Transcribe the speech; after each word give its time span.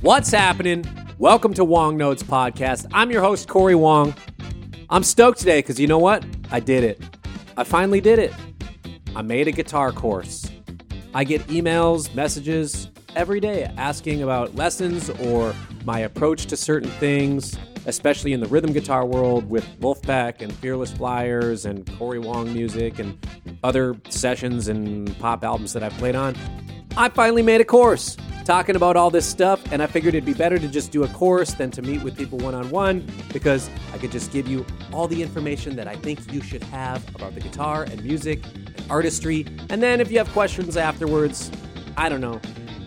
What's 0.00 0.30
happening? 0.30 0.84
Welcome 1.18 1.54
to 1.54 1.64
Wong 1.64 1.96
Notes 1.96 2.22
Podcast. 2.22 2.86
I'm 2.92 3.10
your 3.10 3.20
host, 3.20 3.48
Corey 3.48 3.74
Wong. 3.74 4.14
I'm 4.88 5.02
stoked 5.02 5.40
today 5.40 5.58
because 5.58 5.80
you 5.80 5.88
know 5.88 5.98
what? 5.98 6.24
I 6.52 6.60
did 6.60 6.84
it. 6.84 7.02
I 7.56 7.64
finally 7.64 8.00
did 8.00 8.20
it. 8.20 8.32
I 9.16 9.22
made 9.22 9.48
a 9.48 9.50
guitar 9.50 9.90
course. 9.90 10.48
I 11.14 11.24
get 11.24 11.44
emails, 11.48 12.14
messages 12.14 12.92
every 13.16 13.40
day 13.40 13.64
asking 13.76 14.22
about 14.22 14.54
lessons 14.54 15.10
or 15.10 15.52
my 15.84 15.98
approach 15.98 16.46
to 16.46 16.56
certain 16.56 16.90
things, 16.90 17.58
especially 17.86 18.32
in 18.32 18.38
the 18.38 18.46
rhythm 18.46 18.72
guitar 18.72 19.04
world 19.04 19.50
with 19.50 19.64
Vulfpeck 19.80 20.42
and 20.42 20.52
Fearless 20.52 20.92
Flyers 20.92 21.66
and 21.66 21.84
Corey 21.98 22.20
Wong 22.20 22.52
music 22.52 23.00
and 23.00 23.18
other 23.64 23.96
sessions 24.10 24.68
and 24.68 25.18
pop 25.18 25.42
albums 25.42 25.72
that 25.72 25.82
I've 25.82 25.94
played 25.94 26.14
on. 26.14 26.36
I 26.98 27.08
finally 27.08 27.42
made 27.42 27.60
a 27.60 27.64
course 27.64 28.16
talking 28.44 28.74
about 28.74 28.96
all 28.96 29.08
this 29.08 29.24
stuff, 29.24 29.62
and 29.70 29.80
I 29.80 29.86
figured 29.86 30.16
it'd 30.16 30.24
be 30.24 30.34
better 30.34 30.58
to 30.58 30.66
just 30.66 30.90
do 30.90 31.04
a 31.04 31.08
course 31.08 31.54
than 31.54 31.70
to 31.70 31.80
meet 31.80 32.02
with 32.02 32.18
people 32.18 32.38
one 32.38 32.56
on 32.56 32.68
one 32.70 33.08
because 33.32 33.70
I 33.92 33.98
could 33.98 34.10
just 34.10 34.32
give 34.32 34.48
you 34.48 34.66
all 34.92 35.06
the 35.06 35.22
information 35.22 35.76
that 35.76 35.86
I 35.86 35.94
think 35.94 36.32
you 36.32 36.42
should 36.42 36.64
have 36.64 37.08
about 37.14 37.36
the 37.36 37.40
guitar 37.40 37.84
and 37.84 38.02
music 38.02 38.44
and 38.44 38.82
artistry. 38.90 39.46
And 39.70 39.80
then 39.80 40.00
if 40.00 40.10
you 40.10 40.18
have 40.18 40.28
questions 40.30 40.76
afterwards, 40.76 41.52
I 41.96 42.08
don't 42.08 42.20
know, 42.20 42.40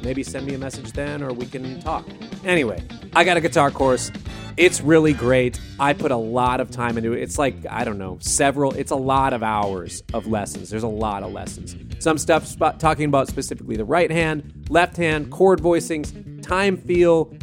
maybe 0.03 0.23
send 0.23 0.45
me 0.45 0.53
a 0.53 0.57
message 0.57 0.91
then 0.91 1.23
or 1.23 1.33
we 1.33 1.45
can 1.45 1.79
talk. 1.81 2.05
Anyway, 2.43 2.83
I 3.13 3.23
got 3.23 3.37
a 3.37 3.41
guitar 3.41 3.71
course. 3.71 4.11
It's 4.57 4.81
really 4.81 5.13
great. 5.13 5.59
I 5.79 5.93
put 5.93 6.11
a 6.11 6.17
lot 6.17 6.59
of 6.59 6.71
time 6.71 6.97
into 6.97 7.13
it. 7.13 7.21
It's 7.21 7.37
like, 7.37 7.55
I 7.69 7.85
don't 7.85 7.97
know, 7.97 8.17
several, 8.19 8.73
it's 8.73 8.91
a 8.91 8.95
lot 8.95 9.33
of 9.33 9.43
hours 9.43 10.03
of 10.13 10.27
lessons. 10.27 10.69
There's 10.69 10.83
a 10.83 10.87
lot 10.87 11.23
of 11.23 11.31
lessons. 11.31 11.75
Some 11.99 12.17
stuff 12.17 12.57
talking 12.77 13.05
about 13.05 13.27
specifically 13.27 13.77
the 13.77 13.85
right 13.85 14.11
hand, 14.11 14.67
left 14.69 14.97
hand, 14.97 15.31
chord 15.31 15.61
voicings, 15.61 16.43
time 16.43 16.75
feel, 16.77 17.33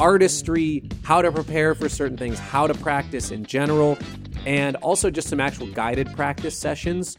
artistry, 0.00 0.88
how 1.02 1.22
to 1.22 1.30
prepare 1.30 1.74
for 1.74 1.88
certain 1.88 2.16
things, 2.16 2.38
how 2.38 2.66
to 2.66 2.74
practice 2.74 3.30
in 3.30 3.44
general, 3.44 3.98
and 4.46 4.76
also 4.76 5.10
just 5.10 5.28
some 5.28 5.40
actual 5.40 5.66
guided 5.72 6.14
practice 6.16 6.58
sessions 6.58 7.16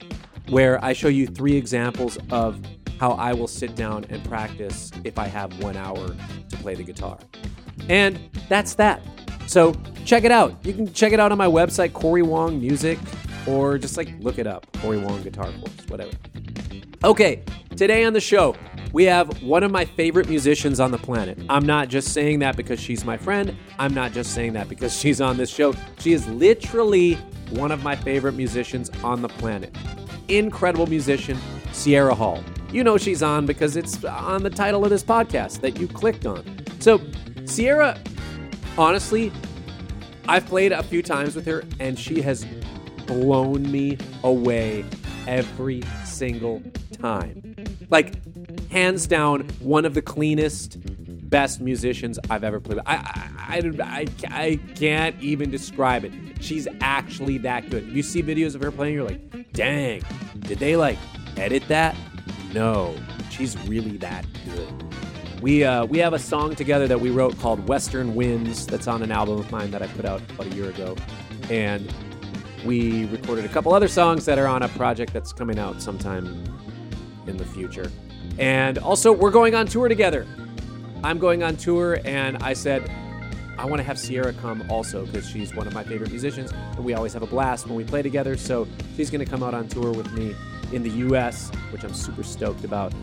where 0.49 0.83
I 0.83 0.93
show 0.93 1.07
you 1.07 1.27
three 1.27 1.55
examples 1.55 2.17
of 2.31 2.59
how 2.99 3.11
I 3.11 3.33
will 3.33 3.47
sit 3.47 3.75
down 3.75 4.05
and 4.09 4.23
practice 4.23 4.91
if 5.03 5.19
I 5.19 5.27
have 5.27 5.61
one 5.61 5.77
hour 5.77 6.07
to 6.07 6.57
play 6.57 6.75
the 6.75 6.83
guitar. 6.83 7.17
And 7.89 8.19
that's 8.49 8.75
that. 8.75 9.02
So 9.47 9.75
check 10.05 10.23
it 10.23 10.31
out. 10.31 10.55
You 10.65 10.73
can 10.73 10.91
check 10.93 11.13
it 11.13 11.19
out 11.19 11.31
on 11.31 11.37
my 11.37 11.47
website, 11.47 11.93
Corey 11.93 12.23
Wong 12.23 12.59
Music, 12.59 12.97
or 13.47 13.77
just 13.77 13.97
like 13.97 14.11
look 14.19 14.39
it 14.39 14.47
up, 14.47 14.65
Corey 14.81 14.97
Wong 14.97 15.21
Guitar 15.21 15.52
Course, 15.52 15.87
whatever. 15.87 16.11
Okay, 17.03 17.43
today 17.75 18.03
on 18.05 18.13
the 18.13 18.19
show, 18.21 18.55
we 18.91 19.03
have 19.03 19.43
one 19.43 19.61
of 19.61 19.71
my 19.71 19.85
favorite 19.85 20.27
musicians 20.30 20.80
on 20.80 20.89
the 20.89 20.97
planet. 20.97 21.37
I'm 21.49 21.65
not 21.65 21.89
just 21.89 22.13
saying 22.13 22.39
that 22.39 22.55
because 22.55 22.80
she's 22.80 23.05
my 23.05 23.17
friend. 23.17 23.55
I'm 23.77 23.93
not 23.93 24.13
just 24.13 24.33
saying 24.33 24.53
that 24.53 24.69
because 24.69 24.97
she's 24.99 25.21
on 25.21 25.37
this 25.37 25.49
show. 25.49 25.75
She 25.99 26.13
is 26.13 26.27
literally 26.27 27.15
one 27.52 27.71
of 27.71 27.83
my 27.83 27.95
favorite 27.95 28.33
musicians 28.33 28.89
on 29.03 29.21
the 29.21 29.30
planet. 29.30 29.75
Incredible 30.30 30.87
musician, 30.87 31.37
Sierra 31.71 32.15
Hull. 32.15 32.43
You 32.75 32.83
know 32.83 32.97
she's 32.97 33.23
on 33.23 33.45
because 33.45 33.77
it's 33.77 34.03
on 34.03 34.43
the 34.43 34.49
title 34.49 34.83
of 34.83 34.89
this 34.89 35.01
podcast 35.01 35.61
that 35.61 35.79
you 35.79 35.87
clicked 35.87 36.25
on. 36.25 36.43
So, 36.81 36.99
Sierra, 37.45 37.97
honestly, 38.77 39.31
I've 40.27 40.45
played 40.45 40.73
a 40.73 40.83
few 40.83 41.01
times 41.01 41.37
with 41.37 41.45
her 41.45 41.63
and 41.79 41.97
she 41.97 42.21
has 42.23 42.45
blown 43.07 43.71
me 43.71 43.97
away 44.25 44.83
every 45.25 45.83
single 46.03 46.61
time. 46.91 47.55
Like, 47.89 48.21
hands 48.67 49.07
down, 49.07 49.47
one 49.61 49.85
of 49.85 49.93
the 49.93 50.01
cleanest, 50.01 50.77
best 51.29 51.61
musicians 51.61 52.19
I've 52.29 52.43
ever 52.43 52.59
played 52.59 52.79
with. 52.79 52.87
I, 52.87 52.95
I, 53.37 53.57
I, 53.57 53.71
I, 53.81 54.07
I 54.31 54.59
can't 54.75 55.15
even 55.21 55.49
describe 55.49 56.03
it. 56.03 56.11
She's 56.41 56.67
actually 56.81 57.37
that 57.37 57.69
good. 57.69 57.85
You 57.87 58.03
see 58.03 58.21
videos 58.21 58.53
of 58.53 58.61
her 58.61 58.69
playing, 58.69 58.95
you're 58.95 59.05
like, 59.05 59.53
dang, 59.53 60.02
did 60.39 60.59
they 60.59 60.75
like 60.75 60.97
edit 61.37 61.64
that? 61.69 61.95
No, 62.53 62.95
she's 63.30 63.58
really 63.67 63.97
that 63.97 64.25
good. 64.45 65.41
We 65.41 65.63
uh, 65.63 65.86
we 65.86 65.97
have 65.99 66.13
a 66.13 66.19
song 66.19 66.55
together 66.55 66.87
that 66.87 66.99
we 66.99 67.09
wrote 67.09 67.37
called 67.39 67.67
Western 67.67 68.15
Winds 68.15 68.65
that's 68.65 68.87
on 68.87 69.03
an 69.03 69.11
album 69.11 69.37
of 69.39 69.52
mine 69.52 69.71
that 69.71 69.81
I 69.81 69.87
put 69.87 70.05
out 70.05 70.21
about 70.31 70.47
a 70.47 70.55
year 70.55 70.69
ago, 70.69 70.95
and 71.49 71.93
we 72.65 73.05
recorded 73.08 73.45
a 73.45 73.49
couple 73.49 73.73
other 73.73 73.87
songs 73.87 74.25
that 74.25 74.39
are 74.39 74.47
on 74.47 74.64
a 74.64 74.69
project 74.69 75.14
that's 75.14 75.33
coming 75.33 75.59
out 75.59 75.81
sometime 75.81 76.25
in 77.27 77.37
the 77.37 77.45
future. 77.45 77.91
And 78.39 78.77
also, 78.77 79.11
we're 79.11 79.31
going 79.31 79.55
on 79.55 79.67
tour 79.67 79.87
together. 79.87 80.25
I'm 81.03 81.19
going 81.19 81.43
on 81.43 81.58
tour, 81.58 81.99
and 82.05 82.37
I 82.37 82.53
said 82.53 82.89
I 83.58 83.65
want 83.65 83.80
to 83.80 83.83
have 83.83 83.97
Sierra 83.97 84.33
come 84.33 84.65
also 84.69 85.05
because 85.05 85.27
she's 85.30 85.55
one 85.55 85.67
of 85.67 85.73
my 85.73 85.83
favorite 85.83 86.09
musicians, 86.09 86.52
and 86.52 86.83
we 86.83 86.93
always 86.93 87.14
have 87.14 87.23
a 87.23 87.27
blast 87.27 87.67
when 87.67 87.75
we 87.75 87.83
play 87.83 88.02
together. 88.02 88.35
So 88.35 88.67
she's 88.95 89.09
going 89.09 89.23
to 89.23 89.30
come 89.30 89.43
out 89.43 89.53
on 89.53 89.67
tour 89.67 89.91
with 89.91 90.11
me 90.14 90.35
in 90.75 90.83
the 90.83 90.89
U.S., 90.89 91.49
which 91.71 91.83
I'm 91.83 91.93
super 91.93 92.21
stoked 92.21 92.63
about. 92.63 92.93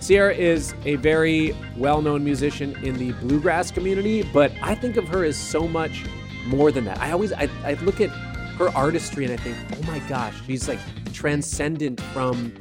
Sierra 0.00 0.34
is 0.34 0.74
a 0.84 0.96
very 0.96 1.54
well 1.76 2.00
known 2.02 2.24
musician 2.24 2.74
in 2.84 2.96
the 2.96 3.12
bluegrass 3.12 3.70
community, 3.70 4.22
but 4.32 4.52
I 4.62 4.74
think 4.74 4.96
of 4.96 5.06
her 5.08 5.24
as 5.24 5.36
so 5.36 5.68
much 5.68 6.04
more 6.46 6.72
than 6.72 6.84
that. 6.86 6.98
I 7.00 7.12
always 7.12 7.32
I, 7.32 7.48
I 7.64 7.74
look 7.74 8.00
at 8.00 8.10
her 8.56 8.68
artistry 8.70 9.24
and 9.24 9.32
I 9.32 9.36
think, 9.36 9.56
oh 9.76 9.86
my 9.86 9.98
gosh, 10.08 10.34
she's 10.46 10.68
like 10.68 10.80
transcendent 11.12 12.00
from 12.00 12.52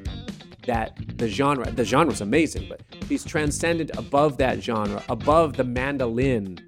that 0.68 0.96
the 1.18 1.28
genre. 1.28 1.70
The 1.72 1.84
genre's 1.84 2.22
amazing, 2.22 2.68
but 2.70 2.82
she's 3.08 3.24
transcendent 3.24 3.92
above 3.98 4.38
that 4.38 4.62
genre, 4.62 5.04
above 5.10 5.58
the 5.58 5.64
mandolin. 5.64 6.60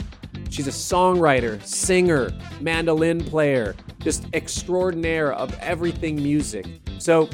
She's 0.49 0.67
a 0.67 0.71
songwriter, 0.71 1.63
singer, 1.63 2.31
mandolin 2.61 3.23
player, 3.23 3.75
just 3.99 4.25
extraordinaire 4.33 5.33
of 5.33 5.57
everything 5.59 6.15
music. 6.15 6.65
So 6.99 7.29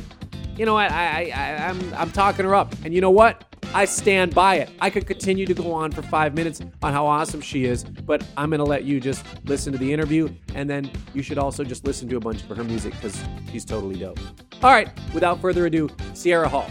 you 0.59 0.65
know 0.65 0.73
what? 0.73 0.91
I, 0.91 1.31
I, 1.31 1.41
I, 1.41 1.69
I'm, 1.69 1.93
I'm 1.93 2.11
talking 2.11 2.43
her 2.43 2.53
up. 2.53 2.75
And 2.83 2.93
you 2.93 2.99
know 2.99 3.11
what? 3.11 3.45
I 3.73 3.85
stand 3.85 4.35
by 4.35 4.55
it. 4.55 4.69
I 4.81 4.89
could 4.89 5.07
continue 5.07 5.45
to 5.45 5.53
go 5.53 5.71
on 5.71 5.91
for 5.91 6.01
five 6.01 6.33
minutes 6.33 6.59
on 6.83 6.91
how 6.91 7.05
awesome 7.05 7.39
she 7.39 7.63
is, 7.63 7.85
but 7.85 8.25
I'm 8.35 8.49
going 8.49 8.59
to 8.59 8.65
let 8.65 8.83
you 8.83 8.99
just 8.99 9.25
listen 9.45 9.71
to 9.71 9.79
the 9.79 9.93
interview. 9.93 10.27
And 10.55 10.69
then 10.69 10.91
you 11.13 11.21
should 11.21 11.37
also 11.37 11.63
just 11.63 11.85
listen 11.85 12.09
to 12.09 12.17
a 12.17 12.19
bunch 12.19 12.43
of 12.43 12.57
her 12.57 12.63
music 12.65 12.93
because 12.95 13.23
she's 13.49 13.63
totally 13.63 13.97
dope. 13.97 14.19
All 14.61 14.71
right, 14.71 14.89
without 15.13 15.39
further 15.39 15.65
ado, 15.65 15.87
Sierra 16.13 16.49
Hull. 16.49 16.69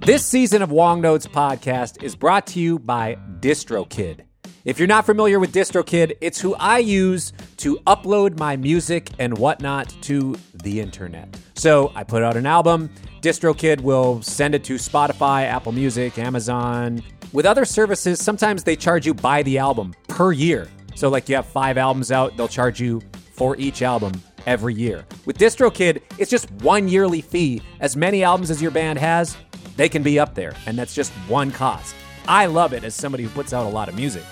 This 0.00 0.26
season 0.26 0.62
of 0.62 0.72
Wong 0.72 1.00
Notes 1.00 1.26
podcast 1.26 2.02
is 2.02 2.16
brought 2.16 2.48
to 2.48 2.58
you 2.58 2.80
by 2.80 3.16
DistroKid. 3.38 4.22
If 4.62 4.78
you're 4.78 4.88
not 4.88 5.06
familiar 5.06 5.40
with 5.40 5.54
DistroKid, 5.54 6.18
it's 6.20 6.38
who 6.38 6.54
I 6.56 6.78
use 6.78 7.32
to 7.58 7.76
upload 7.86 8.38
my 8.38 8.56
music 8.56 9.08
and 9.18 9.38
whatnot 9.38 9.88
to 10.02 10.36
the 10.52 10.80
internet. 10.80 11.34
So 11.54 11.92
I 11.94 12.04
put 12.04 12.22
out 12.22 12.36
an 12.36 12.44
album, 12.44 12.90
DistroKid 13.22 13.80
will 13.80 14.20
send 14.20 14.54
it 14.54 14.62
to 14.64 14.74
Spotify, 14.74 15.44
Apple 15.44 15.72
Music, 15.72 16.18
Amazon. 16.18 17.02
With 17.32 17.46
other 17.46 17.64
services, 17.64 18.22
sometimes 18.22 18.62
they 18.62 18.76
charge 18.76 19.06
you 19.06 19.14
by 19.14 19.42
the 19.44 19.56
album 19.56 19.94
per 20.08 20.32
year. 20.32 20.68
So, 20.94 21.08
like 21.08 21.30
you 21.30 21.36
have 21.36 21.46
five 21.46 21.78
albums 21.78 22.12
out, 22.12 22.36
they'll 22.36 22.48
charge 22.48 22.80
you 22.80 23.00
for 23.32 23.56
each 23.56 23.80
album 23.80 24.12
every 24.44 24.74
year. 24.74 25.06
With 25.24 25.38
DistroKid, 25.38 26.02
it's 26.18 26.30
just 26.30 26.50
one 26.60 26.86
yearly 26.86 27.22
fee. 27.22 27.62
As 27.80 27.96
many 27.96 28.22
albums 28.22 28.50
as 28.50 28.60
your 28.60 28.72
band 28.72 28.98
has, 28.98 29.38
they 29.76 29.88
can 29.88 30.02
be 30.02 30.18
up 30.18 30.34
there, 30.34 30.52
and 30.66 30.76
that's 30.76 30.94
just 30.94 31.12
one 31.28 31.50
cost. 31.50 31.94
I 32.28 32.44
love 32.44 32.74
it 32.74 32.84
as 32.84 32.94
somebody 32.94 33.24
who 33.24 33.30
puts 33.30 33.54
out 33.54 33.64
a 33.64 33.70
lot 33.70 33.88
of 33.88 33.94
music. 33.94 34.22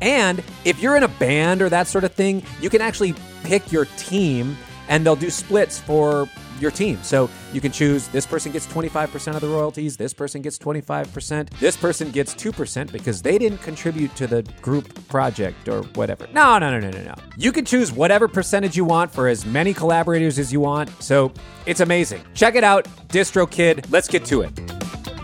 And 0.00 0.42
if 0.64 0.80
you're 0.80 0.96
in 0.96 1.02
a 1.02 1.08
band 1.08 1.62
or 1.62 1.68
that 1.68 1.86
sort 1.86 2.04
of 2.04 2.12
thing, 2.12 2.42
you 2.60 2.70
can 2.70 2.80
actually 2.80 3.14
pick 3.44 3.72
your 3.72 3.86
team 3.96 4.56
and 4.88 5.04
they'll 5.04 5.16
do 5.16 5.30
splits 5.30 5.78
for 5.78 6.28
your 6.60 6.70
team. 6.70 6.98
So 7.02 7.30
you 7.52 7.60
can 7.60 7.72
choose 7.72 8.08
this 8.08 8.26
person 8.26 8.52
gets 8.52 8.66
25% 8.66 9.34
of 9.34 9.40
the 9.40 9.48
royalties, 9.48 9.96
this 9.96 10.12
person 10.12 10.42
gets 10.42 10.58
25%, 10.58 11.50
this 11.60 11.76
person 11.76 12.10
gets 12.10 12.34
2% 12.34 12.90
because 12.90 13.22
they 13.22 13.38
didn't 13.38 13.58
contribute 13.58 14.14
to 14.16 14.26
the 14.26 14.42
group 14.60 15.06
project 15.08 15.68
or 15.68 15.82
whatever. 15.94 16.26
No, 16.32 16.58
no, 16.58 16.70
no, 16.70 16.80
no, 16.80 16.90
no, 16.90 17.02
no. 17.02 17.14
You 17.36 17.52
can 17.52 17.64
choose 17.64 17.92
whatever 17.92 18.28
percentage 18.28 18.76
you 18.76 18.84
want 18.84 19.12
for 19.12 19.28
as 19.28 19.46
many 19.46 19.72
collaborators 19.72 20.38
as 20.38 20.52
you 20.52 20.60
want. 20.60 20.90
So 21.02 21.32
it's 21.66 21.80
amazing. 21.80 22.22
Check 22.34 22.54
it 22.54 22.64
out, 22.64 22.84
DistroKid. 23.08 23.90
Let's 23.90 24.08
get 24.08 24.24
to 24.26 24.42
it. 24.42 25.17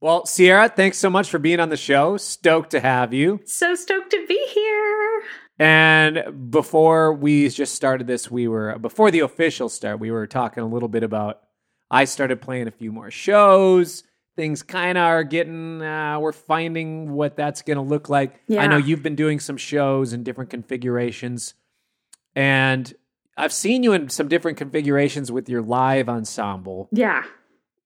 Well, 0.00 0.26
Sierra, 0.26 0.68
thanks 0.68 0.98
so 0.98 1.08
much 1.08 1.30
for 1.30 1.38
being 1.38 1.58
on 1.58 1.70
the 1.70 1.76
show. 1.76 2.16
Stoked 2.16 2.70
to 2.70 2.80
have 2.80 3.14
you. 3.14 3.40
So 3.46 3.74
stoked 3.74 4.10
to 4.10 4.26
be 4.26 4.46
here. 4.52 5.22
And 5.58 6.50
before 6.50 7.14
we 7.14 7.48
just 7.48 7.74
started 7.74 8.06
this, 8.06 8.30
we 8.30 8.46
were, 8.46 8.78
before 8.78 9.10
the 9.10 9.20
official 9.20 9.70
start, 9.70 9.98
we 9.98 10.10
were 10.10 10.26
talking 10.26 10.62
a 10.62 10.66
little 10.66 10.88
bit 10.88 11.02
about, 11.02 11.40
I 11.90 12.04
started 12.04 12.42
playing 12.42 12.68
a 12.68 12.72
few 12.72 12.92
more 12.92 13.10
shows. 13.10 14.02
Things 14.36 14.62
kind 14.62 14.98
of 14.98 15.04
are 15.04 15.24
getting, 15.24 15.80
uh, 15.80 16.18
we're 16.20 16.32
finding 16.32 17.12
what 17.12 17.36
that's 17.36 17.62
going 17.62 17.78
to 17.78 17.82
look 17.82 18.10
like. 18.10 18.38
Yeah. 18.48 18.60
I 18.60 18.66
know 18.66 18.76
you've 18.76 19.02
been 19.02 19.16
doing 19.16 19.40
some 19.40 19.56
shows 19.56 20.12
in 20.12 20.24
different 20.24 20.50
configurations. 20.50 21.54
And 22.34 22.92
I've 23.34 23.52
seen 23.52 23.82
you 23.82 23.94
in 23.94 24.10
some 24.10 24.28
different 24.28 24.58
configurations 24.58 25.32
with 25.32 25.48
your 25.48 25.62
live 25.62 26.10
ensemble. 26.10 26.90
Yeah. 26.92 27.22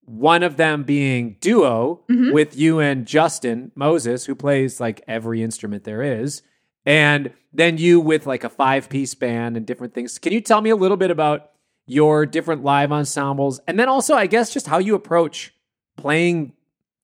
One 0.05 0.43
of 0.43 0.57
them 0.57 0.83
being 0.83 1.37
duo 1.41 2.01
Mhm. 2.09 2.33
with 2.33 2.57
you 2.57 2.79
and 2.79 3.05
Justin 3.05 3.71
Moses, 3.75 4.25
who 4.25 4.35
plays 4.35 4.79
like 4.79 5.01
every 5.07 5.41
instrument 5.43 5.83
there 5.83 6.01
is, 6.01 6.41
and 6.85 7.31
then 7.53 7.77
you 7.77 7.99
with 7.99 8.25
like 8.25 8.43
a 8.43 8.49
five 8.49 8.89
piece 8.89 9.13
band 9.13 9.55
and 9.55 9.65
different 9.65 9.93
things. 9.93 10.17
Can 10.17 10.33
you 10.33 10.41
tell 10.41 10.61
me 10.61 10.69
a 10.69 10.75
little 10.75 10.97
bit 10.97 11.11
about 11.11 11.51
your 11.85 12.25
different 12.25 12.63
live 12.63 12.91
ensembles, 12.91 13.59
and 13.67 13.79
then 13.79 13.89
also, 13.89 14.15
I 14.15 14.27
guess, 14.27 14.53
just 14.53 14.67
how 14.67 14.77
you 14.79 14.95
approach 14.95 15.53
playing 15.97 16.53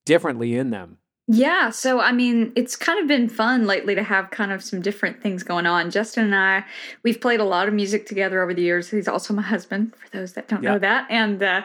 differently 0.06 0.56
in 0.56 0.70
them? 0.72 0.98
Yeah, 1.30 1.72
so 1.72 2.00
I 2.00 2.14
mean, 2.14 2.54
it's 2.56 2.78
kind 2.78 3.00
of 3.02 3.08
been 3.08 3.28
fun 3.28 3.66
lately 3.68 3.96
to 3.96 4.04
have 4.04 4.32
kind 4.32 4.54
of 4.54 4.64
some 4.64 4.82
different 4.82 5.22
things 5.22 5.44
going 5.44 5.66
on. 5.66 5.92
Justin 5.92 6.24
and 6.24 6.36
I, 6.36 6.64
we've 7.04 7.20
played 7.20 7.42
a 7.42 7.46
lot 7.46 7.68
of 7.68 7.74
music 7.74 8.06
together 8.06 8.42
over 8.42 8.54
the 8.54 8.62
years. 8.62 8.90
He's 8.90 9.10
also 9.10 9.34
my 9.34 9.42
husband, 9.42 9.94
for 9.94 10.10
those 10.18 10.34
that 10.34 10.48
don't 10.48 10.64
Yeah. 10.64 10.74
know 10.74 10.80
that. 10.80 11.06
And 11.10 11.44
uh, 11.44 11.64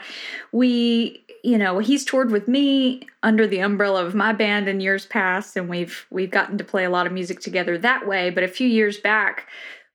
we, 0.50 1.24
you 1.44 1.58
know, 1.58 1.78
he's 1.78 2.04
toured 2.04 2.32
with 2.32 2.48
me 2.48 3.06
under 3.22 3.46
the 3.46 3.60
umbrella 3.60 4.04
of 4.04 4.16
my 4.16 4.32
band 4.32 4.68
in 4.68 4.80
years 4.80 5.06
past, 5.06 5.56
and 5.56 5.68
we've 5.68 6.06
we've 6.10 6.30
gotten 6.30 6.58
to 6.58 6.64
play 6.64 6.82
a 6.84 6.90
lot 6.90 7.06
of 7.06 7.12
music 7.12 7.38
together 7.40 7.78
that 7.78 8.04
way. 8.04 8.30
But 8.30 8.42
a 8.42 8.48
few 8.48 8.66
years 8.66 8.98
back, 8.98 9.46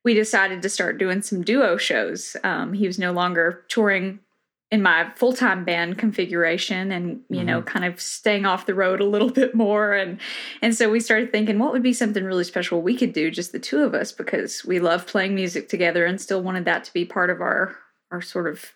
we 0.05 0.13
decided 0.13 0.61
to 0.61 0.69
start 0.69 0.97
doing 0.97 1.21
some 1.21 1.41
duo 1.43 1.75
shows. 1.75 2.37
Um, 2.41 2.71
he 2.71 2.87
was 2.87 2.97
no 2.97 3.11
longer 3.11 3.65
touring 3.67 4.19
in 4.69 4.81
my 4.81 5.09
full-time 5.15 5.63
band 5.63 5.97
configuration 5.97 6.91
and 6.91 7.21
you 7.29 7.43
know 7.43 7.59
mm-hmm. 7.59 7.67
kind 7.67 7.85
of 7.85 8.01
staying 8.01 8.45
off 8.45 8.65
the 8.65 8.73
road 8.73 8.99
a 8.99 9.05
little 9.05 9.29
bit 9.41 9.55
more. 9.55 9.93
And 9.93 10.19
and 10.61 10.75
so 10.75 10.89
we 10.89 10.99
started 10.99 11.31
thinking 11.31 11.59
what 11.59 11.71
would 11.71 11.83
be 11.83 11.93
something 11.93 12.23
really 12.23 12.43
special 12.43 12.81
we 12.81 12.97
could 12.97 13.13
do 13.13 13.31
just 13.31 13.51
the 13.51 13.59
two 13.59 13.83
of 13.83 13.93
us 13.93 14.11
because 14.11 14.65
we 14.65 14.79
love 14.79 15.07
playing 15.07 15.35
music 15.35 15.69
together 15.69 16.05
and 16.05 16.19
still 16.19 16.41
wanted 16.41 16.65
that 16.65 16.83
to 16.85 16.93
be 16.93 17.05
part 17.05 17.29
of 17.29 17.41
our 17.41 17.75
our 18.11 18.21
sort 18.21 18.47
of 18.47 18.73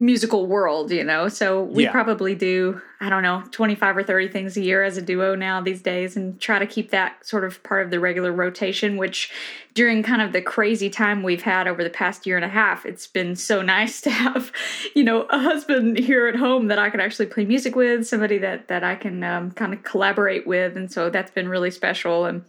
musical 0.00 0.46
world 0.46 0.90
you 0.90 1.04
know? 1.04 1.28
So 1.28 1.62
we 1.62 1.84
Yeah. 1.84 1.92
probably 1.92 2.34
do 2.34 2.80
i 3.00 3.08
don't 3.08 3.24
know 3.24 3.42
25 3.50 3.96
or 3.96 4.02
30 4.04 4.28
things 4.28 4.56
a 4.56 4.60
year 4.60 4.84
as 4.84 4.96
a 4.96 5.02
duo 5.02 5.34
now 5.34 5.60
these 5.60 5.82
days 5.82 6.16
and 6.16 6.40
try 6.40 6.60
to 6.60 6.66
keep 6.66 6.90
that 6.90 7.26
sort 7.26 7.42
of 7.42 7.60
part 7.64 7.84
of 7.84 7.90
the 7.90 7.98
regular 7.98 8.30
rotation 8.32 8.96
which 8.96 9.32
during 9.74 10.04
kind 10.04 10.22
of 10.22 10.32
the 10.32 10.40
crazy 10.40 10.88
time 10.88 11.24
we've 11.24 11.42
had 11.42 11.66
over 11.66 11.82
the 11.82 11.90
past 11.90 12.26
year 12.26 12.36
and 12.36 12.44
a 12.44 12.48
half 12.48 12.86
it's 12.86 13.08
been 13.08 13.34
so 13.34 13.60
nice 13.60 14.00
to 14.00 14.10
have 14.10 14.52
you 14.94 15.02
know 15.02 15.22
a 15.30 15.38
husband 15.38 15.98
here 15.98 16.28
at 16.28 16.36
home 16.36 16.68
that 16.68 16.78
i 16.78 16.88
can 16.88 17.00
actually 17.00 17.26
play 17.26 17.44
music 17.44 17.74
with 17.74 18.06
somebody 18.06 18.38
that 18.38 18.68
that 18.68 18.84
i 18.84 18.94
can 18.94 19.24
um, 19.24 19.50
kind 19.50 19.72
of 19.74 19.82
collaborate 19.82 20.46
with. 20.46 20.76
And 20.76 20.90
so 20.90 21.10
that's 21.10 21.30
been 21.30 21.48
really 21.48 21.70
special. 21.70 22.24
And 22.24 22.44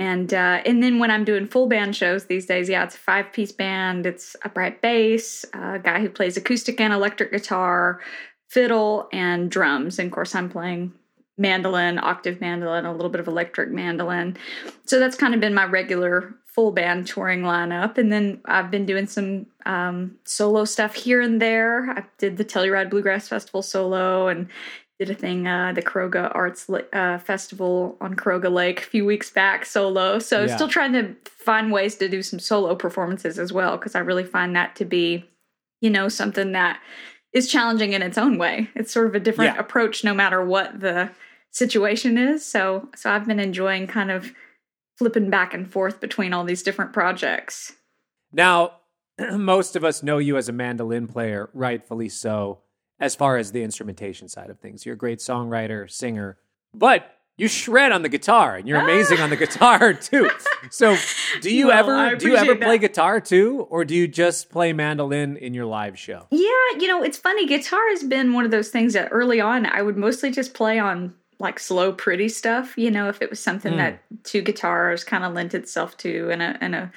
and 0.00 0.32
uh, 0.32 0.62
and 0.64 0.82
then 0.82 0.98
when 0.98 1.10
I'm 1.10 1.24
doing 1.24 1.46
full 1.46 1.66
band 1.68 1.94
shows 1.94 2.24
these 2.24 2.46
days, 2.46 2.70
yeah, 2.70 2.84
it's 2.84 2.94
a 2.94 2.98
five 2.98 3.34
piece 3.34 3.52
band. 3.52 4.06
It's 4.06 4.34
upright 4.42 4.80
bass, 4.80 5.44
a 5.52 5.78
guy 5.78 6.00
who 6.00 6.08
plays 6.08 6.38
acoustic 6.38 6.80
and 6.80 6.94
electric 6.94 7.30
guitar, 7.30 8.00
fiddle, 8.48 9.10
and 9.12 9.50
drums. 9.50 9.98
And 9.98 10.06
of 10.06 10.12
course, 10.12 10.34
I'm 10.34 10.48
playing 10.48 10.94
mandolin, 11.36 11.98
octave 11.98 12.40
mandolin, 12.40 12.86
a 12.86 12.92
little 12.92 13.10
bit 13.10 13.20
of 13.20 13.28
electric 13.28 13.72
mandolin. 13.72 14.38
So 14.86 14.98
that's 14.98 15.16
kind 15.16 15.34
of 15.34 15.40
been 15.40 15.52
my 15.52 15.64
regular 15.64 16.34
full 16.46 16.72
band 16.72 17.06
touring 17.06 17.42
lineup. 17.42 17.98
And 17.98 18.10
then 18.10 18.40
I've 18.46 18.70
been 18.70 18.86
doing 18.86 19.06
some 19.06 19.46
um, 19.66 20.16
solo 20.24 20.64
stuff 20.64 20.94
here 20.94 21.20
and 21.20 21.42
there. 21.42 21.90
I 21.90 22.04
did 22.16 22.38
the 22.38 22.44
Telluride 22.44 22.88
Bluegrass 22.88 23.28
Festival 23.28 23.60
solo 23.60 24.28
and 24.28 24.48
did 25.00 25.08
a 25.10 25.14
thing, 25.14 25.46
uh, 25.48 25.72
the 25.72 25.80
Karoga 25.80 26.30
Arts 26.34 26.68
uh, 26.68 27.18
Festival 27.18 27.96
on 28.02 28.14
Karoga 28.14 28.52
Lake 28.52 28.82
a 28.82 28.84
few 28.84 29.06
weeks 29.06 29.30
back 29.30 29.64
solo. 29.64 30.18
So 30.18 30.44
Yeah. 30.44 30.54
still 30.54 30.68
trying 30.68 30.92
to 30.92 31.16
find 31.24 31.72
ways 31.72 31.94
to 31.96 32.08
do 32.08 32.22
some 32.22 32.38
solo 32.38 32.74
performances 32.74 33.38
as 33.38 33.50
well 33.50 33.78
because 33.78 33.94
I 33.94 34.00
really 34.00 34.24
find 34.24 34.54
that 34.56 34.76
to 34.76 34.84
be, 34.84 35.24
you 35.80 35.88
know, 35.88 36.10
something 36.10 36.52
that 36.52 36.82
is 37.32 37.50
challenging 37.50 37.94
in 37.94 38.02
its 38.02 38.18
own 38.18 38.36
way. 38.36 38.68
It's 38.74 38.92
sort 38.92 39.06
of 39.06 39.14
a 39.14 39.20
different 39.20 39.54
Yeah. 39.54 39.60
approach 39.60 40.04
no 40.04 40.12
matter 40.12 40.44
what 40.44 40.80
the 40.80 41.10
situation 41.50 42.18
is. 42.18 42.44
So 42.44 42.86
so 42.94 43.10
I've 43.10 43.26
been 43.26 43.40
enjoying 43.40 43.86
kind 43.86 44.10
of 44.10 44.32
flipping 44.98 45.30
back 45.30 45.54
and 45.54 45.70
forth 45.72 45.98
between 45.98 46.34
all 46.34 46.44
these 46.44 46.62
different 46.62 46.92
projects. 46.92 47.72
Now, 48.32 48.72
most 49.32 49.76
of 49.76 49.82
us 49.82 50.02
know 50.02 50.18
you 50.18 50.36
as 50.36 50.50
a 50.50 50.52
mandolin 50.52 51.06
player, 51.06 51.48
rightfully 51.54 52.10
so, 52.10 52.58
as 53.00 53.14
far 53.14 53.36
as 53.38 53.52
the 53.52 53.62
instrumentation 53.62 54.28
side 54.28 54.50
of 54.50 54.58
things. 54.60 54.84
You're 54.84 54.94
a 54.94 54.98
great 54.98 55.18
songwriter, 55.18 55.90
singer, 55.90 56.36
but 56.74 57.16
you 57.38 57.48
shred 57.48 57.90
on 57.90 58.02
the 58.02 58.10
guitar 58.10 58.56
and 58.56 58.68
you're 58.68 58.78
amazing 58.80 59.18
on 59.20 59.30
the 59.30 59.36
guitar 59.44 59.94
too. 59.94 60.30
So, 60.70 60.96
do 61.40 61.50
you 61.54 61.68
Well, 61.68 61.78
ever 62.08 62.16
do 62.16 62.28
you 62.28 62.36
ever 62.36 62.52
appreciate 62.52 62.66
play 62.66 62.78
guitar 62.78 63.20
too 63.20 63.66
or 63.70 63.84
do 63.86 63.94
you 63.94 64.06
just 64.06 64.50
play 64.50 64.74
mandolin 64.74 65.38
in 65.38 65.54
your 65.54 65.64
live 65.64 65.98
show? 65.98 66.26
Yeah, 66.30 66.78
you 66.78 66.86
know, 66.86 67.02
it's 67.02 67.16
funny. 67.16 67.46
Guitar 67.46 67.80
has 67.90 68.02
been 68.02 68.34
one 68.34 68.44
of 68.44 68.50
those 68.50 68.68
things 68.68 68.92
that 68.92 69.08
early 69.10 69.40
on 69.40 69.64
I 69.64 69.80
would 69.80 69.96
mostly 69.96 70.30
just 70.30 70.52
play 70.52 70.78
on 70.78 71.14
like 71.38 71.58
slow, 71.58 71.94
pretty 71.94 72.28
stuff. 72.28 72.76
You 72.76 72.90
know, 72.90 73.08
if 73.08 73.22
it 73.22 73.30
was 73.30 73.40
something 73.40 73.72
Mm. 73.72 73.76
that 73.78 74.02
two 74.24 74.42
guitars 74.42 75.02
kind 75.04 75.24
of 75.24 75.32
lent 75.32 75.54
itself 75.54 75.96
to 75.98 76.28
in 76.28 76.42
a 76.42 76.58
in 76.60 76.74
a 76.74 76.92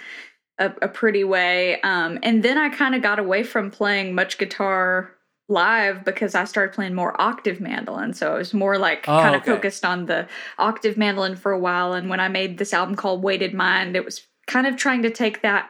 a, 0.60 0.66
a 0.82 0.88
pretty 0.90 1.24
way. 1.24 1.80
Um, 1.82 2.20
and 2.22 2.44
then 2.44 2.58
I 2.58 2.68
kind 2.68 2.94
of 2.96 3.02
got 3.02 3.18
away 3.18 3.44
from 3.44 3.72
playing 3.72 4.14
much 4.14 4.38
guitar 4.38 5.12
live 5.54 6.04
because 6.04 6.36
I 6.36 6.44
started 6.44 6.74
playing 6.76 6.94
more 6.96 7.20
octave 7.22 7.62
mandolin. 7.62 8.14
So 8.14 8.34
I 8.34 8.38
was 8.38 8.54
more 8.54 8.78
like 8.78 9.08
Oh, 9.08 9.22
kind 9.22 9.36
of 9.36 9.42
okay. 9.44 9.52
focused 9.52 9.86
on 9.86 10.08
the 10.08 10.28
octave 10.58 10.98
mandolin 10.98 11.36
for 11.38 11.52
a 11.54 11.60
while. 11.60 11.94
And 11.94 12.10
when 12.10 12.20
I 12.20 12.28
made 12.28 12.58
this 12.58 12.74
album 12.74 12.96
called 12.96 13.24
Weighted 13.24 13.54
Mind, 13.54 13.96
it 13.96 14.04
was 14.04 14.28
kind 14.48 14.68
of 14.68 14.76
trying 14.76 15.04
to 15.04 15.10
take 15.10 15.42
that 15.44 15.70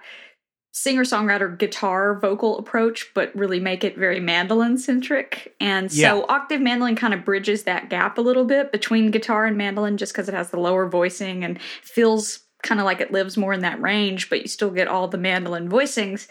singer 0.76 1.04
songwriter 1.04 1.56
guitar 1.56 2.18
vocal 2.20 2.58
approach, 2.58 3.12
but 3.14 3.32
really 3.36 3.60
make 3.60 3.84
it 3.84 3.96
very 3.96 4.20
mandolin 4.20 4.76
centric. 4.80 5.54
And 5.60 5.92
so 5.92 5.98
Yeah. 6.00 6.22
octave 6.30 6.62
mandolin 6.62 6.96
kind 6.96 7.14
of 7.14 7.24
bridges 7.24 7.64
that 7.66 7.90
gap 7.90 8.18
a 8.18 8.22
little 8.22 8.46
bit 8.46 8.72
between 8.72 9.12
guitar 9.12 9.46
and 9.46 9.56
mandolin 9.56 9.98
just 9.98 10.14
because 10.14 10.28
it 10.28 10.34
has 10.34 10.50
the 10.50 10.60
lower 10.60 10.90
voicing 10.90 11.44
and 11.44 11.62
feels 11.84 12.40
kind 12.64 12.80
of 12.82 12.86
like 12.86 13.02
it 13.02 13.12
lives 13.12 13.38
more 13.38 13.54
in 13.54 13.60
that 13.62 13.80
range, 13.82 14.30
but 14.30 14.42
you 14.42 14.48
still 14.48 14.72
get 14.72 14.88
all 14.88 15.08
the 15.08 15.18
mandolin 15.18 15.70
voicings. 15.70 16.28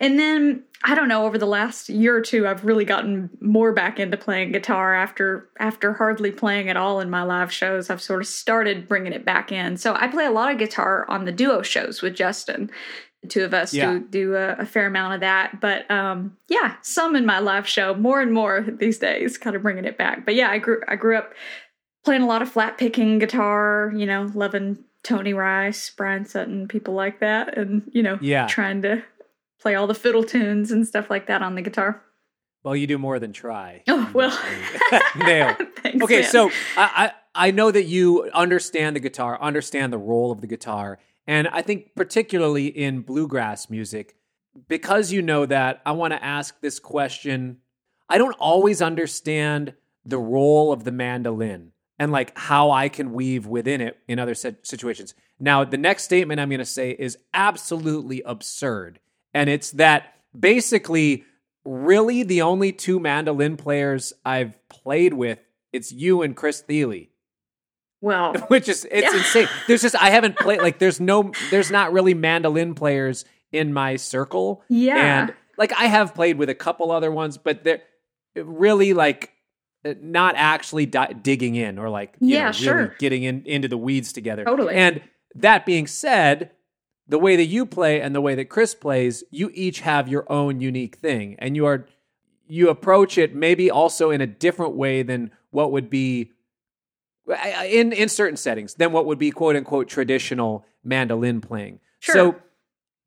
And 0.00 0.18
then 0.18 0.64
I 0.84 0.94
don't 0.94 1.08
know, 1.08 1.24
over 1.24 1.38
the 1.38 1.46
last 1.46 1.88
year 1.88 2.14
or 2.14 2.20
two, 2.20 2.46
I've 2.46 2.64
really 2.64 2.84
gotten 2.84 3.30
more 3.40 3.72
back 3.72 3.98
into 3.98 4.16
playing 4.16 4.52
guitar 4.52 4.94
after 4.94 5.48
after 5.58 5.94
hardly 5.94 6.30
playing 6.30 6.68
at 6.68 6.76
all 6.76 7.00
in 7.00 7.08
my 7.08 7.22
live 7.22 7.50
shows. 7.50 7.88
I've 7.88 8.02
sort 8.02 8.20
of 8.20 8.26
started 8.26 8.86
bringing 8.86 9.12
it 9.14 9.24
back 9.24 9.50
in. 9.50 9.76
So 9.78 9.94
I 9.94 10.08
play 10.08 10.26
a 10.26 10.30
lot 10.30 10.52
of 10.52 10.58
guitar 10.58 11.06
on 11.08 11.24
the 11.24 11.32
duo 11.32 11.62
shows 11.62 12.02
with 12.02 12.14
Justin. 12.14 12.70
The 13.22 13.28
two 13.28 13.44
of 13.44 13.54
us 13.54 13.72
Yeah. 13.72 13.94
do 13.94 14.00
do 14.00 14.34
a, 14.34 14.56
a 14.58 14.66
fair 14.66 14.86
amount 14.86 15.14
of 15.14 15.20
that, 15.20 15.60
but 15.60 15.90
um, 15.90 16.36
yeah, 16.48 16.74
some 16.82 17.16
in 17.16 17.24
my 17.24 17.38
live 17.38 17.66
show, 17.66 17.94
more 17.94 18.20
and 18.20 18.32
more 18.32 18.60
these 18.68 18.98
days, 18.98 19.38
kind 19.38 19.56
of 19.56 19.62
bringing 19.62 19.84
it 19.86 19.96
back. 19.96 20.26
But 20.26 20.34
yeah, 20.34 20.50
I 20.50 20.58
grew 20.58 20.82
I 20.86 20.96
grew 20.96 21.16
up 21.16 21.32
playing 22.04 22.22
a 22.22 22.26
lot 22.26 22.42
of 22.42 22.50
flat 22.50 22.76
picking 22.76 23.18
guitar, 23.18 23.92
you 23.96 24.04
know, 24.06 24.30
loving 24.34 24.84
Tony 25.06 25.32
Rice, 25.32 25.88
Bryan 25.90 26.24
Sutton, 26.24 26.66
people 26.68 26.94
like 26.94 27.20
that, 27.20 27.56
and 27.56 27.88
you 27.92 28.02
know, 28.02 28.18
Yeah. 28.20 28.46
trying 28.48 28.82
to 28.82 29.02
play 29.60 29.74
all 29.76 29.86
the 29.86 29.94
fiddle 29.94 30.24
tunes 30.24 30.72
and 30.72 30.86
stuff 30.86 31.08
like 31.10 31.26
that 31.28 31.42
on 31.42 31.54
the 31.54 31.62
guitar. 31.62 32.02
Well, 32.64 32.74
you 32.74 32.88
do 32.88 32.98
more 32.98 33.20
than 33.20 33.32
try. 33.32 33.82
Oh 33.88 34.10
well, 34.12 34.36
Nail. 35.16 35.54
Thanks, 35.76 36.02
okay, 36.04 36.20
man. 36.22 36.30
so 36.30 36.50
I, 36.76 37.12
I 37.36 37.46
I 37.48 37.50
know 37.52 37.70
that 37.70 37.84
you 37.84 38.28
understand 38.34 38.96
the 38.96 39.00
guitar, 39.00 39.40
understand 39.40 39.92
the 39.92 39.98
role 39.98 40.32
of 40.32 40.40
the 40.40 40.46
guitar, 40.48 40.98
and 41.26 41.46
I 41.48 41.62
think 41.62 41.94
particularly 41.94 42.66
in 42.66 43.02
bluegrass 43.02 43.70
music, 43.70 44.16
because 44.68 45.12
you 45.12 45.22
know 45.22 45.46
that, 45.46 45.80
I 45.86 45.92
want 45.92 46.12
to 46.14 46.24
ask 46.24 46.60
this 46.60 46.80
question. 46.80 47.58
I 48.08 48.18
don't 48.18 48.34
always 48.38 48.82
understand 48.82 49.74
the 50.04 50.18
role 50.18 50.72
of 50.72 50.82
the 50.84 50.92
mandolin 50.92 51.72
and 51.98 52.12
like 52.12 52.36
how 52.38 52.70
I 52.70 52.88
can 52.88 53.12
weave 53.12 53.46
within 53.46 53.80
it 53.80 53.98
in 54.08 54.18
other 54.18 54.34
situations. 54.34 55.14
Now, 55.38 55.64
the 55.64 55.76
next 55.78 56.04
statement 56.04 56.40
I'm 56.40 56.48
going 56.48 56.58
to 56.60 56.64
say 56.64 56.90
is 56.90 57.18
absolutely 57.34 58.22
absurd, 58.22 59.00
and 59.34 59.48
it's 59.50 59.70
that 59.72 60.14
basically 60.38 61.24
really 61.64 62.22
the 62.22 62.42
only 62.42 62.72
two 62.72 63.00
mandolin 63.00 63.56
players 63.56 64.12
I've 64.24 64.54
played 64.68 65.14
with 65.14 65.38
it's 65.72 65.92
you 65.92 66.22
and 66.22 66.34
Chris 66.36 66.60
Thile, 66.62 67.06
well, 68.00 68.34
which 68.48 68.68
is 68.68 68.86
it's 68.90 69.10
Yeah. 69.12 69.18
insane. 69.18 69.48
There's 69.66 69.82
just 69.82 70.00
I 70.00 70.10
haven't 70.10 70.36
played 70.38 70.60
like 70.60 70.78
there's 70.78 71.00
no 71.00 71.32
there's 71.50 71.70
not 71.70 71.92
really 71.92 72.14
mandolin 72.14 72.74
players 72.74 73.24
in 73.52 73.72
my 73.72 73.96
circle. 73.96 74.62
yeah, 74.68 74.96
And 75.22 75.34
like 75.58 75.72
I 75.72 75.86
have 75.86 76.14
played 76.14 76.38
with 76.38 76.48
a 76.48 76.54
couple 76.54 76.90
other 76.92 77.10
ones, 77.10 77.36
but 77.36 77.64
they're 77.64 77.82
really 78.36 78.92
like 78.94 79.32
Uh, 79.86 79.94
not 80.02 80.34
actually 80.36 80.86
di- 80.86 81.14
digging 81.22 81.54
in 81.54 81.78
or 81.78 81.88
like 81.88 82.16
you 82.20 82.34
Yeah, 82.34 82.38
know, 82.44 82.46
really 82.46 82.54
sure. 82.54 82.94
getting 82.98 83.22
in 83.22 83.42
into 83.46 83.68
the 83.68 83.78
weeds 83.78 84.12
together. 84.12 84.44
Totally. 84.44 84.74
And 84.74 85.02
that 85.34 85.64
being 85.66 85.86
said, 85.86 86.50
the 87.08 87.18
way 87.18 87.36
that 87.36 87.44
you 87.44 87.66
play 87.66 88.00
and 88.00 88.14
the 88.14 88.20
way 88.20 88.34
that 88.34 88.46
Chris 88.46 88.74
plays, 88.74 89.22
you 89.30 89.50
each 89.54 89.80
have 89.80 90.08
your 90.08 90.30
own 90.32 90.60
unique 90.60 90.96
thing, 90.96 91.36
and 91.38 91.54
you 91.56 91.66
are 91.66 91.86
you 92.48 92.68
approach 92.68 93.18
it 93.18 93.34
maybe 93.34 93.70
also 93.70 94.10
in 94.10 94.20
a 94.20 94.26
different 94.26 94.74
way 94.74 95.02
than 95.02 95.30
what 95.50 95.72
would 95.72 95.90
be 95.90 96.30
in 97.64 97.92
in 97.92 98.08
certain 98.08 98.36
settings 98.36 98.74
than 98.74 98.92
what 98.92 99.06
would 99.06 99.18
be 99.18 99.30
quote 99.30 99.56
unquote 99.56 99.88
traditional 99.88 100.64
mandolin 100.84 101.40
playing. 101.40 101.80
Sure. 101.98 102.14
So 102.14 102.36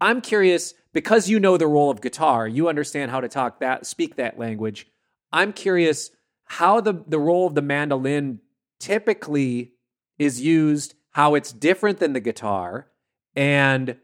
I'm 0.01 0.21
curious 0.21 0.73
because 0.93 1.29
you 1.29 1.39
know 1.39 1.57
the 1.57 1.67
role 1.67 1.89
of 1.89 2.01
guitar, 2.01 2.47
you 2.47 2.67
understand 2.67 3.11
how 3.11 3.21
to 3.21 3.27
talk 3.27 3.59
that 3.59 3.85
speak 3.85 4.15
that 4.17 4.37
language. 4.37 4.87
I'm 5.31 5.53
curious 5.53 6.11
how 6.49 6.81
the 6.81 7.03
the 7.07 7.19
role 7.19 7.47
of 7.47 7.55
the 7.55 7.61
mandolin 7.61 8.39
typically 8.79 9.73
is 10.17 10.41
used, 10.41 10.95
how 11.11 11.35
it's 11.35 11.51
different 11.53 11.99
than 11.99 12.13
the 12.13 12.19
guitar, 12.19 12.87
and 13.35 13.97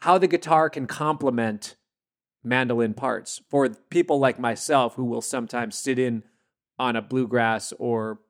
how 0.00 0.18
the 0.18 0.26
guitar 0.28 0.68
can 0.70 0.86
complement 0.86 1.76
mandolin 2.44 2.94
parts 2.94 3.40
for 3.50 3.68
people 3.68 4.18
like 4.20 4.38
myself 4.38 4.94
who 4.94 5.04
will 5.04 5.20
sometimes 5.22 5.76
sit 5.76 5.98
in 5.98 6.22
on 6.78 6.94
a 6.94 7.02
bluegrass 7.02 7.72
or 7.78 8.20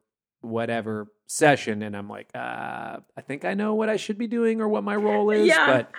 whatever 0.41 1.09
session 1.27 1.83
and 1.83 1.97
I'm 1.97 2.09
like, 2.09 2.29
uh, 2.35 2.99
I 3.17 3.21
think 3.27 3.45
I 3.45 3.55
know 3.55 3.75
what 3.75 3.91
I 3.91 3.97
should 3.97 4.17
be 4.17 4.27
doing 4.29 4.61
or 4.61 4.69
what 4.69 4.85
my 4.85 4.95
role 4.97 5.31
is, 5.31 5.49
Yeah. 5.49 5.67
but 5.67 5.91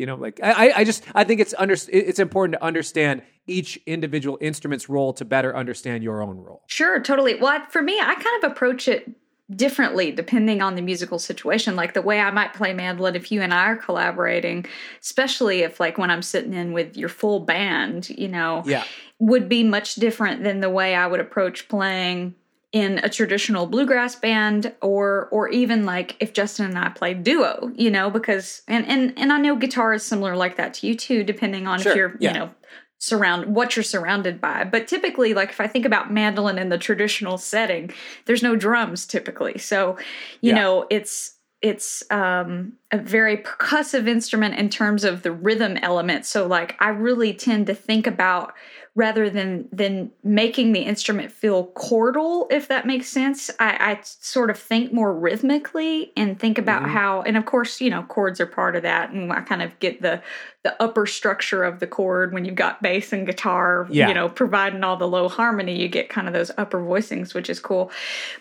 you 0.00 0.06
know, 0.06 0.16
like 0.16 0.40
I, 0.42 0.72
I 0.76 0.84
just 0.84 1.04
I 1.14 1.24
think 1.24 1.40
it's 1.40 1.54
under 1.58 1.76
it's 1.92 2.18
important 2.18 2.54
to 2.54 2.64
understand 2.64 3.22
each 3.46 3.78
individual 3.86 4.38
instrument's 4.40 4.88
role 4.88 5.12
to 5.12 5.24
better 5.24 5.54
understand 5.54 6.02
your 6.02 6.22
own 6.22 6.38
role. 6.38 6.62
Sure, 6.66 7.00
totally. 7.00 7.34
Well, 7.34 7.62
for 7.68 7.82
me, 7.82 8.00
I 8.00 8.14
kind 8.14 8.42
of 8.44 8.50
approach 8.50 8.88
it 8.88 9.10
differently 9.54 10.12
depending 10.12 10.62
on 10.62 10.74
the 10.76 10.82
musical 10.82 11.18
situation. 11.18 11.76
Like 11.76 11.92
the 11.92 12.02
way 12.02 12.20
I 12.20 12.30
might 12.30 12.54
play 12.54 12.72
mandolin 12.72 13.14
if 13.16 13.30
you 13.30 13.42
and 13.42 13.52
I 13.52 13.64
are 13.66 13.76
collaborating, 13.76 14.64
especially 15.02 15.60
if 15.60 15.78
like 15.80 15.98
when 15.98 16.10
I'm 16.10 16.22
sitting 16.22 16.54
in 16.54 16.72
with 16.72 16.96
your 16.96 17.08
full 17.08 17.40
band, 17.40 18.08
you 18.10 18.28
know, 18.28 18.62
Yeah. 18.64 18.84
would 19.18 19.48
be 19.48 19.64
much 19.64 19.96
different 19.96 20.44
than 20.44 20.60
the 20.60 20.70
way 20.70 20.94
I 20.94 21.06
would 21.06 21.20
approach 21.20 21.68
playing 21.68 22.34
in 22.72 22.98
a 23.02 23.08
traditional 23.08 23.66
bluegrass 23.66 24.14
band 24.14 24.72
or 24.80 25.28
or 25.32 25.48
even 25.48 25.84
like 25.84 26.16
if 26.20 26.32
Justin 26.32 26.66
and 26.66 26.78
I 26.78 26.88
played 26.90 27.24
duo, 27.24 27.72
you 27.74 27.90
know, 27.90 28.10
because 28.10 28.62
and 28.68 28.86
and 28.86 29.12
and 29.18 29.32
I 29.32 29.38
know 29.38 29.56
guitar 29.56 29.92
is 29.92 30.04
similar 30.04 30.36
like 30.36 30.56
that 30.56 30.74
to 30.74 30.86
you 30.86 30.94
too, 30.96 31.24
depending 31.24 31.66
on 31.66 31.80
Sure, 31.80 31.92
if 31.92 31.96
you're, 31.96 32.16
yeah. 32.20 32.32
you 32.32 32.38
know, 32.38 32.50
surround 32.98 33.54
what 33.54 33.74
you're 33.74 33.82
surrounded 33.82 34.40
by. 34.40 34.62
But 34.64 34.86
typically, 34.86 35.34
like 35.34 35.50
if 35.50 35.60
I 35.60 35.66
think 35.66 35.84
about 35.84 36.12
mandolin 36.12 36.58
in 36.58 36.68
the 36.68 36.78
traditional 36.78 37.38
setting, 37.38 37.90
there's 38.26 38.42
no 38.42 38.54
drums 38.56 39.06
typically. 39.06 39.58
So, 39.58 39.96
you 40.40 40.52
Yeah. 40.52 40.54
know, 40.54 40.86
it's 40.90 41.36
it's 41.62 42.02
um, 42.10 42.72
a 42.90 42.96
very 42.96 43.36
percussive 43.36 44.08
instrument 44.08 44.54
in 44.54 44.70
terms 44.70 45.04
of 45.04 45.22
the 45.22 45.30
rhythm 45.32 45.76
element. 45.82 46.24
So, 46.24 46.46
like, 46.46 46.74
I 46.80 46.88
really 46.88 47.34
tend 47.34 47.66
to 47.66 47.74
think 47.74 48.06
about 48.06 48.54
rather 48.96 49.30
than 49.30 49.68
than 49.72 50.10
making 50.24 50.72
the 50.72 50.80
instrument 50.80 51.30
feel 51.30 51.68
chordal, 51.68 52.50
if 52.50 52.68
that 52.68 52.86
makes 52.86 53.08
sense. 53.08 53.48
I, 53.60 53.92
I 53.92 53.98
sort 54.02 54.50
of 54.50 54.58
think 54.58 54.92
more 54.92 55.14
rhythmically 55.14 56.12
and 56.16 56.38
think 56.38 56.58
about 56.58 56.82
Mhm. 56.82 56.88
how, 56.88 57.22
and 57.22 57.36
of 57.36 57.44
course, 57.46 57.80
you 57.80 57.88
know, 57.88 58.02
chords 58.02 58.40
are 58.40 58.46
part 58.46 58.74
of 58.76 58.82
that, 58.82 59.10
and 59.10 59.32
I 59.32 59.40
kind 59.42 59.62
of 59.62 59.78
get 59.78 60.02
the 60.02 60.22
the 60.62 60.76
upper 60.82 61.06
structure 61.06 61.64
of 61.64 61.80
the 61.80 61.86
chord 61.86 62.34
when 62.34 62.44
you've 62.44 62.54
got 62.54 62.82
bass 62.82 63.14
and 63.14 63.24
guitar, 63.26 63.86
Yeah. 63.88 64.08
you 64.08 64.14
know, 64.14 64.28
providing 64.28 64.84
all 64.84 64.98
the 64.98 65.08
low 65.08 65.28
harmony, 65.28 65.80
you 65.80 65.88
get 65.88 66.10
kind 66.10 66.26
of 66.26 66.34
those 66.34 66.50
upper 66.58 66.78
voicings, 66.78 67.32
which 67.32 67.48
is 67.48 67.58
cool. 67.60 67.90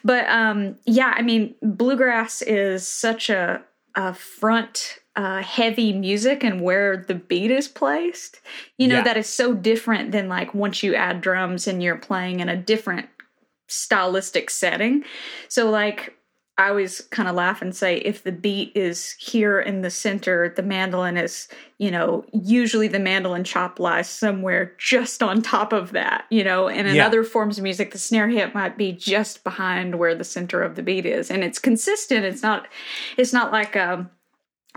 But 0.04 0.28
um, 0.28 0.76
yeah, 0.86 1.14
I 1.16 1.22
mean, 1.22 1.56
bluegrass 1.62 2.42
is 2.42 2.86
such 2.86 3.30
a, 3.30 3.62
a 3.96 4.14
front 4.14 4.99
uh, 5.16 5.42
heavy 5.42 5.92
music 5.92 6.44
and 6.44 6.62
where 6.62 6.96
the 6.98 7.16
beat 7.16 7.52
is 7.52 7.68
placed, 7.68 8.40
you 8.78 8.88
know, 8.88 8.98
Yeah. 8.98 9.04
that 9.04 9.18
is 9.18 9.28
so 9.28 9.54
different 9.54 10.12
than 10.12 10.30
like 10.30 10.54
once 10.54 10.82
you 10.84 10.96
add 10.96 11.20
drums 11.22 11.68
and 11.68 11.82
you're 11.84 11.98
playing 11.98 12.40
in 12.40 12.48
a 12.50 12.56
different 12.56 13.10
stylistic 13.68 14.50
setting. 14.50 15.04
So, 15.48 15.70
like, 15.70 16.16
I 16.58 16.68
always 16.70 17.00
kind 17.12 17.30
of 17.30 17.36
laugh 17.36 17.62
and 17.62 17.74
say 17.74 17.98
if 18.00 18.24
the 18.24 18.34
beat 18.34 18.74
is 18.76 19.14
here 19.14 19.62
in 19.62 19.82
the 19.82 19.90
center, 19.90 20.50
the 20.54 20.62
mandolin 20.64 21.16
is, 21.16 21.48
you 21.78 21.90
know, 21.90 22.26
usually 22.34 22.90
the 22.90 23.00
mandolin 23.00 23.46
chop 23.46 23.80
lies 23.80 24.10
somewhere 24.10 24.74
just 24.78 25.24
on 25.24 25.42
top 25.42 25.72
of 25.72 25.94
that, 25.94 26.26
you 26.30 26.44
know, 26.44 26.68
and 26.68 26.86
in 26.86 26.98
Yeah. 26.98 27.06
other 27.06 27.24
forms 27.24 27.58
of 27.58 27.64
music, 27.64 27.92
the 27.92 27.98
snare 27.98 28.28
hit 28.28 28.54
might 28.54 28.78
be 28.78 28.92
just 28.92 29.46
behind 29.46 29.96
where 30.00 30.14
the 30.16 30.26
center 30.26 30.62
of 30.62 30.76
the 30.76 30.84
beat 30.84 31.06
is. 31.06 31.32
And 31.32 31.46
it's 31.46 31.60
consistent. 31.60 32.26
It's 32.26 32.44
not, 32.44 32.68
it's 33.16 33.32
not 33.32 33.54
like 33.54 33.78
a 33.78 34.10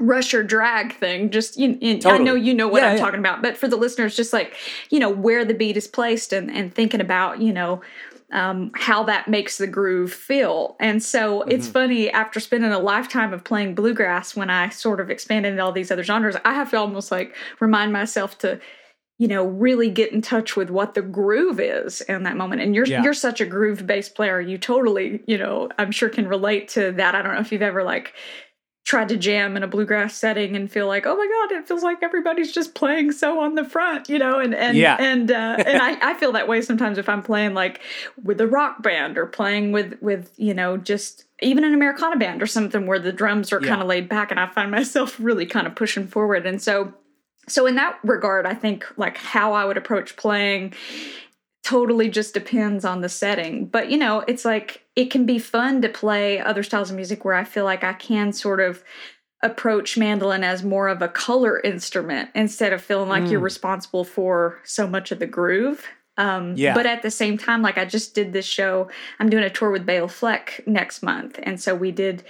rush 0.00 0.32
or 0.34 0.42
drag 0.42 0.94
thing. 0.94 1.30
Just, 1.30 1.58
you, 1.58 1.78
you- 1.80 2.00
I 2.06 2.18
know 2.18 2.34
you 2.34 2.54
know 2.54 2.66
what 2.68 2.82
Yeah, 2.82 2.88
I'm 2.90 2.96
yeah. 2.96 3.02
talking 3.02 3.20
about, 3.20 3.42
but 3.42 3.56
for 3.56 3.68
the 3.68 3.76
listeners, 3.76 4.16
just 4.16 4.32
like, 4.32 4.54
you 4.90 4.98
know, 4.98 5.10
where 5.10 5.44
the 5.44 5.54
beat 5.54 5.76
is 5.76 5.86
placed 5.86 6.32
and, 6.32 6.50
and 6.50 6.74
thinking 6.74 7.00
about, 7.00 7.40
you 7.40 7.52
know, 7.52 7.82
um, 8.32 8.70
how 8.74 9.02
that 9.04 9.28
makes 9.28 9.58
the 9.58 9.66
groove 9.66 10.10
feel. 10.12 10.76
And 10.80 11.02
so 11.02 11.42
it's 11.42 11.66
Mm-hmm. 11.66 11.72
funny 11.72 12.10
after 12.10 12.40
spending 12.40 12.72
a 12.72 12.78
lifetime 12.78 13.34
of 13.34 13.44
playing 13.44 13.74
bluegrass, 13.74 14.34
when 14.34 14.48
I 14.48 14.70
sort 14.70 15.00
of 15.00 15.10
expanded 15.10 15.52
into 15.52 15.62
all 15.62 15.72
these 15.72 15.90
other 15.90 16.02
genres, 16.02 16.36
I 16.42 16.54
have 16.54 16.70
to 16.70 16.78
almost 16.78 17.10
like 17.12 17.36
remind 17.60 17.92
myself 17.92 18.38
to, 18.38 18.58
you 19.18 19.28
know, 19.28 19.44
really 19.44 19.90
get 19.90 20.12
in 20.12 20.22
touch 20.22 20.56
with 20.56 20.70
what 20.70 20.94
the 20.94 21.02
groove 21.02 21.60
is 21.60 22.00
in 22.00 22.22
that 22.22 22.38
moment. 22.38 22.62
And 22.62 22.74
you're 22.74 22.86
Yeah. 22.86 23.02
you're 23.02 23.12
such 23.12 23.42
a 23.42 23.46
groove 23.46 23.86
based 23.86 24.14
player. 24.14 24.40
You 24.40 24.56
totally, 24.56 25.22
you 25.26 25.36
know, 25.36 25.68
I'm 25.78 25.92
sure 25.92 26.08
can 26.08 26.26
relate 26.26 26.68
to 26.68 26.92
that. 26.92 27.14
I 27.14 27.20
don't 27.20 27.34
know 27.34 27.40
if 27.40 27.52
you've 27.52 27.60
ever 27.60 27.84
like 27.84 28.14
tried 28.92 29.08
to 29.08 29.16
jam 29.16 29.56
in 29.56 29.62
a 29.62 29.66
bluegrass 29.66 30.14
setting 30.14 30.54
and 30.54 30.70
feel 30.70 30.86
like, 30.86 31.06
oh 31.06 31.16
my 31.16 31.26
god, 31.26 31.56
it 31.56 31.66
feels 31.66 31.82
like 31.82 32.02
everybody's 32.02 32.52
just 32.52 32.74
playing 32.74 33.10
so 33.10 33.40
on 33.40 33.54
the 33.54 33.64
front, 33.64 34.10
you 34.10 34.18
know, 34.18 34.38
and 34.38 34.54
and 34.54 34.76
Yeah. 34.76 34.98
and 35.00 35.30
uh, 35.30 35.56
and 35.66 35.80
I, 35.80 36.10
I 36.10 36.14
feel 36.14 36.30
that 36.32 36.46
way 36.46 36.60
sometimes 36.60 36.98
if 36.98 37.08
I'm 37.08 37.22
playing 37.22 37.54
like 37.54 37.80
with 38.22 38.38
a 38.38 38.46
rock 38.46 38.82
band 38.82 39.16
or 39.16 39.24
playing 39.24 39.72
with 39.72 39.96
with 40.02 40.30
you 40.36 40.52
know 40.52 40.76
just 40.76 41.24
even 41.40 41.64
an 41.64 41.72
Americana 41.72 42.16
band 42.18 42.42
or 42.42 42.46
something 42.46 42.86
where 42.86 42.98
the 42.98 43.12
drums 43.12 43.50
are 43.50 43.62
Yeah. 43.62 43.68
kind 43.70 43.80
of 43.80 43.88
laid 43.88 44.10
back 44.10 44.30
and 44.30 44.38
I 44.38 44.46
find 44.48 44.70
myself 44.70 45.16
really 45.18 45.46
kind 45.46 45.66
of 45.66 45.74
pushing 45.74 46.06
forward 46.06 46.44
and 46.44 46.60
so 46.60 46.92
so 47.48 47.64
in 47.66 47.76
that 47.76 47.98
regard 48.04 48.44
I 48.44 48.52
think 48.54 48.84
like 48.98 49.16
how 49.16 49.54
I 49.54 49.64
would 49.64 49.78
approach 49.78 50.16
playing 50.16 50.74
totally 51.64 52.08
just 52.08 52.34
depends 52.34 52.84
on 52.84 53.00
the 53.00 53.08
setting. 53.08 53.66
But 53.66 53.90
you 53.90 53.96
know, 53.96 54.20
it's 54.26 54.44
like 54.44 54.82
it 54.96 55.10
can 55.10 55.24
be 55.26 55.38
fun 55.38 55.80
to 55.82 55.88
play 55.88 56.38
other 56.40 56.62
styles 56.62 56.90
of 56.90 56.96
music 56.96 57.24
where 57.24 57.34
I 57.34 57.44
feel 57.44 57.64
like 57.64 57.84
I 57.84 57.92
can 57.92 58.32
sort 58.32 58.60
of 58.60 58.82
approach 59.44 59.96
mandolin 59.98 60.44
as 60.44 60.62
more 60.62 60.88
of 60.88 61.02
a 61.02 61.08
color 61.08 61.58
instrument 61.60 62.30
instead 62.34 62.72
of 62.72 62.80
feeling 62.82 63.08
like 63.08 63.28
you're 63.30 63.40
Mm. 63.40 63.44
responsible 63.44 64.04
for 64.04 64.60
so 64.64 64.86
much 64.86 65.10
of 65.10 65.18
the 65.18 65.26
groove. 65.26 65.84
Um, 66.16 66.54
Yeah. 66.56 66.74
But 66.74 66.86
at 66.86 67.02
the 67.02 67.10
same 67.10 67.38
time, 67.38 67.62
like 67.62 67.78
I 67.78 67.84
just 67.84 68.14
did 68.14 68.32
this 68.32 68.44
show, 68.44 68.88
I'm 69.18 69.30
doing 69.30 69.42
a 69.44 69.50
tour 69.50 69.70
with 69.70 69.86
Bela 69.86 70.08
Fleck 70.08 70.60
next 70.66 71.02
month, 71.02 71.40
and 71.42 71.60
so 71.60 71.74
we 71.74 71.90
did 71.90 72.22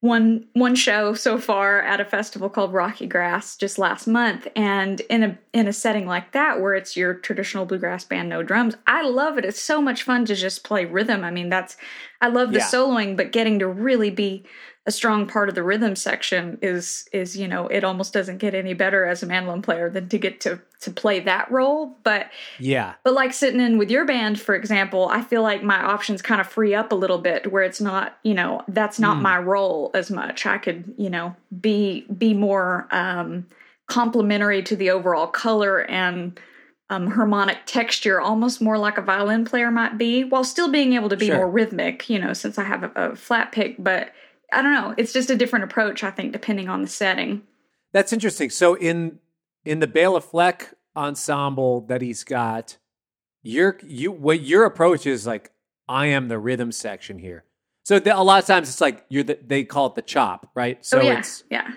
one 0.00 0.46
one 0.52 0.74
show 0.74 1.14
so 1.14 1.38
far 1.38 1.80
at 1.82 2.00
a 2.00 2.04
festival 2.04 2.48
called 2.50 2.72
Rocky 2.72 3.06
Grass 3.06 3.56
just 3.56 3.78
last 3.78 4.06
month. 4.06 4.46
And 4.54 5.00
in 5.02 5.22
a 5.24 5.38
in 5.52 5.66
a 5.66 5.72
setting 5.72 6.06
like 6.06 6.32
that 6.32 6.60
where 6.60 6.74
it's 6.74 6.96
your 6.96 7.14
traditional 7.14 7.64
bluegrass 7.66 8.04
band 8.04 8.28
no 8.28 8.42
drums 8.42 8.76
I 8.86 9.02
love 9.08 9.38
it. 9.38 9.44
It's 9.44 9.60
so 9.60 9.80
much 9.80 10.02
fun 10.02 10.24
to 10.26 10.34
just 10.34 10.64
play 10.64 10.84
rhythm. 10.84 11.24
I 11.24 11.30
mean 11.30 11.48
that's 11.48 11.76
I 12.20 12.28
love 12.28 12.52
the 12.52 12.58
Yeah. 12.58 12.66
soloing 12.66 13.16
but 13.16 13.32
getting 13.32 13.58
to 13.60 13.68
really 13.68 14.10
be 14.10 14.44
a 14.86 14.92
strong 14.92 15.26
part 15.26 15.48
of 15.48 15.54
the 15.56 15.62
rhythm 15.62 15.96
section 15.96 16.58
is 16.62 17.08
is 17.12 17.36
you 17.36 17.48
know 17.48 17.66
it 17.68 17.82
almost 17.84 18.12
doesn't 18.12 18.38
get 18.38 18.54
any 18.54 18.72
better 18.72 19.04
as 19.04 19.22
a 19.22 19.26
mandolin 19.26 19.60
player 19.62 19.90
than 19.90 20.08
to 20.08 20.16
get 20.18 20.40
to 20.40 20.60
to 20.80 20.90
play 20.90 21.18
that 21.20 21.50
role 21.50 21.96
but 22.04 22.30
Yeah. 22.58 22.94
but 23.02 23.14
like 23.14 23.32
sitting 23.32 23.60
in 23.60 23.78
with 23.78 23.90
your 23.90 24.04
band, 24.04 24.38
for 24.40 24.54
example, 24.54 25.08
I 25.10 25.22
feel 25.22 25.42
like 25.42 25.62
my 25.62 25.82
options 25.82 26.20
kind 26.22 26.40
of 26.40 26.46
free 26.46 26.74
up 26.74 26.92
a 26.92 26.94
little 26.94 27.18
bit 27.18 27.50
where 27.50 27.62
it's 27.64 27.80
not, 27.80 28.18
you 28.22 28.34
know, 28.34 28.62
that's 28.68 28.98
not 29.00 29.16
Mm. 29.18 29.22
my 29.22 29.38
role 29.38 29.90
as 29.94 30.10
much. 30.10 30.44
I 30.46 30.58
could, 30.58 30.94
you 30.98 31.08
know, 31.10 31.34
be 31.60 32.06
be 32.18 32.34
more 32.34 32.86
um 32.90 33.46
complementary 33.88 34.62
to 34.64 34.76
the 34.76 34.90
overall 34.90 35.26
color 35.26 35.80
and 35.90 36.38
um, 36.90 37.08
harmonic 37.10 37.58
texture, 37.66 38.20
almost 38.20 38.60
more 38.62 38.78
like 38.78 38.96
a 38.98 39.02
violin 39.02 39.44
player 39.44 39.70
might 39.72 39.98
be, 39.98 40.22
while 40.24 40.44
still 40.44 40.70
being 40.70 40.92
able 40.92 41.08
to 41.08 41.16
be 41.16 41.26
Sure. 41.26 41.36
more 41.36 41.50
rhythmic, 41.50 42.08
you 42.08 42.18
know, 42.18 42.32
since 42.32 42.58
I 42.58 42.62
have 42.64 42.84
a, 42.84 42.92
a 42.94 43.16
flat 43.16 43.50
pick. 43.50 43.74
But 43.78 44.12
I 44.56 44.62
don't 44.62 44.72
know. 44.72 44.94
It's 44.96 45.12
just 45.12 45.28
a 45.28 45.36
different 45.36 45.66
approach, 45.66 46.02
I 46.02 46.10
think, 46.10 46.32
depending 46.32 46.68
on 46.68 46.80
the 46.80 46.88
setting. 46.88 47.42
That's 47.92 48.12
interesting. 48.12 48.48
So 48.50 48.74
in 48.74 49.18
in 49.64 49.80
the 49.80 49.86
Bela 49.86 50.20
Fleck 50.20 50.74
ensemble 50.96 51.82
that 51.82 52.00
he's 52.00 52.24
got, 52.24 52.78
your 53.42 53.78
you 53.86 54.10
what 54.10 54.40
your 54.40 54.64
approach 54.64 55.06
is 55.06 55.26
like 55.26 55.52
I 55.88 56.06
am 56.06 56.28
the 56.28 56.38
rhythm 56.38 56.72
section 56.72 57.18
here. 57.18 57.44
So 57.84 57.98
the, 57.98 58.16
a 58.16 58.22
lot 58.22 58.40
of 58.40 58.46
times 58.46 58.68
it's 58.68 58.80
like 58.80 59.04
you're 59.08 59.22
the, 59.22 59.38
they 59.46 59.62
call 59.62 59.86
it 59.86 59.94
the 59.94 60.02
chop, 60.02 60.50
right? 60.54 60.78
Oh, 60.78 60.82
so 60.82 60.98
oh, 61.00 61.02
yeah. 61.02 61.18
it's 61.18 61.44
Yeah. 61.50 61.70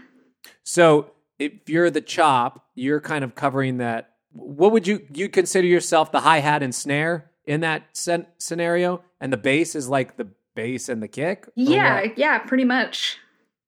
so 0.63 1.11
if 1.37 1.51
you're 1.67 1.89
the 1.89 2.01
chop, 2.01 2.65
you're 2.75 3.01
kind 3.01 3.23
of 3.23 3.35
covering 3.35 3.77
that. 3.77 4.13
What 4.31 4.71
would 4.71 4.87
you 4.87 5.05
you 5.13 5.27
consider 5.27 5.67
yourself 5.67 6.11
the 6.11 6.21
hi 6.21 6.39
hat 6.39 6.63
and 6.63 6.73
snare 6.73 7.29
in 7.45 7.61
that 7.61 7.83
sen- 7.93 8.27
scenario, 8.37 9.01
and 9.19 9.33
the 9.33 9.37
bass 9.37 9.75
is 9.75 9.89
like 9.89 10.15
the 10.17 10.29
bass 10.61 10.89
and 10.89 11.01
the 11.01 11.07
kick? 11.07 11.47
Yeah, 11.55 12.01
what? 12.01 12.17
yeah, 12.17 12.37
pretty 12.39 12.65
much. 12.65 13.17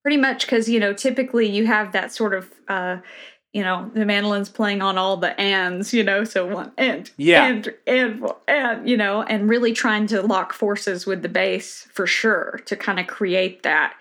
Pretty 0.03 0.17
much 0.17 0.45
because, 0.45 0.67
you 0.67 0.79
know, 0.79 0.93
typically 0.93 1.47
you 1.47 1.67
have 1.67 1.91
that 1.91 2.11
sort 2.11 2.33
of, 2.33 2.51
uh, 2.67 2.97
you 3.53 3.63
know, 3.63 3.91
the 3.93 4.05
mandolin's 4.05 4.49
playing 4.49 4.81
on 4.81 4.97
all 4.97 5.17
the 5.17 5.39
ands, 5.39 5.93
you 5.93 6.03
know, 6.03 6.23
so 6.23 6.47
one 6.47 6.71
and, 6.77 7.11
Yeah. 7.17 7.45
and, 7.45 7.73
and, 7.85 8.25
and, 8.47 8.89
you 8.89 8.97
know, 8.97 9.21
and 9.23 9.47
really 9.49 9.73
trying 9.73 10.07
to 10.07 10.21
lock 10.21 10.53
forces 10.53 11.05
with 11.05 11.21
the 11.21 11.29
bass 11.29 11.87
for 11.93 12.07
sure 12.07 12.61
to 12.65 12.75
kind 12.75 12.99
of 12.99 13.07
create 13.07 13.61
that, 13.63 13.93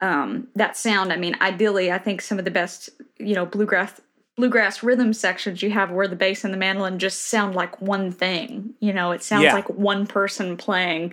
um, 0.00 0.48
that 0.54 0.76
sound. 0.76 1.12
I 1.12 1.16
mean, 1.16 1.34
ideally, 1.40 1.90
I 1.90 1.98
think 1.98 2.20
some 2.20 2.38
of 2.38 2.44
the 2.44 2.50
best, 2.50 2.90
you 3.18 3.34
know, 3.34 3.46
bluegrass 3.46 4.00
bluegrass 4.36 4.82
rhythm 4.82 5.12
sections 5.12 5.62
you 5.62 5.70
have 5.70 5.90
where 5.90 6.08
the 6.08 6.16
bass 6.16 6.44
and 6.44 6.54
the 6.54 6.58
mandolin 6.58 6.98
just 6.98 7.26
sound 7.26 7.54
like 7.54 7.78
one 7.82 8.10
thing 8.10 8.72
You 8.80 8.92
know, 8.94 9.10
it 9.12 9.22
sounds 9.22 9.44
Yeah. 9.44 9.54
like 9.54 9.68
one 9.68 10.06
person 10.06 10.56
playing 10.56 11.12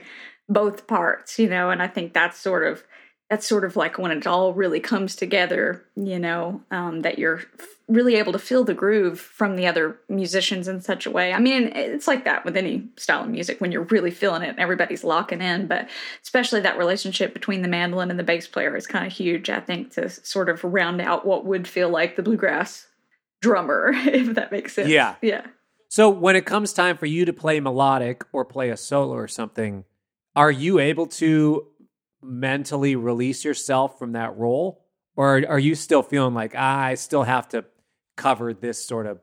both 0.50 0.88
parts, 0.88 1.40
you 1.40 1.50
know, 1.50 1.70
and 1.70 1.82
I 1.82 1.88
think 1.88 2.14
that's 2.14 2.40
sort 2.40 2.66
of 2.66 2.84
that's 3.30 3.46
sort 3.46 3.66
of 3.66 3.76
like 3.76 3.98
when 3.98 4.12
it 4.12 4.26
all 4.26 4.54
really 4.54 4.80
comes 4.80 5.16
together, 5.16 5.84
you 5.98 6.18
know, 6.18 6.62
um, 6.72 7.02
that 7.02 7.20
you're 7.20 7.42
really 7.90 8.16
able 8.16 8.32
to 8.32 8.40
feel 8.40 8.64
the 8.64 8.74
groove 8.74 9.20
from 9.20 9.58
the 9.58 9.68
other 9.68 9.98
musicians 10.08 10.68
in 10.68 10.82
such 10.82 11.06
a 11.06 11.12
way. 11.12 11.34
I 11.34 11.40
mean, 11.40 11.72
it's 11.76 12.08
like 12.08 12.24
that 12.24 12.46
with 12.46 12.56
any 12.56 12.88
style 12.96 13.24
of 13.24 13.30
music 13.30 13.60
when 13.60 13.72
you're 13.72 13.84
really 13.84 14.12
feeling 14.12 14.44
it 14.44 14.50
and 14.50 14.60
everybody's 14.60 15.04
locking 15.04 15.42
in, 15.42 15.68
but 15.68 15.90
especially 16.24 16.62
that 16.62 16.78
relationship 16.78 17.34
between 17.34 17.62
the 17.62 17.68
mandolin 17.68 18.10
and 18.10 18.20
the 18.20 18.24
bass 18.24 18.48
player 18.48 18.76
is 18.78 18.88
kind 18.88 19.06
of 19.06 19.12
huge, 19.12 19.50
I 19.50 19.60
think, 19.60 19.92
to 19.94 20.10
sort 20.10 20.48
of 20.48 20.64
round 20.64 21.02
out 21.02 21.26
what 21.26 21.46
would 21.46 21.68
feel 21.68 21.90
like 21.90 22.16
the 22.16 22.24
bluegrass 22.24 22.88
drummer, 23.42 23.92
if 23.94 24.36
that 24.36 24.54
makes 24.54 24.74
sense. 24.74 24.90
Yeah. 24.90 25.16
Yeah. 25.22 25.48
So 25.90 26.10
when 26.10 26.36
it 26.36 26.46
comes 26.46 26.74
time 26.74 26.98
for 26.98 27.06
you 27.06 27.26
to 27.26 27.34
play 27.34 27.60
melodic 27.60 28.24
or 28.34 28.44
play 28.46 28.70
a 28.70 28.78
solo 28.78 29.14
or 29.14 29.28
something, 29.28 29.86
are 30.38 30.52
you 30.52 30.78
able 30.78 31.08
to 31.08 31.66
mentally 32.22 32.96
release 32.96 33.44
yourself 33.44 33.98
from 33.98 34.12
that 34.12 34.38
role? 34.38 34.86
Or 35.16 35.44
are 35.50 35.58
you 35.58 35.74
still 35.74 36.04
feeling 36.04 36.36
like 36.36 36.54
ah, 36.56 36.80
I 36.80 36.94
still 36.94 37.24
have 37.24 37.50
to 37.50 37.66
cover 38.16 38.54
this 38.54 38.86
sort 38.86 39.08
of 39.08 39.20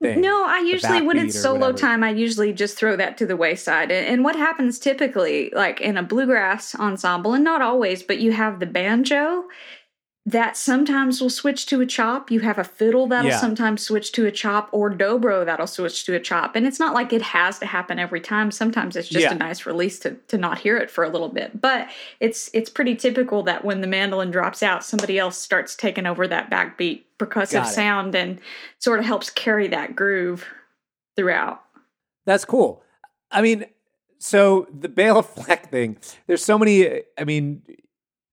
thing? 0.00 0.20
No, 0.20 0.46
I 0.46 0.60
usually 0.60 1.02
when 1.02 1.18
it's 1.18 1.38
solo 1.38 1.58
whatever. 1.58 1.78
time, 1.78 2.04
I 2.04 2.10
usually 2.10 2.52
just 2.52 2.78
throw 2.78 2.94
that 2.94 3.18
to 3.18 3.26
the 3.26 3.36
wayside. 3.36 3.90
And, 3.90 4.06
and 4.06 4.24
what 4.24 4.36
happens 4.36 4.78
typically, 4.78 5.50
like 5.52 5.80
in 5.80 5.96
a 5.96 6.04
bluegrass 6.04 6.72
ensemble, 6.76 7.34
and 7.34 7.42
not 7.42 7.60
always, 7.60 8.04
but 8.04 8.20
you 8.20 8.30
have 8.30 8.60
the 8.60 8.66
banjo 8.66 9.42
that 10.30 10.56
sometimes 10.56 11.20
will 11.22 11.30
switch 11.30 11.64
to 11.66 11.80
a 11.80 11.86
chop. 11.86 12.30
You 12.30 12.40
have 12.40 12.58
a 12.58 12.64
fiddle 12.64 13.06
that'll 13.06 13.30
Yeah. 13.30 13.38
sometimes 13.38 13.82
switch 13.82 14.12
to 14.12 14.26
a 14.26 14.30
chop, 14.30 14.68
or 14.72 14.90
dobro 14.90 15.44
that'll 15.44 15.66
switch 15.66 16.04
to 16.04 16.14
a 16.14 16.20
chop. 16.20 16.54
And 16.54 16.66
it's 16.66 16.78
not 16.78 16.92
like 16.92 17.12
it 17.12 17.22
has 17.22 17.58
to 17.60 17.66
happen 17.66 17.98
every 17.98 18.20
time. 18.20 18.50
Sometimes 18.50 18.94
it's 18.94 19.08
just 19.08 19.22
Yeah. 19.24 19.32
a 19.32 19.38
nice 19.38 19.64
release 19.64 19.98
to 20.00 20.16
to 20.28 20.36
not 20.36 20.58
hear 20.58 20.76
it 20.76 20.90
for 20.90 21.02
a 21.02 21.08
little 21.08 21.30
bit. 21.30 21.60
But 21.60 21.88
it's 22.20 22.50
it's 22.52 22.68
pretty 22.68 22.94
typical 22.94 23.42
that 23.44 23.64
when 23.64 23.80
the 23.80 23.86
mandolin 23.86 24.30
drops 24.30 24.62
out, 24.62 24.84
somebody 24.84 25.18
else 25.18 25.38
starts 25.38 25.74
taking 25.74 26.04
over 26.04 26.28
that 26.28 26.50
backbeat 26.50 27.04
percussive 27.18 27.64
sound 27.66 28.14
and 28.14 28.38
sort 28.78 28.98
of 29.00 29.06
helps 29.06 29.30
carry 29.30 29.66
that 29.68 29.96
groove 29.96 30.44
throughout. 31.16 31.62
That's 32.26 32.44
cool. 32.44 32.82
I 33.30 33.40
mean, 33.40 33.64
so 34.18 34.68
the 34.78 34.88
Bela 34.90 35.22
Fleck 35.34 35.70
thing, 35.70 35.96
there's 36.26 36.44
so 36.44 36.58
many, 36.58 37.00
I 37.18 37.24
mean, 37.24 37.62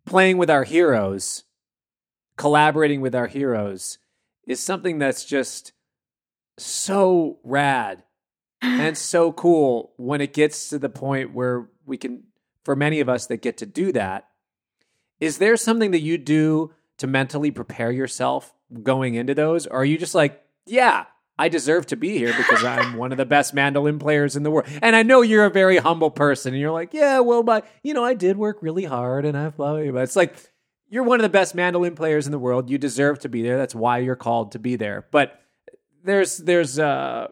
playing 0.06 0.38
with 0.38 0.50
our 0.50 0.64
heroes, 0.66 1.45
collaborating 2.38 3.02
with 3.02 3.16
our 3.16 3.28
heroes 3.28 3.98
is 4.48 4.60
something 4.60 5.00
that's 5.00 5.26
just 5.26 5.74
so 6.58 7.40
rad 7.44 8.04
and 8.62 8.98
so 8.98 9.32
cool 9.32 9.94
when 9.98 10.22
it 10.22 10.34
gets 10.34 10.70
to 10.70 10.80
the 10.80 10.90
point 10.90 11.34
where 11.34 11.70
we 11.86 11.98
can, 11.98 12.24
for 12.64 12.76
many 12.76 13.00
of 13.00 13.10
us 13.10 13.28
that 13.28 13.42
get 13.42 13.58
to 13.58 13.66
do 13.66 13.92
that. 13.92 14.28
Is 15.20 15.38
there 15.38 15.56
something 15.56 15.92
that 15.92 16.02
you 16.02 16.18
do 16.18 16.74
to 16.98 17.08
mentally 17.08 17.52
prepare 17.52 17.92
yourself 17.92 18.54
going 18.84 19.16
into 19.16 19.34
those? 19.34 19.66
Or 19.68 19.82
are 19.82 19.86
you 19.86 19.98
just 19.98 20.16
like, 20.16 20.44
yeah, 20.66 21.06
I 21.38 21.50
deserve 21.50 21.86
to 21.88 21.96
be 21.96 22.18
here 22.18 22.34
because 22.36 22.64
I'm 22.66 22.98
one 22.98 23.12
of 23.12 23.18
the 23.18 23.26
best 23.26 23.54
mandolin 23.54 24.00
players 24.00 24.36
in 24.36 24.44
the 24.44 24.52
world. 24.52 24.68
And 24.82 24.96
I 24.96 25.04
know 25.04 25.22
you're 25.22 25.46
a 25.46 25.50
very 25.50 25.78
humble 25.78 26.12
person 26.12 26.54
and 26.54 26.62
you're 26.62 26.72
like, 26.72 26.94
yeah, 26.94 27.20
well, 27.20 27.44
but 27.44 27.68
you 27.84 27.94
know, 27.94 28.04
I 28.04 28.14
did 28.14 28.38
work 28.38 28.58
really 28.62 28.86
hard 28.86 29.26
and 29.26 29.38
I've 29.38 29.56
blah, 29.56 29.74
blah, 29.74 29.92
blah. 29.92 30.02
It's 30.02 30.16
like, 30.16 30.36
you're 30.96 31.04
one 31.04 31.20
of 31.20 31.24
the 31.24 31.30
best 31.30 31.54
mandolin 31.54 31.94
players 31.94 32.26
in 32.26 32.32
the 32.32 32.40
world. 32.40 32.70
You 32.70 32.78
deserve 32.78 33.20
to 33.20 33.28
be 33.28 33.42
there. 33.42 33.58
That's 33.58 33.76
why 33.76 33.98
you're 33.98 34.16
called 34.16 34.54
to 34.54 34.60
be 34.60 34.78
there. 34.78 35.06
But 35.12 35.38
there's, 36.06 36.38
there's, 36.38 36.80
uh, 36.80 37.28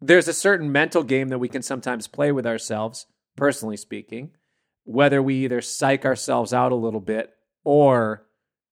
there's 0.00 0.28
a 0.28 0.32
certain 0.32 0.70
mental 0.70 1.02
game 1.02 1.26
that 1.30 1.40
we 1.40 1.48
can 1.48 1.62
sometimes 1.62 2.06
play 2.06 2.30
with 2.30 2.46
ourselves, 2.46 3.06
personally 3.36 3.76
speaking, 3.76 4.30
whether 4.84 5.20
we 5.20 5.34
either 5.44 5.60
psych 5.60 6.04
ourselves 6.04 6.54
out 6.54 6.70
a 6.70 6.76
little 6.76 7.00
bit 7.00 7.30
or 7.64 8.24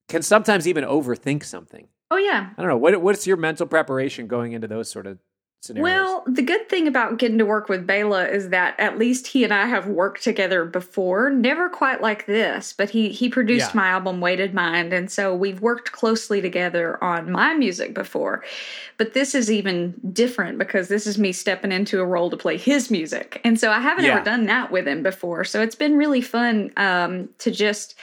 can 0.08 0.22
sometimes 0.22 0.68
even 0.68 0.84
overthink 0.84 1.42
something. 1.42 1.88
Oh 2.12 2.16
yeah. 2.16 2.50
I 2.56 2.62
don't 2.62 2.70
know. 2.70 2.76
What 2.76 3.02
what's 3.02 3.26
your 3.26 3.36
mental 3.36 3.66
preparation 3.66 4.28
going 4.28 4.52
into 4.52 4.68
those 4.68 4.88
sort 4.88 5.08
of 5.08 5.18
scenarios? 5.60 5.92
Well, 6.06 6.24
the 6.26 6.42
good 6.42 6.68
thing 6.68 6.88
about 6.88 7.18
getting 7.18 7.38
to 7.38 7.44
work 7.46 7.68
with 7.68 7.86
Bela 7.86 8.26
is 8.28 8.48
that 8.50 8.78
at 8.78 8.98
least 8.98 9.26
he 9.26 9.44
and 9.44 9.52
I 9.52 9.66
have 9.66 9.86
worked 9.86 10.22
together 10.22 10.64
before. 10.64 11.30
Never 11.30 11.68
quite 11.68 12.00
like 12.00 12.26
this, 12.26 12.72
but 12.72 12.90
he 12.90 13.10
he 13.10 13.28
produced 13.28 13.74
Yeah. 13.74 13.80
my 13.80 13.88
album 13.88 14.20
Weighted 14.20 14.54
Mind, 14.54 14.92
and 14.92 15.10
so 15.10 15.34
we've 15.34 15.60
worked 15.60 15.92
closely 15.92 16.40
together 16.40 17.02
on 17.02 17.30
my 17.30 17.54
music 17.54 17.94
before. 17.94 18.42
But 18.96 19.14
this 19.14 19.34
is 19.34 19.50
even 19.50 19.94
different 20.12 20.58
because 20.58 20.88
this 20.88 21.06
is 21.06 21.18
me 21.18 21.32
stepping 21.32 21.72
into 21.72 22.00
a 22.00 22.04
role 22.06 22.30
to 22.30 22.36
play 22.36 22.56
his 22.56 22.90
music, 22.90 23.40
and 23.44 23.58
so 23.58 23.70
I 23.70 23.80
haven't 23.80 24.04
Yeah. 24.04 24.16
ever 24.16 24.24
done 24.24 24.46
that 24.46 24.70
with 24.72 24.86
him 24.88 25.02
before. 25.02 25.44
So 25.44 25.62
it's 25.62 25.74
been 25.74 25.96
really 25.96 26.20
fun 26.20 26.70
um, 26.76 27.28
to 27.38 27.50
just 27.50 27.94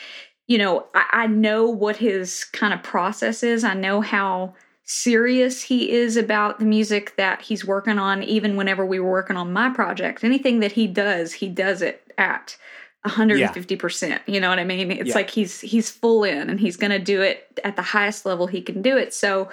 you 0.49 0.57
know, 0.57 0.85
I, 0.95 1.05
I 1.11 1.27
know 1.27 1.67
what 1.67 1.97
his 1.97 2.45
kind 2.45 2.73
of 2.73 2.81
process 2.81 3.43
is. 3.43 3.65
I 3.65 3.73
know 3.73 3.99
how 3.99 4.53
serious 4.87 5.61
he 5.61 5.91
is 5.91 6.15
about 6.17 6.59
the 6.59 6.65
music 6.65 7.15
that 7.17 7.41
he's 7.41 7.65
working 7.65 7.99
on, 7.99 8.23
even 8.23 8.55
whenever 8.55 8.85
we 8.85 8.99
were 8.99 9.11
working 9.11 9.35
on 9.35 9.51
my 9.53 9.69
project. 9.69 10.23
Anything 10.23 10.61
that 10.61 10.71
he 10.71 10.87
does, 10.87 11.33
he 11.33 11.49
does 11.49 11.81
it 11.81 12.11
at 12.17 12.57
150%. 13.05 14.19
You 14.27 14.39
know 14.39 14.49
what 14.49 14.59
I 14.59 14.63
mean? 14.63 14.89
It's 14.91 15.09
Yeah. 15.09 15.15
like 15.15 15.29
he's 15.29 15.59
he's 15.61 15.89
full 15.91 16.23
in 16.23 16.49
and 16.49 16.59
he's 16.59 16.77
going 16.77 16.91
to 16.91 16.99
do 16.99 17.21
it 17.21 17.59
at 17.63 17.75
the 17.75 17.81
highest 17.81 18.25
level 18.25 18.47
he 18.47 18.61
can 18.61 18.81
do 18.81 18.97
it. 18.97 19.13
So 19.13 19.49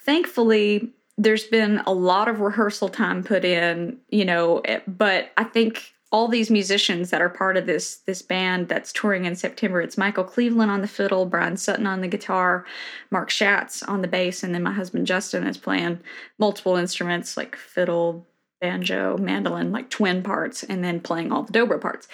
thankfully 0.00 0.92
there's 1.18 1.44
been 1.44 1.80
a 1.86 1.92
lot 1.92 2.28
of 2.28 2.40
rehearsal 2.40 2.88
time 2.88 3.24
put 3.24 3.44
in, 3.44 3.98
you 4.10 4.24
know, 4.24 4.58
eh, 4.60 4.80
but 4.86 5.30
I 5.36 5.44
think 5.44 5.94
all 6.12 6.28
these 6.28 6.50
musicians 6.50 7.10
that 7.10 7.20
are 7.20 7.28
part 7.28 7.56
of 7.56 7.66
this 7.66 7.96
this 8.06 8.22
band 8.22 8.68
that's 8.68 8.92
touring 8.92 9.24
in 9.24 9.34
September. 9.34 9.80
It's 9.80 9.98
Michael 9.98 10.24
Cleveland 10.24 10.70
on 10.70 10.80
the 10.80 10.88
fiddle, 10.88 11.26
Bryan 11.26 11.56
Sutton 11.56 11.86
on 11.86 12.00
the 12.00 12.08
guitar, 12.08 12.64
Mark 13.10 13.30
Schatz 13.30 13.82
on 13.82 14.02
the 14.02 14.08
bass, 14.08 14.42
and 14.42 14.54
then 14.54 14.62
my 14.62 14.72
husband 14.72 15.06
Justin 15.06 15.46
is 15.46 15.58
playing 15.58 16.00
multiple 16.38 16.76
instruments 16.76 17.36
like 17.36 17.56
fiddle, 17.56 18.26
banjo, 18.60 19.16
mandolin, 19.18 19.72
like 19.72 19.90
twin 19.90 20.22
parts, 20.22 20.62
and 20.62 20.84
then 20.84 21.00
playing 21.00 21.32
all 21.32 21.42
the 21.42 21.52
dobro 21.52 21.80
parts. 21.80 22.08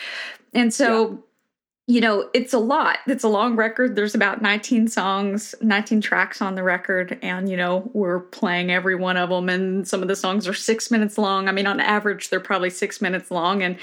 And 0.54 0.72
so 0.72 1.22
you 1.92 2.00
know, 2.00 2.26
it's 2.32 2.54
a 2.54 2.58
lot. 2.58 3.00
It's 3.06 3.22
a 3.22 3.28
long 3.28 3.54
record. 3.54 3.96
There's 3.96 4.14
about 4.14 4.40
19 4.40 4.88
songs, 4.88 5.54
19 5.60 6.00
tracks 6.00 6.40
on 6.40 6.54
the 6.54 6.62
record, 6.62 7.18
and 7.20 7.50
you 7.50 7.56
know, 7.56 7.90
we're 7.92 8.20
playing 8.20 8.70
every 8.70 8.94
one 8.94 9.18
of 9.18 9.28
them. 9.28 9.50
And 9.50 9.86
some 9.86 10.00
of 10.00 10.08
the 10.08 10.16
songs 10.16 10.48
are 10.48 10.54
six 10.54 10.90
minutes 10.90 11.18
long. 11.18 11.50
I 11.50 11.52
mean, 11.52 11.66
on 11.66 11.80
average, 11.80 12.30
they're 12.30 12.40
probably 12.40 12.70
six 12.70 13.02
minutes 13.02 13.30
long, 13.30 13.62
and 13.62 13.76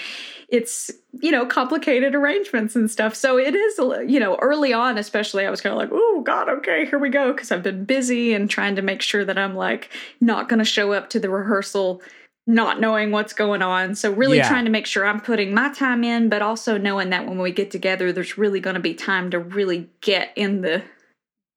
it's 0.47 0.89
you 1.21 1.31
know, 1.31 1.45
complicated 1.45 2.15
arrangements 2.15 2.75
and 2.75 2.89
stuff. 2.89 3.15
So 3.15 3.37
it 3.37 3.55
is, 3.55 3.77
you 4.07 4.19
know, 4.19 4.37
early 4.41 4.73
on, 4.73 4.97
especially, 4.97 5.45
I 5.45 5.49
was 5.49 5.59
kind 5.61 5.73
of 5.73 5.77
like, 5.77 5.89
oh 5.91 6.21
God, 6.25 6.49
okay, 6.49 6.85
here 6.85 6.99
we 6.99 7.09
go, 7.09 7.33
because 7.33 7.51
I've 7.51 7.63
been 7.63 7.83
busy 7.83 8.33
and 8.33 8.49
trying 8.49 8.75
to 8.75 8.81
make 8.81 9.01
sure 9.01 9.25
that 9.25 9.37
I'm 9.37 9.55
like 9.55 9.89
not 10.21 10.49
going 10.49 10.59
to 10.59 10.65
show 10.65 10.93
up 10.93 11.09
to 11.11 11.19
the 11.19 11.29
rehearsal 11.29 12.01
not 12.49 12.79
knowing 12.81 13.11
what's 13.11 13.31
going 13.31 13.61
on. 13.61 13.93
So 13.93 14.11
really 14.11 14.37
Yeah. 14.37 14.47
trying 14.47 14.65
to 14.65 14.71
make 14.71 14.87
sure 14.87 15.05
I'm 15.05 15.21
putting 15.21 15.53
my 15.53 15.69
time 15.71 16.03
in, 16.03 16.29
but 16.29 16.41
also 16.41 16.79
knowing 16.79 17.11
that 17.11 17.27
when 17.27 17.37
we 17.37 17.51
get 17.51 17.69
together, 17.69 18.11
there's 18.11 18.39
really 18.39 18.59
going 18.59 18.73
to 18.73 18.79
be 18.79 18.95
time 18.95 19.29
to 19.29 19.39
really 19.39 19.87
get 20.01 20.31
in 20.35 20.61
the 20.61 20.81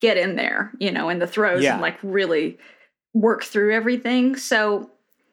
get 0.02 0.18
in 0.18 0.37
there, 0.37 0.70
you 0.78 0.90
know, 0.90 1.09
in 1.09 1.18
the 1.18 1.26
throes 1.26 1.62
Yeah. 1.62 1.72
and 1.74 1.81
like 1.81 1.96
really 2.02 2.59
work 3.14 3.42
through 3.42 3.72
everything. 3.72 4.37
So 4.37 4.90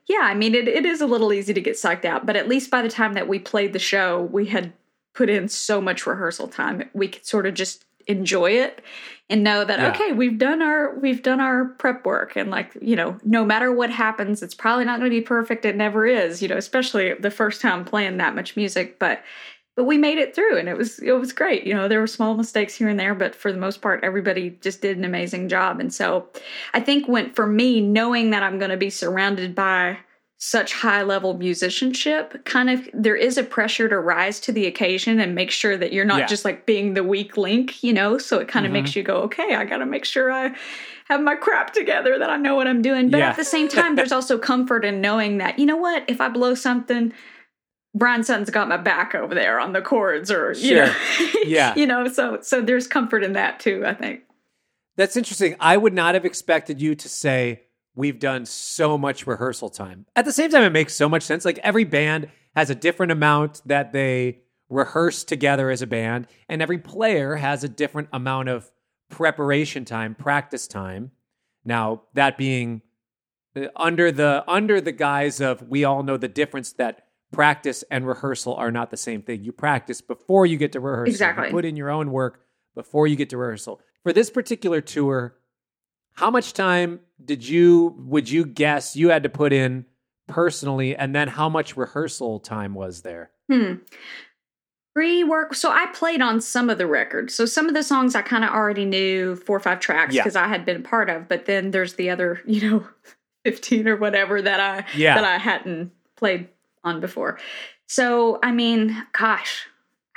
yeah, 0.08 0.22
I 0.22 0.34
mean 0.34 0.56
it, 0.56 0.67
it 0.69 0.86
is 0.86 1.02
a 1.02 1.06
little 1.08 1.34
easy 1.34 1.54
to 1.54 1.62
get 1.62 1.76
psyched 1.76 2.06
out, 2.06 2.26
but 2.26 2.38
at 2.38 2.48
least 2.48 2.72
by 2.72 2.82
the 2.82 2.89
time 2.89 3.13
that 3.13 3.28
we 3.28 3.38
played 3.38 3.74
the 3.74 3.80
show, 3.80 4.22
we 4.32 4.45
had 4.45 4.72
put 5.13 5.30
in 5.30 5.50
so 5.50 5.82
much 5.82 6.06
rehearsal 6.08 6.48
time. 6.48 6.89
We 6.93 7.10
could 7.10 7.26
sort 7.26 7.45
of 7.45 7.54
just 7.54 7.84
enjoy 8.10 8.52
it 8.52 8.82
and 9.30 9.43
know 9.43 9.63
that 9.63 9.80
Yeah. 9.80 9.91
okay 9.91 10.12
we've 10.12 10.38
done 10.38 10.62
our 10.62 10.95
we've 11.00 11.22
done 11.24 11.39
our 11.39 11.65
prep 11.65 12.06
work. 12.06 12.36
And 12.36 12.50
like 12.52 12.76
you 12.82 12.95
know 12.95 13.17
no 13.24 13.45
matter 13.45 13.72
what 13.72 13.91
happens 13.91 14.43
it's 14.43 14.56
probably 14.56 14.84
not 14.86 15.00
going 15.00 15.10
to 15.12 15.15
be 15.17 15.22
perfect. 15.22 15.63
It 15.63 15.76
never 15.78 16.06
is 16.06 16.41
you 16.41 16.48
know 16.48 16.58
especially 16.58 17.13
the 17.13 17.32
first 17.32 17.62
time 17.62 17.86
playing 17.86 18.17
that 18.17 18.36
much 18.36 18.56
music. 18.58 19.00
But 19.00 19.22
but 19.76 19.86
we 19.86 19.98
made 19.98 20.17
it 20.17 20.36
through 20.36 20.58
and 20.58 20.67
it 20.67 20.76
was 20.76 21.00
it 21.00 21.13
was 21.13 21.32
great. 21.32 21.63
You 21.65 21.74
know 21.76 21.88
there 21.88 22.00
were 22.02 22.08
small 22.08 22.36
mistakes 22.36 22.74
here 22.76 22.89
and 22.89 23.00
there 23.00 23.13
but 23.15 23.36
for 23.36 23.52
the 23.52 23.60
most 23.60 23.82
part 23.82 24.04
everybody 24.04 24.58
just 24.62 24.82
did 24.82 24.98
an 24.98 25.06
amazing 25.06 25.48
job. 25.48 25.80
And 25.80 25.93
so 25.93 26.28
i 26.74 26.80
think 26.82 27.08
when 27.08 27.32
for 27.34 27.45
me 27.48 27.80
knowing 27.80 28.32
that 28.32 28.41
i'm 28.43 28.58
going 28.58 28.72
to 28.72 28.78
be 28.78 28.89
surrounded 28.89 29.54
by 29.56 29.98
such 30.41 30.71
high 30.73 31.02
level 31.04 31.38
musicianship 31.38 32.45
kind 32.45 32.69
of 32.69 32.88
there 32.93 33.15
is 33.15 33.38
a 33.38 33.43
pressure 33.43 33.89
to 33.89 33.99
rise 33.99 34.39
to 34.39 34.54
the 34.54 34.65
occasion 34.65 35.19
and 35.19 35.36
make 35.36 35.52
sure 35.52 35.75
that 35.75 35.91
you're 35.91 36.06
not 36.06 36.19
Yeah. 36.19 36.25
just 36.28 36.45
like 36.45 36.65
being 36.65 36.93
the 36.93 37.04
weak 37.04 37.36
link 37.36 37.84
you 37.84 37.91
know 37.91 38.17
so 38.17 38.39
it 38.39 38.47
kind 38.47 38.65
of 38.65 38.69
Mhm. 38.69 38.73
makes 38.73 38.95
you 38.95 39.04
go 39.04 39.17
okay 39.23 39.56
i 39.56 39.65
gotta 39.65 39.86
make 39.86 40.06
sure 40.06 40.32
i 40.32 40.56
have 41.10 41.19
my 41.21 41.36
crap 41.36 41.73
together 41.73 42.17
that 42.17 42.30
i 42.30 42.38
know 42.38 42.56
what 42.56 42.67
i'm 42.67 42.82
doing 42.82 43.10
but 43.10 43.17
Yeah. 43.17 43.32
at 43.32 43.36
the 43.36 43.43
same 43.43 43.67
time 43.67 43.95
there's 43.97 44.13
also 44.13 44.38
comfort 44.38 44.86
in 44.86 45.02
knowing 45.02 45.39
that 45.39 45.60
you 45.60 45.65
know 45.65 45.75
what 45.78 46.06
if 46.08 46.21
i 46.21 46.30
blow 46.30 46.56
something 46.56 47.12
Bryan 47.95 48.23
Sutton's 48.23 48.52
got 48.52 48.69
my 48.69 48.78
back 48.78 49.15
over 49.15 49.34
there 49.34 49.60
on 49.60 49.73
the 49.73 49.82
chords, 49.82 50.30
or 50.30 50.52
you 50.52 50.75
Sure. 50.75 50.86
know, 50.86 50.93
Yeah. 51.43 51.73
you 51.75 51.88
know. 51.88 52.08
So, 52.08 52.38
so 52.39 52.62
there's 52.62 52.86
comfort 52.88 53.23
in 53.23 53.34
that 53.34 53.60
too. 53.60 53.84
I 53.84 53.95
think. 53.95 54.21
That's 54.95 55.17
interesting. 55.17 55.56
I 55.60 55.75
would 55.75 55.95
not 55.95 56.13
have 56.13 56.23
expected 56.23 56.80
you 56.84 56.93
to 56.93 57.10
say 57.10 57.63
we've 57.99 58.17
done 58.17 58.45
so 58.45 58.97
much 58.97 59.27
rehearsal 59.27 59.69
time. 59.69 60.05
At 60.15 60.23
the 60.23 60.31
same 60.31 60.49
time, 60.49 60.63
it 60.63 60.69
makes 60.69 60.95
so 60.95 61.09
much 61.09 61.21
sense. 61.21 61.43
Like 61.43 61.59
every 61.59 61.83
band 61.83 62.29
has 62.55 62.69
a 62.69 62.75
different 62.75 63.12
amount 63.12 63.62
that 63.65 63.91
they 63.91 64.39
rehearse 64.69 65.25
together 65.25 65.69
as 65.69 65.81
a 65.81 65.88
band, 65.88 66.27
and 66.47 66.62
every 66.62 66.77
player 66.77 67.35
has 67.35 67.63
a 67.63 67.67
different 67.67 68.07
amount 68.13 68.47
of 68.47 68.71
preparation 69.09 69.83
time, 69.83 70.15
practice 70.15 70.65
time. 70.65 71.12
Now, 71.65 72.03
that 72.13 72.38
being 72.38 72.83
uh, 73.53 73.67
under 73.75 74.13
the 74.13 74.45
under 74.47 74.79
the 74.79 74.93
guise 74.93 75.41
of 75.41 75.67
we 75.67 75.83
all 75.83 76.01
know 76.01 76.15
the 76.15 76.29
difference 76.29 76.71
that 76.73 77.07
practice 77.33 77.83
and 77.91 78.07
rehearsal 78.07 78.55
are 78.55 78.71
not 78.71 78.91
the 78.91 78.97
same 78.97 79.23
thing. 79.23 79.43
You 79.43 79.51
practice 79.51 79.99
before 79.99 80.45
you 80.45 80.55
get 80.55 80.71
to 80.71 80.79
rehearsal. 80.79 81.12
Exactly. 81.12 81.47
You 81.47 81.51
put 81.51 81.65
in 81.65 81.75
your 81.75 81.89
own 81.89 82.12
work 82.12 82.45
before 82.75 83.07
you 83.07 83.17
get 83.17 83.29
to 83.31 83.38
rehearsal. 83.38 83.81
For 84.03 84.13
this 84.13 84.29
particular 84.29 84.79
tour, 84.79 85.35
how 86.13 86.30
much 86.32 86.54
time 86.54 87.00
did 87.24 87.48
you 87.48 87.95
would 88.00 88.30
you 88.30 88.45
guess 88.45 88.95
you 88.95 89.10
had 89.10 89.24
to 89.24 89.30
put 89.30 89.54
in 89.54 89.86
personally 90.28 90.95
and 90.95 91.15
then 91.15 91.28
how 91.28 91.50
much 91.50 91.76
rehearsal 91.78 92.39
time 92.39 92.74
was 92.74 93.02
there? 93.02 93.32
Hmm. 93.52 93.76
Pre 94.95 95.24
work. 95.24 95.54
So 95.54 95.72
I 95.72 95.86
played 95.93 96.22
on 96.22 96.41
some 96.41 96.69
of 96.69 96.78
the 96.78 96.88
records. 96.88 97.34
So 97.34 97.45
some 97.45 97.67
of 97.67 97.74
the 97.74 97.84
songs 97.84 98.15
I 98.15 98.22
kind 98.22 98.43
of 98.43 98.50
already 98.50 98.86
knew 98.86 99.36
four 99.36 99.58
or 99.58 99.60
five 99.62 99.80
tracks 99.80 100.13
Yeah. 100.15 100.24
because 100.24 100.36
I 100.36 100.48
had 100.48 100.65
been 100.65 100.78
a 100.78 100.82
part 100.82 101.10
of. 101.10 101.28
But 101.28 101.45
then 101.45 101.72
there's 101.72 101.93
the 101.93 102.10
other, 102.10 102.41
you 102.45 102.69
know, 102.69 102.88
15 103.45 103.88
or 103.88 103.95
whatever 103.95 104.41
that 104.41 104.60
I 104.60 104.86
Yeah. 104.98 105.15
that 105.15 105.24
I 105.24 105.38
hadn't 105.38 105.91
played 106.15 106.50
on 106.84 107.00
before. 107.00 107.39
So 107.88 108.39
I 108.43 108.52
mean, 108.52 109.06
gosh, 109.13 109.67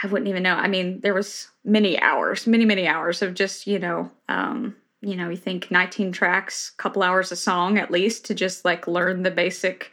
I 0.03 0.07
wouldn't 0.09 0.29
even 0.29 0.43
know. 0.43 0.57
I 0.57 0.69
mean, 0.69 1.01
there 1.01 1.15
was 1.15 1.49
many 1.65 2.01
hours, 2.01 2.47
many, 2.47 2.65
many 2.65 2.89
hours 2.89 3.23
of 3.23 3.35
just, 3.35 3.67
you 3.67 3.79
know, 3.79 4.11
um, 4.29 4.75
you 5.03 5.17
know, 5.17 5.29
you 5.29 5.37
think 5.37 5.71
19 5.71 6.13
tracks, 6.13 6.71
couple 6.79 7.03
hours 7.03 7.33
a 7.33 7.37
song 7.37 7.77
at 7.77 7.91
least 7.91 8.25
to 8.27 8.35
just 8.35 8.65
like 8.65 8.87
learn 8.87 9.23
the 9.25 9.31
basic 9.31 9.91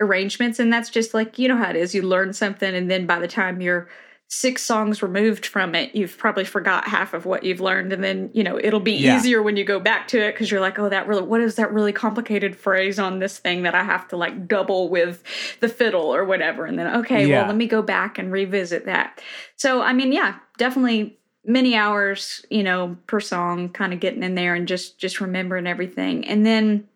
arrangements. 0.00 0.58
And 0.58 0.72
that's 0.72 0.90
just 0.90 1.14
like, 1.14 1.38
you 1.38 1.48
know 1.48 1.56
how 1.56 1.70
it 1.70 1.76
is. 1.76 1.94
You 1.94 2.02
learn 2.02 2.32
something, 2.32 2.74
and 2.74 2.90
then 2.90 3.06
by 3.06 3.18
the 3.18 3.28
time 3.28 3.60
you're 3.60 3.88
six 4.32 4.62
songs 4.62 5.02
removed 5.02 5.44
from 5.44 5.74
it, 5.74 5.92
you've 5.92 6.16
probably 6.16 6.44
forgot 6.44 6.86
half 6.86 7.14
of 7.14 7.26
what 7.26 7.42
you've 7.42 7.60
learned. 7.60 7.92
And 7.92 8.04
then, 8.04 8.30
you 8.32 8.44
know, 8.44 8.60
it'll 8.62 8.78
be 8.78 8.92
Yeah. 8.92 9.16
easier 9.16 9.42
when 9.42 9.56
you 9.56 9.64
go 9.64 9.80
back 9.80 10.06
to 10.08 10.20
it 10.24 10.32
because 10.34 10.52
you're 10.52 10.60
like, 10.60 10.78
oh, 10.78 10.88
that 10.88 11.08
really, 11.08 11.22
what 11.24 11.40
is 11.40 11.56
that 11.56 11.72
really 11.72 11.92
complicated 11.92 12.54
phrase 12.56 13.00
on 13.00 13.18
this 13.18 13.38
thing 13.38 13.64
that 13.64 13.74
I 13.74 13.82
have 13.82 14.06
to 14.08 14.16
like 14.16 14.46
double 14.46 14.88
with 14.88 15.24
the 15.58 15.68
fiddle 15.68 16.14
or 16.14 16.24
whatever? 16.24 16.64
And 16.64 16.78
then, 16.78 16.86
okay, 16.98 17.26
Yeah. 17.26 17.38
well, 17.38 17.46
let 17.48 17.56
me 17.56 17.66
go 17.66 17.82
back 17.82 18.18
and 18.18 18.30
revisit 18.30 18.86
that. 18.86 19.20
So, 19.56 19.82
I 19.82 19.92
mean, 19.92 20.12
yeah, 20.12 20.36
definitely 20.58 21.18
many 21.44 21.74
hours, 21.76 22.44
you 22.50 22.62
know, 22.62 22.96
per 23.06 23.20
song, 23.20 23.70
kind 23.70 23.92
of 23.92 24.00
getting 24.00 24.22
in 24.22 24.34
there 24.34 24.54
and 24.54 24.68
just 24.68 24.98
just 24.98 25.20
remembering 25.20 25.66
everything. 25.66 26.26
And 26.28 26.44
then 26.46 26.88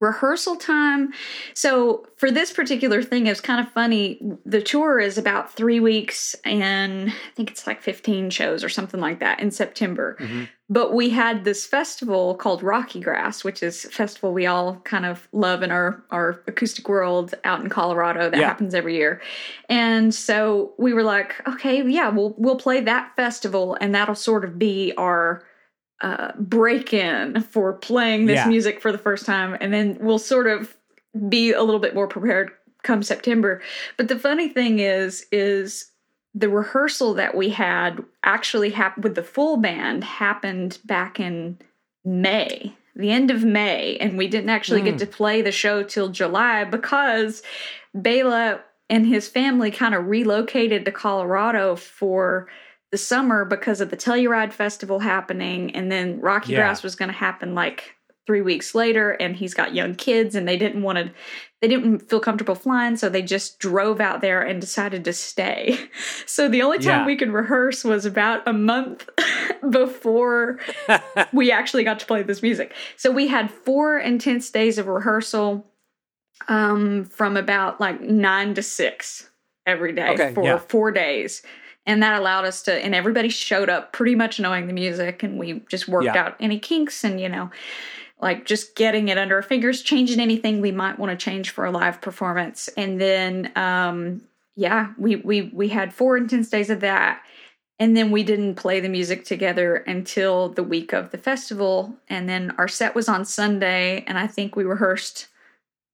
rehearsal 0.00 0.56
time. 0.56 1.12
So 1.54 2.06
for 2.16 2.30
this 2.30 2.52
particular 2.52 3.02
thing, 3.02 3.26
it 3.26 3.30
was 3.30 3.40
kind 3.40 3.64
of 3.64 3.72
funny. 3.72 4.20
The 4.44 4.62
tour 4.62 4.98
is 4.98 5.18
about 5.18 5.52
three 5.54 5.78
weeks, 5.78 6.34
and 6.44 7.10
I 7.10 7.34
think 7.36 7.50
it's 7.50 7.66
like 7.66 7.82
15 7.82 8.30
shows 8.30 8.64
or 8.64 8.68
something 8.68 9.00
like 9.00 9.20
that 9.20 9.40
in 9.40 9.50
September. 9.50 10.16
Mm-hmm. 10.18 10.44
But 10.72 10.94
we 10.94 11.10
had 11.10 11.44
this 11.44 11.66
festival 11.66 12.36
called 12.36 12.62
Rocky 12.62 13.00
Grass, 13.00 13.42
which 13.42 13.60
is 13.62 13.84
a 13.84 13.88
festival 13.90 14.32
we 14.32 14.46
all 14.46 14.76
kind 14.84 15.04
of 15.04 15.28
love 15.32 15.62
in 15.64 15.72
our, 15.72 16.02
our 16.10 16.40
acoustic 16.46 16.88
world 16.88 17.34
out 17.44 17.60
in 17.60 17.68
Colorado 17.68 18.30
that 18.30 18.38
Yeah. 18.38 18.46
happens 18.46 18.72
every 18.72 18.94
year. 18.96 19.20
And 19.68 20.14
so 20.14 20.72
we 20.78 20.92
were 20.94 21.02
like, 21.02 21.34
okay, 21.48 21.82
yeah, 21.86 22.08
we'll 22.08 22.34
we'll 22.38 22.56
play 22.56 22.80
that 22.82 23.16
festival 23.16 23.76
and 23.80 23.94
that'll 23.94 24.14
sort 24.14 24.44
of 24.44 24.58
be 24.60 24.92
our 24.96 25.42
uh, 26.00 26.32
break 26.38 26.92
in 26.94 27.42
for 27.42 27.72
playing 27.74 28.26
this 28.26 28.36
Yeah. 28.36 28.48
music 28.48 28.80
for 28.80 28.90
the 28.92 28.98
first 28.98 29.26
time. 29.26 29.56
And 29.60 29.72
then 29.72 29.98
we'll 30.00 30.18
sort 30.18 30.46
of 30.46 30.76
be 31.28 31.52
a 31.52 31.62
little 31.62 31.80
bit 31.80 31.94
more 31.94 32.06
prepared 32.06 32.50
come 32.82 33.02
September. 33.02 33.60
But 33.96 34.08
the 34.08 34.18
funny 34.18 34.48
thing 34.48 34.78
is, 34.78 35.26
is 35.30 35.90
the 36.34 36.48
rehearsal 36.48 37.14
that 37.14 37.34
we 37.36 37.50
had 37.50 38.02
actually 38.22 38.70
happened 38.70 39.04
with 39.04 39.14
the 39.16 39.22
full 39.22 39.56
band 39.58 40.04
happened 40.04 40.78
back 40.84 41.20
in 41.20 41.58
May, 42.04 42.74
the 42.96 43.10
end 43.10 43.30
of 43.30 43.44
May, 43.44 43.96
and 43.98 44.16
we 44.16 44.28
didn't 44.28 44.48
actually 44.50 44.80
get 44.80 44.98
to 44.98 45.06
play 45.06 45.42
the 45.42 45.52
show 45.52 45.82
till 45.82 46.08
July 46.08 46.64
because 46.64 47.42
Bela 47.94 48.60
and 48.88 49.06
his 49.06 49.28
family 49.28 49.70
kind 49.70 49.94
of 49.94 50.06
relocated 50.06 50.84
to 50.84 50.92
Colorado 50.92 51.76
for 51.76 52.48
the 52.92 52.98
summer 52.98 53.44
because 53.44 53.80
of 53.80 53.90
the 53.90 53.96
Telluride 53.96 54.52
Festival 54.52 54.98
happening, 54.98 55.74
and 55.76 55.90
then 55.90 56.20
Rocky 56.20 56.52
Yeah. 56.52 56.58
Grass 56.58 56.82
was 56.82 56.96
going 56.96 57.10
to 57.10 57.16
happen 57.16 57.54
like 57.54 57.94
three 58.26 58.42
weeks 58.42 58.74
later, 58.74 59.10
and 59.12 59.34
he's 59.34 59.54
got 59.54 59.74
young 59.74 59.94
kids, 59.94 60.34
and 60.34 60.46
they 60.46 60.56
didn't 60.56 60.82
want 60.82 60.98
to, 60.98 61.10
they 61.60 61.68
didn't 61.68 62.00
feel 62.08 62.20
comfortable 62.20 62.54
flying, 62.54 62.96
so 62.96 63.08
they 63.08 63.22
just 63.22 63.58
drove 63.58 64.00
out 64.00 64.20
there 64.20 64.40
and 64.42 64.60
decided 64.60 65.04
to 65.04 65.12
stay. 65.12 65.78
So 66.26 66.48
the 66.48 66.62
only 66.62 66.78
time 66.78 67.00
Yeah. 67.00 67.06
we 67.06 67.16
could 67.16 67.32
rehearse 67.32 67.82
was 67.84 68.06
about 68.06 68.46
a 68.46 68.52
month 68.52 69.08
before 69.70 70.60
we 71.32 71.50
actually 71.50 71.82
got 71.82 71.98
to 72.00 72.06
play 72.06 72.22
this 72.22 72.40
music. 72.40 72.72
So 72.96 73.10
we 73.10 73.26
had 73.26 73.50
four 73.50 73.98
intense 73.98 74.48
days 74.50 74.78
of 74.78 74.86
rehearsal 74.86 75.66
um, 76.48 77.04
from 77.06 77.36
about 77.36 77.80
like 77.80 78.00
nine 78.00 78.54
to 78.54 78.62
six 78.62 79.28
every 79.66 79.92
day 79.92 80.10
Okay, 80.10 80.32
for 80.34 80.44
yeah. 80.44 80.58
four 80.58 80.90
days. 80.92 81.42
And 81.90 82.04
that 82.04 82.20
allowed 82.20 82.44
us 82.44 82.62
to, 82.62 82.72
and 82.72 82.94
everybody 82.94 83.28
showed 83.28 83.68
up 83.68 83.92
pretty 83.92 84.14
much 84.14 84.38
knowing 84.38 84.68
the 84.68 84.72
music, 84.72 85.24
and 85.24 85.38
we 85.40 85.60
just 85.68 85.88
worked 85.88 86.04
Yeah. 86.04 86.24
out 86.24 86.36
any 86.38 86.60
kinks 86.60 87.02
and, 87.02 87.20
you 87.20 87.28
know, 87.28 87.50
like 88.22 88.46
just 88.46 88.76
getting 88.76 89.08
it 89.08 89.18
under 89.18 89.34
our 89.34 89.42
fingers, 89.42 89.82
changing 89.82 90.20
anything 90.20 90.60
we 90.60 90.70
might 90.70 91.00
want 91.00 91.10
to 91.10 91.16
change 91.24 91.50
for 91.50 91.64
a 91.64 91.70
live 91.72 92.00
performance. 92.00 92.68
And 92.76 93.00
then, 93.00 93.50
um, 93.56 94.20
yeah, 94.54 94.92
we, 94.98 95.16
we, 95.16 95.50
we 95.52 95.70
had 95.70 95.92
four 95.92 96.16
intense 96.16 96.48
days 96.48 96.70
of 96.70 96.78
that. 96.80 97.22
And 97.80 97.96
then 97.96 98.12
we 98.12 98.22
didn't 98.22 98.54
play 98.54 98.78
the 98.78 98.88
music 98.88 99.24
together 99.24 99.74
until 99.76 100.50
the 100.50 100.62
week 100.62 100.92
of 100.92 101.10
the 101.10 101.18
festival. 101.18 101.96
And 102.08 102.28
then 102.28 102.52
our 102.56 102.68
set 102.68 102.94
was 102.94 103.08
on 103.08 103.24
Sunday, 103.24 104.04
and 104.06 104.16
I 104.16 104.28
think 104.28 104.54
we 104.54 104.62
rehearsed 104.62 105.26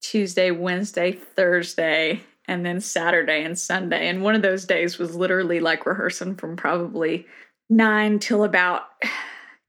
Tuesday, 0.03 0.51
Wednesday, 0.51 1.13
Thursday, 1.13 2.21
and 2.49 2.65
then 2.65 2.81
Saturday 2.81 3.43
and 3.45 3.59
Sunday. 3.59 4.09
And 4.09 4.23
one 4.23 4.35
of 4.35 4.43
those 4.43 4.65
days 4.65 4.99
was 4.99 5.15
literally 5.17 5.61
like 5.61 5.87
rehearsing 5.87 6.37
from 6.37 6.57
probably 6.57 7.27
nine 7.69 8.19
till 8.19 8.45
about 8.45 8.85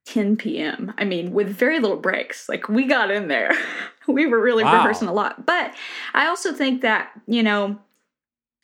10 0.06 0.38
p.m. 0.38 0.94
I 0.98 1.04
mean, 1.04 1.34
with 1.34 1.50
very 1.50 1.80
little 1.80 1.98
breaks. 1.98 2.48
Like 2.48 2.70
we 2.70 2.86
got 2.86 3.12
in 3.12 3.28
there. 3.28 3.52
we 4.08 4.26
were 4.26 4.42
really 4.42 4.64
Wow. 4.64 4.76
rehearsing 4.76 5.08
a 5.08 5.14
lot. 5.14 5.46
But 5.46 5.74
I 6.14 6.28
also 6.28 6.54
think 6.54 6.82
that, 6.82 7.10
you 7.28 7.44
know, 7.44 7.78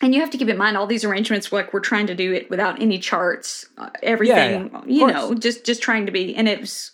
and 0.01 0.13
you 0.13 0.19
have 0.21 0.29
to 0.31 0.37
keep 0.37 0.49
in 0.49 0.57
mind 0.57 0.75
all 0.75 0.85
these 0.87 1.05
arrangements 1.05 1.51
like 1.51 1.73
we're 1.73 1.79
trying 1.79 2.07
to 2.07 2.15
do 2.15 2.33
it 2.33 2.49
without 2.49 2.81
any 2.81 2.99
charts 2.99 3.65
uh, 3.77 3.89
everything 4.03 4.69
yeah, 4.71 4.79
of 4.79 4.89
you 4.89 4.99
course. 4.99 5.13
know 5.13 5.33
just 5.33 5.65
just 5.65 5.81
trying 5.81 6.05
to 6.05 6.11
be 6.11 6.35
and 6.35 6.49
it 6.49 6.59
was 6.59 6.91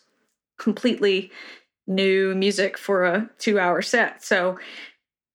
completely 0.59 1.31
new 1.87 2.35
music 2.35 2.77
for 2.77 3.05
a 3.05 3.27
two 3.39 3.59
hour 3.59 3.81
set 3.81 4.23
so 4.23 4.59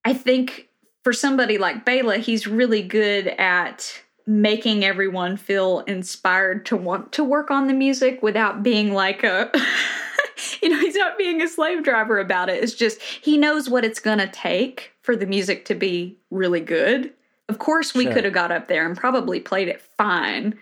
i 0.04 0.12
think 0.14 0.68
for 1.04 1.12
somebody 1.12 1.58
like 1.58 1.84
Bela, 1.84 2.16
he's 2.16 2.46
really 2.46 2.82
good 2.82 3.28
at 3.28 4.02
making 4.26 4.84
everyone 4.84 5.36
feel 5.36 5.80
inspired 5.80 6.64
to 6.64 6.76
want 6.76 7.12
to 7.12 7.22
work 7.22 7.50
on 7.50 7.68
the 7.68 7.74
music 7.74 8.22
without 8.22 8.62
being 8.62 8.94
like 8.94 9.22
a 9.22 9.52
you 10.62 10.70
know 10.70 10.78
he's 10.78 10.94
not 10.96 11.18
being 11.18 11.42
a 11.42 11.48
slave 11.48 11.84
driver 11.84 12.18
about 12.18 12.48
it 12.48 12.64
it's 12.64 12.72
just 12.72 13.02
he 13.02 13.36
knows 13.36 13.68
what 13.68 13.84
it's 13.84 14.00
going 14.00 14.16
to 14.16 14.26
take 14.28 14.92
for 15.02 15.14
the 15.14 15.26
music 15.26 15.66
to 15.66 15.74
be 15.74 16.16
really 16.30 16.60
good 16.60 17.12
of 17.50 17.58
course 17.58 17.92
we 17.92 18.04
Sure. 18.04 18.14
could 18.14 18.24
have 18.24 18.32
got 18.32 18.50
up 18.50 18.66
there 18.66 18.86
and 18.86 18.96
probably 18.96 19.40
played 19.40 19.68
it 19.68 19.82
fine 19.82 20.58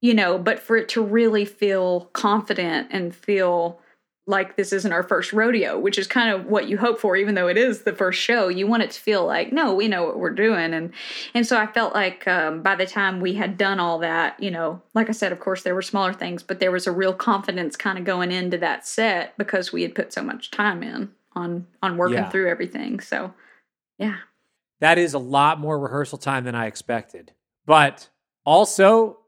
you 0.00 0.14
know 0.14 0.38
but 0.38 0.58
for 0.58 0.78
it 0.78 0.88
to 0.88 1.02
really 1.02 1.44
feel 1.44 2.08
confident 2.14 2.88
and 2.90 3.14
feel 3.14 3.78
like 4.26 4.56
this 4.56 4.72
isn't 4.72 4.92
our 4.92 5.02
first 5.02 5.32
rodeo, 5.32 5.76
which 5.78 5.98
is 5.98 6.06
kind 6.06 6.30
of 6.30 6.46
what 6.46 6.68
you 6.68 6.78
hope 6.78 7.00
for, 7.00 7.16
even 7.16 7.34
though 7.34 7.48
it 7.48 7.56
is 7.58 7.82
the 7.82 7.92
first 7.92 8.20
show. 8.20 8.46
You 8.48 8.68
want 8.68 8.84
it 8.84 8.92
to 8.92 9.00
feel 9.00 9.26
like, 9.26 9.52
no, 9.52 9.74
we 9.74 9.88
know 9.88 10.04
what 10.04 10.18
we're 10.18 10.30
doing, 10.30 10.72
and 10.72 10.92
and 11.34 11.46
so 11.46 11.58
I 11.58 11.66
felt 11.66 11.92
like 11.94 12.26
um, 12.28 12.62
by 12.62 12.76
the 12.76 12.86
time 12.86 13.20
we 13.20 13.34
had 13.34 13.56
done 13.58 13.80
all 13.80 13.98
that, 13.98 14.40
you 14.40 14.50
know, 14.50 14.80
like 14.94 15.08
I 15.08 15.12
said, 15.12 15.32
of 15.32 15.40
course 15.40 15.62
there 15.64 15.74
were 15.74 15.82
smaller 15.82 16.12
things, 16.12 16.42
but 16.42 16.60
there 16.60 16.70
was 16.70 16.86
a 16.86 16.92
real 16.92 17.12
confidence 17.14 17.76
kind 17.76 17.98
of 17.98 18.04
going 18.04 18.30
into 18.30 18.58
that 18.58 18.86
set 18.86 19.36
because 19.38 19.72
we 19.72 19.82
had 19.82 19.94
put 19.94 20.12
so 20.12 20.22
much 20.22 20.50
time 20.52 20.82
in 20.84 21.10
on 21.34 21.66
on 21.82 21.96
working 21.96 22.18
Yeah. 22.18 22.28
through 22.28 22.48
everything. 22.48 23.00
So, 23.00 23.34
yeah, 23.98 24.18
That 24.80 24.98
is 24.98 25.14
a 25.14 25.18
lot 25.18 25.58
more 25.60 25.78
rehearsal 25.78 26.18
time 26.18 26.44
than 26.44 26.54
I 26.54 26.66
expected. 26.66 27.32
But 27.66 28.08
also 28.44 29.18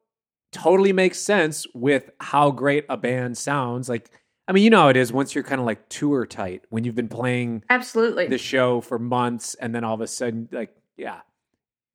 totally 0.53 0.93
makes 0.93 1.19
sense 1.19 1.67
with 1.75 2.11
how 2.21 2.51
great 2.53 2.85
a 2.89 2.97
band 2.97 3.37
sounds. 3.39 3.89
Like, 3.89 4.09
I 4.47 4.53
mean, 4.53 4.63
you 4.63 4.71
know 4.71 4.83
how 4.83 4.89
it 4.89 4.97
is 4.97 5.13
once 5.13 5.35
you're 5.35 5.45
kind 5.45 5.61
of 5.61 5.67
like 5.67 5.89
tour 5.89 6.27
tight, 6.27 6.63
when 6.69 6.85
you've 6.85 6.95
been 6.95 7.09
playing 7.09 7.65
absolutely. 7.71 8.27
the 8.27 8.39
show 8.39 8.81
for 8.81 8.99
months 8.99 9.55
and 9.55 9.75
then 9.75 9.85
all 9.85 9.95
of 9.95 10.01
a 10.01 10.07
sudden, 10.07 10.49
like, 10.53 10.75
yeah. 10.97 11.21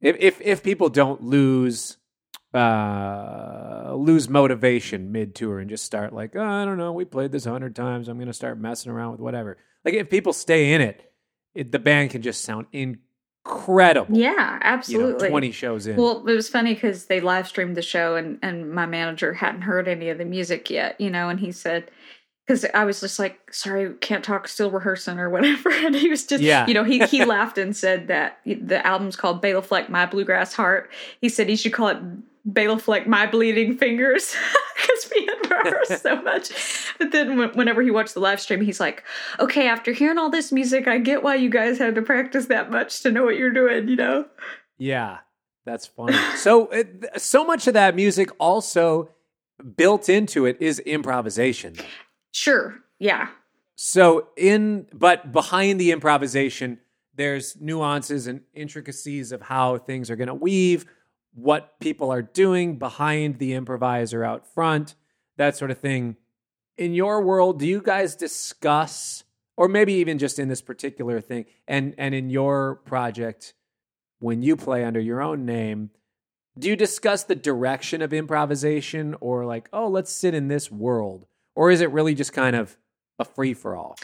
If 0.01 0.15
if 0.19 0.41
if 0.41 0.63
people 0.63 0.89
don't 0.89 1.23
lose 1.23 1.97
uh 2.53 3.93
lose 3.95 4.27
motivation 4.27 5.11
mid 5.11 5.35
tour 5.35 5.59
and 5.59 5.69
just 5.69 5.85
start 5.85 6.13
like, 6.13 6.35
oh, 6.35 6.43
I 6.43 6.65
don't 6.65 6.77
know, 6.77 6.93
we 6.93 7.05
played 7.05 7.31
this 7.31 7.45
a 7.45 7.51
hundred 7.51 7.75
times, 7.75 8.07
I'm 8.07 8.17
gonna 8.17 8.33
start 8.33 8.59
messing 8.59 8.91
around 8.91 9.11
with 9.11 9.19
whatever. 9.19 9.57
like 9.85 9.93
if 9.93 10.09
people 10.09 10.33
stay 10.33 10.73
in 10.73 10.81
it, 10.81 11.11
it 11.53 11.71
the 11.71 11.79
band 11.79 12.11
can 12.11 12.21
just 12.21 12.43
sound 12.43 12.67
incredible. 12.71 14.17
Yeah, 14.17 14.31
you 14.31 14.35
know, 14.37 14.59
absolutely. 14.61 15.29
20 15.29 15.51
shows 15.51 15.85
in. 15.85 15.97
Well, 15.97 16.25
it 16.27 16.33
was 16.33 16.49
funny 16.49 16.73
because 16.73 17.05
they 17.05 17.19
live 17.19 17.47
streamed 17.47 17.75
the 17.75 17.81
show, 17.81 18.15
and 18.15 18.39
and 18.41 18.71
my 18.71 18.85
manager 18.85 19.33
hadn't 19.33 19.61
heard 19.61 19.87
any 19.87 20.09
of 20.09 20.17
the 20.17 20.25
music 20.25 20.69
yet, 20.69 20.99
you 20.99 21.09
know, 21.09 21.29
and 21.29 21.39
he 21.39 21.51
said. 21.51 21.91
Because 22.49 22.65
I 22.73 22.83
was 22.83 22.99
just 22.99 23.19
like, 23.19 23.53
sorry, 23.53 23.93
can't 24.01 24.23
talk, 24.23 24.47
still 24.47 24.71
rehearsing 24.71 25.19
or 25.19 25.29
whatever. 25.29 25.69
And 25.85 25.93
he 25.93 26.09
was 26.09 26.25
just, 26.25 26.41
Yeah. 26.41 26.65
you 26.65 26.73
know, 26.73 26.83
he, 26.83 26.97
he 27.05 27.23
laughed 27.35 27.59
and 27.59 27.75
said 27.77 28.07
that 28.07 28.39
the 28.43 28.83
album's 28.87 29.15
called 29.15 29.39
Bela 29.39 29.61
Fleck, 29.61 29.87
My 29.87 30.07
Bluegrass 30.07 30.53
Heart. 30.55 30.89
He 31.21 31.29
said 31.29 31.47
he 31.47 31.55
should 31.55 31.73
call 31.73 31.89
it 31.89 31.97
Bela 32.45 32.79
Fleck, 32.79 33.05
My 33.05 33.27
Bleeding 33.27 33.77
Fingers. 33.77 34.35
Because 34.81 35.11
we 35.13 35.25
had 35.27 35.63
rehearsed 35.63 36.01
so 36.01 36.19
much. 36.23 36.49
But 36.97 37.11
then 37.11 37.37
when- 37.37 37.49
whenever 37.51 37.83
he 37.83 37.91
watched 37.91 38.15
the 38.15 38.19
live 38.19 38.41
stream, 38.41 38.61
he's 38.61 38.79
like, 38.79 39.03
okay, 39.39 39.67
after 39.67 39.91
hearing 39.91 40.17
all 40.17 40.31
this 40.31 40.51
music, 40.51 40.87
I 40.87 40.97
get 40.97 41.21
why 41.21 41.35
you 41.35 41.51
guys 41.51 41.77
had 41.77 41.93
to 41.95 42.01
practice 42.01 42.47
that 42.47 42.71
much 42.71 43.01
to 43.03 43.11
know 43.11 43.25
what 43.25 43.37
you're 43.37 43.53
doing, 43.53 43.87
you 43.89 43.95
know? 43.95 44.25
Yeah, 44.79 45.19
that's 45.65 45.85
funny. 45.85 46.17
so, 46.35 46.65
uh, 46.71 46.77
it, 46.77 47.21
so 47.21 47.45
much 47.45 47.67
of 47.67 47.75
that 47.75 47.93
music 47.95 48.31
also 48.39 49.11
built 49.77 50.09
into 50.09 50.47
it 50.47 50.57
is 50.59 50.79
improvisation. 50.79 51.75
Sure. 52.31 52.79
Yeah. 52.99 53.29
So, 53.75 54.27
in 54.35 54.87
but 54.93 55.31
behind 55.31 55.79
the 55.79 55.91
improvisation, 55.91 56.79
there's 57.15 57.55
nuances 57.59 58.27
and 58.27 58.41
intricacies 58.53 59.31
of 59.31 59.43
how 59.43 59.77
things 59.77 60.09
are 60.09 60.15
going 60.15 60.27
to 60.27 60.33
weave, 60.33 60.85
what 61.33 61.79
people 61.79 62.11
are 62.11 62.21
doing 62.21 62.77
behind 62.77 63.39
the 63.39 63.53
improviser 63.53 64.23
out 64.23 64.45
front, 64.45 64.95
that 65.37 65.55
sort 65.55 65.71
of 65.71 65.77
thing. 65.77 66.17
In 66.77 66.93
your 66.93 67.21
world, 67.23 67.59
do 67.59 67.67
you 67.67 67.81
guys 67.81 68.15
discuss, 68.15 69.23
or 69.57 69.67
maybe 69.67 69.93
even 69.93 70.17
just 70.17 70.39
in 70.39 70.47
this 70.47 70.61
particular 70.61 71.21
thing, 71.21 71.45
and 71.67 71.93
and 71.97 72.13
in 72.13 72.29
your 72.29 72.75
project, 72.85 73.53
when 74.19 74.41
you 74.41 74.55
play 74.55 74.83
under 74.83 74.99
your 74.99 75.21
own 75.21 75.45
name, 75.45 75.91
do 76.57 76.67
you 76.67 76.75
discuss 76.75 77.23
the 77.23 77.35
direction 77.35 78.01
of 78.01 78.13
improvisation, 78.13 79.15
or 79.21 79.45
like, 79.45 79.69
oh, 79.71 79.87
let's 79.87 80.11
sit 80.11 80.33
in 80.33 80.49
this 80.49 80.69
world, 80.69 81.25
or 81.59 81.71
is 81.71 81.81
it 81.81 81.91
really 81.91 82.15
just 82.15 82.31
kind 82.31 82.55
of 82.55 82.77
a 83.19 83.25
free 83.25 83.53
for 83.53 83.75
all? 83.75 83.97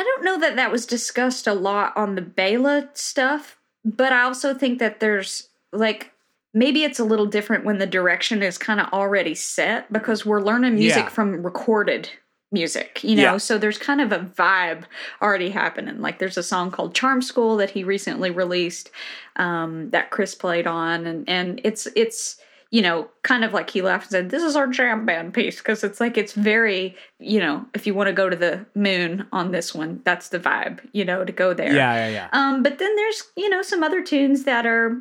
I 0.00 0.02
don't 0.02 0.24
know 0.24 0.36
that 0.40 0.56
that 0.56 0.72
was 0.72 0.84
discussed 0.84 1.46
a 1.46 1.54
lot 1.54 1.96
on 1.96 2.16
the 2.16 2.20
Bela 2.22 2.88
stuff, 2.94 3.56
but 3.84 4.12
I 4.12 4.22
also 4.22 4.52
think 4.52 4.80
that 4.80 4.98
there's 4.98 5.48
like 5.72 6.12
maybe 6.52 6.82
it's 6.82 6.98
a 6.98 7.04
little 7.04 7.26
different 7.26 7.64
when 7.64 7.78
the 7.78 7.86
direction 7.86 8.42
is 8.42 8.58
kind 8.58 8.80
of 8.80 8.88
already 8.92 9.36
set 9.36 9.92
because 9.92 10.26
we're 10.26 10.40
learning 10.42 10.74
music 10.74 11.04
Yeah. 11.04 11.08
from 11.08 11.40
recorded 11.44 12.10
music, 12.50 13.04
you 13.04 13.14
know? 13.14 13.22
Yeah. 13.22 13.36
So 13.36 13.58
there's 13.58 13.78
kind 13.78 14.00
of 14.00 14.10
a 14.10 14.18
vibe 14.18 14.82
already 15.22 15.50
happening. 15.50 16.00
Like 16.00 16.18
there's 16.18 16.38
a 16.38 16.42
song 16.42 16.72
called 16.72 16.96
Charm 16.96 17.22
School 17.22 17.58
that 17.58 17.70
he 17.70 17.84
recently 17.84 18.30
released 18.32 18.90
um, 19.36 19.90
that 19.90 20.10
Chris 20.10 20.34
played 20.34 20.66
on 20.66 21.06
and 21.06 21.28
and 21.28 21.60
it's 21.62 21.86
it's 21.94 22.40
you 22.70 22.82
know, 22.82 23.08
kind 23.22 23.44
of 23.44 23.54
like 23.54 23.70
he 23.70 23.80
laughed 23.80 24.04
and 24.04 24.10
said, 24.10 24.30
This 24.30 24.42
is 24.42 24.54
our 24.56 24.66
jam 24.66 25.06
band 25.06 25.32
piece. 25.32 25.58
Because 25.58 25.82
it's 25.82 26.00
like, 26.00 26.18
it's 26.18 26.34
very, 26.34 26.96
you 27.18 27.40
know, 27.40 27.64
if 27.74 27.86
you 27.86 27.94
want 27.94 28.08
to 28.08 28.12
go 28.12 28.28
to 28.28 28.36
the 28.36 28.66
moon 28.74 29.26
on 29.32 29.52
this 29.52 29.74
one, 29.74 30.00
that's 30.04 30.28
the 30.28 30.38
vibe, 30.38 30.80
you 30.92 31.04
know, 31.04 31.24
to 31.24 31.32
go 31.32 31.54
there. 31.54 31.74
Yeah, 31.74 31.94
yeah, 31.94 32.08
yeah. 32.08 32.28
Um, 32.32 32.62
but 32.62 32.78
then 32.78 32.94
there's, 32.96 33.22
you 33.36 33.48
know, 33.48 33.62
some 33.62 33.82
other 33.82 34.02
tunes 34.02 34.44
that 34.44 34.66
are 34.66 35.00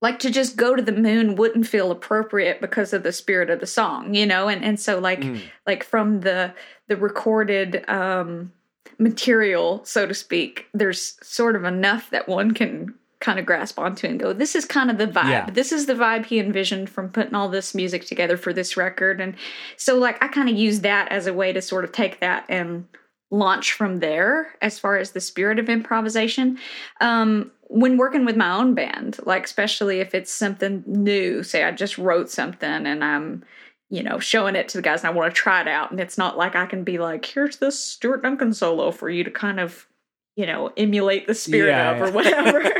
like 0.00 0.18
to 0.18 0.30
just 0.30 0.56
go 0.56 0.74
to 0.74 0.82
the 0.82 0.92
moon 0.92 1.34
wouldn't 1.36 1.66
feel 1.66 1.90
appropriate 1.90 2.60
because 2.60 2.92
of 2.92 3.02
the 3.02 3.12
spirit 3.12 3.48
of 3.50 3.60
the 3.60 3.66
song, 3.66 4.14
you 4.14 4.26
know? 4.26 4.48
And 4.48 4.62
and 4.64 4.78
so 4.80 4.98
like 4.98 5.20
Mm. 5.20 5.40
like 5.66 5.82
from 5.84 6.20
the 6.20 6.52
the 6.88 6.96
recorded 6.96 7.84
um 7.88 8.52
material, 8.98 9.80
so 9.84 10.06
to 10.06 10.14
speak, 10.14 10.66
there's 10.74 11.16
sort 11.22 11.56
of 11.56 11.64
enough 11.64 12.10
that 12.10 12.28
one 12.28 12.52
can 12.52 12.94
kind 13.24 13.38
of 13.38 13.46
grasp 13.46 13.78
onto 13.78 14.06
and 14.06 14.20
go, 14.20 14.34
this 14.34 14.54
is 14.54 14.66
kind 14.66 14.90
of 14.90 14.98
the 14.98 15.06
vibe. 15.06 15.30
Yeah. 15.30 15.50
This 15.50 15.72
is 15.72 15.86
the 15.86 15.94
vibe 15.94 16.26
he 16.26 16.38
envisioned 16.38 16.90
from 16.90 17.08
putting 17.08 17.34
all 17.34 17.48
this 17.48 17.74
music 17.74 18.04
together 18.04 18.36
for 18.36 18.52
this 18.52 18.76
record. 18.76 19.18
And 19.18 19.34
so 19.78 19.98
like 19.98 20.22
I 20.22 20.28
kind 20.28 20.50
of 20.50 20.56
use 20.56 20.80
that 20.80 21.10
as 21.10 21.26
a 21.26 21.32
way 21.32 21.50
to 21.52 21.62
sort 21.62 21.84
of 21.84 21.92
take 21.92 22.20
that 22.20 22.44
and 22.50 22.86
launch 23.30 23.72
from 23.72 24.00
there 24.00 24.54
as 24.60 24.78
far 24.78 24.98
as 24.98 25.12
the 25.12 25.20
spirit 25.20 25.58
of 25.58 25.70
improvisation. 25.70 26.58
Um 27.00 27.50
when 27.68 27.96
working 27.96 28.26
with 28.26 28.36
my 28.36 28.54
own 28.54 28.74
band, 28.74 29.18
like 29.24 29.44
especially 29.44 30.00
if 30.00 30.14
it's 30.14 30.30
something 30.30 30.84
new, 30.86 31.42
say 31.42 31.64
I 31.64 31.72
just 31.72 31.96
wrote 31.96 32.28
something 32.28 32.86
and 32.86 33.02
I'm 33.02 33.42
you 33.90 34.02
know, 34.02 34.18
showing 34.18 34.56
it 34.56 34.68
to 34.68 34.78
the 34.78 34.82
guys 34.82 35.02
and 35.02 35.08
I 35.08 35.12
want 35.12 35.32
to 35.32 35.40
try 35.40 35.60
it 35.60 35.68
out. 35.68 35.90
And 35.90 36.00
it's 36.00 36.18
not 36.18 36.36
like 36.36 36.56
I 36.56 36.66
can 36.66 36.84
be 36.84 36.98
like, 36.98 37.24
here's 37.24 37.58
this 37.58 37.78
Stuart 37.78 38.22
Duncan 38.22 38.52
solo 38.52 38.90
for 38.90 39.08
you 39.08 39.22
to 39.24 39.30
kind 39.30 39.60
of, 39.60 39.86
you 40.36 40.46
know, 40.46 40.72
emulate 40.76 41.26
the 41.26 41.34
spirit 41.34 41.70
Yeah, 41.70 41.92
of 41.92 42.02
or 42.02 42.10
whatever, 42.14 42.72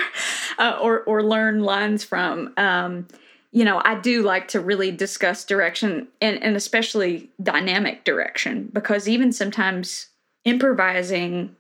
uh, 0.59 0.79
or, 0.81 1.01
or 1.01 1.23
learn 1.23 1.61
lines 1.61 2.05
from. 2.05 2.53
Um, 2.57 3.07
you 3.53 3.65
know, 3.65 3.81
I 3.85 4.01
do 4.01 4.23
like 4.23 4.49
to 4.49 4.61
really 4.61 4.91
discuss 4.91 5.45
direction 5.45 6.09
and, 6.21 6.43
and 6.43 6.57
especially 6.57 7.31
dynamic 7.41 8.05
direction 8.05 8.69
because 8.73 9.09
even 9.09 9.31
sometimes 9.33 10.09
improvising, 10.45 11.55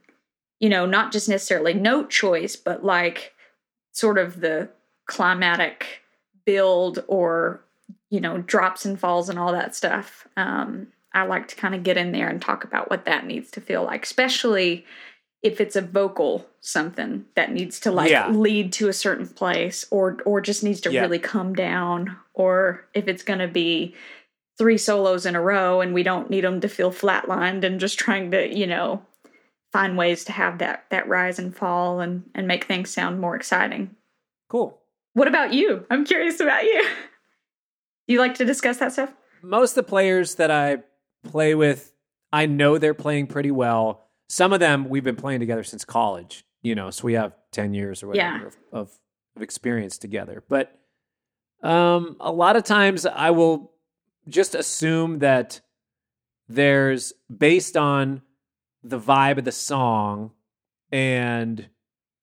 you 0.58 0.68
know, 0.68 0.86
not 0.86 1.12
just 1.12 1.28
necessarily 1.28 1.72
note 1.72 2.10
choice, 2.10 2.56
but 2.56 2.84
like 2.84 3.32
sort 3.92 4.18
of 4.18 4.40
the 4.40 4.68
climatic 5.06 6.02
build 6.44 7.04
or 7.08 7.60
you 8.10 8.20
know 8.20 8.38
drops 8.38 8.84
and 8.84 8.98
falls 8.98 9.28
and 9.28 9.38
all 9.38 9.52
that 9.52 9.74
stuff 9.74 10.26
um 10.36 10.86
i 11.12 11.22
like 11.24 11.48
to 11.48 11.56
kind 11.56 11.74
of 11.74 11.82
get 11.82 11.96
in 11.96 12.12
there 12.12 12.28
and 12.28 12.40
talk 12.40 12.64
about 12.64 12.90
what 12.90 13.04
that 13.04 13.26
needs 13.26 13.50
to 13.50 13.60
feel 13.60 13.82
like 13.82 14.02
especially 14.04 14.84
if 15.44 15.60
it's 15.60 15.76
a 15.76 15.82
vocal 15.82 16.44
something 16.60 17.26
that 17.36 17.52
needs 17.52 17.78
to 17.80 17.92
like 17.92 18.10
Yeah. 18.10 18.30
lead 18.30 18.72
to 18.74 18.88
a 18.88 18.92
certain 18.92 19.28
place 19.28 19.86
or 19.90 20.18
or 20.24 20.40
just 20.40 20.64
needs 20.64 20.80
to 20.80 20.90
Yeah. 20.92 21.02
really 21.02 21.18
come 21.20 21.54
down 21.54 22.16
or 22.32 22.88
if 22.94 23.06
it's 23.06 23.22
going 23.22 23.38
to 23.40 23.46
be 23.48 23.94
three 24.58 24.78
solos 24.78 25.26
in 25.26 25.36
a 25.36 25.40
row 25.42 25.80
and 25.82 25.92
we 25.94 26.02
don't 26.02 26.30
need 26.30 26.44
them 26.44 26.60
to 26.62 26.68
feel 26.68 26.90
flatlined 26.90 27.62
and 27.64 27.78
just 27.78 27.98
trying 27.98 28.30
to 28.32 28.52
you 28.56 28.66
know 28.66 29.02
find 29.72 29.98
ways 29.98 30.24
to 30.24 30.32
have 30.32 30.58
that 30.58 30.84
that 30.90 31.06
rise 31.08 31.38
and 31.38 31.54
fall 31.56 32.00
and 32.00 32.22
and 32.34 32.48
make 32.48 32.64
things 32.64 32.90
sound 32.90 33.20
more 33.20 33.36
exciting 33.36 33.94
Cool. 34.48 34.78
what 35.12 35.28
about 35.28 35.52
you 35.52 35.84
i'm 35.90 36.04
curious 36.04 36.40
about 36.40 36.64
you 36.64 36.88
you 38.06 38.18
like 38.18 38.34
to 38.36 38.44
discuss 38.44 38.78
that 38.78 38.92
stuff 38.92 39.12
Most 39.42 39.72
of 39.72 39.84
the 39.84 39.90
players 39.90 40.36
that 40.36 40.50
I 40.50 40.78
play 41.22 41.54
with, 41.54 41.92
I 42.32 42.46
know 42.46 42.78
they're 42.78 42.94
playing 42.94 43.26
pretty 43.26 43.50
well. 43.50 44.03
Some 44.28 44.52
of 44.52 44.60
them 44.60 44.88
we've 44.88 45.04
been 45.04 45.16
playing 45.16 45.40
together 45.40 45.62
since 45.64 45.84
college, 45.84 46.44
you 46.62 46.74
know, 46.74 46.90
so 46.90 47.04
we 47.04 47.12
have 47.14 47.34
10 47.52 47.74
years 47.74 48.02
or 48.02 48.08
whatever 48.08 48.38
Yeah. 48.38 48.46
of, 48.46 48.56
of, 48.72 48.90
of 49.36 49.42
experience 49.42 49.98
together. 49.98 50.42
But 50.48 50.78
um, 51.62 52.16
a 52.20 52.32
lot 52.32 52.56
of 52.56 52.64
times 52.64 53.06
I 53.06 53.30
will 53.30 53.72
just 54.28 54.54
assume 54.54 55.18
that 55.20 55.60
there's 56.48 57.12
based 57.34 57.76
on 57.76 58.22
the 58.82 58.98
vibe 58.98 59.38
of 59.38 59.44
the 59.44 59.52
song 59.52 60.32
and 60.92 61.68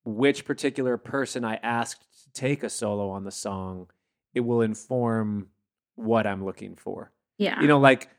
which 0.04 0.46
particular 0.46 0.98
person 0.98 1.44
I 1.44 1.56
asked 1.56 2.02
to 2.24 2.32
take 2.34 2.64
a 2.64 2.70
solo 2.70 3.10
on 3.10 3.24
the 3.24 3.32
song, 3.32 3.88
it 4.34 4.42
will 4.42 4.62
inform 4.62 5.48
what 5.96 6.26
I'm 6.26 6.44
looking 6.46 6.76
for. 6.76 7.12
yeah 7.38 7.60
You 7.62 7.68
know, 7.68 7.80
like 7.80 8.10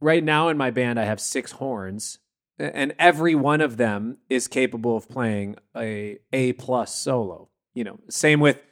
right 0.00 0.22
now 0.22 0.48
in 0.48 0.56
my 0.56 0.70
band, 0.70 0.98
I 1.00 1.04
have 1.04 1.20
six 1.20 1.52
horns, 1.52 2.18
and 2.58 2.94
every 2.98 3.34
one 3.34 3.60
of 3.60 3.76
them 3.76 4.18
is 4.28 4.48
capable 4.48 4.96
of 4.96 5.08
playing 5.08 5.56
a 5.76 6.18
A 6.32 6.52
plus 6.54 6.94
solo. 6.94 7.48
You 7.74 7.84
know, 7.84 8.00
same 8.08 8.40
with 8.40 8.62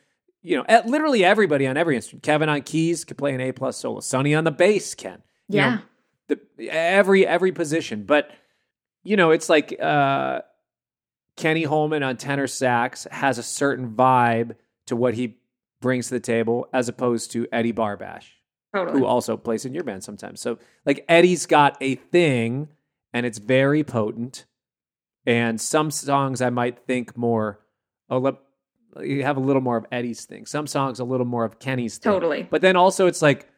you 0.43 0.57
know, 0.57 0.65
at 0.69 0.87
literally 0.87 1.25
everybody 1.25 1.67
on 1.67 1.77
every 1.77 1.97
instrument. 1.97 2.23
Kevin 2.23 2.49
on 2.49 2.63
keys 2.63 3.05
can 3.05 3.17
play 3.17 3.35
an 3.35 3.41
A 3.41 3.53
plus 3.53 3.79
solo. 3.79 4.01
Sonny 4.01 4.35
on 4.35 4.45
the 4.45 4.51
bass 4.51 4.95
can. 4.95 5.23
You 5.49 5.61
know, 5.61 5.67
yeah 5.67 5.79
the 6.29 6.41
every 6.71 7.27
every 7.27 7.53
position. 7.53 8.05
But 8.05 8.31
you 9.03 9.17
know, 9.17 9.31
it's 9.31 9.49
like 9.49 9.79
uh, 9.81 10.41
Kenny 11.37 11.65
Holman 11.65 12.03
on 12.03 12.17
tenor 12.17 12.47
sax 12.47 13.07
has 13.11 13.39
a 13.39 13.43
certain 13.43 13.95
vibe 13.95 14.57
to 14.87 14.97
what 14.97 15.15
he 15.15 15.39
brings 15.81 16.09
to 16.09 16.15
the 16.15 16.21
table, 16.21 16.69
as 16.73 16.89
opposed 16.89 17.33
to 17.33 17.47
Eddie 17.53 17.73
Barbash, 17.73 18.27
totally 18.75 18.99
who 18.99 19.07
also 19.07 19.37
plays 19.37 19.65
in 19.65 19.75
your 19.75 19.85
band 19.85 20.05
sometimes. 20.05 20.41
So 20.41 20.59
like 20.87 21.05
Eddie's 21.09 21.47
got 21.47 21.77
a 21.81 21.97
thing, 21.97 22.69
and 23.15 23.25
it's 23.25 23.39
very 23.39 23.83
potent. 23.83 24.45
And 25.25 25.59
some 25.59 25.91
songs 25.91 26.43
I 26.43 26.51
might 26.51 26.81
think 26.81 27.17
more, 27.17 27.61
oh, 28.11 28.37
you 29.01 29.23
have 29.23 29.39
a 29.39 29.41
little 29.41 29.63
more 29.63 29.79
of 29.79 29.87
Eddie's 29.91 30.27
thing. 30.27 30.45
Some 30.45 30.67
songs 30.67 31.01
a 31.01 31.05
little 31.05 31.25
more 31.25 31.45
of 31.45 31.59
Kenny's 31.59 31.97
thing. 31.97 32.13
Totally. 32.13 32.47
But 32.51 32.61
then 32.61 32.77
also 32.77 33.07
it's 33.07 33.23
like, 33.23 33.49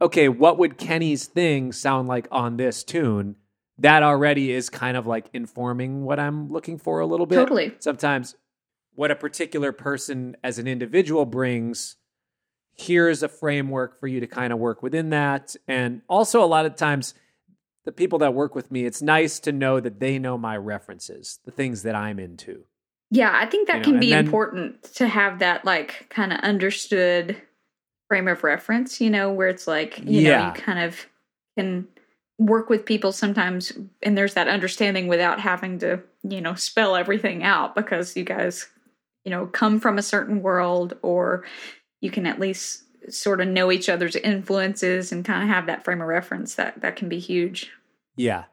okay, 0.00 0.28
what 0.28 0.58
would 0.58 0.78
Kenny's 0.78 1.26
thing 1.26 1.70
sound 1.70 2.08
like 2.08 2.26
on 2.32 2.56
this 2.56 2.82
tune? 2.82 3.36
That 3.78 4.02
already 4.02 4.50
is 4.50 4.68
kind 4.68 4.96
of 4.96 5.06
like 5.06 5.26
informing 5.32 6.04
what 6.04 6.18
I'm 6.18 6.50
looking 6.50 6.78
for 6.78 7.00
a 7.00 7.06
little 7.06 7.26
bit. 7.26 7.36
Totally. 7.36 7.74
Sometimes 7.78 8.34
what 8.94 9.10
a 9.10 9.16
particular 9.16 9.72
person 9.72 10.36
as 10.42 10.58
an 10.58 10.66
individual 10.66 11.24
brings, 11.24 11.96
here's 12.74 13.22
a 13.22 13.28
framework 13.28 14.00
for 14.00 14.06
you 14.06 14.20
to 14.20 14.26
kind 14.26 14.52
of 14.52 14.58
work 14.58 14.82
within 14.82 15.10
that. 15.10 15.54
And 15.68 16.02
also 16.08 16.42
a 16.42 16.46
lot 16.46 16.66
of 16.66 16.76
times 16.76 17.14
the 17.84 17.92
people 17.92 18.18
that 18.20 18.34
work 18.34 18.54
with 18.54 18.70
me, 18.70 18.84
it's 18.84 19.02
nice 19.02 19.40
to 19.40 19.52
know 19.52 19.80
that 19.80 19.98
they 20.00 20.18
know 20.18 20.38
my 20.38 20.56
references, 20.56 21.40
the 21.44 21.50
things 21.50 21.82
that 21.82 21.94
I'm 21.94 22.18
into. 22.18 22.64
Yeah, 23.10 23.30
I 23.34 23.46
think 23.46 23.66
that 23.68 23.74
You 23.74 23.78
know, 23.80 23.84
can 23.84 23.92
and 23.94 24.00
be 24.00 24.10
then- 24.10 24.24
important 24.24 24.82
to 24.94 25.06
have 25.08 25.40
that 25.40 25.64
like 25.64 26.06
kind 26.08 26.32
of 26.32 26.38
understood 26.40 27.36
frame 28.08 28.28
of 28.28 28.44
reference, 28.44 29.00
you 29.00 29.10
know, 29.10 29.32
where 29.32 29.48
it's 29.48 29.66
like, 29.66 29.98
you 30.04 30.22
know, 30.22 30.46
you 30.46 30.52
kind 30.60 30.78
of 30.78 31.06
can 31.58 31.88
work 32.38 32.68
with 32.70 32.84
people 32.86 33.12
sometimes 33.12 33.72
and 34.02 34.16
there's 34.18 34.34
that 34.34 34.48
understanding 34.48 35.08
without 35.08 35.40
having 35.40 35.78
to, 35.80 36.00
you 36.22 36.40
know, 36.40 36.54
spell 36.54 36.94
everything 36.96 37.42
out 37.42 37.74
because 37.74 38.16
you 38.16 38.24
guys, 38.24 38.68
you 39.24 39.30
know, 39.30 39.46
come 39.46 39.78
from 39.80 39.98
a 39.98 40.02
certain 40.02 40.42
world 40.42 40.96
or 41.02 41.44
you 42.00 42.10
can 42.10 42.26
at 42.26 42.40
least 42.40 42.84
sort 43.08 43.40
of 43.40 43.48
know 43.48 43.72
each 43.72 43.88
other's 43.88 44.16
influences 44.16 45.12
and 45.12 45.24
kind 45.24 45.42
of 45.42 45.48
have 45.48 45.66
that 45.66 45.84
frame 45.84 46.00
of 46.00 46.08
reference 46.08 46.54
that 46.54 46.80
that 46.80 46.96
can 46.96 47.08
be 47.08 47.18
huge. 47.18 47.70
Yeah. 48.16 48.44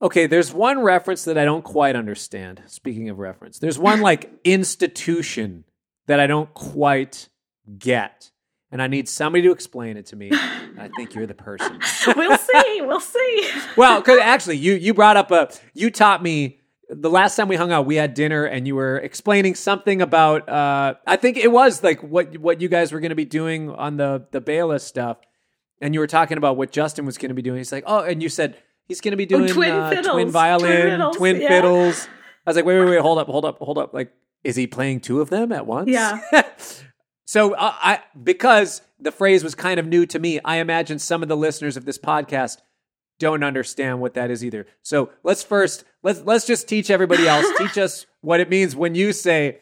Okay, 0.00 0.26
there's 0.26 0.52
one 0.52 0.80
reference 0.80 1.24
that 1.24 1.36
I 1.36 1.44
don't 1.44 1.64
quite 1.64 1.96
understand. 1.96 2.62
Speaking 2.66 3.08
of 3.08 3.18
reference, 3.18 3.58
there's 3.58 3.78
one 3.78 4.00
like 4.00 4.30
institution 4.44 5.64
that 6.06 6.20
I 6.20 6.26
don't 6.26 6.52
quite 6.54 7.28
get. 7.78 8.30
And 8.70 8.82
I 8.82 8.86
need 8.86 9.08
somebody 9.08 9.42
to 9.44 9.50
explain 9.50 9.96
it 9.96 10.06
to 10.06 10.16
me. 10.16 10.30
I 10.30 10.90
think 10.94 11.14
you're 11.14 11.26
the 11.26 11.34
person. 11.34 11.80
we'll 12.16 12.36
see. 12.36 12.80
We'll 12.82 13.00
see. 13.00 13.50
Well, 13.76 14.00
because 14.00 14.18
actually, 14.20 14.58
you 14.58 14.74
you 14.74 14.92
brought 14.92 15.16
up 15.16 15.30
a 15.30 15.50
you 15.72 15.90
taught 15.90 16.22
me 16.22 16.57
the 16.88 17.10
last 17.10 17.36
time 17.36 17.48
we 17.48 17.56
hung 17.56 17.70
out. 17.72 17.86
We 17.86 17.96
had 17.96 18.14
dinner, 18.14 18.44
and 18.44 18.66
you 18.66 18.74
were 18.74 18.96
explaining 18.98 19.54
something 19.54 20.00
about. 20.02 20.48
Uh, 20.48 20.94
I 21.06 21.16
think 21.16 21.36
it 21.36 21.52
was 21.52 21.82
like 21.82 22.02
what 22.02 22.38
what 22.38 22.60
you 22.60 22.68
guys 22.68 22.92
were 22.92 23.00
going 23.00 23.10
to 23.10 23.14
be 23.16 23.24
doing 23.24 23.70
on 23.70 23.96
the 23.96 24.26
the 24.30 24.40
Bayless 24.40 24.84
stuff, 24.84 25.18
and 25.80 25.94
you 25.94 26.00
were 26.00 26.06
talking 26.06 26.38
about 26.38 26.56
what 26.56 26.70
Justin 26.72 27.04
was 27.06 27.18
going 27.18 27.28
to 27.28 27.34
be 27.34 27.42
doing. 27.42 27.58
He's 27.58 27.72
like, 27.72 27.84
oh, 27.86 28.00
and 28.00 28.22
you 28.22 28.28
said 28.28 28.56
he's 28.86 29.00
going 29.00 29.12
to 29.12 29.16
be 29.16 29.26
doing 29.26 29.50
Oh, 29.50 29.52
twin 29.52 29.70
uh, 29.72 29.90
fiddles. 29.90 30.06
twin 30.06 30.24
Twin 30.24 30.30
violin, 30.32 30.90
fiddles, 30.90 31.16
twin 31.16 31.40
yeah. 31.40 31.48
fiddles. 31.48 32.08
I 32.46 32.50
was 32.50 32.56
like, 32.56 32.64
wait, 32.64 32.78
wait, 32.80 32.88
wait, 32.88 33.00
hold 33.00 33.18
up, 33.18 33.26
hold 33.26 33.44
up, 33.44 33.58
hold 33.58 33.76
up. 33.76 33.92
Like, 33.92 34.10
is 34.42 34.56
he 34.56 34.66
playing 34.66 35.00
two 35.00 35.20
of 35.20 35.28
them 35.28 35.52
at 35.52 35.66
once? 35.66 35.88
Yeah. 35.90 36.20
So 37.24 37.52
uh, 37.52 37.74
I 37.78 38.00
because 38.22 38.80
the 38.98 39.12
phrase 39.12 39.44
was 39.44 39.54
kind 39.54 39.78
of 39.78 39.86
new 39.86 40.06
to 40.06 40.18
me, 40.18 40.40
I 40.46 40.56
imagine 40.60 40.98
some 40.98 41.22
of 41.22 41.28
the 41.28 41.36
listeners 41.36 41.76
of 41.76 41.84
this 41.84 41.98
podcast 41.98 42.56
don't 43.18 43.42
understand 43.42 44.00
what 44.00 44.14
that 44.14 44.30
is 44.30 44.44
either. 44.44 44.66
So 44.82 45.10
let's 45.22 45.42
first 45.42 45.84
let's 46.02 46.22
let's 46.22 46.46
just 46.46 46.68
teach 46.68 46.90
everybody 46.90 47.26
else. 47.26 47.46
teach 47.58 47.78
us 47.78 48.06
what 48.20 48.40
it 48.40 48.48
means 48.48 48.76
when 48.76 48.94
you 48.94 49.12
say 49.12 49.58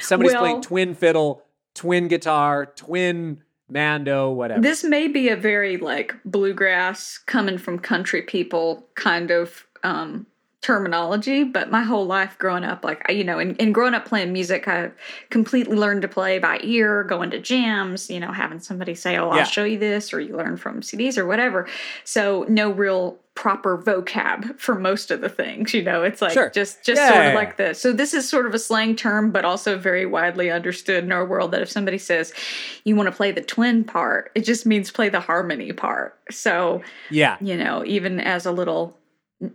somebody's 0.00 0.32
Well- 0.32 0.42
playing 0.42 0.62
twin 0.62 0.94
fiddle, 0.94 1.42
twin 1.74 2.08
guitar, 2.08 2.66
twin 2.66 3.42
mando, 3.68 4.30
whatever. 4.30 4.60
This 4.60 4.84
may 4.84 5.08
be 5.08 5.28
a 5.28 5.36
very 5.36 5.76
like 5.76 6.14
bluegrass 6.24 7.18
coming 7.18 7.58
from 7.58 7.78
country 7.78 8.22
people 8.22 8.86
kind 8.94 9.30
of 9.30 9.66
um 9.82 10.26
terminology, 10.66 11.44
but 11.44 11.70
my 11.70 11.82
whole 11.82 12.04
life 12.06 12.36
growing 12.38 12.64
up, 12.64 12.84
like 12.84 13.08
I- 13.08 13.12
you 13.12 13.22
know, 13.22 13.38
and, 13.38 13.54
and 13.60 13.72
growing 13.72 13.94
up 13.94 14.04
playing 14.04 14.32
music, 14.32 14.66
I 14.66 14.90
completely 15.30 15.76
learned 15.76 16.02
to 16.02 16.08
play 16.08 16.40
by 16.40 16.58
ear, 16.62 17.04
going 17.04 17.30
to 17.30 17.38
jams, 17.38 18.10
you 18.10 18.18
know, 18.18 18.32
having 18.32 18.58
somebody 18.58 18.94
say, 18.96 19.16
"Oh, 19.16 19.30
I'll 19.30 19.44
show 19.44 19.62
you 19.64 19.78
this," 19.78 20.12
or 20.12 20.20
you 20.20 20.36
learn 20.36 20.56
from 20.56 20.80
CDs 20.82 21.16
or 21.16 21.24
whatever. 21.26 21.68
So 22.04 22.44
no 22.48 22.70
real 22.70 23.16
proper 23.36 23.76
vocab 23.78 24.58
for 24.58 24.74
most 24.74 25.10
of 25.10 25.20
the 25.20 25.28
things, 25.28 25.72
you 25.74 25.82
know. 25.82 26.02
It's 26.02 26.20
like 26.20 26.32
Sure. 26.32 26.50
just 26.50 26.82
just 26.82 26.98
Yeah, 27.00 27.08
sort 27.12 27.20
of 27.26 27.32
yeah. 27.32 27.34
like 27.34 27.56
this. 27.58 27.78
So 27.80 27.92
this 27.92 28.12
is 28.14 28.28
sort 28.28 28.46
of 28.46 28.54
a 28.54 28.58
slang 28.58 28.96
term, 28.96 29.30
but 29.30 29.44
also 29.44 29.78
very 29.78 30.04
widely 30.06 30.50
understood 30.50 31.04
in 31.04 31.12
our 31.12 31.24
world. 31.24 31.52
That 31.52 31.62
if 31.62 31.70
somebody 31.70 31.98
says 31.98 32.32
you 32.84 32.96
want 32.96 33.08
to 33.08 33.14
play 33.16 33.30
the 33.30 33.42
twin 33.42 33.84
part, 33.84 34.32
it 34.34 34.44
just 34.44 34.66
means 34.66 34.90
play 34.90 35.10
the 35.10 35.20
harmony 35.20 35.72
part. 35.72 36.18
So 36.30 36.82
yeah. 37.10 37.36
you 37.40 37.56
know, 37.56 37.84
even 37.84 38.18
as 38.18 38.46
a 38.46 38.52
little 38.52 38.96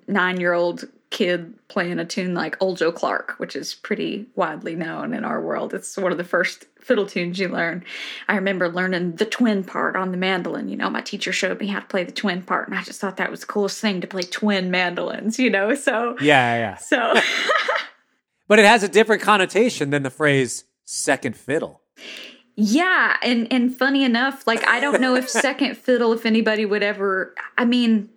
nine 0.08 0.40
year 0.40 0.54
old 0.54 0.86
kid 1.12 1.54
playing 1.68 2.00
a 2.00 2.06
tune 2.06 2.34
like 2.34 2.58
Old 2.60 2.78
Joe 2.78 2.92
Clark, 2.92 3.36
which 3.38 3.56
is 3.56 3.76
pretty 3.76 4.26
widely 4.36 4.76
known 4.76 5.14
in 5.14 5.24
our 5.24 5.40
world. 5.40 5.74
It's 5.74 5.96
one 5.98 6.12
of 6.12 6.18
the 6.18 6.24
first 6.24 6.66
fiddle 6.80 7.06
tunes 7.06 7.38
you 7.38 7.48
learn. 7.48 7.84
I 8.28 8.36
remember 8.36 8.68
learning 8.70 9.18
the 9.18 9.26
twin 9.26 9.64
part 9.64 9.96
on 9.96 10.12
the 10.12 10.18
mandolin. 10.18 10.68
You 10.70 10.78
know, 10.78 10.90
my 10.90 11.02
teacher 11.02 11.32
showed 11.32 11.60
me 11.60 11.68
how 11.68 11.82
to 11.82 11.86
play 11.86 12.04
the 12.04 12.12
twin 12.12 12.42
part, 12.42 12.68
and 12.68 12.78
I 12.78 12.82
just 12.82 13.00
thought 13.00 13.18
that 13.18 13.30
was 13.30 13.42
the 13.42 13.46
coolest 13.46 13.80
thing 13.80 14.02
to 14.02 14.08
play 14.08 14.24
twin 14.24 14.72
mandolins, 14.72 15.38
you 15.38 15.50
know? 15.52 15.76
So, 15.76 16.16
Yeah, 16.20 16.56
yeah. 16.56 16.76
so. 16.78 17.14
But 18.48 18.60
it 18.60 18.66
has 18.66 18.84
a 18.84 18.90
different 18.90 19.22
connotation 19.22 19.92
than 19.92 20.04
the 20.04 20.10
phrase 20.10 20.66
second 20.84 21.38
fiddle. 21.38 21.84
Yeah, 22.58 23.16
and 23.24 23.48
and 23.50 23.74
funny 23.74 24.04
enough, 24.04 24.46
like 24.46 24.68
I 24.68 24.82
don't 24.82 25.00
know 25.00 25.16
if 25.16 25.30
second 25.30 25.78
fiddle, 25.78 26.12
if 26.12 26.26
anybody 26.26 26.66
would 26.66 26.84
ever. 26.84 27.34
I 27.58 27.64
mean, 27.64 28.10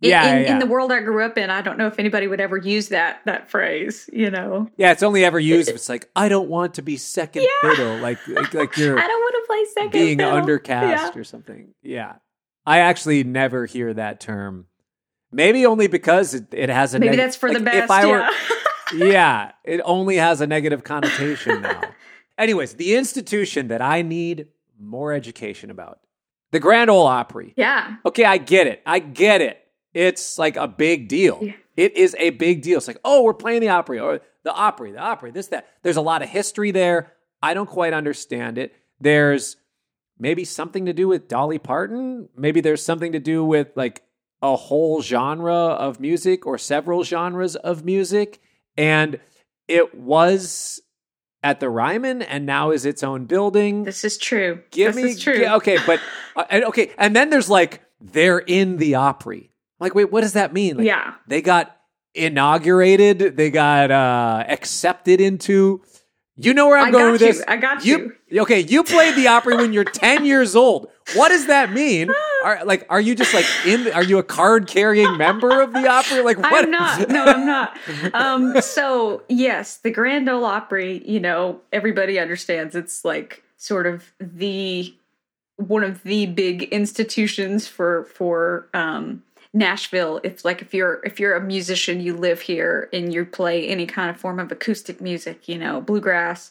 Yeah, 0.00 0.34
in, 0.34 0.42
yeah. 0.44 0.52
in 0.54 0.58
the 0.60 0.66
world 0.66 0.90
I 0.92 1.00
grew 1.00 1.22
up 1.24 1.36
in, 1.36 1.50
I 1.50 1.60
don't 1.60 1.76
know 1.76 1.86
if 1.86 1.98
anybody 1.98 2.26
would 2.26 2.40
ever 2.40 2.56
use 2.56 2.88
that 2.88 3.20
that 3.26 3.50
phrase. 3.50 4.08
You 4.12 4.30
know, 4.30 4.68
Yeah, 4.76 4.92
it's 4.92 5.02
only 5.02 5.24
ever 5.24 5.38
used 5.38 5.68
if 5.68 5.74
it's 5.76 5.88
like 5.88 6.08
I 6.16 6.28
don't 6.28 6.48
want 6.48 6.74
to 6.74 6.82
be 6.82 6.96
second 6.96 7.46
fiddle, 7.62 7.98
like 7.98 8.18
like, 8.28 8.54
like 8.54 8.76
you're 8.76 8.98
I 9.02 9.06
don't 9.06 9.20
want 9.20 9.34
to 9.34 9.46
play 9.46 9.64
second. 9.74 9.90
being 9.92 10.18
fiddle. 10.18 10.32
undercast 10.40 10.90
Yeah. 10.90 11.10
or 11.14 11.24
something. 11.24 11.74
Yeah. 11.82 12.14
I 12.66 12.78
actually 12.80 13.24
never 13.24 13.66
hear 13.66 13.92
that 13.94 14.20
term. 14.20 14.66
Maybe 15.32 15.64
only 15.66 15.86
because 15.86 16.34
it, 16.34 16.46
it 16.52 16.68
has 16.70 16.94
a 16.94 16.98
Maybe 16.98 17.10
neg- 17.10 17.18
that's 17.18 17.36
for 17.36 17.48
the 17.52 17.60
like, 17.60 17.64
best. 17.64 17.84
If 17.84 17.90
I 17.90 18.04
yeah. 18.06 18.30
were, 18.90 19.06
yeah, 19.06 19.52
it 19.64 19.80
only 19.84 20.16
has 20.16 20.40
a 20.40 20.46
negative 20.46 20.82
connotation 20.82 21.62
now. 21.62 21.80
Anyways, 22.36 22.74
the 22.74 22.96
institution 22.96 23.68
that 23.68 23.80
I 23.82 24.02
need 24.02 24.48
more 24.78 25.12
education 25.12 25.70
about, 25.70 26.00
the 26.52 26.58
Grand 26.60 26.90
Ole 26.90 27.06
Opry. 27.06 27.52
yeah. 27.56 27.96
Okay, 28.04 28.24
I 28.24 28.38
get 28.38 28.66
it. 28.66 28.82
I 28.86 28.98
get 28.98 29.40
it. 29.40 29.58
It's 29.94 30.38
like 30.38 30.56
a 30.56 30.68
big 30.68 31.08
deal. 31.08 31.38
Yeah. 31.42 31.52
It 31.76 31.96
is 31.96 32.14
a 32.18 32.30
big 32.30 32.62
deal. 32.62 32.78
It's 32.78 32.86
like, 32.88 33.00
oh, 33.04 33.22
we're 33.22 33.34
playing 33.34 33.60
the 33.60 33.70
Opry 33.70 33.98
or 33.98 34.20
the 34.42 34.52
Opry, 34.52 34.92
the 34.92 34.98
Opry, 34.98 35.30
this, 35.30 35.48
that. 35.48 35.66
There's 35.82 35.96
a 35.96 36.02
lot 36.02 36.22
of 36.22 36.28
history 36.28 36.70
there. 36.70 37.12
I 37.42 37.54
don't 37.54 37.68
quite 37.68 37.92
understand 37.92 38.58
it. 38.58 38.74
There's 39.00 39.56
maybe 40.18 40.44
something 40.44 40.86
to 40.86 40.92
do 40.92 41.08
with 41.08 41.26
Dolly 41.28 41.58
Parton. 41.58 42.28
Maybe 42.36 42.60
there's 42.60 42.84
something 42.84 43.12
to 43.12 43.18
do 43.20 43.44
with 43.44 43.68
like 43.76 44.02
a 44.42 44.56
whole 44.56 45.00
genre 45.02 45.54
of 45.54 46.00
music 46.00 46.46
or 46.46 46.58
several 46.58 47.02
genres 47.02 47.56
of 47.56 47.84
music. 47.84 48.40
And 48.76 49.18
it 49.68 49.94
was 49.94 50.80
at 51.42 51.60
the 51.60 51.70
Ryman 51.70 52.20
and 52.22 52.44
now 52.44 52.70
is 52.70 52.84
its 52.84 53.02
own 53.02 53.24
building. 53.24 53.84
This 53.84 54.04
is 54.04 54.18
true. 54.18 54.62
Give 54.70 54.94
this 54.94 55.02
me 55.02 55.10
is 55.12 55.20
true. 55.20 55.46
okay, 55.46 55.78
but 55.86 56.00
uh, 56.36 56.44
and- 56.50 56.64
okay, 56.64 56.92
and 56.98 57.16
then 57.16 57.30
there's 57.30 57.48
like 57.48 57.82
they're 58.00 58.38
in 58.38 58.76
the 58.76 58.96
Opry. 58.96 59.49
Like, 59.80 59.94
wait, 59.94 60.12
what 60.12 60.20
does 60.20 60.34
that 60.34 60.52
mean? 60.52 60.76
Like, 60.76 60.86
yeah. 60.86 61.14
they 61.26 61.42
got 61.42 61.76
inaugurated. 62.14 63.36
They 63.36 63.50
got 63.50 63.90
uh 63.90 64.44
accepted 64.48 65.20
into. 65.20 65.82
You 66.36 66.54
know 66.54 66.68
where 66.68 66.78
I'm 66.78 66.88
I 66.88 66.90
going 66.90 67.12
with 67.12 67.20
you. 67.20 67.26
this. 67.26 67.44
I 67.46 67.58
got 67.58 67.84
you. 67.84 68.14
Okay, 68.32 68.60
you 68.60 68.82
played 68.82 69.14
the 69.14 69.28
Opry 69.28 69.56
when 69.56 69.74
you're 69.74 69.84
10 69.84 70.24
years 70.24 70.56
old. 70.56 70.88
What 71.14 71.28
does 71.28 71.48
that 71.48 71.70
mean? 71.70 72.10
Are 72.44 72.64
like, 72.64 72.86
are 72.88 73.00
you 73.00 73.14
just 73.14 73.34
like 73.34 73.44
in? 73.66 73.92
Are 73.92 74.02
you 74.02 74.16
a 74.16 74.22
card 74.22 74.66
carrying 74.66 75.18
member 75.18 75.60
of 75.60 75.72
the 75.74 75.86
Opry? 75.86 76.22
Like, 76.22 76.38
what? 76.38 76.64
I'm 76.64 76.70
not. 76.70 77.08
No, 77.10 77.24
I'm 77.24 77.46
not. 77.46 77.78
Um, 78.14 78.60
so 78.62 79.22
yes, 79.28 79.78
the 79.78 79.90
Grand 79.90 80.28
Ole 80.28 80.44
Opry. 80.44 81.02
You 81.06 81.20
know, 81.20 81.60
everybody 81.72 82.18
understands 82.18 82.74
it's 82.74 83.04
like 83.04 83.42
sort 83.58 83.86
of 83.86 84.12
the 84.18 84.94
one 85.56 85.84
of 85.84 86.02
the 86.04 86.26
big 86.26 86.62
institutions 86.64 87.68
for 87.68 88.04
for 88.04 88.68
um, 88.72 89.22
Nashville. 89.52 90.20
It's 90.22 90.44
like 90.44 90.62
if 90.62 90.72
you're 90.72 91.00
if 91.04 91.18
you're 91.18 91.34
a 91.34 91.40
musician, 91.40 92.00
you 92.00 92.16
live 92.16 92.40
here 92.40 92.88
and 92.92 93.12
you 93.12 93.24
play 93.24 93.68
any 93.68 93.86
kind 93.86 94.10
of 94.10 94.16
form 94.16 94.38
of 94.38 94.52
acoustic 94.52 95.00
music. 95.00 95.48
You 95.48 95.58
know, 95.58 95.80
bluegrass, 95.80 96.50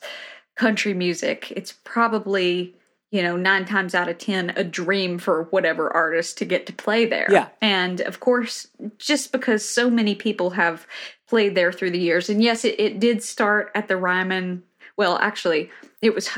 country 0.55 0.93
music. 0.93 1.51
It's 1.55 1.71
probably 1.83 2.75
you 3.11 3.23
know, 3.23 3.35
nine 3.35 3.65
times 3.65 3.95
out 3.95 4.07
of 4.07 4.17
ten, 4.19 4.51
a 4.55 4.63
dream 4.63 5.17
for 5.17 5.43
whatever 5.45 5.91
artist 5.91 6.37
to 6.37 6.45
get 6.45 6.67
to 6.67 6.73
play 6.73 7.05
there. 7.05 7.27
Yeah. 7.31 7.47
And 7.59 8.01
of 8.01 8.19
course, 8.19 8.67
just 8.99 9.31
because 9.31 9.67
so 9.67 9.89
many 9.89 10.13
people 10.13 10.51
have 10.51 10.85
played 11.27 11.55
there 11.55 11.71
through 11.71 11.91
the 11.91 11.99
years, 11.99 12.29
and 12.29 12.41
yes, 12.41 12.63
it, 12.63 12.79
it 12.79 12.99
did 12.99 13.23
start 13.23 13.71
at 13.73 13.87
the 13.87 13.97
Ryman. 13.97 14.63
Well, 14.95 15.17
actually, 15.17 15.71
it 16.01 16.13
was 16.13 16.29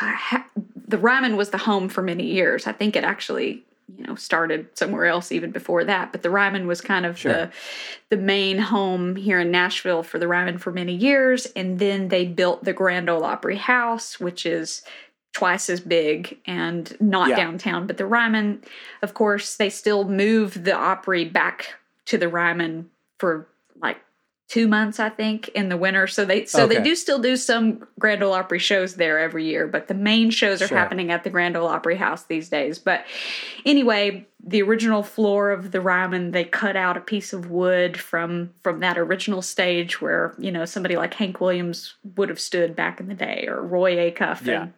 uh, 0.00 0.38
the 0.88 0.98
Ryman 0.98 1.36
was 1.36 1.50
the 1.50 1.58
home 1.58 1.88
for 1.88 2.02
many 2.02 2.24
years. 2.24 2.66
I 2.66 2.72
think 2.72 2.96
it 2.96 3.04
actually, 3.04 3.64
you 3.96 4.04
know, 4.06 4.14
started 4.14 4.68
somewhere 4.76 5.06
else 5.06 5.32
even 5.32 5.50
before 5.50 5.84
that. 5.84 6.12
But 6.12 6.22
the 6.22 6.30
Ryman 6.30 6.66
was 6.66 6.80
kind 6.80 7.06
of 7.06 7.18
Sure. 7.18 7.32
the 7.32 7.50
the 8.10 8.16
main 8.16 8.58
home 8.58 9.16
here 9.16 9.40
in 9.40 9.50
Nashville 9.50 10.02
for 10.02 10.18
the 10.18 10.28
Ryman 10.28 10.58
for 10.58 10.72
many 10.72 10.94
years, 10.94 11.46
and 11.56 11.78
then 11.78 12.08
they 12.08 12.26
built 12.26 12.64
the 12.64 12.72
Grand 12.72 13.08
Ole 13.08 13.24
Opry 13.24 13.56
House, 13.56 14.18
which 14.20 14.44
is 14.46 14.82
twice 15.32 15.70
as 15.70 15.80
big 15.80 16.38
and 16.46 16.96
not 17.00 17.28
Yeah. 17.30 17.36
downtown. 17.36 17.86
But 17.86 17.96
the 17.98 18.06
Ryman, 18.06 18.62
of 19.02 19.14
course, 19.14 19.56
they 19.56 19.70
still 19.70 20.04
moved 20.04 20.64
the 20.64 20.74
Opry 20.74 21.24
back 21.24 21.74
to 22.06 22.18
the 22.18 22.28
Ryman 22.28 22.90
for 23.18 23.46
like 23.80 23.98
two 24.48 24.66
months, 24.66 24.98
I 24.98 25.10
think, 25.10 25.48
in 25.50 25.68
the 25.68 25.76
winter. 25.76 26.06
So 26.06 26.24
they 26.24 26.46
so 26.46 26.64
Okay. 26.64 26.76
they 26.76 26.82
do 26.82 26.94
still 26.94 27.18
do 27.18 27.36
some 27.36 27.86
Grand 27.98 28.22
Ole 28.22 28.32
Opry 28.32 28.58
shows 28.58 28.94
there 28.96 29.18
every 29.18 29.44
year, 29.44 29.66
but 29.66 29.88
the 29.88 29.94
main 29.94 30.30
shows 30.30 30.62
are 30.62 30.68
Sure. 30.68 30.78
happening 30.78 31.10
at 31.12 31.22
the 31.22 31.28
Grand 31.30 31.54
Ole 31.56 31.68
Opry 31.68 31.96
House 31.96 32.24
these 32.24 32.48
days. 32.48 32.78
But 32.78 33.04
anyway, 33.66 34.26
the 34.42 34.62
original 34.62 35.02
floor 35.02 35.50
of 35.50 35.70
the 35.70 35.80
Ryman, 35.82 36.30
they 36.30 36.44
cut 36.44 36.76
out 36.76 36.96
a 36.96 37.00
piece 37.00 37.32
of 37.34 37.50
wood 37.50 37.98
from 38.00 38.50
from 38.62 38.80
that 38.80 38.96
original 38.96 39.42
stage 39.42 40.00
where 40.00 40.34
you 40.38 40.50
know 40.50 40.64
somebody 40.64 40.96
like 40.96 41.14
Hank 41.14 41.40
Williams 41.40 41.94
would 42.16 42.30
have 42.30 42.40
stood 42.40 42.74
back 42.74 43.00
in 43.00 43.08
the 43.08 43.14
day, 43.14 43.44
or 43.48 43.60
Roy 43.62 43.96
Acuff, 44.10 44.46
Yeah. 44.46 44.62
and 44.62 44.72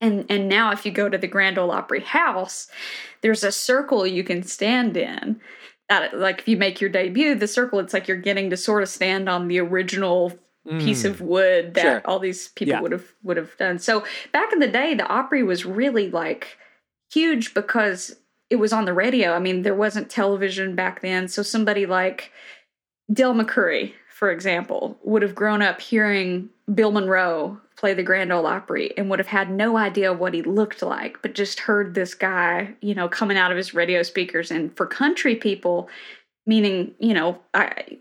and 0.00 0.26
and 0.28 0.48
now 0.48 0.72
if 0.72 0.84
you 0.84 0.90
go 0.90 1.08
to 1.08 1.16
the 1.16 1.28
Grand 1.28 1.58
Ole 1.58 1.70
Opry 1.70 2.00
House, 2.00 2.68
there's 3.20 3.44
a 3.44 3.52
circle 3.52 4.04
you 4.04 4.24
can 4.24 4.42
stand 4.42 4.96
in. 4.96 5.40
That 5.88 6.18
like 6.18 6.40
if 6.40 6.48
you 6.48 6.56
make 6.56 6.80
your 6.80 6.90
debut, 6.90 7.34
the 7.36 7.46
circle 7.46 7.78
it's 7.78 7.92
like 7.94 8.08
you're 8.08 8.16
getting 8.16 8.50
to 8.50 8.56
sort 8.56 8.82
of 8.82 8.88
stand 8.88 9.28
on 9.28 9.46
the 9.48 9.60
original 9.60 10.32
piece 10.80 11.04
Mm. 11.04 11.10
of 11.10 11.20
wood 11.20 11.74
that 11.74 11.82
Sure. 11.82 12.02
all 12.04 12.18
these 12.18 12.48
people 12.48 12.74
Yeah. 12.74 12.80
would 12.80 12.90
have 12.92 13.12
would 13.22 13.36
have 13.36 13.56
done. 13.56 13.78
So 13.78 14.04
back 14.32 14.52
in 14.52 14.58
the 14.58 14.66
day, 14.66 14.94
the 14.94 15.06
Opry 15.06 15.44
was 15.44 15.64
really 15.64 16.10
like 16.10 16.58
huge 17.12 17.54
because 17.54 18.16
it 18.50 18.56
was 18.56 18.72
on 18.72 18.84
the 18.84 18.92
radio. 18.92 19.32
I 19.32 19.38
mean, 19.38 19.62
there 19.62 19.74
wasn't 19.76 20.10
television 20.10 20.74
back 20.74 21.02
then, 21.02 21.28
so 21.28 21.42
somebody 21.42 21.86
like 21.86 22.32
Del 23.12 23.34
McCoury, 23.34 23.92
for 24.10 24.30
example, 24.32 24.98
would 25.04 25.22
have 25.22 25.36
grown 25.36 25.62
up 25.62 25.80
hearing 25.80 26.50
Bill 26.74 26.90
Monroe 26.90 27.60
play 27.76 27.92
the 27.92 28.02
Grand 28.02 28.32
Ole 28.32 28.46
Opry 28.46 28.96
and 28.96 29.10
would 29.10 29.18
have 29.18 29.28
had 29.28 29.50
no 29.50 29.76
idea 29.76 30.12
what 30.12 30.34
he 30.34 30.42
looked 30.42 30.82
like, 30.82 31.20
but 31.20 31.34
just 31.34 31.60
heard 31.60 31.94
this 31.94 32.14
guy, 32.14 32.74
you 32.80 32.94
know, 32.94 33.08
coming 33.08 33.36
out 33.36 33.50
of 33.50 33.56
his 33.56 33.74
radio 33.74 34.02
speakers. 34.02 34.50
And 34.50 34.74
for 34.76 34.86
country 34.86 35.36
people, 35.36 35.88
meaning, 36.46 36.94
you 36.98 37.12
know, 37.12 37.38
I, 37.52 37.98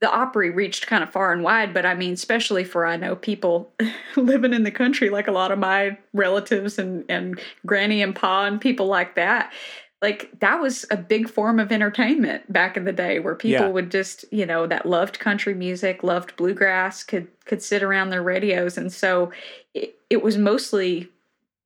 the 0.00 0.10
Opry 0.10 0.50
reached 0.50 0.86
kind 0.86 1.02
of 1.02 1.10
far 1.10 1.32
and 1.32 1.42
wide, 1.42 1.74
but 1.74 1.84
I 1.84 1.94
mean, 1.94 2.14
especially 2.14 2.64
for 2.64 2.86
I 2.86 2.96
know 2.96 3.16
people 3.16 3.72
living 4.16 4.54
in 4.54 4.62
the 4.62 4.70
country, 4.70 5.10
like 5.10 5.28
a 5.28 5.32
lot 5.32 5.52
of 5.52 5.58
my 5.58 5.98
relatives 6.14 6.78
and, 6.78 7.04
and 7.08 7.38
Granny 7.66 8.02
and 8.02 8.14
Pa 8.14 8.44
and 8.44 8.60
people 8.60 8.86
like 8.86 9.16
that. 9.16 9.52
Like 10.00 10.30
that 10.40 10.60
was 10.60 10.84
a 10.90 10.96
big 10.96 11.28
form 11.28 11.58
of 11.58 11.72
entertainment 11.72 12.52
back 12.52 12.76
in 12.76 12.84
the 12.84 12.92
day 12.92 13.18
where 13.18 13.34
people 13.34 13.66
Yeah. 13.66 13.72
would 13.72 13.90
just, 13.90 14.24
you 14.30 14.46
know, 14.46 14.66
that 14.66 14.86
loved 14.86 15.18
country 15.18 15.54
music, 15.54 16.02
loved 16.02 16.36
bluegrass, 16.36 17.02
could 17.02 17.26
could 17.46 17.62
sit 17.62 17.82
around 17.82 18.10
their 18.10 18.22
radios. 18.22 18.78
And 18.78 18.92
so 18.92 19.32
it, 19.74 19.96
it 20.08 20.22
was 20.22 20.36
mostly 20.38 21.08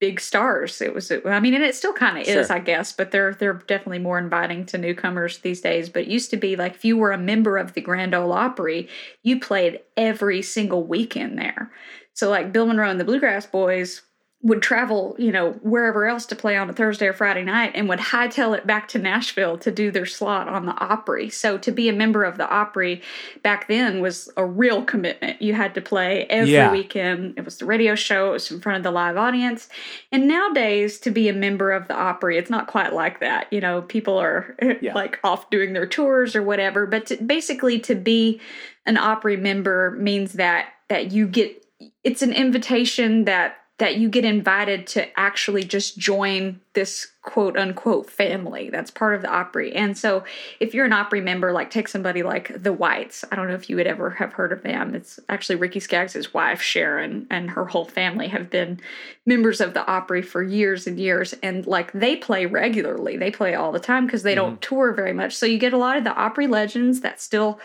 big 0.00 0.18
stars. 0.18 0.80
It 0.80 0.94
was, 0.94 1.12
I 1.12 1.38
mean, 1.38 1.54
and 1.54 1.62
it 1.62 1.76
still 1.76 1.92
kind 1.92 2.18
of 2.18 2.26
is, 2.26 2.50
I 2.50 2.58
guess, 2.58 2.92
but 2.92 3.10
they're 3.10 3.34
they're 3.34 3.52
definitely 3.52 3.98
more 4.00 4.18
inviting 4.18 4.64
to 4.66 4.78
newcomers 4.78 5.38
these 5.38 5.60
days. 5.60 5.88
But 5.90 6.02
it 6.02 6.08
used 6.08 6.30
to 6.30 6.36
be 6.36 6.56
like 6.56 6.74
if 6.74 6.84
you 6.84 6.96
were 6.96 7.12
a 7.12 7.18
member 7.18 7.58
of 7.58 7.74
the 7.74 7.80
Grand 7.82 8.14
Ole 8.14 8.32
Opry, 8.32 8.88
you 9.22 9.38
played 9.38 9.80
every 9.96 10.42
single 10.42 10.82
weekend 10.84 11.38
there. 11.38 11.70
So 12.14 12.30
like 12.30 12.52
Bill 12.52 12.66
Monroe 12.66 12.90
and 12.90 12.98
the 12.98 13.04
Bluegrass 13.04 13.46
Boys 13.46 14.02
would 14.44 14.60
travel, 14.60 15.14
you 15.20 15.30
know, 15.30 15.52
wherever 15.62 16.04
else 16.06 16.26
to 16.26 16.34
play 16.34 16.56
on 16.56 16.68
a 16.68 16.72
Thursday 16.72 17.06
or 17.06 17.12
Friday 17.12 17.44
night 17.44 17.70
and 17.76 17.88
would 17.88 18.00
hightail 18.00 18.56
it 18.58 18.66
back 18.66 18.88
to 18.88 18.98
Nashville 18.98 19.56
to 19.58 19.70
do 19.70 19.92
their 19.92 20.04
slot 20.04 20.48
on 20.48 20.66
the 20.66 20.76
Opry. 20.84 21.30
So 21.30 21.56
to 21.58 21.70
be 21.70 21.88
a 21.88 21.92
member 21.92 22.24
of 22.24 22.38
the 22.38 22.50
Opry 22.50 23.02
back 23.44 23.68
then 23.68 24.00
was 24.00 24.28
a 24.36 24.44
real 24.44 24.82
commitment. 24.84 25.40
You 25.40 25.54
had 25.54 25.76
to 25.76 25.80
play 25.80 26.26
every 26.28 26.54
Yeah. 26.54 26.72
weekend. 26.72 27.34
It 27.38 27.44
was 27.44 27.58
the 27.58 27.66
radio 27.66 27.94
show, 27.94 28.30
it 28.30 28.32
was 28.32 28.50
in 28.50 28.60
front 28.60 28.78
of 28.78 28.82
the 28.82 28.90
live 28.90 29.16
audience. 29.16 29.68
And 30.10 30.26
nowadays 30.26 30.98
to 31.00 31.12
be 31.12 31.28
a 31.28 31.32
member 31.32 31.70
of 31.70 31.86
the 31.86 31.94
Opry, 31.94 32.36
it's 32.36 32.50
not 32.50 32.66
quite 32.66 32.92
like 32.92 33.20
that. 33.20 33.46
You 33.52 33.60
know, 33.60 33.82
people 33.82 34.18
are 34.18 34.56
Yeah. 34.80 34.94
like 34.94 35.20
off 35.22 35.50
doing 35.50 35.72
their 35.72 35.86
tours 35.86 36.34
or 36.34 36.42
whatever, 36.42 36.84
but 36.86 37.06
to, 37.06 37.16
basically 37.16 37.78
to 37.80 37.94
be 37.94 38.40
an 38.86 38.96
Opry 38.96 39.36
member 39.36 39.92
means 39.92 40.32
that 40.32 40.66
that 40.88 41.12
you 41.12 41.28
get 41.28 41.64
it's 42.04 42.22
an 42.22 42.32
invitation 42.32 43.24
that 43.24 43.56
that 43.78 43.96
you 43.96 44.08
get 44.08 44.24
invited 44.24 44.86
to 44.86 45.18
actually 45.18 45.64
just 45.64 45.98
join 45.98 46.60
this 46.74 47.08
quote 47.22 47.56
unquote 47.56 48.08
family 48.08 48.68
that's 48.70 48.90
part 48.90 49.14
of 49.14 49.22
the 49.22 49.30
Opry. 49.30 49.72
And 49.74 49.96
so 49.96 50.24
if 50.60 50.74
you're 50.74 50.84
an 50.84 50.92
Opry 50.92 51.20
member, 51.20 51.52
like 51.52 51.70
take 51.70 51.88
somebody 51.88 52.22
like 52.22 52.62
the 52.62 52.72
Whites, 52.72 53.24
I 53.30 53.36
don't 53.36 53.48
know 53.48 53.54
if 53.54 53.70
you 53.70 53.76
would 53.76 53.86
ever 53.86 54.10
have 54.10 54.34
heard 54.34 54.52
of 54.52 54.62
them. 54.62 54.94
It's 54.94 55.18
actually 55.28 55.56
Ricky 55.56 55.80
Skaggs' 55.80 56.34
wife, 56.34 56.60
Sharon, 56.60 57.26
and 57.30 57.50
her 57.50 57.64
whole 57.64 57.84
family 57.84 58.28
have 58.28 58.50
been 58.50 58.80
members 59.24 59.60
of 59.60 59.74
the 59.74 59.86
Opry 59.86 60.22
for 60.22 60.42
years 60.42 60.86
and 60.86 60.98
years. 60.98 61.34
And 61.42 61.66
like 61.66 61.92
they 61.92 62.16
play 62.16 62.46
regularly, 62.46 63.16
they 63.16 63.30
play 63.30 63.54
all 63.54 63.72
the 63.72 63.80
time 63.80 64.06
because 64.06 64.22
they 64.22 64.34
don't 64.34 64.54
mm-hmm. 64.60 64.74
tour 64.74 64.92
very 64.92 65.12
much. 65.12 65.34
So 65.34 65.46
you 65.46 65.58
get 65.58 65.72
a 65.72 65.78
lot 65.78 65.96
of 65.96 66.04
the 66.04 66.14
Opry 66.14 66.46
legends 66.46 67.00
that 67.00 67.20
still 67.20 67.58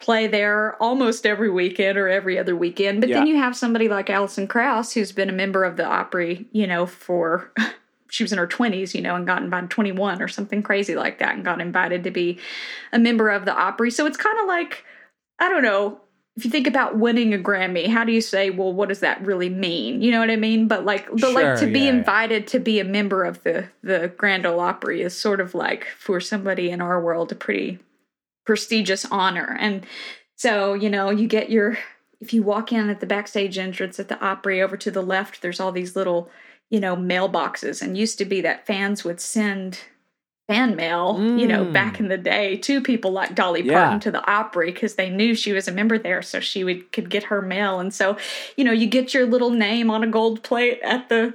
play 0.00 0.26
there 0.28 0.80
almost 0.80 1.26
every 1.26 1.50
weekend 1.50 1.98
or 1.98 2.08
every 2.08 2.38
other 2.38 2.54
weekend. 2.54 3.00
But 3.00 3.10
then 3.10 3.26
you 3.26 3.36
have 3.36 3.56
somebody 3.56 3.88
like 3.88 4.08
Alison 4.08 4.46
Krauss, 4.46 4.92
who's 4.92 5.12
been 5.12 5.28
a 5.28 5.32
member 5.32 5.64
of 5.64 5.76
the 5.76 5.84
Opry, 5.84 6.46
you 6.52 6.66
know, 6.66 6.86
for 6.86 7.52
she 8.10 8.22
was 8.22 8.32
in 8.32 8.38
her 8.38 8.46
20s, 8.46 8.94
you 8.94 9.02
know, 9.02 9.16
and 9.16 9.26
got 9.26 9.42
invited 9.42 9.70
21 9.70 10.22
or 10.22 10.28
something 10.28 10.62
crazy 10.62 10.94
like 10.94 11.18
that 11.18 11.34
and 11.34 11.44
got 11.44 11.60
invited 11.60 12.04
to 12.04 12.10
be 12.10 12.38
a 12.92 12.98
member 12.98 13.28
of 13.28 13.44
the 13.44 13.52
Opry. 13.54 13.90
So 13.90 14.06
it's 14.06 14.16
kind 14.16 14.38
of 14.40 14.46
like, 14.46 14.84
I 15.38 15.48
don't 15.48 15.62
know. 15.62 16.00
If 16.36 16.44
you 16.44 16.52
think 16.52 16.68
about 16.68 16.96
winning 16.96 17.34
a 17.34 17.38
Grammy, 17.38 17.88
how 17.88 18.04
do 18.04 18.12
you 18.12 18.20
say, 18.20 18.50
well, 18.50 18.72
what 18.72 18.88
does 18.88 19.00
that 19.00 19.20
really 19.26 19.48
mean? 19.48 20.00
You 20.02 20.12
know 20.12 20.20
what 20.20 20.30
I 20.30 20.36
mean? 20.36 20.68
But 20.68 20.84
like, 20.84 21.10
but 21.10 21.18
Sure, 21.18 21.32
like 21.32 21.58
to 21.58 21.66
be 21.66 21.80
yeah, 21.80 21.86
yeah. 21.86 21.90
invited 21.94 22.46
to 22.48 22.60
be 22.60 22.78
a 22.78 22.84
member 22.84 23.24
of 23.24 23.42
the 23.42 23.66
the 23.82 24.12
Grand 24.16 24.46
Ole 24.46 24.60
Opry 24.60 25.02
is 25.02 25.18
sort 25.18 25.40
of 25.40 25.56
like 25.56 25.86
for 25.98 26.20
somebody 26.20 26.70
in 26.70 26.80
our 26.80 27.02
world 27.02 27.32
a 27.32 27.34
pretty 27.34 27.80
prestigious 28.48 29.04
honor. 29.10 29.58
And 29.60 29.84
so, 30.34 30.72
you 30.72 30.88
know, 30.88 31.10
you 31.10 31.28
get 31.28 31.50
your 31.50 31.76
if 32.18 32.32
you 32.32 32.42
walk 32.42 32.72
in 32.72 32.88
at 32.88 33.00
the 33.00 33.06
backstage 33.06 33.58
entrance 33.58 34.00
at 34.00 34.08
the 34.08 34.18
Opry 34.24 34.62
over 34.62 34.74
to 34.78 34.90
the 34.90 35.02
left, 35.02 35.42
there's 35.42 35.60
all 35.60 35.70
these 35.70 35.94
little, 35.94 36.30
you 36.70 36.80
know, 36.80 36.96
mailboxes. 36.96 37.82
And 37.82 37.96
used 37.98 38.16
to 38.18 38.24
be 38.24 38.40
that 38.40 38.66
fans 38.66 39.04
would 39.04 39.20
send 39.20 39.80
fan 40.48 40.74
mail, 40.74 41.18
you 41.38 41.46
know, 41.46 41.62
Mm. 41.66 41.72
back 41.74 42.00
in 42.00 42.08
the 42.08 42.16
day 42.16 42.56
to 42.56 42.80
people 42.80 43.10
like 43.12 43.34
Dolly 43.34 43.60
Yeah. 43.60 43.74
Parton 43.74 44.00
to 44.00 44.10
the 44.10 44.26
Opry 44.30 44.72
because 44.72 44.94
they 44.94 45.10
knew 45.10 45.34
she 45.34 45.52
was 45.52 45.68
a 45.68 45.72
member 45.72 45.98
there, 45.98 46.22
so 46.22 46.40
she 46.40 46.64
would 46.64 46.90
could 46.90 47.10
get 47.10 47.24
her 47.24 47.42
mail. 47.42 47.78
And 47.80 47.92
so, 47.92 48.16
you 48.56 48.64
know, 48.64 48.72
you 48.72 48.86
get 48.86 49.12
your 49.12 49.26
little 49.26 49.50
name 49.50 49.90
on 49.90 50.02
a 50.02 50.06
gold 50.06 50.42
plate 50.42 50.80
at 50.82 51.10
the 51.10 51.34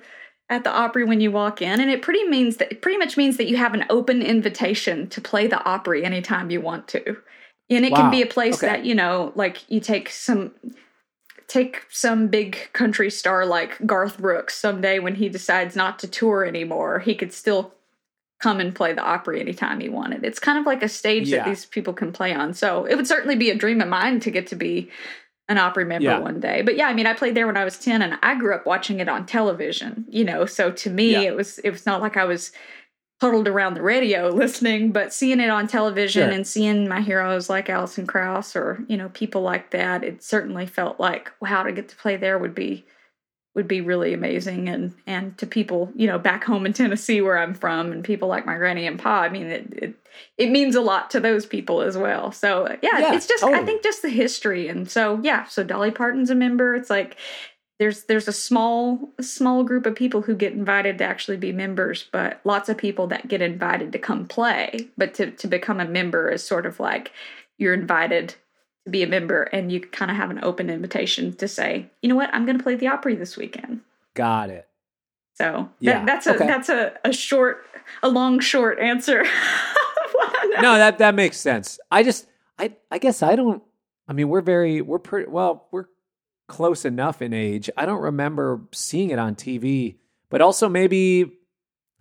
at 0.53 0.63
the 0.63 0.71
Opry 0.71 1.03
when 1.03 1.19
you 1.19 1.31
walk 1.31 1.61
in, 1.61 1.81
and 1.81 1.89
it 1.89 2.03
pretty 2.03 2.23
means 2.25 2.57
that 2.57 2.71
it 2.71 2.81
pretty 2.81 2.97
much 2.99 3.17
means 3.17 3.37
that 3.37 3.47
you 3.47 3.57
have 3.57 3.73
an 3.73 3.85
open 3.89 4.21
invitation 4.21 5.07
to 5.09 5.19
play 5.19 5.47
the 5.47 5.61
Opry 5.65 6.05
anytime 6.05 6.51
you 6.51 6.61
want 6.61 6.87
to. 6.89 7.17
And 7.69 7.83
it 7.83 7.91
Wow. 7.91 8.01
can 8.01 8.11
be 8.11 8.21
a 8.21 8.27
place 8.27 8.55
Okay. 8.55 8.67
that, 8.67 8.85
you 8.85 8.93
know, 8.93 9.31
like 9.35 9.69
you 9.69 9.79
take 9.79 10.09
some 10.09 10.51
take 11.47 11.83
some 11.89 12.27
big 12.27 12.57
country 12.73 13.09
star 13.11 13.45
like 13.45 13.77
Garth 13.85 14.17
Brooks 14.17 14.55
someday 14.55 14.99
when 14.99 15.15
he 15.15 15.27
decides 15.29 15.75
not 15.75 15.99
to 15.99 16.07
tour 16.07 16.45
anymore, 16.45 16.99
he 16.99 17.15
could 17.15 17.33
still 17.33 17.73
come 18.39 18.59
and 18.59 18.75
play 18.75 18.93
the 18.93 19.03
Opry 19.03 19.39
anytime 19.39 19.79
he 19.79 19.89
wanted. 19.89 20.23
It's 20.23 20.39
kind 20.39 20.57
of 20.59 20.65
like 20.65 20.83
a 20.83 20.89
stage 20.89 21.29
Yeah. 21.29 21.37
that 21.37 21.45
these 21.45 21.65
people 21.65 21.93
can 21.93 22.11
play 22.11 22.33
on. 22.33 22.53
So 22.53 22.85
it 22.85 22.95
would 22.95 23.07
certainly 23.07 23.35
be 23.35 23.49
a 23.49 23.55
dream 23.55 23.81
of 23.81 23.87
mine 23.87 24.19
to 24.21 24.31
get 24.31 24.47
to 24.47 24.55
be 24.55 24.89
an 25.53 25.57
Opry 25.57 25.85
member 25.85 26.03
Yeah. 26.09 26.19
one 26.19 26.39
day. 26.41 26.61
But 26.61 26.75
yeah, 26.75 26.87
I 26.87 26.93
mean, 26.93 27.07
I 27.07 27.13
played 27.13 27.35
there 27.35 27.47
when 27.47 27.55
I 27.57 27.63
was 27.63 27.77
10 27.79 28.01
and 28.01 28.17
I 28.21 28.35
grew 28.35 28.53
up 28.53 28.65
watching 28.65 28.99
it 28.99 29.07
on 29.07 29.25
television, 29.25 30.05
you 30.09 30.25
know, 30.25 30.45
so 30.45 30.71
to 30.71 30.89
me 30.89 31.11
Yeah. 31.13 31.21
it 31.21 31.35
was 31.35 31.59
it 31.59 31.69
was 31.69 31.85
not 31.85 32.01
like 32.01 32.17
I 32.17 32.25
was 32.25 32.51
huddled 33.21 33.47
around 33.47 33.75
the 33.75 33.81
radio 33.81 34.27
listening, 34.43 34.91
but 34.91 35.13
seeing 35.13 35.39
it 35.39 35.49
on 35.49 35.67
television 35.67 36.27
Sure. 36.27 36.33
and 36.33 36.45
seeing 36.45 36.89
my 36.89 36.99
heroes 36.99 37.49
like 37.49 37.69
Alison 37.69 38.05
Krauss 38.05 38.55
or, 38.55 38.83
you 38.89 38.97
know, 38.97 39.09
people 39.13 39.41
like 39.41 39.71
that, 39.71 40.03
it 40.03 40.21
certainly 40.23 40.65
felt 40.65 40.99
like 40.99 41.31
wow, 41.39 41.63
to 41.63 41.71
get 41.71 41.87
to 41.89 41.95
play 41.95 42.17
there 42.17 42.37
would 42.37 42.53
be 42.55 42.85
would 43.55 43.67
be 43.67 43.81
really 43.81 44.13
amazing. 44.13 44.67
And 44.69 44.93
and 45.05 45.37
to 45.37 45.45
people 45.45 45.91
you 45.95 46.07
know 46.07 46.19
back 46.19 46.43
home 46.43 46.65
in 46.65 46.73
Tennessee 46.73 47.21
where 47.21 47.37
I'm 47.37 47.53
from 47.53 47.91
and 47.91 48.03
people 48.03 48.27
like 48.27 48.45
my 48.45 48.55
granny 48.55 48.87
and 48.87 48.99
pa 48.99 49.21
I 49.21 49.29
mean 49.29 49.47
it 49.47 49.73
it, 49.73 49.95
it 50.37 50.51
means 50.51 50.75
a 50.75 50.81
lot 50.81 51.11
to 51.11 51.19
those 51.19 51.45
people 51.45 51.81
as 51.81 51.97
well. 51.97 52.31
So 52.31 52.77
yeah, 52.81 52.99
Yeah, 52.99 53.15
it's 53.15 53.27
just 53.27 53.43
I 53.43 53.63
think 53.63 53.83
just 53.83 54.01
the 54.01 54.09
history. 54.09 54.67
And 54.67 54.89
so 54.89 55.19
yeah 55.23 55.45
so 55.45 55.63
Dolly 55.63 55.91
Parton's 55.91 56.29
a 56.29 56.35
member. 56.35 56.75
It's 56.75 56.89
like 56.89 57.17
there's 57.79 58.03
there's 58.05 58.27
a 58.27 58.33
small 58.33 59.09
small 59.19 59.63
group 59.63 59.85
of 59.85 59.95
people 59.95 60.21
who 60.21 60.35
get 60.35 60.53
invited 60.53 60.97
to 60.99 61.03
actually 61.03 61.37
be 61.37 61.51
members 61.51 62.07
but 62.11 62.39
lots 62.43 62.69
of 62.69 62.77
people 62.77 63.07
that 63.07 63.27
get 63.27 63.41
invited 63.41 63.91
to 63.91 63.99
come 63.99 64.27
play. 64.27 64.87
But 64.97 65.13
to 65.15 65.31
to 65.31 65.47
become 65.47 65.79
a 65.79 65.85
member 65.85 66.29
is 66.29 66.43
sort 66.43 66.65
of 66.65 66.79
like 66.79 67.11
you're 67.57 67.73
invited 67.73 68.35
to 68.85 68.91
be 68.91 69.03
a 69.03 69.07
member 69.07 69.43
and 69.43 69.71
you 69.71 69.79
kind 69.79 70.11
of 70.11 70.17
have 70.17 70.29
an 70.29 70.43
open 70.43 70.69
invitation 70.69 71.33
to 71.37 71.47
say 71.47 71.89
you 72.01 72.09
know 72.09 72.15
what 72.15 72.33
i'm 72.33 72.45
going 72.45 72.57
to 72.57 72.63
play 72.63 72.75
the 72.75 72.87
opry 72.87 73.15
this 73.15 73.37
weekend 73.37 73.81
Got 74.15 74.49
it. 74.51 74.67
so 75.33 75.69
Yeah, 75.79 75.93
that, 75.99 76.05
that's 76.05 76.27
a 76.27 76.35
okay. 76.35 76.47
that's 76.47 76.69
a, 76.69 76.93
a 77.03 77.11
short 77.11 77.65
a 78.03 78.09
long 78.09 78.39
short 78.39 78.77
answer 78.79 79.23
no, 80.61 80.77
that 80.77 80.97
that 80.99 81.15
makes 81.15 81.37
sense. 81.37 81.79
I 81.91 82.03
just 82.03 82.27
I 82.59 82.73
I 82.91 82.97
guess 82.99 83.23
I 83.23 83.35
don't 83.35 83.63
I 84.07 84.13
mean, 84.13 84.29
we're 84.29 84.41
very 84.41 84.81
we're 84.81 84.99
pretty 84.99 85.29
well, 85.29 85.67
we're 85.71 85.85
close 86.47 86.85
enough 86.85 87.21
in 87.21 87.33
age. 87.33 87.69
I 87.77 87.85
don't 87.85 88.01
remember 88.01 88.61
seeing 88.71 89.09
it 89.09 89.17
on 89.19 89.35
TV, 89.35 89.95
but 90.29 90.41
also 90.41 90.69
maybe 90.69 91.31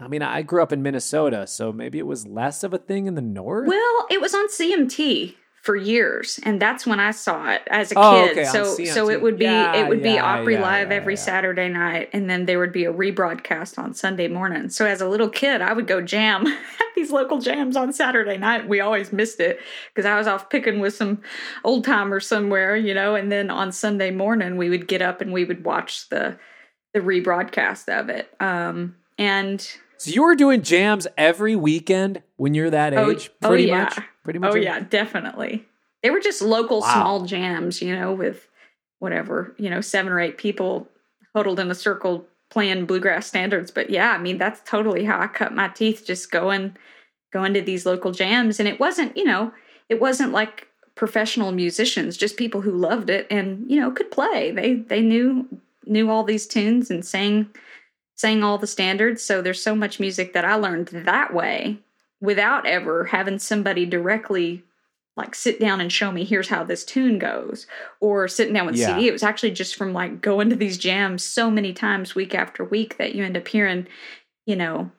I 0.00 0.08
mean, 0.08 0.22
I 0.22 0.42
grew 0.42 0.62
up 0.62 0.72
in 0.72 0.82
Minnesota, 0.82 1.46
so 1.46 1.72
maybe 1.72 1.98
it 1.98 2.06
was 2.06 2.26
less 2.26 2.64
of 2.64 2.74
a 2.74 2.78
thing 2.78 3.06
in 3.06 3.14
the 3.14 3.22
north. 3.22 3.68
well 3.68 4.06
it 4.10 4.20
was 4.20 4.34
on 4.34 4.48
cmt 4.48 5.34
for 5.62 5.76
years, 5.76 6.40
and 6.42 6.60
that's 6.60 6.84
when 6.86 6.98
I 6.98 7.12
saw 7.12 7.50
it 7.52 7.62
as 7.68 7.92
a 7.92 7.94
Oh, 7.96 8.10
kid. 8.10 8.32
okay, 8.32 8.44
so 8.44 8.64
so 8.84 9.08
it 9.08 9.22
would 9.22 9.38
be 9.38 9.44
Yeah, 9.44 9.76
it 9.76 9.88
would 9.88 10.02
be 10.02 10.18
Opry 10.18 10.54
yeah, 10.54 10.60
Live 10.62 10.90
yeah, 10.90 10.96
every 10.96 11.14
yeah. 11.14 11.20
Saturday 11.20 11.68
night, 11.68 12.10
and 12.12 12.28
then 12.28 12.46
there 12.46 12.58
would 12.58 12.72
be 12.72 12.84
a 12.84 12.92
rebroadcast 12.92 13.78
on 13.78 13.94
Sunday 13.94 14.26
morning. 14.26 14.68
So 14.70 14.86
as 14.86 15.00
a 15.00 15.08
little 15.08 15.28
kid, 15.28 15.62
I 15.62 15.72
would 15.72 15.86
go 15.86 16.00
jam 16.02 16.46
at 16.48 16.58
these 16.96 17.12
local 17.12 17.38
jams 17.38 17.76
on 17.76 17.92
Saturday 17.92 18.36
night. 18.38 18.68
We 18.68 18.80
always 18.80 19.12
missed 19.12 19.38
it 19.38 19.60
because 19.94 20.04
I 20.04 20.18
was 20.18 20.26
off 20.26 20.50
picking 20.50 20.80
with 20.80 20.94
some 20.94 21.22
old 21.62 21.84
timers 21.84 22.26
somewhere, 22.26 22.74
you 22.76 22.92
know. 22.92 23.14
And 23.14 23.30
then 23.30 23.48
on 23.48 23.70
Sunday 23.70 24.10
morning, 24.10 24.56
we 24.56 24.68
would 24.68 24.88
get 24.88 25.00
up 25.00 25.20
and 25.20 25.32
we 25.32 25.44
would 25.44 25.64
watch 25.64 26.08
the 26.08 26.36
the 26.92 27.00
rebroadcast 27.00 27.88
of 27.88 28.08
it. 28.08 28.34
Um, 28.40 28.96
and 29.16 29.60
So 29.96 30.10
you 30.10 30.24
were 30.24 30.34
doing 30.34 30.62
jams 30.62 31.06
every 31.16 31.54
weekend 31.54 32.22
when 32.36 32.52
you're 32.52 32.70
that 32.70 32.92
Oh, 32.94 33.12
age, 33.12 33.30
oh, 33.42 33.48
pretty 33.48 33.64
yeah. 33.66 33.84
much. 33.84 33.98
Pretty 34.24 34.38
oh, 34.38 34.42
much. 34.42 34.52
Oh 34.52 34.56
yeah, 34.56 34.80
definitely. 34.80 35.64
They 36.02 36.10
were 36.10 36.20
just 36.20 36.42
local 36.42 36.80
Wow. 36.80 36.92
small 36.92 37.24
jams, 37.26 37.80
you 37.80 37.94
know, 37.94 38.12
with 38.12 38.48
whatever, 38.98 39.54
you 39.58 39.70
know, 39.70 39.80
seven 39.80 40.12
or 40.12 40.20
eight 40.20 40.38
people 40.38 40.88
huddled 41.34 41.60
in 41.60 41.70
a 41.70 41.74
circle 41.74 42.26
playing 42.50 42.86
bluegrass 42.86 43.26
standards. 43.26 43.70
But 43.70 43.90
yeah, 43.90 44.12
I 44.12 44.18
mean, 44.18 44.38
that's 44.38 44.60
totally 44.68 45.04
how 45.04 45.18
I 45.18 45.26
cut 45.26 45.54
my 45.54 45.68
teeth 45.68 46.04
just 46.06 46.30
going 46.30 46.76
going 47.32 47.54
to 47.54 47.62
these 47.62 47.86
local 47.86 48.12
jams 48.12 48.60
and 48.60 48.68
it 48.68 48.78
wasn't, 48.78 49.16
you 49.16 49.24
know, 49.24 49.52
it 49.88 50.00
wasn't 50.00 50.32
like 50.32 50.68
professional 50.94 51.50
musicians, 51.50 52.16
just 52.16 52.36
people 52.36 52.60
who 52.60 52.72
loved 52.72 53.08
it 53.08 53.26
and, 53.30 53.70
you 53.70 53.80
know, 53.80 53.90
could 53.90 54.10
play. 54.10 54.50
They 54.50 54.74
they 54.74 55.00
knew 55.00 55.48
knew 55.86 56.10
all 56.10 56.24
these 56.24 56.46
tunes 56.46 56.90
and 56.90 57.04
sang 57.04 57.48
sang 58.14 58.44
all 58.44 58.58
the 58.58 58.66
standards. 58.66 59.22
So 59.22 59.40
there's 59.42 59.62
so 59.62 59.74
much 59.74 59.98
music 59.98 60.32
that 60.34 60.44
I 60.44 60.54
learned 60.54 60.88
that 60.88 61.34
way 61.34 61.78
without 62.22 62.64
ever 62.66 63.04
having 63.04 63.38
somebody 63.38 63.84
directly 63.84 64.62
like 65.14 65.34
sit 65.34 65.60
down 65.60 65.78
and 65.82 65.92
show 65.92 66.10
me 66.10 66.24
here's 66.24 66.48
how 66.48 66.64
this 66.64 66.86
tune 66.86 67.18
goes 67.18 67.66
or 68.00 68.26
sitting 68.26 68.54
down 68.54 68.64
with 68.64 68.76
Yeah. 68.76 68.94
CD. 68.94 69.08
It 69.08 69.12
was 69.12 69.22
actually 69.22 69.50
just 69.50 69.76
from 69.76 69.92
like 69.92 70.22
going 70.22 70.48
to 70.48 70.56
these 70.56 70.78
jams 70.78 71.22
so 71.22 71.50
many 71.50 71.74
times 71.74 72.14
week 72.14 72.34
after 72.34 72.64
week 72.64 72.96
that 72.96 73.14
you 73.14 73.22
end 73.22 73.36
up 73.36 73.46
hearing, 73.46 73.86
you 74.46 74.56
know, 74.56 74.90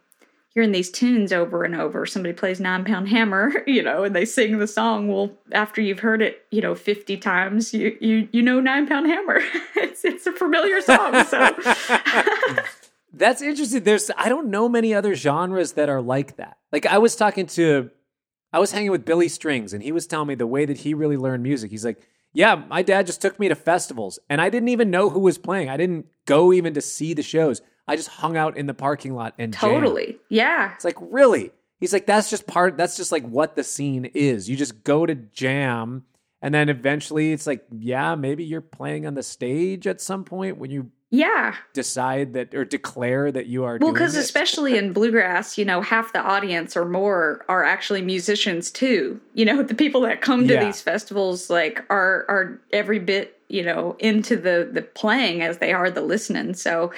hearing 0.49 0.71
these 0.71 0.91
tunes 0.91 1.33
over 1.33 1.63
and 1.63 1.73
over. 1.73 2.05
Somebody 2.05 2.33
plays 2.33 2.59
nine 2.59 2.85
pound 2.85 3.09
hammer, 3.09 3.63
you 3.67 3.81
know, 3.81 4.03
and 4.03 4.15
they 4.15 4.25
sing 4.25 4.59
the 4.59 4.67
song. 4.67 5.07
Well, 5.07 5.31
after 5.51 5.81
you've 5.81 6.01
heard 6.01 6.21
it, 6.21 6.45
you 6.51 6.61
know, 6.61 6.75
50 6.75 7.17
times, 7.17 7.73
you 7.73 7.97
you 7.99 8.27
you 8.31 8.43
know 8.43 8.59
nine 8.59 8.85
pound 8.85 9.07
hammer. 9.07 9.39
it's 9.77 10.05
it's 10.05 10.27
a 10.27 10.31
familiar 10.31 10.79
song. 10.81 11.23
So 11.23 11.49
That's 13.13 13.41
interesting. 13.41 13.83
There's 13.83 14.09
I 14.17 14.29
don't 14.29 14.49
know 14.49 14.67
many 14.67 14.93
other 14.93 15.15
genres 15.15 15.73
that 15.73 15.89
are 15.89 16.01
like 16.01 16.37
that. 16.37 16.57
Like 16.71 16.85
I 16.85 16.97
was 16.97 17.15
talking 17.15 17.45
to 17.47 17.91
I 18.51 18.59
was 18.59 18.71
hanging 18.71 18.91
with 18.91 19.05
Billy 19.05 19.29
Strings 19.29 19.73
and 19.73 19.83
he 19.83 19.91
was 19.91 20.07
telling 20.07 20.27
me 20.27 20.35
the 20.35 20.47
way 20.47 20.65
that 20.65 20.77
he 20.77 20.93
really 20.93 21.17
learned 21.17 21.43
music. 21.43 21.71
He's 21.71 21.85
like, 21.85 22.01
"Yeah, 22.33 22.55
my 22.55 22.81
dad 22.81 23.05
just 23.05 23.21
took 23.21 23.39
me 23.39 23.47
to 23.49 23.55
festivals 23.55 24.19
and 24.29 24.41
I 24.41 24.49
didn't 24.49 24.69
even 24.69 24.89
know 24.89 25.09
who 25.09 25.19
was 25.19 25.37
playing. 25.37 25.69
I 25.69 25.77
didn't 25.77 26.07
go 26.25 26.51
even 26.51 26.73
to 26.73 26.81
see 26.81 27.13
the 27.13 27.23
shows. 27.23 27.61
I 27.87 27.95
just 27.95 28.09
hung 28.09 28.35
out 28.35 28.57
in 28.57 28.65
the 28.65 28.73
parking 28.73 29.13
lot 29.13 29.35
and 29.37 29.53
jammed." 29.53 29.83
totally. 29.83 30.17
Yeah. 30.29 30.73
It's 30.73 30.85
like, 30.85 30.97
"Really?" 30.99 31.51
He's 31.79 31.93
like, 31.93 32.05
"That's 32.05 32.29
just 32.29 32.47
part 32.47 32.77
that's 32.77 32.97
just 32.97 33.11
like 33.11 33.27
what 33.27 33.55
the 33.55 33.63
scene 33.63 34.05
is. 34.13 34.49
You 34.49 34.55
just 34.55 34.83
go 34.83 35.05
to 35.05 35.15
jam 35.15 36.05
and 36.43 36.53
then 36.53 36.67
eventually 36.67 37.31
it's 37.31 37.47
like, 37.47 37.65
yeah, 37.71 38.15
maybe 38.15 38.43
you're 38.43 38.59
playing 38.59 39.07
on 39.07 39.13
the 39.13 39.23
stage 39.23 39.87
at 39.87 40.01
some 40.01 40.25
point 40.25 40.57
when 40.57 40.71
you 40.71 40.91
Yeah. 41.15 41.53
decide 41.73 42.33
that 42.33 42.55
or 42.55 42.65
declare 42.65 43.31
that 43.31 43.45
you 43.45 43.63
are 43.65 43.77
Well, 43.79 43.93
because 43.93 44.15
especially 44.15 44.77
in 44.79 44.93
bluegrass, 44.93 45.59
you 45.59 45.63
know, 45.63 45.79
half 45.81 46.11
the 46.11 46.19
audience 46.19 46.75
or 46.75 46.85
more 46.85 47.45
are 47.47 47.63
actually 47.63 48.01
musicians 48.01 48.71
too. 48.71 49.21
You 49.35 49.45
know, 49.45 49.61
the 49.61 49.75
people 49.75 50.01
that 50.01 50.21
come 50.21 50.47
to 50.47 50.53
Yeah. 50.55 50.65
these 50.65 50.81
festivals 50.81 51.51
like 51.51 51.83
are 51.91 52.25
are 52.27 52.59
every 52.71 52.97
bit 52.97 53.39
you 53.53 53.63
know 53.63 53.95
into 53.99 54.35
the 54.35 54.67
the 54.71 54.81
playing 54.81 55.41
as 55.41 55.59
they 55.59 55.71
are 55.71 55.91
the 55.91 56.01
listening. 56.01 56.55
So, 56.55 56.91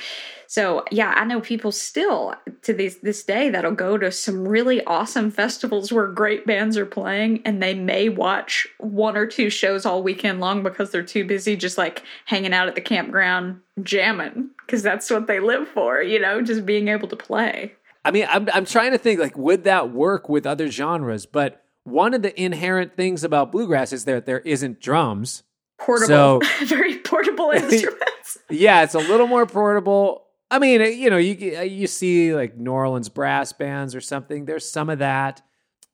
so 0.48 0.86
yeah, 0.90 1.14
I 1.18 1.26
know 1.26 1.42
people 1.42 1.74
still 1.74 2.34
to 2.62 2.74
this 2.74 2.96
this 3.04 3.24
day 3.24 3.50
that'll 3.50 3.74
go 3.74 3.98
to 3.98 4.10
some 4.12 4.48
really 4.48 4.84
awesome 4.86 5.32
festivals 5.32 5.92
where 5.92 6.08
great 6.08 6.48
bands 6.48 6.78
are 6.78 6.86
playing, 6.86 7.42
and 7.44 7.62
they 7.62 7.74
may 7.74 8.08
watch 8.08 8.68
one 8.80 9.18
or 9.18 9.28
two 9.28 9.50
shows 9.50 9.86
all 9.86 10.02
weekend 10.02 10.40
long 10.40 10.64
because 10.64 10.92
they're 10.92 11.04
too 11.04 11.26
busy 11.26 11.58
just 11.58 11.78
like 11.78 12.04
hanging 12.26 12.54
out 12.54 12.70
at 12.70 12.76
the 12.76 12.82
campground 12.82 13.60
jamming 13.84 14.50
because 14.66 14.82
that's 14.82 15.10
what 15.12 15.28
they 15.28 15.42
live 15.42 15.68
for. 15.68 16.02
You 16.02 16.20
know, 16.20 16.42
just 16.42 16.66
being 16.66 16.88
able 16.88 17.10
to 17.10 17.18
play. 17.18 17.74
I 18.06 18.12
mean, 18.12 18.28
I'm 18.30 18.48
I'm 18.54 18.66
trying 18.66 18.92
to 18.92 18.98
think 18.98 19.20
like 19.20 19.38
would 19.38 19.66
that 19.66 19.92
work 19.92 20.30
with 20.30 20.46
other 20.46 20.72
genres? 20.72 21.26
But 21.26 21.62
one 21.84 22.14
of 22.14 22.22
the 22.22 22.40
inherent 22.42 22.96
things 22.96 23.24
about 23.24 23.52
bluegrass 23.52 23.92
is 23.92 24.06
that 24.06 24.26
there 24.26 24.40
isn't 24.40 24.80
drums. 24.80 25.44
Portable, 25.80 26.42
So- 26.42 26.42
very 26.66 26.98
portable 27.00 27.52
instruments. 27.56 28.38
Yeah, 28.50 28.84
it's 28.84 28.96
a 28.96 29.00
little 29.00 29.28
more 29.28 29.46
portable. 29.46 30.24
I 30.52 30.60
mean, 30.60 30.82
uh, 30.82 30.86
you 30.86 31.10
know, 31.10 31.18
you 31.18 31.36
you 31.64 31.88
see 31.88 32.34
like 32.36 32.56
New 32.58 32.72
Orleans 32.72 33.10
brass 33.10 33.52
bands 33.54 33.96
or 33.96 34.02
something. 34.02 34.46
There's 34.46 34.68
some 34.70 34.90
of 34.90 35.00
that. 35.00 35.42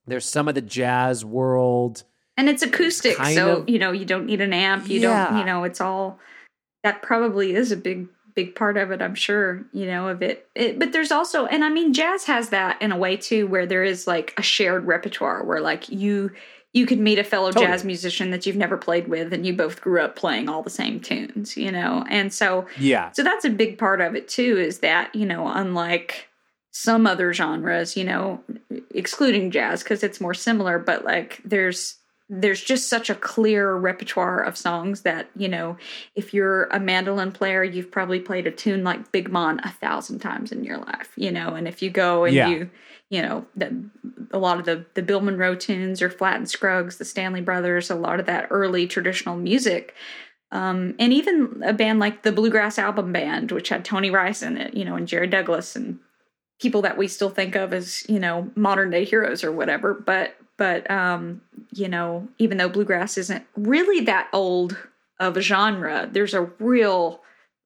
There's 0.07 0.25
some 0.25 0.47
of 0.47 0.55
the 0.55 0.61
jazz 0.61 1.23
world. 1.23 2.03
and 2.37 2.49
it's 2.49 2.63
acoustic, 2.63 3.17
kind 3.17 3.35
so 3.35 3.57
of- 3.57 3.69
you 3.69 3.77
know 3.79 3.91
you 3.91 4.05
don't 4.05 4.25
need 4.25 4.41
an 4.41 4.51
amp. 4.53 4.89
You 4.89 4.99
Yeah. 5.01 5.29
don't, 5.29 5.39
you 5.39 5.45
know, 5.45 5.63
it's 5.63 5.79
all 5.81 6.19
that 6.83 7.01
probably 7.01 7.53
is 7.55 7.71
a 7.71 7.77
big 7.77 8.07
big 8.33 8.55
part 8.55 8.77
of 8.77 8.91
it. 8.91 9.01
I'm 9.01 9.13
sure, 9.15 9.65
you 9.73 9.85
know, 9.85 10.07
of 10.07 10.21
it. 10.21 10.47
it. 10.55 10.79
But 10.79 10.93
there's 10.93 11.11
also, 11.11 11.45
and 11.47 11.63
I 11.65 11.69
mean, 11.69 11.93
jazz 11.93 12.23
has 12.25 12.49
that 12.49 12.81
in 12.81 12.91
a 12.93 12.97
way 12.97 13.17
too, 13.17 13.45
where 13.47 13.65
there 13.65 13.83
is 13.83 14.07
like 14.07 14.33
a 14.37 14.41
shared 14.41 14.85
repertoire, 14.85 15.43
where 15.43 15.59
like 15.61 15.89
you 15.89 16.31
you 16.73 16.85
could 16.85 16.99
meet 16.99 17.19
a 17.19 17.23
fellow 17.23 17.51
Totally. 17.51 17.65
jazz 17.67 17.83
musician 17.83 18.31
that 18.31 18.45
you've 18.45 18.55
never 18.55 18.77
played 18.77 19.07
with, 19.09 19.33
and 19.33 19.45
you 19.45 19.53
both 19.53 19.81
grew 19.81 19.99
up 20.01 20.15
playing 20.15 20.47
all 20.49 20.63
the 20.63 20.69
same 20.69 20.99
tunes, 21.01 21.57
you 21.57 21.71
know, 21.71 22.05
and 22.09 22.33
so 22.33 22.65
Yeah, 22.77 23.11
So 23.11 23.23
that's 23.23 23.43
a 23.45 23.49
big 23.49 23.77
part 23.77 23.99
of 24.01 24.15
it 24.15 24.27
too, 24.29 24.57
is 24.57 24.79
that, 24.79 25.13
you 25.13 25.25
know, 25.25 25.47
unlike 25.47 26.29
some 26.71 27.05
other 27.05 27.33
genres, 27.33 27.97
you 27.97 28.05
know, 28.05 28.41
excluding 28.95 29.51
jazz 29.51 29.83
because 29.83 30.03
it's 30.03 30.21
more 30.21 30.33
similar, 30.33 30.79
but 30.79 31.03
like 31.03 31.41
there's 31.43 31.95
there's 32.33 32.63
just 32.63 32.87
such 32.87 33.09
a 33.09 33.15
clear 33.15 33.75
repertoire 33.75 34.39
of 34.41 34.55
songs 34.55 35.01
that, 35.01 35.27
you 35.35 35.49
know, 35.49 35.75
if 36.15 36.33
you're 36.33 36.67
a 36.67 36.79
mandolin 36.79 37.29
player, 37.33 37.61
you've 37.61 37.91
probably 37.91 38.21
played 38.21 38.47
a 38.47 38.51
tune 38.51 38.85
like 38.85 39.11
Big 39.11 39.29
Mon 39.29 39.59
a 39.65 39.69
thousand 39.69 40.19
times 40.19 40.53
in 40.53 40.63
your 40.63 40.77
life, 40.77 41.11
you 41.17 41.29
know, 41.29 41.55
and 41.55 41.67
if 41.67 41.81
you 41.81 41.89
go 41.89 42.23
and 42.23 42.33
Yeah. 42.33 42.47
you 42.47 42.69
you 43.11 43.21
know, 43.21 43.45
the, 43.55 43.87
a 44.31 44.39
lot 44.39 44.57
of 44.57 44.65
the 44.65 44.85
the 44.95 45.03
Bill 45.03 45.21
Monroe 45.21 45.53
tunes 45.53 46.01
or 46.01 46.09
Flatt 46.09 46.37
and 46.37 46.49
Scruggs, 46.49 46.97
the 46.97 47.05
Stanley 47.05 47.41
Brothers, 47.41 47.91
a 47.91 47.95
lot 47.95 48.19
of 48.19 48.25
that 48.25 48.47
early 48.49 48.87
traditional 48.87 49.35
music 49.35 49.93
um, 50.51 50.95
and 50.99 51.13
even 51.13 51.61
a 51.65 51.73
band 51.73 51.99
like 51.99 52.23
the 52.23 52.31
Bluegrass 52.31 52.77
Album 52.77 53.13
Band, 53.13 53.51
which 53.51 53.69
had 53.69 53.85
Tony 53.85 54.11
Rice 54.11 54.41
in 54.41 54.57
it, 54.57 54.73
you 54.73 54.83
know, 54.83 54.95
and 54.95 55.07
Jerry 55.07 55.27
Douglas 55.27 55.75
and 55.75 55.99
people 56.59 56.81
that 56.81 56.97
we 56.97 57.07
still 57.07 57.29
think 57.29 57.55
of 57.55 57.73
as 57.73 58.07
you 58.07 58.19
know 58.19 58.51
modern 58.55 58.89
day 58.89 59.05
heroes 59.05 59.43
or 59.43 59.51
whatever. 59.51 59.93
But 59.93 60.35
but 60.57 60.89
um, 60.91 61.41
you 61.71 61.87
know, 61.87 62.27
even 62.37 62.57
though 62.57 62.69
bluegrass 62.69 63.17
isn't 63.17 63.45
really 63.55 64.03
that 64.05 64.27
old 64.33 64.77
of 65.19 65.37
a 65.37 65.41
genre, 65.41 66.09
there's 66.11 66.33
a 66.33 66.49
real 66.59 67.20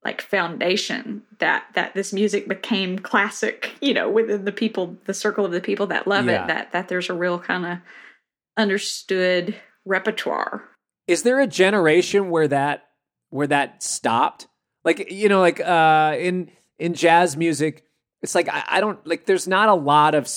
like 0.06 0.22
foundation 0.22 1.24
that 1.40 1.66
that 1.74 1.94
this 1.96 2.14
music 2.14 2.48
became 2.48 2.98
classic 3.00 3.72
you 3.82 3.94
know 3.94 4.10
within 4.10 4.46
the 4.46 4.52
people 4.52 4.96
the 5.06 5.14
circle 5.14 5.44
of 5.44 5.52
the 5.52 5.60
people 5.60 5.88
that 5.88 6.08
love 6.08 6.28
Yeah. 6.28 6.44
it 6.44 6.48
that 6.48 6.72
that 6.72 6.88
there's 6.88 7.10
a 7.10 7.14
real 7.14 7.40
kind 7.40 7.66
of 7.66 7.78
understood 8.58 9.56
repertoire 9.86 10.64
is 11.08 11.24
there 11.24 11.40
a 11.40 11.48
generation 11.48 12.30
where 12.32 12.48
that 12.48 12.88
where 13.30 13.46
that 13.48 13.84
stopped? 13.84 14.48
Like 14.84 15.12
you 15.12 15.30
know, 15.30 15.40
like 15.40 15.60
uh, 15.60 16.16
in 16.18 16.50
in 16.80 16.96
jazz 16.96 17.38
music, 17.38 17.84
it's 18.24 18.34
like 18.34 18.50
I, 18.50 18.64
I 18.68 18.80
don't 18.80 19.06
like. 19.06 19.26
There's 19.28 19.48
not 19.48 19.70
a 19.70 19.76
lot 19.76 20.16
of 20.16 20.28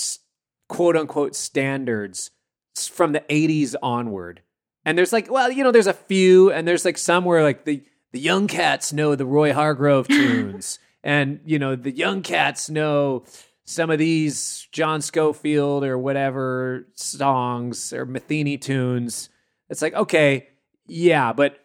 quote 0.69 0.95
unquote 0.95 1.35
standards 1.35 2.31
from 2.77 3.13
the 3.13 3.21
'80s 3.31 3.77
onward, 3.83 4.43
and 4.85 4.99
there's 4.99 5.13
like, 5.13 5.31
well, 5.31 5.51
you 5.51 5.65
know, 5.65 5.73
there's 5.73 5.87
a 5.87 5.95
few, 5.95 6.53
and 6.53 6.69
there's 6.69 6.85
like 6.85 6.99
some 6.99 7.25
where 7.25 7.43
like 7.43 7.65
the 7.65 7.83
the 8.13 8.21
young 8.21 8.47
cats 8.47 8.93
know 8.93 9.15
the 9.15 9.27
Roy 9.27 9.53
Hargrove 9.53 10.09
tunes, 10.09 10.79
and 11.03 11.41
you 11.45 11.59
know 11.59 11.77
the 11.77 11.91
young 11.93 12.23
cats 12.23 12.69
know 12.71 13.25
some 13.65 13.91
of 13.91 13.99
these 13.99 14.67
John 14.73 15.01
Scofield 15.03 15.85
or 15.85 15.99
whatever 15.99 16.87
songs 16.95 17.93
or 17.93 18.07
Metheny 18.07 18.61
tunes. 18.61 19.29
It's 19.69 19.83
like 19.83 19.95
okay, 19.95 20.49
yeah, 20.87 21.33
but 21.33 21.59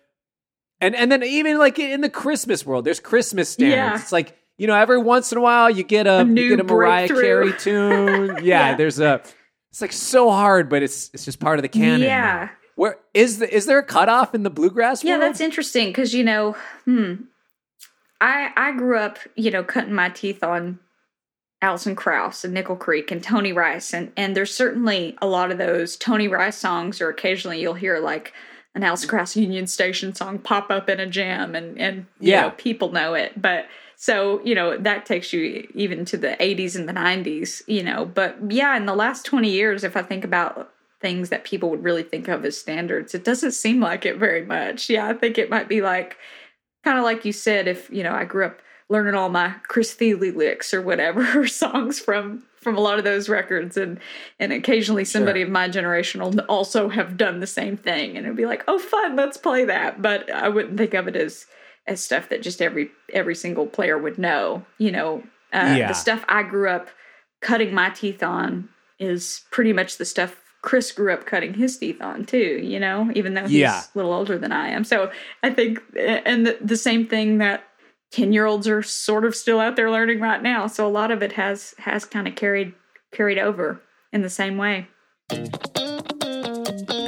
and 0.82 0.96
and 0.96 1.12
then 1.12 1.24
even 1.24 1.58
like 1.58 1.80
in 1.80 2.02
the 2.02 2.10
Christmas 2.10 2.66
world, 2.66 2.84
there's 2.86 3.00
Christmas 3.00 3.50
standards. 3.50 3.76
Yeah. 3.78 3.96
It's 3.96 4.12
like 4.12 4.38
you 4.58 4.68
know 4.68 4.76
every 4.76 4.98
once 4.98 5.32
in 5.32 5.38
a 5.38 5.41
while 5.41 5.70
you 5.70 5.84
get 5.84 6.06
a, 6.08 6.20
A 6.22 6.26
you 6.26 6.50
get 6.50 6.60
a 6.60 6.64
Mariah. 6.64 7.08
Carey 7.08 7.54
tune. 7.54 8.28
Yeah, 8.44 8.70
Yeah. 8.72 8.76
there's 8.76 9.00
a. 9.00 9.22
It's 9.72 9.82
like 9.82 9.91
so 9.94 10.30
hard, 10.30 10.70
but 10.70 10.84
it's 10.84 11.10
it's 11.14 11.26
just 11.26 11.39
part 11.39 11.58
of 11.58 11.64
the 11.64 11.70
canon. 11.70 12.02
now. 12.02 12.50
Where 12.76 12.98
is 13.14 13.40
the 13.40 13.54
is 13.54 13.66
there 13.66 13.80
a 13.80 13.84
cutoff 13.84 14.34
in 14.34 14.44
the 14.44 14.50
bluegrass 14.50 15.04
Yeah, 15.04 15.14
world? 15.18 15.24
that's 15.24 15.42
interesting 15.42 15.90
because 15.90 16.14
you 16.14 16.24
know, 16.24 16.56
hmm, 16.86 17.14
I 18.20 18.52
I 18.56 18.72
grew 18.72 18.98
up, 18.98 19.20
you 19.36 19.52
know, 19.52 19.64
cutting 19.64 19.94
my 19.94 20.10
teeth 20.10 20.44
on 20.44 20.80
Alison 21.62 21.96
Krauss 21.96 22.44
and 22.44 22.54
Nickel 22.54 22.76
Creek 22.76 23.12
and 23.12 23.24
Tony 23.24 23.54
Rice 23.54 23.94
and 23.94 24.12
and 24.18 24.36
there's 24.36 24.54
certainly 24.54 25.16
a 25.22 25.28
lot 25.28 25.52
of 25.52 25.58
those 25.58 25.96
Tony 25.96 26.28
Rice 26.28 26.58
songs 26.58 27.00
or 27.00 27.10
occasionally 27.10 27.62
you'll 27.62 27.74
hear 27.76 28.00
like 28.00 28.34
an 28.76 28.84
Alison 28.84 29.08
Krauss 29.08 29.36
Union 29.38 29.68
Station 29.68 30.16
song 30.16 30.40
pop 30.40 30.72
up 30.72 30.90
in 30.90 31.00
a 31.00 31.06
jam 31.06 31.56
and 31.56 31.80
and 31.80 32.06
yeah. 32.20 32.42
know, 32.42 32.50
people 32.52 32.92
know 32.92 33.14
it. 33.14 33.40
But 33.42 33.68
so 33.96 34.42
you 34.44 34.56
know 34.56 34.76
that 34.78 35.06
takes 35.06 35.32
you 35.32 35.68
even 35.76 36.04
to 36.06 36.18
the 36.18 36.36
80s 36.40 36.76
and 36.76 36.90
the 36.90 36.94
90s 36.94 37.62
you 37.68 37.84
know. 37.84 38.04
But 38.04 38.36
yeah 38.50 38.76
in 38.76 38.86
the 38.86 38.96
last 38.96 39.26
20 39.26 39.50
years 39.50 39.84
if 39.86 39.96
I 39.96 40.02
think 40.02 40.26
about 40.26 40.73
things 41.04 41.28
that 41.30 41.43
people 41.43 41.70
would 41.70 41.84
really 41.84 42.01
think 42.01 42.30
of 42.30 42.45
as 42.45 42.58
standards 42.58 43.14
it 43.14 43.26
doesn't 43.26 43.51
seem 43.51 43.82
like 43.82 44.06
it 44.06 44.16
very 44.16 44.45
much 44.45 44.89
yeah 44.89 45.06
I 45.06 45.14
think 45.14 45.38
it 45.38 45.49
might 45.49 45.68
be 45.68 45.82
like 45.82 46.18
kind 46.86 46.97
of 46.97 47.04
like 47.04 47.26
you 47.26 47.34
said 47.34 47.68
if 47.68 47.89
you 47.89 48.04
know 48.04 48.14
I 48.14 48.24
grew 48.24 48.45
up 48.45 48.62
learning 48.88 49.14
all 49.14 49.28
my 49.28 49.54
Chris 49.68 49.93
Thile 49.93 50.18
licks 50.18 50.74
or 50.74 50.82
whatever 50.82 51.45
songs 51.47 51.99
from 51.99 52.43
from 52.56 52.78
a 52.78 52.80
lot 52.80 52.97
of 52.97 53.04
those 53.04 53.28
records 53.28 53.76
and 53.76 53.99
and 54.39 54.54
occasionally 54.54 55.04
somebody 55.04 55.41
sure. 55.41 55.47
of 55.47 55.51
my 55.51 55.68
generation 55.68 56.22
will 56.22 56.39
also 56.41 56.88
have 56.88 57.18
done 57.18 57.41
the 57.41 57.47
same 57.47 57.76
thing 57.76 58.16
and 58.16 58.26
it'd 58.26 58.38
be 58.38 58.45
like 58.45 58.64
oh 58.70 58.80
fun 58.80 59.18
let's 59.18 59.36
play 59.36 59.66
that 59.66 60.01
but 60.01 60.32
I 60.32 60.47
wouldn't 60.47 60.78
think 60.78 60.93
of 60.93 61.10
it 61.10 61.18
as 61.18 61.45
as 61.86 62.01
stuff 62.01 62.30
that 62.30 62.41
just 62.41 62.62
every 62.62 62.91
every 63.12 63.36
single 63.36 63.68
player 63.68 63.97
would 63.97 64.18
know 64.18 64.66
you 64.78 64.91
know 64.91 65.22
uh, 65.51 65.76
yeah. 65.78 65.89
the 65.89 65.93
stuff 65.93 66.24
I 66.30 66.43
grew 66.43 66.70
up 66.70 66.88
cutting 67.41 67.74
my 67.74 67.89
teeth 67.89 68.24
on 68.24 68.70
is 68.99 69.41
pretty 69.51 69.74
much 69.74 69.97
the 69.97 70.06
stuff 70.06 70.43
Chris 70.64 70.91
grew 70.91 71.14
up 71.14 71.26
cutting 71.26 71.53
his 71.53 71.78
teeth 71.78 72.01
on 72.01 72.26
too, 72.26 72.59
you 72.64 72.80
know, 72.80 73.11
even 73.14 73.36
though 73.36 73.43
he's 73.43 73.51
yeah. 73.51 73.82
a 73.82 73.97
little 73.97 74.11
older 74.11 74.38
than 74.38 74.51
I 74.51 74.70
am. 74.70 74.84
So 74.84 75.11
I 75.43 75.51
think, 75.51 75.80
and 75.95 76.47
the, 76.47 76.57
the 76.59 76.78
same 76.78 77.05
thing 77.07 77.38
that 77.38 77.64
10 78.11 78.34
year 78.34 78.45
olds 78.45 78.68
are 78.68 78.82
sort 78.82 79.26
of 79.26 79.36
still 79.36 79.59
out 79.59 79.76
there 79.76 79.91
learning 79.91 80.20
right 80.20 80.41
now. 80.41 80.66
So 80.68 80.88
a 80.88 80.89
lot 80.89 81.11
of 81.11 81.22
it 81.22 81.34
has 81.34 81.76
has 81.78 82.05
kind 82.05 82.28
of 82.28 82.36
carried 82.36 82.74
carried 83.11 83.38
over 83.38 83.82
in 84.11 84.24
the 84.24 84.30
same 84.30 84.57
way. 84.57 84.88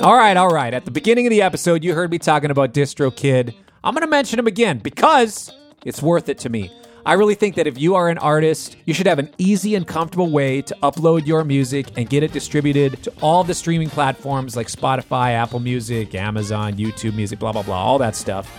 All 0.01 0.15
right 0.15 0.37
all 0.37 0.49
right. 0.49 0.73
At 0.73 0.85
the 0.85 0.91
beginning 0.91 1.25
of 1.25 1.31
the 1.31 1.41
episode 1.41 1.83
you 1.83 1.95
heard 1.95 2.11
me 2.11 2.19
talking 2.19 2.51
about 2.51 2.73
DistroKid 2.73 3.55
i'm 3.85 3.93
going 3.93 4.01
to 4.01 4.07
mention 4.07 4.37
him 4.37 4.47
again 4.47 4.79
because 4.79 5.53
it's 5.85 6.01
worth 6.01 6.27
it 6.27 6.39
to 6.39 6.49
me 6.49 6.71
I 7.07 7.13
really 7.13 7.35
think 7.35 7.53
that 7.55 7.67
if 7.67 7.77
you 7.77 7.93
are 7.93 8.09
an 8.09 8.17
artist, 8.17 8.77
you 8.85 8.93
should 8.95 9.05
have 9.05 9.19
an 9.19 9.29
easy 9.37 9.75
and 9.75 9.85
comfortable 9.85 10.31
way 10.31 10.63
to 10.63 10.75
upload 10.81 11.27
your 11.27 11.43
music 11.43 11.87
and 11.97 12.09
get 12.09 12.23
it 12.23 12.31
distributed 12.31 13.03
to 13.03 13.13
all 13.21 13.43
the 13.43 13.53
streaming 13.53 13.91
platforms 13.91 14.55
like 14.55 14.67
Spotify, 14.67 15.33
Apple 15.33 15.59
Music, 15.59 16.15
Amazon, 16.15 16.73
YouTube 16.73 17.15
Music, 17.15 17.37
blah, 17.37 17.51
blah, 17.51 17.61
blah, 17.61 17.77
all 17.77 17.99
that 17.99 18.15
stuff. 18.15 18.51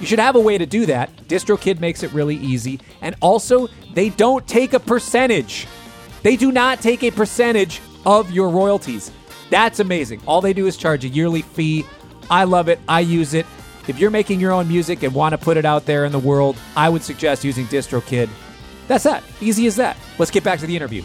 You 0.00 0.06
should 0.06 0.18
have 0.18 0.34
a 0.34 0.40
way 0.40 0.58
to 0.58 0.66
do 0.66 0.84
that. 0.86 1.14
DistroKid 1.28 1.78
makes 1.78 2.02
it 2.02 2.12
really 2.12 2.34
easy. 2.36 2.80
And 3.02 3.14
also, 3.20 3.68
they 3.94 4.08
don't 4.10 4.44
take 4.48 4.72
a 4.72 4.80
percentage. 4.80 5.68
They 6.24 6.34
do 6.34 6.50
not 6.50 6.80
take 6.80 7.04
a 7.04 7.12
percentage 7.12 7.80
of 8.04 8.32
your 8.32 8.48
royalties. 8.48 9.12
That's 9.48 9.78
amazing. 9.78 10.20
All 10.26 10.40
they 10.40 10.52
do 10.52 10.66
is 10.66 10.76
charge 10.76 11.04
a 11.04 11.08
yearly 11.08 11.42
fee. 11.42 11.86
I 12.28 12.44
love 12.44 12.68
it. 12.68 12.80
I 12.88 12.98
use 12.98 13.32
it. 13.32 13.46
If 13.88 13.98
you're 13.98 14.10
making 14.10 14.40
your 14.40 14.52
own 14.52 14.68
music 14.68 15.02
and 15.02 15.14
want 15.14 15.32
to 15.32 15.38
put 15.38 15.56
it 15.56 15.64
out 15.64 15.86
there 15.86 16.04
in 16.04 16.12
the 16.12 16.18
world, 16.18 16.56
I 16.76 16.88
would 16.88 17.02
suggest 17.02 17.44
using 17.44 17.66
DistroKid. 17.66 18.28
That's 18.88 19.04
that. 19.04 19.22
Easy 19.40 19.66
as 19.66 19.76
that. 19.76 19.96
Let's 20.18 20.30
get 20.30 20.44
back 20.44 20.60
to 20.60 20.66
the 20.66 20.76
interview. 20.76 21.02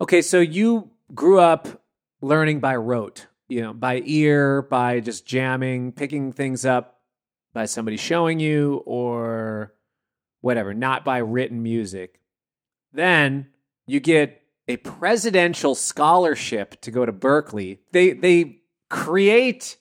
Okay, 0.00 0.22
so 0.22 0.40
you 0.40 0.90
grew 1.14 1.40
up 1.40 1.82
learning 2.20 2.60
by 2.60 2.76
rote 2.76 3.26
you 3.48 3.60
know, 3.60 3.72
by 3.72 4.02
ear, 4.04 4.62
by 4.62 5.00
just 5.00 5.26
jamming, 5.26 5.92
picking 5.92 6.32
things 6.32 6.64
up 6.64 7.00
by 7.52 7.66
somebody 7.66 7.96
showing 7.96 8.40
you 8.40 8.82
or 8.86 9.74
whatever, 10.40 10.74
not 10.74 11.04
by 11.04 11.18
written 11.18 11.62
music. 11.62 12.20
Then 12.92 13.48
you 13.86 14.00
get 14.00 14.42
a 14.66 14.76
presidential 14.78 15.74
scholarship 15.74 16.80
to 16.82 16.90
go 16.90 17.04
to 17.04 17.12
Berklee. 17.12 17.78
They 17.92 18.12
they 18.12 18.62
create 18.88 19.76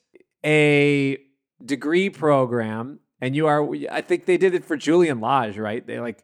a 0.46 1.18
degree 1.64 2.10
program 2.10 3.00
and 3.22 3.36
you 3.36 3.48
are 3.48 3.68
I 3.91 4.02
think 4.02 4.26
they 4.26 4.38
did 4.38 4.54
it 4.54 4.66
for 4.66 4.76
Julian 4.78 5.22
Lage, 5.22 5.58
right? 5.58 5.86
They 5.86 6.00
like 6.00 6.24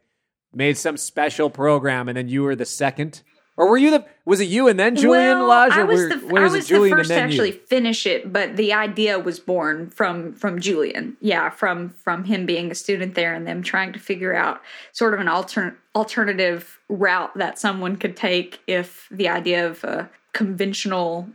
made 0.52 0.76
some 0.76 0.96
special 0.96 1.50
program 1.50 2.08
and 2.08 2.16
then 2.16 2.28
you 2.28 2.42
were 2.42 2.56
the 2.56 2.66
second 2.66 3.22
or 3.60 3.68
were 3.68 3.76
you 3.76 3.90
the? 3.90 4.06
Was 4.24 4.40
it 4.40 4.48
you 4.48 4.68
and 4.68 4.80
then 4.80 4.96
Julian 4.96 5.40
well, 5.40 5.48
Lage? 5.48 5.76
Or 5.76 5.80
I 5.80 5.84
was 5.84 6.08
the, 6.08 6.26
were, 6.28 6.40
I 6.40 6.42
was 6.44 6.66
the 6.66 6.88
first 6.88 7.10
to 7.10 7.14
actually 7.14 7.52
you? 7.52 7.60
finish 7.68 8.06
it, 8.06 8.32
but 8.32 8.56
the 8.56 8.72
idea 8.72 9.18
was 9.18 9.38
born 9.38 9.90
from 9.90 10.32
from 10.32 10.60
Julian. 10.60 11.18
Yeah, 11.20 11.50
from 11.50 11.90
from 11.90 12.24
him 12.24 12.46
being 12.46 12.70
a 12.70 12.74
student 12.74 13.14
there 13.14 13.34
and 13.34 13.46
them 13.46 13.62
trying 13.62 13.92
to 13.92 13.98
figure 13.98 14.34
out 14.34 14.62
sort 14.92 15.12
of 15.12 15.20
an 15.20 15.26
altern, 15.26 15.76
alternative 15.94 16.78
route 16.88 17.36
that 17.36 17.58
someone 17.58 17.96
could 17.96 18.16
take 18.16 18.60
if 18.66 19.06
the 19.10 19.28
idea 19.28 19.68
of 19.68 19.84
a 19.84 20.08
conventional 20.32 21.28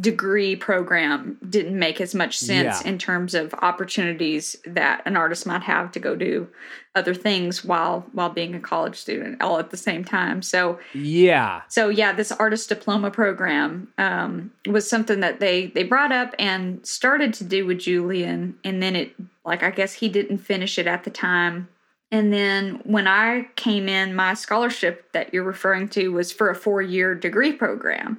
degree 0.00 0.56
program 0.56 1.36
didn't 1.48 1.78
make 1.78 2.00
as 2.00 2.14
much 2.14 2.38
sense 2.38 2.80
yeah. 2.80 2.88
in 2.88 2.96
terms 2.96 3.34
of 3.34 3.52
opportunities 3.54 4.56
that 4.64 5.02
an 5.04 5.16
artist 5.16 5.46
might 5.46 5.62
have 5.62 5.92
to 5.92 5.98
go 5.98 6.16
do 6.16 6.48
other 6.94 7.14
things 7.14 7.64
while 7.64 8.06
while 8.12 8.30
being 8.30 8.54
a 8.54 8.60
college 8.60 8.96
student 8.96 9.40
all 9.42 9.58
at 9.58 9.70
the 9.70 9.76
same 9.76 10.02
time 10.02 10.40
so 10.42 10.78
yeah 10.94 11.60
so 11.68 11.88
yeah 11.88 12.12
this 12.12 12.32
artist 12.32 12.68
diploma 12.68 13.10
program 13.10 13.92
um, 13.98 14.50
was 14.66 14.88
something 14.88 15.20
that 15.20 15.38
they 15.38 15.66
they 15.66 15.82
brought 15.82 16.12
up 16.12 16.34
and 16.38 16.84
started 16.86 17.34
to 17.34 17.44
do 17.44 17.66
with 17.66 17.78
julian 17.78 18.56
and 18.64 18.82
then 18.82 18.96
it 18.96 19.14
like 19.44 19.62
i 19.62 19.70
guess 19.70 19.92
he 19.92 20.08
didn't 20.08 20.38
finish 20.38 20.78
it 20.78 20.86
at 20.86 21.04
the 21.04 21.10
time 21.10 21.68
and 22.12 22.32
then 22.32 22.80
when 22.82 23.06
I 23.06 23.48
came 23.54 23.88
in, 23.88 24.16
my 24.16 24.34
scholarship 24.34 25.12
that 25.12 25.32
you're 25.32 25.44
referring 25.44 25.88
to 25.90 26.08
was 26.08 26.32
for 26.32 26.50
a 26.50 26.56
four 26.56 26.82
year 26.82 27.14
degree 27.14 27.52
program. 27.52 28.18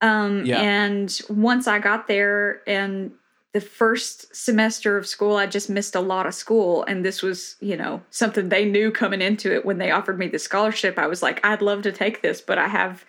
Um, 0.00 0.44
yeah. 0.44 0.60
And 0.60 1.20
once 1.28 1.66
I 1.66 1.78
got 1.78 2.06
there 2.06 2.62
and 2.66 3.12
the 3.54 3.60
first 3.60 4.34
semester 4.36 4.96
of 4.96 5.06
school, 5.06 5.36
I 5.36 5.46
just 5.46 5.70
missed 5.70 5.94
a 5.94 6.00
lot 6.00 6.26
of 6.26 6.34
school. 6.34 6.84
And 6.84 7.04
this 7.04 7.22
was, 7.22 7.56
you 7.60 7.76
know, 7.76 8.02
something 8.10 8.48
they 8.48 8.64
knew 8.64 8.90
coming 8.90 9.22
into 9.22 9.54
it 9.54 9.64
when 9.64 9.78
they 9.78 9.90
offered 9.90 10.18
me 10.18 10.28
the 10.28 10.38
scholarship. 10.38 10.98
I 10.98 11.06
was 11.06 11.22
like, 11.22 11.44
I'd 11.44 11.62
love 11.62 11.82
to 11.82 11.92
take 11.92 12.22
this, 12.22 12.40
but 12.40 12.58
I 12.58 12.68
have 12.68 13.04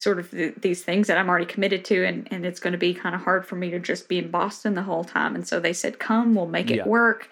sort 0.00 0.18
of 0.18 0.30
the, 0.32 0.52
these 0.60 0.82
things 0.82 1.06
that 1.06 1.18
I'm 1.18 1.28
already 1.28 1.46
committed 1.46 1.84
to, 1.84 2.04
and, 2.04 2.26
and 2.32 2.44
it's 2.44 2.58
going 2.58 2.72
to 2.72 2.78
be 2.78 2.92
kind 2.92 3.14
of 3.14 3.20
hard 3.20 3.46
for 3.46 3.54
me 3.54 3.70
to 3.70 3.78
just 3.78 4.08
be 4.08 4.18
in 4.18 4.30
Boston 4.32 4.74
the 4.74 4.82
whole 4.82 5.04
time. 5.04 5.36
And 5.36 5.46
so 5.46 5.60
they 5.60 5.72
said, 5.72 6.00
Come, 6.00 6.34
we'll 6.34 6.46
make 6.46 6.70
it 6.70 6.78
yeah. 6.78 6.88
work 6.88 7.28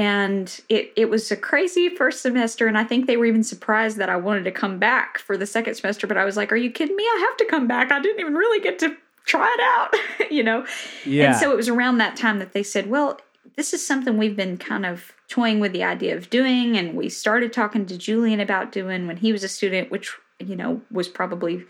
and 0.00 0.62
it 0.70 0.92
it 0.96 1.10
was 1.10 1.30
a 1.30 1.36
crazy 1.36 1.90
first 1.90 2.22
semester 2.22 2.66
and 2.66 2.78
i 2.78 2.82
think 2.82 3.06
they 3.06 3.18
were 3.18 3.26
even 3.26 3.44
surprised 3.44 3.98
that 3.98 4.08
i 4.08 4.16
wanted 4.16 4.44
to 4.44 4.50
come 4.50 4.78
back 4.78 5.18
for 5.18 5.36
the 5.36 5.46
second 5.46 5.74
semester 5.74 6.06
but 6.06 6.16
i 6.16 6.24
was 6.24 6.38
like 6.38 6.50
are 6.50 6.56
you 6.56 6.70
kidding 6.70 6.96
me? 6.96 7.04
I 7.04 7.26
have 7.28 7.36
to 7.36 7.44
come 7.44 7.68
back. 7.68 7.92
I 7.92 8.00
didn't 8.00 8.20
even 8.20 8.34
really 8.34 8.62
get 8.62 8.78
to 8.78 8.96
try 9.26 9.46
it 9.46 9.60
out 9.60 10.30
you 10.30 10.42
know? 10.42 10.66
Yeah. 11.04 11.26
and 11.26 11.36
so 11.36 11.52
it 11.52 11.56
was 11.56 11.68
around 11.68 11.98
that 11.98 12.16
time 12.16 12.38
that 12.38 12.54
they 12.54 12.62
said 12.62 12.88
well 12.88 13.20
this 13.56 13.74
is 13.74 13.86
something 13.86 14.16
we've 14.16 14.36
been 14.36 14.56
kind 14.56 14.86
of 14.86 15.12
toying 15.28 15.60
with 15.60 15.72
the 15.72 15.84
idea 15.84 16.16
of 16.16 16.30
doing 16.30 16.78
and 16.78 16.96
we 16.96 17.10
started 17.10 17.52
talking 17.52 17.84
to 17.86 17.98
julian 17.98 18.40
about 18.40 18.72
doing 18.72 19.06
when 19.06 19.18
he 19.18 19.32
was 19.32 19.44
a 19.44 19.48
student 19.48 19.90
which 19.90 20.16
you 20.38 20.56
know 20.56 20.80
was 20.90 21.08
probably 21.08 21.64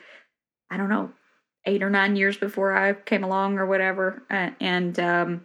i 0.71 0.77
don't 0.77 0.89
know 0.89 1.11
eight 1.67 1.83
or 1.83 1.91
nine 1.91 2.17
years 2.17 2.37
before 2.37 2.75
I 2.75 2.95
came 2.95 3.23
along 3.23 3.59
or 3.59 3.67
whatever. 3.67 4.23
Uh, 4.31 4.51
and 4.61 4.99
um, 4.99 5.45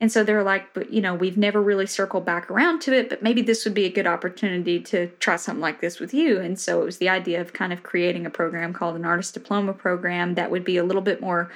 and 0.00 0.10
so 0.10 0.24
they're 0.24 0.42
like, 0.42 0.74
but 0.74 0.92
you 0.92 1.00
know, 1.00 1.14
we've 1.14 1.36
never 1.36 1.62
really 1.62 1.86
circled 1.86 2.24
back 2.24 2.50
around 2.50 2.80
to 2.82 2.92
it, 2.92 3.08
but 3.08 3.22
maybe 3.22 3.42
this 3.42 3.64
would 3.64 3.74
be 3.74 3.84
a 3.84 3.92
good 3.92 4.06
opportunity 4.06 4.80
to 4.80 5.06
try 5.20 5.36
something 5.36 5.60
like 5.60 5.80
this 5.80 6.00
with 6.00 6.12
you. 6.12 6.40
And 6.40 6.58
so 6.58 6.82
it 6.82 6.84
was 6.84 6.98
the 6.98 7.08
idea 7.08 7.40
of 7.40 7.52
kind 7.52 7.72
of 7.72 7.82
creating 7.82 8.26
a 8.26 8.30
program 8.30 8.72
called 8.72 8.96
an 8.96 9.04
artist 9.04 9.34
diploma 9.34 9.72
program 9.72 10.34
that 10.34 10.50
would 10.50 10.64
be 10.64 10.76
a 10.76 10.84
little 10.84 11.02
bit 11.02 11.20
more 11.20 11.50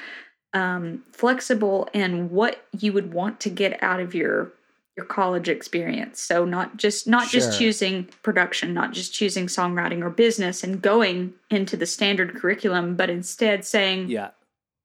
um, 0.55 1.03
flexible 1.13 1.89
in 1.93 2.31
what 2.31 2.65
you 2.79 2.93
would 2.93 3.13
want 3.13 3.41
to 3.41 3.51
get 3.51 3.83
out 3.83 4.01
of 4.01 4.15
your 4.15 4.53
your 4.97 5.07
college 5.07 5.49
experience. 5.49 6.21
So 6.21 6.45
not 6.45 6.77
just 6.77 7.07
not 7.07 7.29
sure. 7.29 7.41
just 7.41 7.59
choosing 7.59 8.05
production, 8.23 8.73
not 8.73 8.93
just 8.93 9.13
choosing 9.13 9.47
songwriting 9.47 10.03
or 10.03 10.11
business 10.11 10.65
and 10.65 10.81
going 10.81 11.35
into 11.51 11.77
the 11.77 11.87
standard 11.87 12.35
curriculum, 12.35 12.97
but 12.97 13.11
instead 13.11 13.65
saying, 13.65 14.09
yeah. 14.09 14.31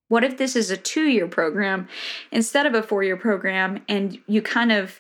What 0.10 0.26
if 0.26 0.38
this 0.38 0.58
is 0.58 0.70
a 0.70 0.76
2-year 0.76 1.30
program 1.30 1.88
instead 2.34 2.66
of 2.66 2.74
a 2.74 2.82
4-year 2.82 3.16
program 3.16 3.82
and 3.88 4.20
you 4.28 4.42
kind 4.42 4.74
of 4.74 5.00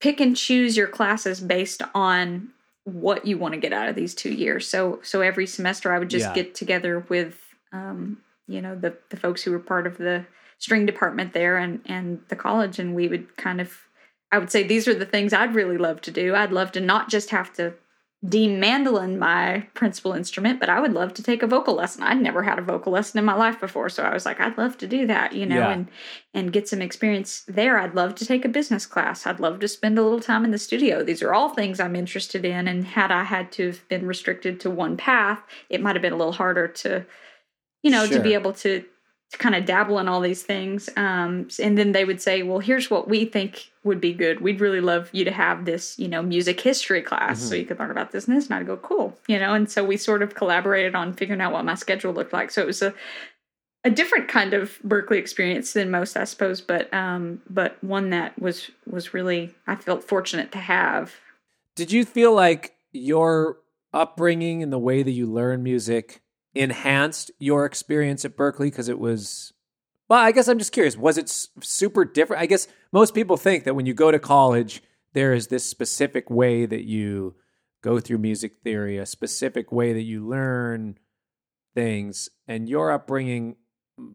pick 0.00 0.20
and 0.20 0.36
choose 0.36 0.76
your 0.76 0.86
classes 0.86 1.40
based 1.40 1.82
on 1.96 2.50
what 2.84 3.26
you 3.26 3.38
want 3.38 3.54
to 3.54 3.60
get 3.60 3.72
out 3.72 3.88
of 3.88 3.96
these 3.96 4.14
2 4.14 4.30
years. 4.30 4.68
So 4.68 5.00
so 5.02 5.20
every 5.20 5.48
semester 5.48 5.92
I 5.92 5.98
would 5.98 6.10
just 6.10 6.26
yeah. 6.26 6.34
get 6.34 6.54
together 6.54 7.04
with 7.08 7.40
um, 7.72 8.18
you 8.46 8.62
know 8.62 8.76
the 8.76 8.96
the 9.10 9.16
folks 9.16 9.42
who 9.42 9.50
were 9.50 9.58
part 9.58 9.88
of 9.88 9.98
the 9.98 10.26
string 10.58 10.86
department 10.86 11.32
there 11.32 11.56
and 11.56 11.80
and 11.86 12.20
the 12.28 12.36
college 12.36 12.78
and 12.78 12.94
we 12.94 13.08
would 13.08 13.36
kind 13.36 13.60
of 13.60 13.76
I 14.32 14.38
would 14.38 14.50
say 14.50 14.62
these 14.62 14.88
are 14.88 14.94
the 14.94 15.06
things 15.06 15.32
I'd 15.32 15.54
really 15.54 15.76
love 15.78 16.00
to 16.02 16.10
do. 16.10 16.34
I'd 16.34 16.52
love 16.52 16.72
to 16.72 16.80
not 16.80 17.10
just 17.10 17.30
have 17.30 17.52
to 17.54 17.74
deem 18.26 18.60
mandolin 18.60 19.18
my 19.18 19.66
principal 19.74 20.12
instrument, 20.12 20.60
but 20.60 20.68
I 20.68 20.78
would 20.78 20.92
love 20.92 21.12
to 21.14 21.24
take 21.24 21.42
a 21.42 21.46
vocal 21.48 21.74
lesson. 21.74 22.04
I'd 22.04 22.20
never 22.22 22.44
had 22.44 22.56
a 22.56 22.62
vocal 22.62 22.92
lesson 22.92 23.18
in 23.18 23.24
my 23.24 23.34
life 23.34 23.58
before, 23.58 23.88
so 23.88 24.04
I 24.04 24.14
was 24.14 24.24
like, 24.24 24.38
I'd 24.40 24.56
love 24.56 24.78
to 24.78 24.86
do 24.86 25.08
that, 25.08 25.32
you 25.32 25.44
know, 25.44 25.58
Yeah. 25.58 25.70
and 25.72 25.88
and 26.32 26.52
get 26.52 26.68
some 26.68 26.80
experience 26.80 27.42
there. 27.48 27.78
I'd 27.78 27.96
love 27.96 28.14
to 28.14 28.24
take 28.24 28.44
a 28.44 28.48
business 28.48 28.86
class. 28.86 29.26
I'd 29.26 29.40
love 29.40 29.58
to 29.58 29.66
spend 29.68 29.98
a 29.98 30.02
little 30.02 30.20
time 30.20 30.44
in 30.44 30.52
the 30.52 30.58
studio. 30.58 31.02
These 31.02 31.20
are 31.20 31.34
all 31.34 31.48
things 31.48 31.80
I'm 31.80 31.96
interested 31.96 32.44
in, 32.44 32.68
and 32.68 32.84
had 32.84 33.10
I 33.10 33.24
had 33.24 33.50
to 33.52 33.66
have 33.66 33.88
been 33.88 34.06
restricted 34.06 34.60
to 34.60 34.70
one 34.70 34.96
path, 34.96 35.40
it 35.68 35.82
might 35.82 35.96
have 35.96 36.02
been 36.02 36.12
a 36.12 36.16
little 36.16 36.32
harder 36.32 36.68
to, 36.68 37.04
you 37.82 37.90
know, 37.90 38.06
to 38.06 38.20
be 38.20 38.34
able 38.34 38.52
to 38.54 38.84
to 39.32 39.38
kind 39.38 39.54
of 39.54 39.64
dabble 39.64 39.98
in 39.98 40.08
all 40.08 40.20
these 40.20 40.42
things. 40.42 40.88
Um, 40.96 41.48
and 41.58 41.76
then 41.76 41.92
they 41.92 42.04
would 42.04 42.20
say, 42.20 42.42
well, 42.42 42.58
here's 42.58 42.90
what 42.90 43.08
we 43.08 43.24
think 43.24 43.70
would 43.82 44.00
be 44.00 44.12
good. 44.12 44.40
We'd 44.40 44.60
really 44.60 44.80
love 44.80 45.08
you 45.12 45.24
to 45.24 45.30
have 45.32 45.64
this, 45.64 45.98
you 45.98 46.06
know, 46.06 46.22
music 46.22 46.60
history 46.60 47.02
class 47.02 47.42
so 47.42 47.54
Mhm. 47.54 47.60
you 47.60 47.64
could 47.64 47.78
learn 47.78 47.90
about 47.90 48.12
this 48.12 48.28
and 48.28 48.36
this. 48.36 48.46
And 48.46 48.54
I'd 48.54 48.66
go, 48.66 48.76
cool, 48.76 49.18
you 49.26 49.38
know. 49.38 49.54
And 49.54 49.70
so 49.70 49.84
we 49.84 49.96
sort 49.96 50.22
of 50.22 50.34
collaborated 50.34 50.94
on 50.94 51.14
figuring 51.14 51.40
out 51.40 51.52
what 51.52 51.64
my 51.64 51.74
schedule 51.74 52.12
looked 52.12 52.32
like. 52.32 52.50
So 52.50 52.62
it 52.62 52.66
was 52.66 52.82
a 52.82 52.94
a 53.84 53.90
different 53.90 54.28
kind 54.28 54.54
of 54.54 54.78
Berklee 54.86 55.16
experience 55.18 55.72
than 55.72 55.90
most, 55.90 56.16
I 56.16 56.22
suppose, 56.22 56.60
but 56.60 56.92
um, 56.94 57.42
but 57.50 57.82
one 57.82 58.10
that 58.10 58.38
was 58.40 58.70
was 58.86 59.12
really 59.12 59.52
I 59.66 59.74
felt 59.74 60.04
fortunate 60.04 60.52
to 60.52 60.58
have. 60.58 61.14
Did 61.74 61.90
you 61.90 62.04
feel 62.04 62.32
like 62.32 62.76
your 62.92 63.58
upbringing 63.92 64.62
and 64.62 64.72
the 64.72 64.78
way 64.78 65.02
that 65.02 65.10
you 65.10 65.26
learn 65.26 65.64
music 65.64 66.21
enhanced 66.54 67.30
your 67.38 67.64
experience 67.64 68.24
at 68.24 68.36
Berklee 68.36 68.66
because 68.66 68.88
it 68.88 68.98
was 68.98 69.52
well, 70.08 70.20
I 70.20 70.32
guess 70.32 70.46
I'm 70.48 70.58
just 70.58 70.72
curious, 70.72 70.96
was 70.96 71.16
it 71.16 71.30
super 71.62 72.04
different? 72.04 72.42
I 72.42 72.46
guess 72.46 72.68
most 72.92 73.14
people 73.14 73.38
think 73.38 73.64
that 73.64 73.74
when 73.74 73.86
you 73.86 73.94
go 73.94 74.10
to 74.10 74.18
college 74.18 74.82
there 75.14 75.34
is 75.34 75.48
this 75.48 75.64
specific 75.64 76.30
way 76.30 76.66
that 76.66 76.84
you 76.84 77.34
go 77.82 78.00
through 78.00 78.18
music 78.18 78.58
theory, 78.62 78.98
a 78.98 79.06
specific 79.06 79.72
way 79.72 79.92
that 79.92 80.02
you 80.02 80.26
learn 80.26 80.98
things 81.74 82.28
and 82.46 82.68
your 82.68 82.90
upbringing 82.90 83.56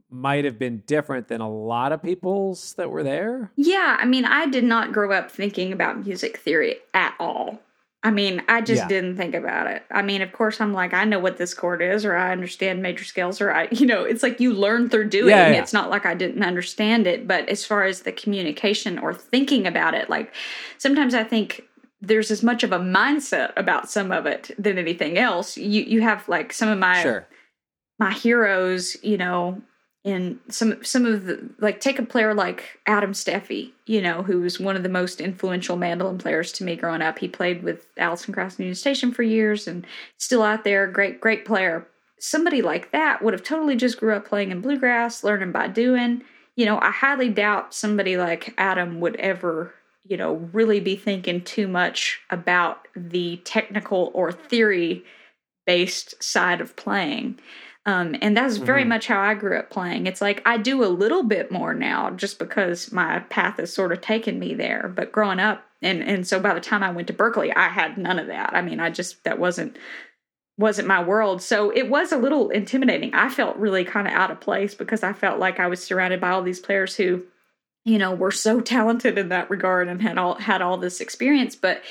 might 0.09 0.45
have 0.45 0.57
been 0.57 0.83
different 0.85 1.27
than 1.27 1.41
a 1.41 1.49
lot 1.49 1.91
of 1.91 2.01
people's 2.01 2.73
that 2.73 2.89
were 2.89 3.03
there. 3.03 3.51
Yeah, 3.55 3.97
I 3.99 4.05
mean, 4.05 4.25
I 4.25 4.47
did 4.47 4.63
not 4.63 4.91
grow 4.91 5.11
up 5.11 5.29
thinking 5.29 5.71
about 5.71 6.05
music 6.05 6.38
theory 6.38 6.77
at 6.93 7.15
all. 7.19 7.59
I 8.08 8.12
mean, 8.12 8.41
I 8.47 8.62
just 8.62 8.84
Yeah. 8.84 8.88
didn't 8.88 9.18
think 9.18 9.36
about 9.36 9.68
it. 9.68 9.84
I 9.91 10.01
mean, 10.01 10.22
of 10.22 10.32
course, 10.32 10.62
I'm 10.62 10.72
like, 10.72 10.93
I 10.93 11.03
know 11.03 11.20
what 11.20 11.38
this 11.38 11.53
chord 11.53 11.82
is, 11.82 12.05
or 12.05 12.16
I 12.16 12.32
understand 12.32 12.82
major 12.82 13.03
scales, 13.03 13.41
or 13.41 13.51
I, 13.53 13.68
you 13.72 13.86
know, 13.86 14.03
it's 14.03 14.24
like 14.24 14.39
you 14.39 14.53
learn 14.53 14.89
through 14.89 15.10
doing. 15.10 15.30
Yeah, 15.32 15.49
yeah. 15.51 15.60
It's 15.62 15.74
not 15.74 15.89
like 15.89 16.05
I 16.05 16.14
didn't 16.14 16.41
understand 16.43 17.05
it, 17.05 17.28
but 17.28 17.49
as 17.49 17.66
far 17.66 17.84
as 17.84 18.03
the 18.03 18.14
communication 18.14 18.97
or 18.97 19.14
thinking 19.14 19.68
about 19.68 19.93
it, 19.93 20.10
like 20.10 20.34
sometimes 20.78 21.14
I 21.14 21.26
think 21.26 21.64
there's 21.99 22.32
as 22.32 22.43
much 22.43 22.64
of 22.64 22.72
a 22.72 22.80
mindset 22.80 23.51
about 23.58 23.89
some 23.89 24.12
of 24.12 24.26
it 24.26 24.51
than 24.58 24.78
anything 24.78 25.18
else. 25.18 25.58
You 25.58 25.82
you 25.84 26.01
have 26.01 26.30
like 26.30 26.53
some 26.53 26.70
of 26.70 26.78
my 26.80 27.01
Sure. 27.01 27.28
my 27.99 28.14
heroes, 28.14 28.95
you 29.03 29.18
know, 29.18 29.62
in 30.03 30.39
some 30.47 30.83
some 30.83 31.05
of 31.05 31.25
the 31.25 31.49
like 31.59 31.81
take 31.81 31.99
a 31.99 32.05
player 32.05 32.33
like 32.33 32.79
Adam 32.85 33.11
Steffey, 33.11 33.71
you 33.85 34.01
know, 34.01 34.23
who 34.23 34.41
was 34.41 34.59
one 34.59 34.75
of 34.75 34.83
the 34.83 34.89
most 34.89 35.19
influential 35.19 35.75
mandolin 35.75 36.17
players 36.17 36.51
to 36.53 36.63
me 36.63 36.75
growing 36.75 37.01
up. 37.01 37.19
He 37.19 37.27
played 37.27 37.63
with 37.63 37.87
Alison 37.97 38.33
Krauss 38.33 38.57
Union 38.57 38.75
Station 38.75 39.11
for 39.11 39.23
years 39.23 39.67
and 39.67 39.85
still 40.17 40.43
out 40.43 40.63
there, 40.63 40.87
great, 40.87 41.19
great 41.19 41.45
player. 41.45 41.87
Somebody 42.19 42.61
like 42.61 42.91
that 42.91 43.21
would 43.21 43.33
have 43.33 43.43
totally 43.43 43.75
just 43.75 43.99
grew 43.99 44.15
up 44.15 44.27
playing 44.27 44.51
in 44.51 44.61
bluegrass, 44.61 45.23
learning 45.23 45.51
by 45.51 45.67
doing. 45.67 46.23
You 46.55 46.65
know, 46.65 46.79
I 46.79 46.89
highly 46.89 47.29
doubt 47.29 47.73
somebody 47.73 48.17
like 48.17 48.53
Adam 48.57 48.99
would 49.01 49.17
ever, 49.17 49.73
you 50.07 50.17
know, 50.17 50.35
really 50.53 50.79
be 50.79 50.95
thinking 50.95 51.41
too 51.41 51.67
much 51.67 52.21
about 52.29 52.87
the 52.95 53.37
technical 53.43 54.11
or 54.13 54.31
theory 54.31 55.03
based 55.65 56.23
side 56.23 56.61
of 56.61 56.75
playing. 56.75 57.37
Um, 57.88 58.15
and 58.21 58.35
that's 58.35 58.57
very 58.57 58.83
Mhm. 58.83 58.89
much 58.89 59.07
how 59.07 59.21
I 59.21 59.33
grew 59.33 59.57
up 59.57 59.69
playing. 59.69 60.07
It's 60.07 60.21
like 60.21 60.41
I 60.45 60.57
do 60.57 60.83
a 60.83 60.88
little 60.91 61.23
bit 61.23 61.51
more 61.51 61.73
now 61.73 62.11
just 62.11 62.38
because 62.38 62.91
my 62.91 63.19
path 63.29 63.57
has 63.57 63.73
sort 63.73 63.93
of 63.93 64.01
taken 64.01 64.38
me 64.38 64.53
there. 64.53 64.91
But 64.93 65.13
growing 65.13 65.39
up, 65.39 65.63
and 65.81 66.03
and 66.03 66.27
so 66.27 66.39
by 66.39 66.53
the 66.53 66.59
time 66.59 66.83
I 66.83 66.91
went 66.91 67.07
to 67.07 67.13
Berklee, 67.13 67.53
I 67.55 67.69
had 67.69 67.97
none 67.97 68.19
of 68.19 68.27
that. 68.27 68.53
I 68.53 68.61
mean, 68.61 68.81
I 68.81 68.89
just 68.89 69.23
that 69.23 69.39
wasn't 69.39 69.77
wasn't 70.59 70.88
my 70.88 71.01
world. 71.01 71.41
So 71.41 71.69
it 71.69 71.89
was 71.89 72.11
a 72.11 72.17
little 72.17 72.49
intimidating. 72.49 73.13
I 73.13 73.29
felt 73.29 73.55
really 73.57 73.85
kind 73.85 74.07
of 74.07 74.13
out 74.13 74.31
of 74.31 74.39
place 74.41 74.73
because 74.73 75.03
I 75.03 75.13
felt 75.13 75.39
like 75.39 75.59
I 75.59 75.67
was 75.67 75.81
surrounded 75.81 76.19
by 76.19 76.31
all 76.31 76.41
these 76.41 76.59
players 76.59 76.95
who, 76.95 77.23
you 77.85 77.97
know, 77.99 78.13
were 78.13 78.31
so 78.31 78.59
talented 78.59 79.17
in 79.17 79.29
that 79.29 79.49
regard 79.49 79.88
and 79.88 80.01
had 80.01 80.17
all 80.17 80.35
had 80.35 80.61
all 80.61 80.77
this 80.77 80.99
experience. 80.99 81.55
But 81.55 81.83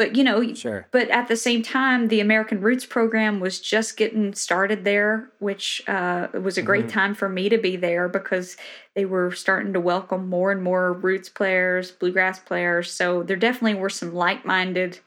but 0.00 0.16
you 0.16 0.24
know, 0.24 0.54
Sure. 0.54 0.86
but 0.92 1.10
at 1.10 1.28
the 1.28 1.36
same 1.36 1.60
time, 1.62 2.08
the 2.08 2.20
American 2.20 2.62
Roots 2.62 2.86
program 2.86 3.38
was 3.38 3.60
just 3.60 3.98
getting 3.98 4.32
started 4.32 4.82
there, 4.82 5.30
which 5.40 5.82
uh, 5.86 6.28
was 6.32 6.56
a 6.56 6.62
great 6.62 6.86
Mhm. 6.86 6.90
time 6.92 7.14
for 7.14 7.28
me 7.28 7.50
to 7.50 7.58
be 7.58 7.76
there 7.76 8.08
because 8.08 8.56
they 8.96 9.04
were 9.04 9.30
starting 9.30 9.74
to 9.74 9.80
welcome 9.80 10.26
more 10.26 10.50
and 10.52 10.62
more 10.62 10.94
roots 10.94 11.28
players, 11.28 11.90
bluegrass 11.90 12.38
players. 12.38 12.90
So 12.90 13.22
there 13.22 13.36
definitely 13.36 13.74
were 13.78 13.90
some 13.90 14.14
like-minded 14.14 15.00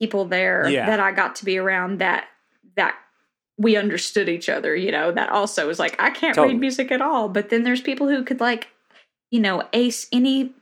people 0.00 0.24
there 0.24 0.68
Yeah. 0.68 0.86
that 0.86 1.00
I 1.00 1.10
got 1.10 1.34
to 1.36 1.44
be 1.44 1.58
around 1.58 1.98
that 1.98 2.28
that 2.76 2.94
we 3.58 3.76
understood 3.76 4.28
each 4.28 4.48
other. 4.48 4.76
You 4.76 4.92
know, 4.92 5.10
that 5.10 5.30
also 5.30 5.66
was 5.66 5.80
like 5.80 6.00
I 6.00 6.10
can't 6.10 6.36
Totally. 6.36 6.54
read 6.54 6.60
music 6.60 6.92
at 6.92 7.02
all, 7.02 7.28
but 7.28 7.48
then 7.48 7.64
there's 7.64 7.80
people 7.80 8.06
who 8.08 8.22
could 8.22 8.38
like, 8.38 8.68
you 9.32 9.40
know, 9.40 9.64
ace 9.72 10.06
any 10.12 10.54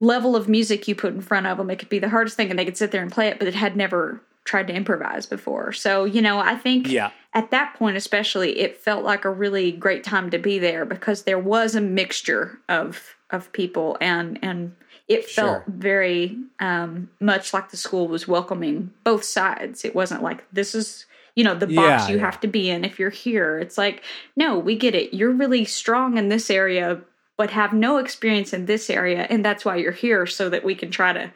level 0.00 0.34
of 0.34 0.48
music 0.48 0.88
you 0.88 0.94
put 0.94 1.12
in 1.14 1.20
front 1.20 1.46
of 1.46 1.58
them. 1.58 1.70
It 1.70 1.78
could 1.78 1.88
be 1.90 1.98
the 1.98 2.08
hardest 2.08 2.36
thing, 2.36 2.50
and 2.50 2.58
they 2.58 2.64
could 2.64 2.76
sit 2.76 2.90
there 2.90 3.02
and 3.02 3.12
play 3.12 3.28
it, 3.28 3.38
but 3.38 3.46
it 3.48 3.54
had 3.54 3.76
never 3.76 4.20
tried 4.44 4.66
to 4.68 4.72
improvise 4.74 5.26
before. 5.26 5.72
So, 5.72 6.04
you 6.04 6.22
know, 6.22 6.38
I 6.38 6.56
think 6.56 6.88
Yeah. 6.88 7.10
at 7.34 7.50
that 7.50 7.74
point, 7.74 7.96
especially, 7.98 8.58
it 8.60 8.78
felt 8.78 9.04
like 9.04 9.24
a 9.26 9.30
really 9.30 9.70
great 9.70 10.02
time 10.02 10.30
to 10.30 10.38
be 10.38 10.58
there 10.58 10.84
because 10.86 11.24
there 11.24 11.38
was 11.38 11.74
a 11.74 11.80
mixture 11.80 12.58
of 12.68 13.14
of 13.30 13.52
people, 13.52 13.96
and 14.00 14.38
and 14.42 14.74
it 15.06 15.24
felt 15.24 15.62
Sure. 15.64 15.64
very 15.68 16.36
um, 16.58 17.10
much 17.20 17.52
like 17.54 17.70
the 17.70 17.76
school 17.76 18.08
was 18.08 18.26
welcoming 18.26 18.90
both 19.04 19.22
sides. 19.22 19.84
It 19.84 19.94
wasn't 19.94 20.22
like 20.22 20.44
this 20.52 20.74
is. 20.74 21.06
You 21.36 21.44
know, 21.44 21.54
the 21.54 21.68
box 21.68 21.76
Yeah, 21.76 22.08
you 22.08 22.16
yeah. 22.16 22.24
have 22.24 22.40
to 22.40 22.48
be 22.48 22.68
in 22.68 22.84
if 22.84 22.98
you're 22.98 23.08
here. 23.08 23.56
It's 23.60 23.78
like, 23.78 24.02
no, 24.34 24.58
we 24.58 24.74
get 24.76 24.96
it. 24.96 25.14
You're 25.14 25.30
really 25.30 25.64
strong 25.64 26.18
in 26.18 26.28
this 26.28 26.50
area, 26.50 27.00
but 27.40 27.48
have 27.50 27.72
no 27.72 27.96
experience 27.96 28.52
in 28.52 28.66
this 28.66 28.90
area 28.90 29.26
and 29.30 29.42
that's 29.42 29.64
why 29.64 29.74
you're 29.76 29.92
here 30.06 30.26
so 30.26 30.50
that 30.50 30.62
we 30.62 30.74
can 30.74 30.90
try 30.90 31.10
to 31.14 31.32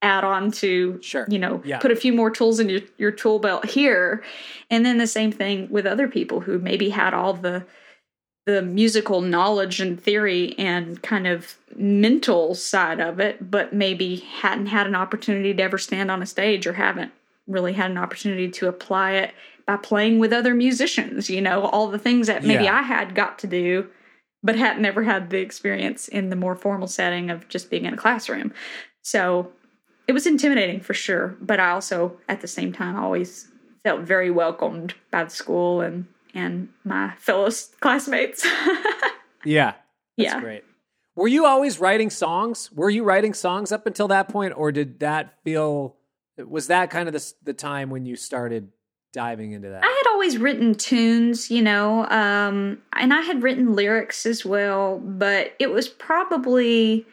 add 0.00 0.24
on 0.24 0.50
to 0.50 0.98
Sure. 1.02 1.26
you 1.28 1.38
know 1.38 1.60
Yeah. 1.62 1.78
put 1.78 1.90
a 1.92 1.96
few 2.04 2.14
more 2.14 2.30
tools 2.30 2.58
in 2.58 2.70
your, 2.70 2.80
your 2.96 3.10
tool 3.10 3.38
belt 3.38 3.66
here 3.66 4.22
and 4.70 4.80
then 4.86 4.96
the 4.96 5.06
same 5.06 5.30
thing 5.30 5.68
with 5.70 5.84
other 5.86 6.08
people 6.08 6.40
who 6.40 6.58
maybe 6.58 6.88
had 6.88 7.12
all 7.12 7.34
the 7.34 7.64
the 8.46 8.62
musical 8.62 9.20
knowledge 9.20 9.78
and 9.78 10.02
theory 10.02 10.54
and 10.58 11.02
kind 11.02 11.26
of 11.26 11.56
mental 11.76 12.54
side 12.54 12.98
of 12.98 13.20
it 13.20 13.50
but 13.50 13.74
maybe 13.74 14.16
hadn't 14.40 14.66
had 14.76 14.86
an 14.86 14.94
opportunity 14.94 15.52
to 15.52 15.62
ever 15.62 15.76
stand 15.78 16.10
on 16.10 16.22
a 16.22 16.26
stage 16.26 16.66
or 16.66 16.72
haven't 16.72 17.12
really 17.46 17.74
had 17.74 17.90
an 17.90 17.98
opportunity 17.98 18.48
to 18.50 18.68
apply 18.68 19.12
it 19.12 19.30
by 19.66 19.76
playing 19.76 20.18
with 20.18 20.32
other 20.32 20.54
musicians 20.54 21.28
you 21.28 21.42
know 21.42 21.58
all 21.66 21.88
the 21.88 21.98
things 22.06 22.26
that 22.26 22.42
maybe 22.42 22.64
Yeah. 22.64 22.78
i 22.78 22.82
had 22.82 23.14
got 23.14 23.38
to 23.40 23.46
do 23.46 23.86
but 24.42 24.56
had 24.56 24.80
never 24.80 25.02
had 25.02 25.30
the 25.30 25.38
experience 25.38 26.08
in 26.08 26.30
the 26.30 26.36
more 26.36 26.56
formal 26.56 26.88
setting 26.88 27.30
of 27.30 27.48
just 27.48 27.70
being 27.70 27.84
in 27.84 27.94
a 27.94 27.96
classroom. 27.96 28.52
So 29.02 29.52
it 30.06 30.12
was 30.12 30.26
intimidating 30.26 30.80
for 30.80 30.94
sure, 30.94 31.36
but 31.40 31.60
I 31.60 31.70
also 31.70 32.18
at 32.28 32.40
the 32.40 32.48
same 32.48 32.72
time 32.72 32.96
always 32.96 33.48
felt 33.84 34.02
very 34.02 34.30
welcomed 34.30 34.94
by 35.10 35.24
the 35.24 35.30
school 35.30 35.80
and 35.80 36.06
and 36.34 36.68
my 36.84 37.12
fellow 37.18 37.50
classmates. 37.80 38.46
Yeah. 39.44 39.74
That's 40.16 40.34
yeah. 40.34 40.40
great. 40.40 40.64
Were 41.14 41.28
you 41.28 41.46
always 41.46 41.78
writing 41.78 42.10
songs? 42.10 42.70
Were 42.72 42.90
you 42.90 43.04
writing 43.04 43.34
songs 43.34 43.72
up 43.72 43.86
until 43.86 44.08
that 44.08 44.28
point, 44.28 44.54
or 44.56 44.72
did 44.72 45.00
that 45.00 45.34
feel? 45.44 45.96
Was 46.38 46.68
that 46.68 46.90
kind 46.90 47.08
of 47.08 47.12
the 47.12 47.32
the 47.42 47.52
time 47.52 47.90
when 47.90 48.06
you 48.06 48.16
started 48.16 48.70
diving 49.12 49.52
into 49.52 49.68
that? 49.70 49.84
I 49.84 50.02
had 50.04 50.10
always 50.12 50.38
written 50.38 50.74
tunes, 50.74 51.50
you 51.50 51.62
know, 51.62 52.06
um, 52.08 52.82
and 52.94 53.12
I 53.12 53.20
had 53.22 53.42
written 53.42 53.74
lyrics 53.74 54.26
as 54.26 54.44
well, 54.44 54.98
but 54.98 55.52
it 55.58 55.70
was 55.70 55.88
probably, 55.88 57.06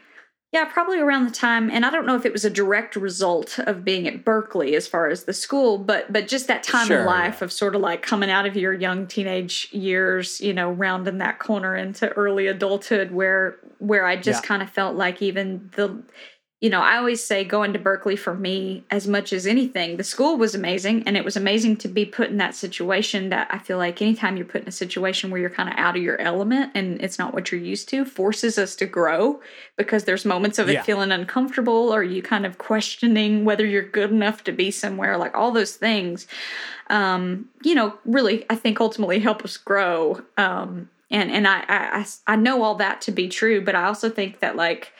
yeah, 0.51 0.65
probably 0.65 0.99
around 0.99 1.25
the 1.25 1.31
time, 1.31 1.69
and 1.69 1.85
I 1.85 1.89
don't 1.91 2.05
know 2.05 2.15
if 2.15 2.25
it 2.25 2.31
was 2.33 2.45
a 2.45 2.49
direct 2.49 2.95
result 2.95 3.59
of 3.59 3.83
being 3.85 4.07
at 4.07 4.23
Berklee 4.25 4.73
as 4.73 4.87
far 4.87 5.07
as 5.09 5.25
the 5.25 5.33
school, 5.33 5.77
but 5.77 6.11
but 6.11 6.27
just 6.27 6.47
that 6.47 6.63
time 6.63 6.87
Sure, 6.87 7.01
in 7.01 7.05
life 7.05 7.41
of 7.41 7.51
sort 7.51 7.75
of 7.75 7.81
like 7.81 8.01
coming 8.01 8.29
out 8.31 8.45
of 8.45 8.55
your 8.55 8.73
young 8.73 9.05
teenage 9.05 9.67
years, 9.71 10.39
you 10.41 10.53
know, 10.53 10.71
rounding 10.71 11.17
that 11.19 11.39
corner 11.39 11.75
into 11.75 12.09
early 12.13 12.47
adulthood, 12.47 13.11
where 13.11 13.57
where 13.79 14.05
I 14.05 14.15
just 14.15 14.43
Yeah. 14.43 14.47
kind 14.47 14.61
of 14.63 14.69
felt 14.69 14.95
like 14.95 15.21
even 15.21 15.69
the 15.75 16.01
you 16.61 16.69
know, 16.69 16.81
I 16.81 16.97
always 16.97 17.23
say 17.23 17.45
going 17.45 17.71
to 17.71 17.79
Berklee 17.79 18.19
for 18.19 18.35
me, 18.35 18.83
as 18.91 19.07
much 19.07 19.31
as 19.31 19.47
anything, 19.47 19.95
the 19.95 20.03
school 20.03 20.35
was 20.35 20.53
amazing. 20.53 21.03
And 21.07 21.15
it 21.15 21.23
was 21.23 21.37
amazing 21.37 21.77
to 21.77 21.87
be 21.87 22.03
put 22.03 22.29
in 22.29 22.35
that 22.37 22.53
situation 22.53 23.29
that 23.29 23.47
I 23.49 23.59
feel 23.59 23.77
like 23.77 24.01
anytime 24.01 24.35
you're 24.35 24.45
put 24.45 24.63
in 24.63 24.67
a 24.67 24.71
situation 24.71 25.29
where 25.31 25.39
you're 25.39 25.49
kind 25.49 25.69
of 25.69 25.75
out 25.77 25.95
of 25.95 26.03
your 26.03 26.19
element 26.19 26.71
and 26.75 27.01
it's 27.01 27.17
not 27.17 27.33
what 27.33 27.49
you're 27.49 27.61
used 27.61 27.87
to, 27.89 28.03
forces 28.03 28.57
us 28.57 28.75
to 28.75 28.85
grow 28.85 29.39
because 29.77 30.03
there's 30.03 30.25
moments 30.25 30.59
of 30.59 30.67
it 30.67 30.73
Yeah. 30.73 30.83
feeling 30.83 31.13
uncomfortable 31.13 31.93
or 31.93 32.03
you 32.03 32.21
kind 32.21 32.45
of 32.45 32.57
questioning 32.57 33.45
whether 33.45 33.65
you're 33.65 33.81
good 33.81 34.11
enough 34.11 34.43
to 34.43 34.51
be 34.51 34.69
somewhere, 34.69 35.15
like 35.17 35.37
all 35.37 35.51
those 35.51 35.75
things, 35.77 36.27
um, 36.89 37.47
you 37.63 37.73
know, 37.73 37.93
really, 38.03 38.45
I 38.49 38.55
think 38.55 38.81
ultimately 38.81 39.19
help 39.19 39.43
us 39.45 39.55
grow. 39.55 40.21
Um, 40.37 40.89
and 41.09 41.31
and 41.31 41.47
I, 41.47 41.59
I, 41.69 41.99
I 41.99 42.05
I 42.27 42.35
know 42.35 42.63
all 42.63 42.75
that 42.75 42.99
to 43.01 43.11
be 43.11 43.29
true, 43.29 43.61
but 43.61 43.75
I 43.75 43.85
also 43.85 44.09
think 44.09 44.39
that 44.41 44.55
like, 44.57 44.91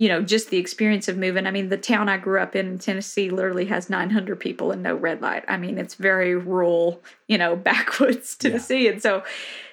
you 0.00 0.08
know, 0.08 0.22
just 0.22 0.48
the 0.48 0.56
experience 0.56 1.08
of 1.08 1.18
moving. 1.18 1.46
I 1.46 1.50
mean, 1.50 1.68
the 1.68 1.76
town 1.76 2.08
I 2.08 2.16
grew 2.16 2.40
up 2.40 2.56
in 2.56 2.66
in 2.66 2.78
Tennessee 2.78 3.28
literally 3.28 3.66
has 3.66 3.90
900 3.90 4.40
people 4.40 4.72
and 4.72 4.82
no 4.82 4.96
red 4.96 5.20
light. 5.20 5.44
I 5.46 5.58
mean, 5.58 5.76
it's 5.76 5.94
very 5.94 6.34
rural, 6.34 7.02
you 7.28 7.36
know, 7.36 7.54
backwoods 7.68 8.34
Tennessee. 8.34 8.88
And 8.88 9.02
so 9.02 9.22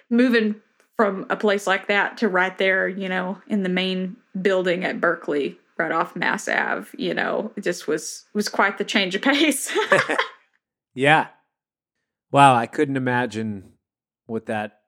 moving 0.09 0.55
from 0.97 1.25
a 1.29 1.37
place 1.37 1.65
like 1.65 1.87
that 1.87 2.17
to 2.17 2.27
right 2.27 2.57
there, 2.57 2.89
you 2.89 3.07
know, 3.07 3.41
in 3.47 3.63
the 3.63 3.69
main 3.69 4.17
building 4.41 4.83
at 4.83 4.99
Berklee, 4.99 5.55
right 5.77 5.93
off 5.93 6.13
Mass 6.13 6.49
Ave, 6.49 6.89
you 6.97 7.13
know, 7.13 7.53
it 7.55 7.63
just 7.63 7.87
was 7.87 8.25
was 8.33 8.49
quite 8.49 8.77
the 8.77 8.83
change 8.83 9.15
of 9.15 9.21
pace. 9.23 9.75
Yeah. 10.93 11.27
Wow, 12.31 12.55
I 12.55 12.65
couldn't 12.65 12.97
imagine 12.97 13.73
what 14.25 14.47
that 14.47 14.79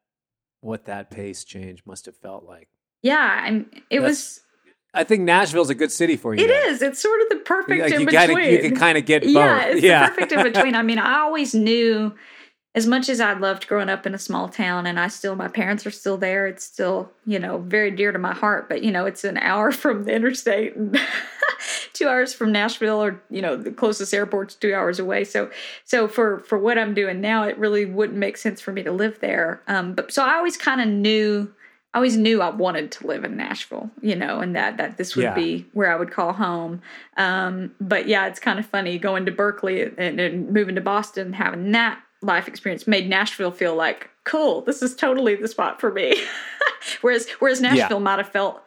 what 0.60 0.86
that 0.86 1.12
pace 1.12 1.44
change 1.44 1.84
must 1.86 2.08
have 2.08 2.18
felt 2.18 2.44
like. 2.46 2.68
yeah, 3.04 3.44
I'm 3.46 3.70
it 3.92 4.02
was 4.02 4.42
I 4.94 5.04
think 5.04 5.22
Nashville's 5.22 5.70
a 5.70 5.76
good 5.76 5.92
city 5.92 6.18
for 6.18 6.34
you. 6.34 6.44
It 6.44 6.50
is. 6.50 6.82
It's 6.82 7.00
sort 7.00 7.22
of 7.22 7.30
the 7.30 7.36
perfect 7.38 7.82
Like 7.82 7.94
in 7.94 8.06
between. 8.06 8.12
gotta, 8.12 8.52
you 8.52 8.60
can 8.60 8.76
kind 8.76 8.98
of 8.98 9.06
get 9.06 9.22
both. 9.22 9.34
yeah, 9.34 9.66
it's 9.66 9.82
yeah. 9.82 10.10
the 10.10 10.16
perfect 10.16 10.32
in 10.32 10.44
between. 10.54 10.76
I 10.76 10.82
mean, 10.82 10.98
I 11.00 11.20
always 11.20 11.54
knew 11.54 12.14
as 12.76 12.86
much 12.86 13.10
as 13.10 13.20
I 13.20 13.34
loved 13.34 13.68
growing 13.68 13.90
up 13.90 14.06
in 14.06 14.14
a 14.14 14.20
small 14.20 14.48
town 14.48 14.86
and 14.86 15.00
I 15.00 15.08
still 15.08 15.36
my 15.36 15.48
parents 15.48 15.86
are 15.86 15.92
still 15.92 16.18
there, 16.18 16.46
it's 16.48 16.64
still, 16.64 17.12
you 17.26 17.40
know, 17.40 17.58
very 17.60 17.92
dear 17.92 18.12
to 18.12 18.20
my 18.20 18.34
heart. 18.34 18.70
But 18.70 18.84
you 18.84 18.92
know, 18.92 19.06
it's 19.06 19.24
an 19.24 19.38
hour 19.38 19.72
from 19.84 20.06
the 20.06 20.14
interstate 20.14 20.76
and 20.76 21.00
two 21.94 22.08
hours 22.08 22.34
from 22.34 22.52
Nashville 22.52 23.04
or, 23.04 23.22
you 23.30 23.42
know, 23.42 23.56
the 23.56 23.72
closest 23.72 24.14
airport's 24.14 24.56
two 24.56 24.74
hours 24.74 25.00
away. 25.00 25.24
So 25.24 25.50
so 25.84 26.08
for 26.08 26.40
for 26.42 26.58
what 26.58 26.78
I'm 26.78 26.94
doing 26.94 27.22
now, 27.22 27.44
it 27.44 27.58
really 27.58 27.86
wouldn't 27.86 28.18
make 28.20 28.38
sense 28.38 28.62
for 28.62 28.72
me 28.72 28.84
to 28.84 28.92
live 28.92 29.20
there. 29.20 29.62
Um 29.68 29.94
but 29.94 30.12
so 30.12 30.24
I 30.24 30.36
always 30.36 30.58
kind 30.58 30.80
of 30.80 30.88
knew 30.88 31.52
I 31.94 31.98
always 31.98 32.16
knew 32.18 32.42
I 32.42 32.50
wanted 32.52 32.92
to 32.94 33.08
live 33.08 33.24
in 33.24 33.36
Nashville, 33.36 33.90
you 34.02 34.16
know, 34.16 34.40
and 34.42 34.56
that 34.56 34.78
that 34.78 34.98
this 34.98 35.16
would 35.16 35.24
Yeah. 35.24 35.34
be 35.34 35.66
where 35.74 35.92
I 35.92 35.96
would 35.96 36.12
call 36.12 36.34
home. 36.34 36.82
Um, 37.18 37.74
but 37.82 38.08
yeah, 38.08 38.28
it's 38.28 38.40
kind 38.40 38.60
of 38.60 38.66
funny 38.66 39.00
going 39.00 39.26
to 39.26 39.32
Berklee 39.32 39.94
and, 39.98 40.20
and 40.20 40.52
moving 40.54 40.76
to 40.76 40.82
Boston, 40.82 41.34
having 41.34 41.72
that 41.72 42.00
life 42.22 42.48
experience 42.48 42.86
made 42.86 43.10
Nashville 43.10 43.52
feel 43.52 43.76
like 43.76 44.10
cool. 44.24 44.62
This 44.62 44.84
is 44.84 44.96
totally 44.96 45.36
the 45.36 45.48
spot 45.48 45.80
for 45.80 45.92
me. 45.92 46.22
whereas 47.02 47.28
whereas 47.40 47.60
Nashville 47.62 48.00
might 48.00 48.20
have 48.20 48.30
felt 48.30 48.62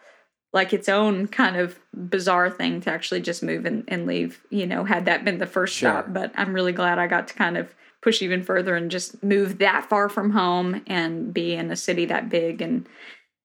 like 0.53 0.73
its 0.73 0.89
own 0.89 1.29
kind 1.29 1.57
of 1.57 1.79
bizarre 1.95 2.51
thing 2.51 2.81
to 2.83 2.91
actually 2.91 3.20
just 3.20 3.43
move 3.43 3.64
and, 3.66 3.85
and 3.89 4.05
leave. 4.07 4.41
You 4.51 4.66
know, 4.66 4.83
had 4.85 5.05
that 5.05 5.25
been 5.25 5.39
the 5.39 5.47
first 5.47 5.77
Sure. 5.77 5.91
stop. 5.91 6.12
But 6.12 6.33
I'm 6.35 6.53
really 6.53 6.73
glad 6.73 6.99
I 6.99 7.07
got 7.07 7.29
to 7.29 7.35
kind 7.35 7.57
of 7.57 7.73
push 8.03 8.20
even 8.20 8.42
further 8.42 8.74
and 8.76 8.90
just 8.90 9.22
move 9.22 9.59
that 9.59 9.88
far 9.88 10.09
from 10.09 10.30
home 10.30 10.82
and 10.86 11.32
be 11.32 11.55
in 11.55 11.70
a 11.70 11.76
city 11.76 12.05
that 12.05 12.28
big 12.28 12.61
and 12.61 12.86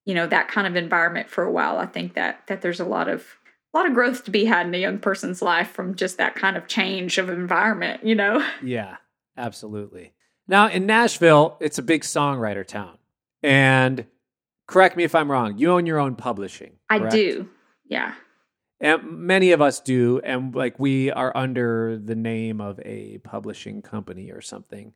you 0.06 0.14
know 0.16 0.26
that 0.28 0.48
kind 0.48 0.66
of 0.68 0.76
environment 0.76 1.30
for 1.30 1.44
a 1.44 1.52
while 1.52 1.78
i 1.78 1.86
think 1.86 2.14
that 2.16 2.46
that 2.48 2.62
there's 2.62 2.80
a 2.80 2.86
lot 2.86 3.08
of 3.08 3.26
a 3.74 3.78
lot 3.78 3.86
of 3.86 3.94
growth 3.94 4.24
to 4.24 4.32
be 4.32 4.46
had 4.46 4.66
in 4.66 4.74
a 4.74 4.80
young 4.80 4.98
person's 4.98 5.42
life 5.42 5.70
from 5.70 5.96
just 5.96 6.18
that 6.18 6.34
kind 6.36 6.58
of 6.58 6.68
change 6.68 7.18
of 7.18 7.30
environment 7.30 8.04
you 8.04 8.16
know 8.16 8.44
Yeah, 8.64 8.98
absolutely. 9.38 10.14
Now 10.48 10.70
in 10.70 10.86
Nashville, 10.86 11.58
it's 11.60 11.78
a 11.78 11.84
big 11.84 12.04
songwriter 12.04 12.66
town. 12.66 12.98
And 13.44 14.06
correct 14.66 14.96
me 14.98 15.04
if 15.04 15.14
I'm 15.14 15.30
wrong, 15.30 15.58
you 15.58 15.72
own 15.72 15.86
your 15.86 16.00
own 16.00 16.16
publishing. 16.16 16.74
i 16.90 16.98
do 17.10 17.48
yeah 17.90 18.14
And 18.80 19.20
many 19.20 19.52
of 19.52 19.62
us 19.62 19.80
do, 19.80 20.22
and 20.24 20.54
like 20.54 20.80
we 20.80 21.12
are 21.12 21.36
under 21.36 21.98
the 21.98 22.16
name 22.16 22.62
of 22.62 22.80
a 22.86 23.18
publishing 23.20 23.82
company 23.82 24.32
or 24.32 24.42
something, 24.42 24.94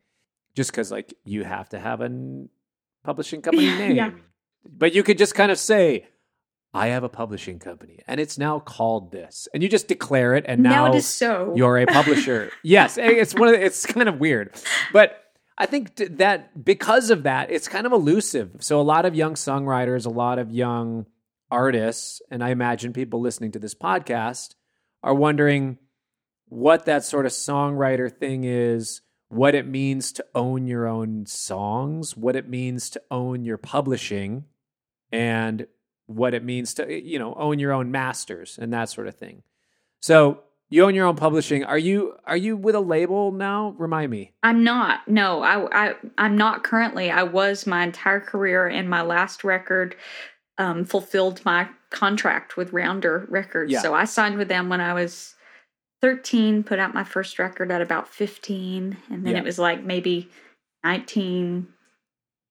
just 0.56 0.72
because 0.72 0.92
like 0.92 1.14
you 1.24 1.44
have 1.44 1.70
to 1.70 1.80
have 1.80 2.02
a 2.02 2.46
publishing 3.04 3.42
company 3.42 3.68
name. 3.68 3.96
yeah. 3.96 4.12
But 4.64 4.94
you 4.94 5.02
could 5.02 5.18
just 5.18 5.34
kind 5.34 5.52
of 5.52 5.58
say, 5.58 6.08
"I 6.76 6.88
have 6.88 7.04
a 7.04 7.10
publishing 7.10 7.58
company, 7.58 8.02
and 8.08 8.20
it's 8.20 8.38
now 8.38 8.60
called 8.60 9.12
this," 9.12 9.48
and 9.52 9.64
you 9.64 9.70
just 9.70 9.88
declare 9.88 10.36
it, 10.36 10.46
and 10.48 10.62
now, 10.62 10.86
now 10.86 10.94
it 10.94 10.98
is 10.98 11.08
so 11.08 11.54
you're 11.56 11.80
a 11.80 11.88
publisher. 11.88 12.52
yes, 12.64 13.00
it's 13.00 13.34
one 13.34 13.48
of 13.48 13.56
the, 13.56 13.66
it's 13.66 13.88
kind 13.88 14.08
of 14.08 14.20
weird, 14.20 14.54
but 14.94 15.22
I 15.58 15.66
think 15.66 15.96
that 15.96 16.64
because 16.64 17.10
of 17.10 17.24
that, 17.24 17.52
it's 17.52 17.68
kind 17.68 17.86
of 17.86 17.94
elusive. 17.94 18.58
So 18.60 18.80
a 18.80 18.84
lot 18.84 19.06
of 19.06 19.16
young 19.16 19.34
songwriters, 19.34 20.06
a 20.06 20.10
lot 20.10 20.40
of 20.40 20.52
young 20.52 21.06
artists, 21.52 22.22
and 22.32 22.44
I 22.44 22.50
imagine 22.50 22.94
people 22.94 23.20
listening 23.22 23.52
to 23.52 23.60
this 23.60 23.76
podcast 23.76 24.56
are 25.04 25.14
wondering 25.14 25.78
what 26.48 26.86
that 26.86 27.04
sort 27.04 27.26
of 27.26 27.32
songwriter 27.32 28.12
thing 28.12 28.44
is, 28.44 29.02
what 29.30 29.56
it 29.56 29.68
means 29.68 30.12
to 30.14 30.26
own 30.36 30.68
your 30.68 30.88
own 30.88 31.26
songs, 31.26 32.18
what 32.18 32.36
it 32.36 32.50
means 32.50 32.90
to 32.92 33.02
own 33.12 33.46
your 33.46 33.58
publishing, 33.58 34.46
and 35.12 35.68
what 36.08 36.34
it 36.34 36.44
means 36.44 36.74
to 36.74 37.02
you 37.02 37.18
know 37.18 37.34
own 37.36 37.58
your 37.60 37.72
own 37.72 37.92
masters 37.92 38.58
and 38.62 38.74
that 38.74 38.90
sort 38.90 39.08
of 39.08 39.16
thing. 39.16 39.44
So 40.02 40.42
you 40.70 40.84
own 40.84 40.96
your 40.96 41.06
own 41.06 41.16
publishing. 41.16 41.64
Are 41.64 41.78
you 41.78 42.16
are 42.26 42.38
you 42.38 42.58
with 42.58 42.76
a 42.76 42.80
label 42.82 43.32
now? 43.32 43.76
Remind 43.78 44.12
me. 44.12 44.34
i'm 44.44 44.64
not 44.64 45.08
no 45.08 45.42
I, 45.42 45.88
I 45.90 45.96
i'm 46.18 46.38
not 46.38 46.64
currently 46.64 47.12
i 47.12 47.24
was 47.24 47.68
my 47.68 47.84
entire 47.84 48.20
career 48.20 48.68
and 48.68 48.90
my 48.90 49.02
last 49.02 49.44
record 49.44 49.96
um, 50.62 50.86
fulfilled 50.86 51.42
my 51.46 51.68
contract 51.90 52.56
with 52.58 52.72
rounder 52.72 53.26
records. 53.30 53.72
Yeah. 53.72 53.82
so 53.82 53.94
i 53.94 54.06
signed 54.06 54.38
with 54.38 54.48
them 54.48 54.70
when 54.70 54.80
i 54.82 54.94
was 54.94 55.36
13 56.02 56.64
put 56.64 56.80
out 56.80 56.94
my 56.94 57.04
first 57.04 57.38
record 57.40 57.72
at 57.72 57.82
about 57.82 58.08
15 58.08 58.98
and 59.10 59.26
then 59.26 59.34
Yeah. 59.34 59.40
it 59.40 59.44
was 59.44 59.60
like 59.60 59.84
maybe 59.84 60.30
19 60.84 61.68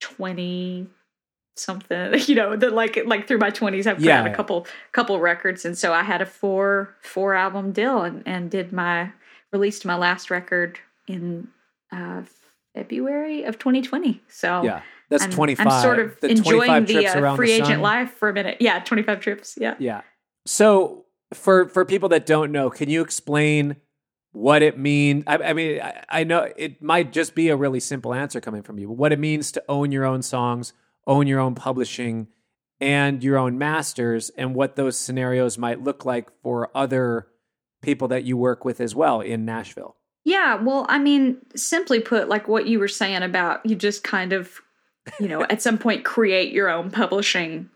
20 0.00 0.86
something 1.56 2.14
you 2.26 2.34
know 2.34 2.56
that 2.56 2.72
like 2.72 2.98
like 3.06 3.26
through 3.28 3.38
my 3.38 3.50
20s 3.50 3.86
i've 3.86 3.96
put 3.96 4.04
Yeah, 4.04 4.20
out 4.20 4.26
a 4.26 4.34
couple 4.34 4.66
couple 4.92 5.18
records. 5.20 5.64
And 5.64 5.76
so 5.76 5.92
i 5.92 6.02
had 6.02 6.20
a 6.22 6.26
four 6.26 6.94
four 7.02 7.34
album 7.34 7.72
deal 7.72 8.02
and 8.02 8.22
and 8.26 8.50
did 8.50 8.72
my 8.72 9.10
released 9.52 9.84
my 9.84 9.96
last 9.96 10.30
record 10.30 10.78
in 11.06 11.48
uh 11.92 12.22
february 12.74 13.42
of 13.44 13.58
2020 13.58 14.22
so 14.28 14.62
Yeah, 14.62 14.82
that's 15.10 15.24
I'm, 15.24 15.30
twenty 15.30 15.54
five. 15.54 15.66
I'm 15.66 15.82
sort 15.82 15.98
of 15.98 16.18
the 16.20 16.28
enjoying 16.28 16.86
the 16.86 17.06
uh, 17.06 17.36
free 17.36 17.58
the 17.58 17.64
agent 17.64 17.82
life 17.82 18.12
for 18.14 18.28
a 18.28 18.32
minute. 18.32 18.58
Yeah, 18.60 18.78
25 18.78 19.20
trips. 19.20 19.58
Yeah. 19.60 19.74
Yeah. 19.78 20.02
So 20.46 21.04
for 21.34 21.68
for 21.68 21.84
people 21.84 22.08
that 22.10 22.26
don't 22.26 22.52
know, 22.52 22.70
can 22.70 22.88
you 22.88 23.02
explain 23.02 23.76
what 24.32 24.62
it 24.62 24.78
means? 24.78 25.24
I, 25.26 25.36
I 25.36 25.52
mean, 25.52 25.80
I, 25.80 26.04
I 26.08 26.24
know 26.24 26.48
it 26.56 26.80
might 26.80 27.12
just 27.12 27.34
be 27.34 27.48
a 27.48 27.56
really 27.56 27.80
simple 27.80 28.14
answer 28.14 28.40
coming 28.40 28.62
from 28.62 28.78
you, 28.78 28.86
but 28.88 28.96
what 28.96 29.12
it 29.12 29.18
means 29.18 29.52
to 29.52 29.64
own 29.68 29.92
your 29.92 30.06
own 30.06 30.22
songs, 30.22 30.72
own 31.06 31.26
your 31.26 31.40
own 31.40 31.54
publishing, 31.54 32.28
and 32.80 33.22
your 33.22 33.36
own 33.36 33.58
masters, 33.58 34.30
and 34.30 34.54
what 34.54 34.76
those 34.76 34.96
scenarios 34.96 35.58
might 35.58 35.82
look 35.82 36.04
like 36.04 36.30
for 36.42 36.70
other 36.74 37.26
people 37.82 38.08
that 38.08 38.24
you 38.24 38.36
work 38.36 38.64
with 38.64 38.80
as 38.80 38.94
well 38.94 39.20
in 39.20 39.44
Nashville. 39.44 39.96
Yeah, 40.24 40.56
well, 40.56 40.86
I 40.88 40.98
mean, 40.98 41.38
simply 41.56 42.00
put, 42.00 42.28
like 42.28 42.46
what 42.46 42.66
you 42.66 42.78
were 42.78 42.88
saying 42.88 43.22
about 43.22 43.64
you 43.64 43.74
just 43.74 44.04
kind 44.04 44.32
of, 44.32 44.60
you 45.18 45.28
know, 45.28 45.42
at 45.44 45.62
some 45.62 45.78
point 45.78 46.04
create 46.04 46.52
your 46.52 46.68
own 46.68 46.90
publishing 46.90 47.70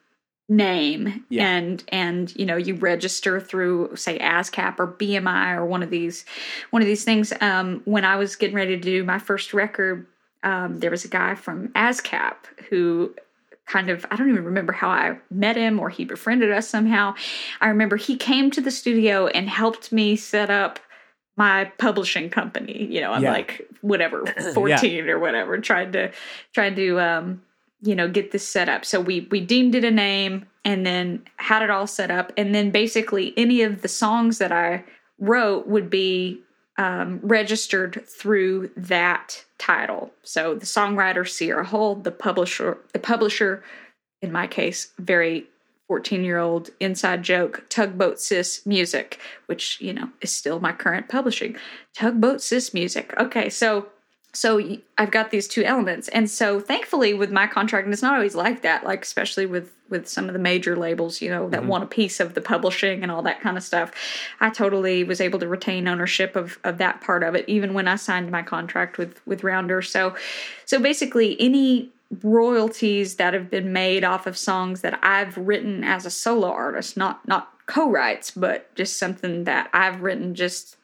name 0.46 1.24
Yeah. 1.30 1.48
and 1.48 1.82
and 1.88 2.36
you 2.36 2.44
know 2.44 2.56
you 2.56 2.74
register 2.74 3.40
through 3.40 3.96
say 3.96 4.18
ASCAP 4.18 4.78
or 4.78 4.86
BMI 4.86 5.56
or 5.56 5.64
one 5.64 5.82
of 5.82 5.88
these 5.88 6.26
one 6.68 6.82
of 6.82 6.86
these 6.86 7.02
things 7.02 7.32
um 7.40 7.80
when 7.86 8.04
I 8.04 8.16
was 8.16 8.36
getting 8.36 8.54
ready 8.54 8.76
to 8.76 8.82
do 8.82 9.04
my 9.04 9.18
first 9.18 9.54
record 9.54 10.06
um 10.42 10.80
there 10.80 10.90
was 10.90 11.02
a 11.06 11.08
guy 11.08 11.34
from 11.34 11.68
ASCAP 11.68 12.34
who 12.68 13.14
kind 13.64 13.88
of 13.88 14.04
I 14.10 14.16
don't 14.16 14.28
even 14.28 14.44
remember 14.44 14.74
how 14.74 14.90
I 14.90 15.16
met 15.30 15.56
him 15.56 15.80
or 15.80 15.88
he 15.88 16.04
befriended 16.04 16.52
us 16.52 16.68
somehow 16.68 17.14
I 17.62 17.68
remember 17.68 17.96
he 17.96 18.14
came 18.14 18.50
to 18.50 18.60
the 18.60 18.70
studio 18.70 19.28
and 19.28 19.48
helped 19.48 19.92
me 19.92 20.14
set 20.14 20.50
up 20.50 20.78
my 21.36 21.64
publishing 21.78 22.30
company. 22.30 22.86
You 22.90 23.00
know, 23.00 23.12
I'm 23.12 23.22
Yeah. 23.22 23.32
like 23.32 23.66
whatever, 23.80 24.24
14 24.54 25.08
or 25.08 25.18
whatever, 25.18 25.58
trying 25.58 25.92
to 25.92 26.12
trying 26.52 26.74
to 26.76 27.00
um, 27.00 27.42
you 27.82 27.94
know, 27.94 28.08
get 28.08 28.30
this 28.30 28.48
set 28.48 28.68
up. 28.68 28.84
So 28.84 29.00
we 29.00 29.26
we 29.30 29.40
deemed 29.40 29.74
it 29.74 29.84
a 29.84 29.90
name 29.90 30.46
and 30.64 30.86
then 30.86 31.22
had 31.36 31.62
it 31.62 31.70
all 31.70 31.86
set 31.86 32.10
up. 32.10 32.32
And 32.36 32.54
then 32.54 32.70
basically 32.70 33.34
any 33.36 33.62
of 33.62 33.82
the 33.82 33.88
songs 33.88 34.38
that 34.38 34.52
I 34.52 34.84
wrote 35.18 35.66
would 35.66 35.90
be 35.90 36.40
um, 36.78 37.20
registered 37.22 38.04
through 38.08 38.70
that 38.76 39.44
title. 39.58 40.12
So 40.22 40.54
the 40.54 40.66
songwriter 40.66 41.28
Sierra 41.28 41.64
Hull, 41.64 41.96
the 41.96 42.10
publisher, 42.10 42.78
the 42.92 42.98
publisher, 42.98 43.62
in 44.22 44.32
my 44.32 44.46
case, 44.46 44.92
very 44.98 45.46
14 45.94 46.24
year 46.24 46.38
old 46.38 46.70
inside 46.80 47.22
joke, 47.22 47.64
Tugboat 47.68 48.18
Sis 48.18 48.66
Music, 48.66 49.20
which, 49.46 49.80
you 49.80 49.92
know, 49.92 50.08
is 50.20 50.34
still 50.34 50.58
my 50.58 50.72
current 50.72 51.08
publishing. 51.08 51.54
Tugboat 51.94 52.42
Sis 52.42 52.74
Music. 52.74 53.14
Okay, 53.16 53.48
so 53.48 53.86
so 54.32 54.60
I've 54.98 55.12
got 55.12 55.30
these 55.30 55.46
two 55.46 55.62
elements. 55.62 56.08
And 56.08 56.28
so 56.28 56.58
thankfully 56.58 57.14
with 57.14 57.30
my 57.30 57.46
contract, 57.46 57.84
and 57.84 57.92
it's 57.92 58.02
not 58.02 58.14
always 58.14 58.34
like 58.34 58.62
that, 58.62 58.82
like 58.82 59.04
especially 59.04 59.46
with 59.46 59.70
with 59.88 60.08
some 60.08 60.26
of 60.26 60.32
the 60.32 60.40
major 60.40 60.74
labels, 60.74 61.22
you 61.22 61.30
know, 61.30 61.48
that 61.50 61.60
mm-hmm. 61.60 61.68
want 61.68 61.84
a 61.84 61.86
piece 61.86 62.18
of 62.18 62.34
the 62.34 62.40
publishing 62.40 63.04
and 63.04 63.12
all 63.12 63.22
that 63.22 63.40
kind 63.40 63.56
of 63.56 63.62
stuff. 63.62 63.92
I 64.40 64.50
totally 64.50 65.04
was 65.04 65.20
able 65.20 65.38
to 65.38 65.46
retain 65.46 65.86
ownership 65.86 66.34
of 66.34 66.58
of 66.64 66.78
that 66.78 67.02
part 67.02 67.22
of 67.22 67.36
it, 67.36 67.48
even 67.48 67.72
when 67.72 67.86
I 67.86 67.94
signed 67.94 68.32
my 68.32 68.42
contract 68.42 68.98
with 68.98 69.20
with 69.26 69.44
Rounder. 69.44 69.80
So 69.80 70.16
so 70.64 70.80
basically 70.80 71.40
any 71.40 71.92
royalties 72.22 73.16
that 73.16 73.34
have 73.34 73.50
been 73.50 73.72
made 73.72 74.04
off 74.04 74.26
of 74.26 74.36
songs 74.36 74.80
that 74.82 74.98
I've 75.02 75.36
written 75.36 75.84
as 75.84 76.06
a 76.06 76.10
solo 76.10 76.50
artist, 76.50 76.96
not 76.96 77.26
not 77.26 77.50
co-writes, 77.66 78.30
but 78.30 78.74
just 78.74 78.98
something 78.98 79.44
that 79.44 79.70
I've 79.72 80.02
written 80.02 80.34
just 80.34 80.76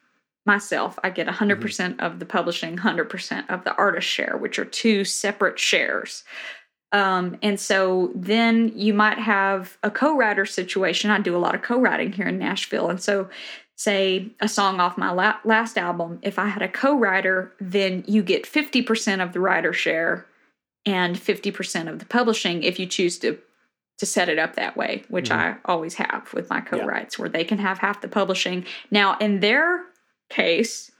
myself, 0.46 0.98
I 1.04 1.10
get 1.10 1.26
100% 1.26 1.58
mm 1.58 1.94
hmm 1.94 2.00
of 2.00 2.18
the 2.18 2.24
publishing, 2.24 2.78
100% 2.78 3.50
of 3.50 3.64
the 3.64 3.74
artist 3.74 4.08
share, 4.08 4.36
which 4.38 4.58
are 4.58 4.64
two 4.64 5.04
separate 5.04 5.58
shares. 5.58 6.24
Um, 6.92 7.36
and 7.42 7.60
so 7.60 8.10
then 8.14 8.72
you 8.74 8.94
might 8.94 9.18
have 9.18 9.78
a 9.82 9.90
co 9.90 10.16
writer 10.16 10.46
situation. 10.46 11.10
I 11.10 11.20
do 11.20 11.36
a 11.36 11.38
lot 11.38 11.54
of 11.54 11.62
co 11.62 11.78
writing 11.78 12.12
here 12.12 12.26
in 12.26 12.38
Nashville. 12.38 12.90
And 12.90 13.00
so, 13.00 13.28
say 13.76 14.28
a 14.40 14.48
song 14.48 14.80
off 14.80 14.98
my 14.98 15.10
la- 15.10 15.38
last 15.44 15.78
album, 15.78 16.18
if 16.22 16.38
I 16.38 16.46
had 16.46 16.62
a 16.62 16.68
co 16.68 16.98
writer, 16.98 17.52
then 17.60 18.04
you 18.06 18.22
get 18.22 18.44
50% 18.44 19.22
of 19.22 19.32
the 19.32 19.40
writer 19.40 19.72
share 19.72 20.26
and 20.86 21.16
50% 21.16 21.88
of 21.88 21.98
the 21.98 22.06
publishing 22.06 22.62
if 22.62 22.78
you 22.78 22.86
choose 22.86 23.18
to 23.20 23.38
to 23.98 24.06
set 24.06 24.30
it 24.30 24.38
up 24.38 24.56
that 24.56 24.78
way, 24.78 25.04
which 25.10 25.28
mm-hmm. 25.28 25.38
I 25.38 25.56
always 25.66 25.92
have 25.94 26.32
with 26.32 26.48
my 26.48 26.62
co-writes, 26.62 27.18
yeah. 27.18 27.22
where 27.22 27.28
they 27.28 27.44
can 27.44 27.58
have 27.58 27.76
half 27.76 28.00
the 28.00 28.08
publishing. 28.08 28.64
Now, 28.90 29.18
in 29.18 29.40
their 29.40 29.82
case, 30.30 30.90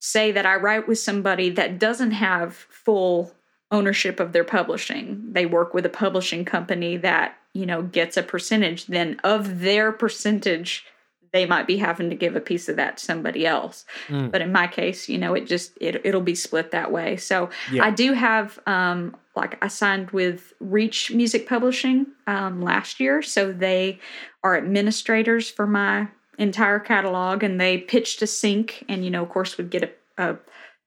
say 0.00 0.30
that 0.30 0.46
I 0.46 0.54
write 0.54 0.86
with 0.86 1.00
somebody 1.00 1.50
that 1.50 1.80
doesn't 1.80 2.12
have 2.12 2.54
full 2.54 3.34
ownership 3.72 4.20
of 4.20 4.32
their 4.32 4.44
publishing. 4.44 5.32
They 5.32 5.46
work 5.46 5.74
with 5.74 5.84
a 5.84 5.90
publishing 5.90 6.44
company 6.44 6.96
that, 6.98 7.36
you 7.54 7.66
know, 7.66 7.82
gets 7.82 8.16
a 8.16 8.22
percentage, 8.22 8.86
then 8.86 9.18
of 9.24 9.60
their 9.60 9.90
percentage, 9.90 10.86
they 11.32 11.46
might 11.46 11.66
be 11.66 11.76
having 11.76 12.10
to 12.10 12.16
give 12.16 12.36
a 12.36 12.40
piece 12.40 12.68
of 12.68 12.76
that 12.76 12.96
to 12.98 13.04
somebody 13.04 13.46
else. 13.46 13.84
Mm. 14.08 14.30
But 14.30 14.40
in 14.40 14.52
my 14.52 14.66
case, 14.66 15.08
you 15.08 15.18
know, 15.18 15.34
it 15.34 15.46
just 15.46 15.72
it 15.80 16.00
it'll 16.04 16.20
be 16.20 16.34
split 16.34 16.70
that 16.70 16.92
way. 16.92 17.16
So 17.16 17.50
yeah. 17.72 17.84
I 17.84 17.90
do 17.90 18.12
have 18.12 18.58
um 18.66 19.16
like 19.36 19.62
I 19.62 19.68
signed 19.68 20.10
with 20.10 20.52
Reach 20.60 21.10
Music 21.12 21.48
Publishing 21.48 22.06
um 22.26 22.62
last 22.62 23.00
year, 23.00 23.22
so 23.22 23.52
they 23.52 23.98
are 24.42 24.56
administrators 24.56 25.50
for 25.50 25.66
my 25.66 26.08
entire 26.38 26.78
catalog 26.78 27.42
and 27.42 27.60
they 27.60 27.78
pitched 27.78 28.22
a 28.22 28.26
sync 28.26 28.84
and 28.88 29.04
you 29.04 29.10
know 29.10 29.22
of 29.22 29.28
course 29.28 29.56
would 29.56 29.70
get 29.70 29.82
a, 30.18 30.30
a 30.30 30.38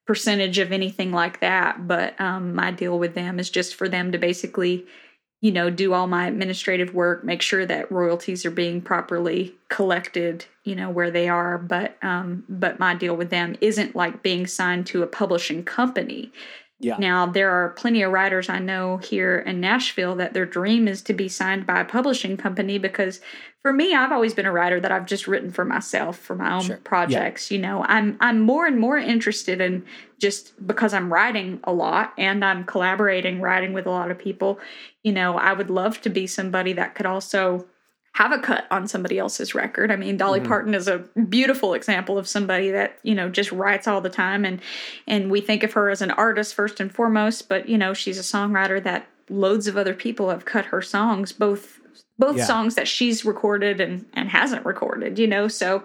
percentage 0.06 0.58
of 0.58 0.72
anything 0.72 1.12
like 1.12 1.40
that 1.40 1.86
but 1.86 2.18
um, 2.20 2.54
my 2.54 2.70
deal 2.70 2.98
with 2.98 3.14
them 3.14 3.38
is 3.38 3.50
just 3.50 3.74
for 3.74 3.88
them 3.88 4.10
to 4.10 4.18
basically 4.18 4.84
you 5.42 5.52
know 5.52 5.68
do 5.68 5.92
all 5.92 6.06
my 6.06 6.26
administrative 6.26 6.94
work 6.94 7.22
make 7.22 7.42
sure 7.42 7.66
that 7.66 7.92
royalties 7.92 8.46
are 8.46 8.50
being 8.50 8.80
properly 8.80 9.54
collected 9.68 10.46
you 10.64 10.76
know 10.76 10.90
where 10.90 11.10
they 11.10 11.28
are. 11.28 11.58
But 11.58 11.96
um 12.02 12.44
but 12.48 12.78
my 12.78 12.94
deal 12.94 13.16
with 13.16 13.30
them 13.30 13.56
isn't 13.60 13.96
like 13.96 14.22
being 14.22 14.46
signed 14.46 14.86
to 14.88 15.02
a 15.02 15.06
publishing 15.06 15.64
company 15.64 16.32
yeah. 16.82 16.96
Now, 16.98 17.26
there 17.26 17.50
are 17.50 17.70
plenty 17.70 18.02
of 18.02 18.10
writers 18.10 18.48
I 18.48 18.58
know 18.58 18.96
here 18.96 19.38
in 19.38 19.60
Nashville 19.60 20.16
that 20.16 20.32
their 20.34 20.44
dream 20.44 20.88
is 20.88 21.00
to 21.02 21.14
be 21.14 21.28
signed 21.28 21.64
by 21.64 21.80
a 21.80 21.84
publishing 21.84 22.36
company 22.36 22.76
because 22.76 23.20
for 23.62 23.72
me, 23.72 23.94
I've 23.94 24.10
always 24.10 24.34
been 24.34 24.46
a 24.46 24.52
writer 24.52 24.80
that 24.80 24.90
I've 24.90 25.06
just 25.06 25.28
written 25.28 25.52
for 25.52 25.64
myself 25.64 26.18
for 26.18 26.34
my 26.34 26.54
own 26.54 26.62
sure. 26.62 26.76
projects. 26.78 27.50
Yeah. 27.50 27.56
You 27.56 27.62
know, 27.62 27.84
I'm 27.84 28.16
I'm 28.20 28.40
more 28.40 28.66
and 28.66 28.80
more 28.80 28.98
interested 28.98 29.60
in 29.60 29.84
just 30.20 30.54
because 30.66 30.92
I'm 30.92 31.12
writing 31.12 31.60
a 31.62 31.72
lot 31.72 32.12
and 32.18 32.44
I'm 32.44 32.64
collaborating, 32.64 33.40
writing 33.40 33.72
with 33.72 33.86
a 33.86 33.90
lot 33.90 34.10
of 34.10 34.18
people. 34.18 34.58
You 35.04 35.12
know, 35.12 35.38
I 35.38 35.52
would 35.52 35.70
love 35.70 36.00
to 36.00 36.10
be 36.10 36.26
somebody 36.26 36.72
that 36.72 36.96
could 36.96 37.06
also 37.06 37.64
have 38.14 38.32
a 38.32 38.38
cut 38.38 38.66
on 38.70 38.86
somebody 38.86 39.18
else's 39.18 39.54
record. 39.54 39.90
I 39.90 39.96
mean, 39.96 40.16
Dolly 40.16 40.38
mm-hmm. 40.38 40.48
Parton 40.48 40.74
is 40.74 40.86
a 40.86 40.98
beautiful 41.28 41.72
example 41.72 42.18
of 42.18 42.28
somebody 42.28 42.70
that, 42.70 42.98
you 43.02 43.14
know, 43.14 43.30
just 43.30 43.50
writes 43.52 43.88
all 43.88 44.00
the 44.00 44.10
time 44.10 44.44
and 44.44 44.60
and 45.06 45.30
we 45.30 45.40
think 45.40 45.62
of 45.62 45.72
her 45.72 45.88
as 45.88 46.02
an 46.02 46.10
artist 46.10 46.54
first 46.54 46.78
and 46.78 46.92
foremost, 46.94 47.48
but 47.48 47.68
you 47.68 47.78
know, 47.78 47.94
she's 47.94 48.18
a 48.18 48.22
songwriter 48.22 48.82
that 48.82 49.06
loads 49.30 49.66
of 49.66 49.78
other 49.78 49.94
people 49.94 50.28
have 50.28 50.44
cut 50.44 50.66
her 50.66 50.82
songs, 50.82 51.32
both 51.32 51.80
both 52.18 52.36
yeah. 52.36 52.44
songs 52.44 52.74
that 52.74 52.86
she's 52.86 53.24
recorded 53.24 53.80
and 53.80 54.04
and 54.12 54.28
hasn't 54.28 54.66
recorded, 54.66 55.18
you 55.18 55.26
know. 55.26 55.48
So 55.48 55.82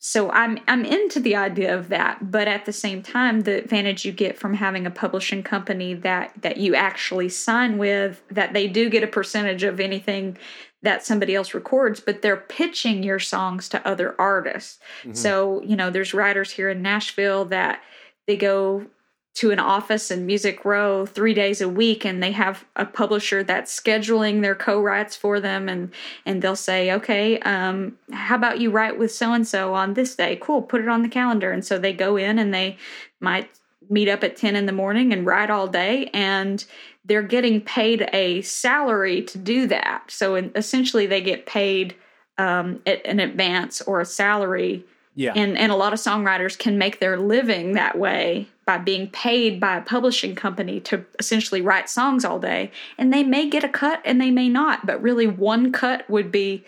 so 0.00 0.30
I'm 0.30 0.60
I'm 0.68 0.84
into 0.84 1.18
the 1.18 1.34
idea 1.34 1.76
of 1.76 1.88
that, 1.88 2.30
but 2.30 2.46
at 2.46 2.66
the 2.66 2.72
same 2.72 3.02
time, 3.02 3.40
the 3.40 3.58
advantage 3.58 4.04
you 4.04 4.12
get 4.12 4.38
from 4.38 4.54
having 4.54 4.86
a 4.86 4.92
publishing 4.92 5.42
company 5.42 5.94
that 5.94 6.32
that 6.40 6.58
you 6.58 6.76
actually 6.76 7.28
sign 7.28 7.78
with, 7.78 8.22
that 8.30 8.52
they 8.52 8.68
do 8.68 8.88
get 8.88 9.02
a 9.02 9.08
percentage 9.08 9.64
of 9.64 9.80
anything 9.80 10.38
that 10.82 11.04
somebody 11.04 11.34
else 11.34 11.54
records, 11.54 12.00
but 12.00 12.22
they're 12.22 12.36
pitching 12.36 13.02
your 13.02 13.18
songs 13.18 13.68
to 13.68 13.86
other 13.86 14.14
artists. 14.18 14.78
Mm-hmm. 15.00 15.14
So, 15.14 15.62
you 15.62 15.76
know, 15.76 15.90
there's 15.90 16.14
writers 16.14 16.52
here 16.52 16.70
in 16.70 16.82
Nashville 16.82 17.44
that 17.46 17.82
they 18.26 18.36
go 18.36 18.86
to 19.34 19.50
an 19.52 19.58
office 19.60 20.10
in 20.10 20.26
Music 20.26 20.64
Row 20.64 21.06
three 21.06 21.32
days 21.32 21.60
a 21.60 21.68
week, 21.68 22.04
and 22.04 22.20
they 22.20 22.32
have 22.32 22.64
a 22.74 22.84
publisher 22.84 23.44
that's 23.44 23.78
scheduling 23.78 24.42
their 24.42 24.56
co-writes 24.56 25.14
for 25.14 25.38
them, 25.38 25.68
and 25.68 25.92
and 26.26 26.42
they'll 26.42 26.56
say, 26.56 26.92
okay, 26.92 27.38
um, 27.40 27.96
how 28.12 28.34
about 28.34 28.58
you 28.58 28.70
write 28.70 28.98
with 28.98 29.12
so 29.12 29.32
and 29.32 29.46
so 29.46 29.74
on 29.74 29.94
this 29.94 30.16
day? 30.16 30.36
Cool, 30.36 30.62
put 30.62 30.80
it 30.80 30.88
on 30.88 31.02
the 31.02 31.08
calendar. 31.08 31.52
And 31.52 31.64
so 31.64 31.78
they 31.78 31.92
go 31.92 32.16
in 32.16 32.38
and 32.38 32.52
they 32.52 32.78
might 33.20 33.48
meet 33.88 34.08
up 34.08 34.24
at 34.24 34.36
10 34.36 34.56
in 34.56 34.66
the 34.66 34.72
morning 34.72 35.12
and 35.12 35.24
write 35.24 35.50
all 35.50 35.66
day 35.66 36.10
and 36.12 36.64
they're 37.08 37.22
getting 37.22 37.60
paid 37.60 38.08
a 38.12 38.42
salary 38.42 39.22
to 39.22 39.38
do 39.38 39.66
that. 39.66 40.04
So 40.08 40.34
in, 40.34 40.52
essentially, 40.54 41.06
they 41.06 41.22
get 41.22 41.46
paid 41.46 41.96
um, 42.36 42.80
an 42.86 43.18
advance 43.18 43.80
or 43.82 44.00
a 44.00 44.04
salary. 44.04 44.84
Yeah. 45.14 45.32
And, 45.34 45.58
and 45.58 45.72
a 45.72 45.74
lot 45.74 45.92
of 45.92 45.98
songwriters 45.98 46.56
can 46.56 46.78
make 46.78 47.00
their 47.00 47.18
living 47.18 47.72
that 47.72 47.98
way 47.98 48.46
by 48.66 48.78
being 48.78 49.08
paid 49.08 49.58
by 49.58 49.78
a 49.78 49.82
publishing 49.82 50.36
company 50.36 50.78
to 50.80 51.04
essentially 51.18 51.62
write 51.62 51.88
songs 51.88 52.24
all 52.24 52.38
day. 52.38 52.70
And 52.98 53.12
they 53.12 53.24
may 53.24 53.48
get 53.48 53.64
a 53.64 53.68
cut 53.68 54.00
and 54.04 54.20
they 54.20 54.30
may 54.30 54.48
not, 54.48 54.86
but 54.86 55.02
really, 55.02 55.26
one 55.26 55.72
cut 55.72 56.08
would 56.08 56.30
be, 56.30 56.64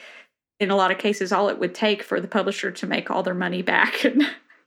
in 0.59 0.70
a 0.70 0.76
lot 0.76 0.91
of 0.91 0.99
cases, 0.99 1.30
all 1.30 1.49
it 1.49 1.59
would 1.59 1.74
take 1.74 2.03
for 2.03 2.18
the 2.18 2.26
publisher 2.26 2.70
to 2.70 2.86
make 2.86 3.11
all 3.11 3.22
their 3.22 3.34
money 3.34 3.62
back. 3.62 4.05
And, 4.05 4.22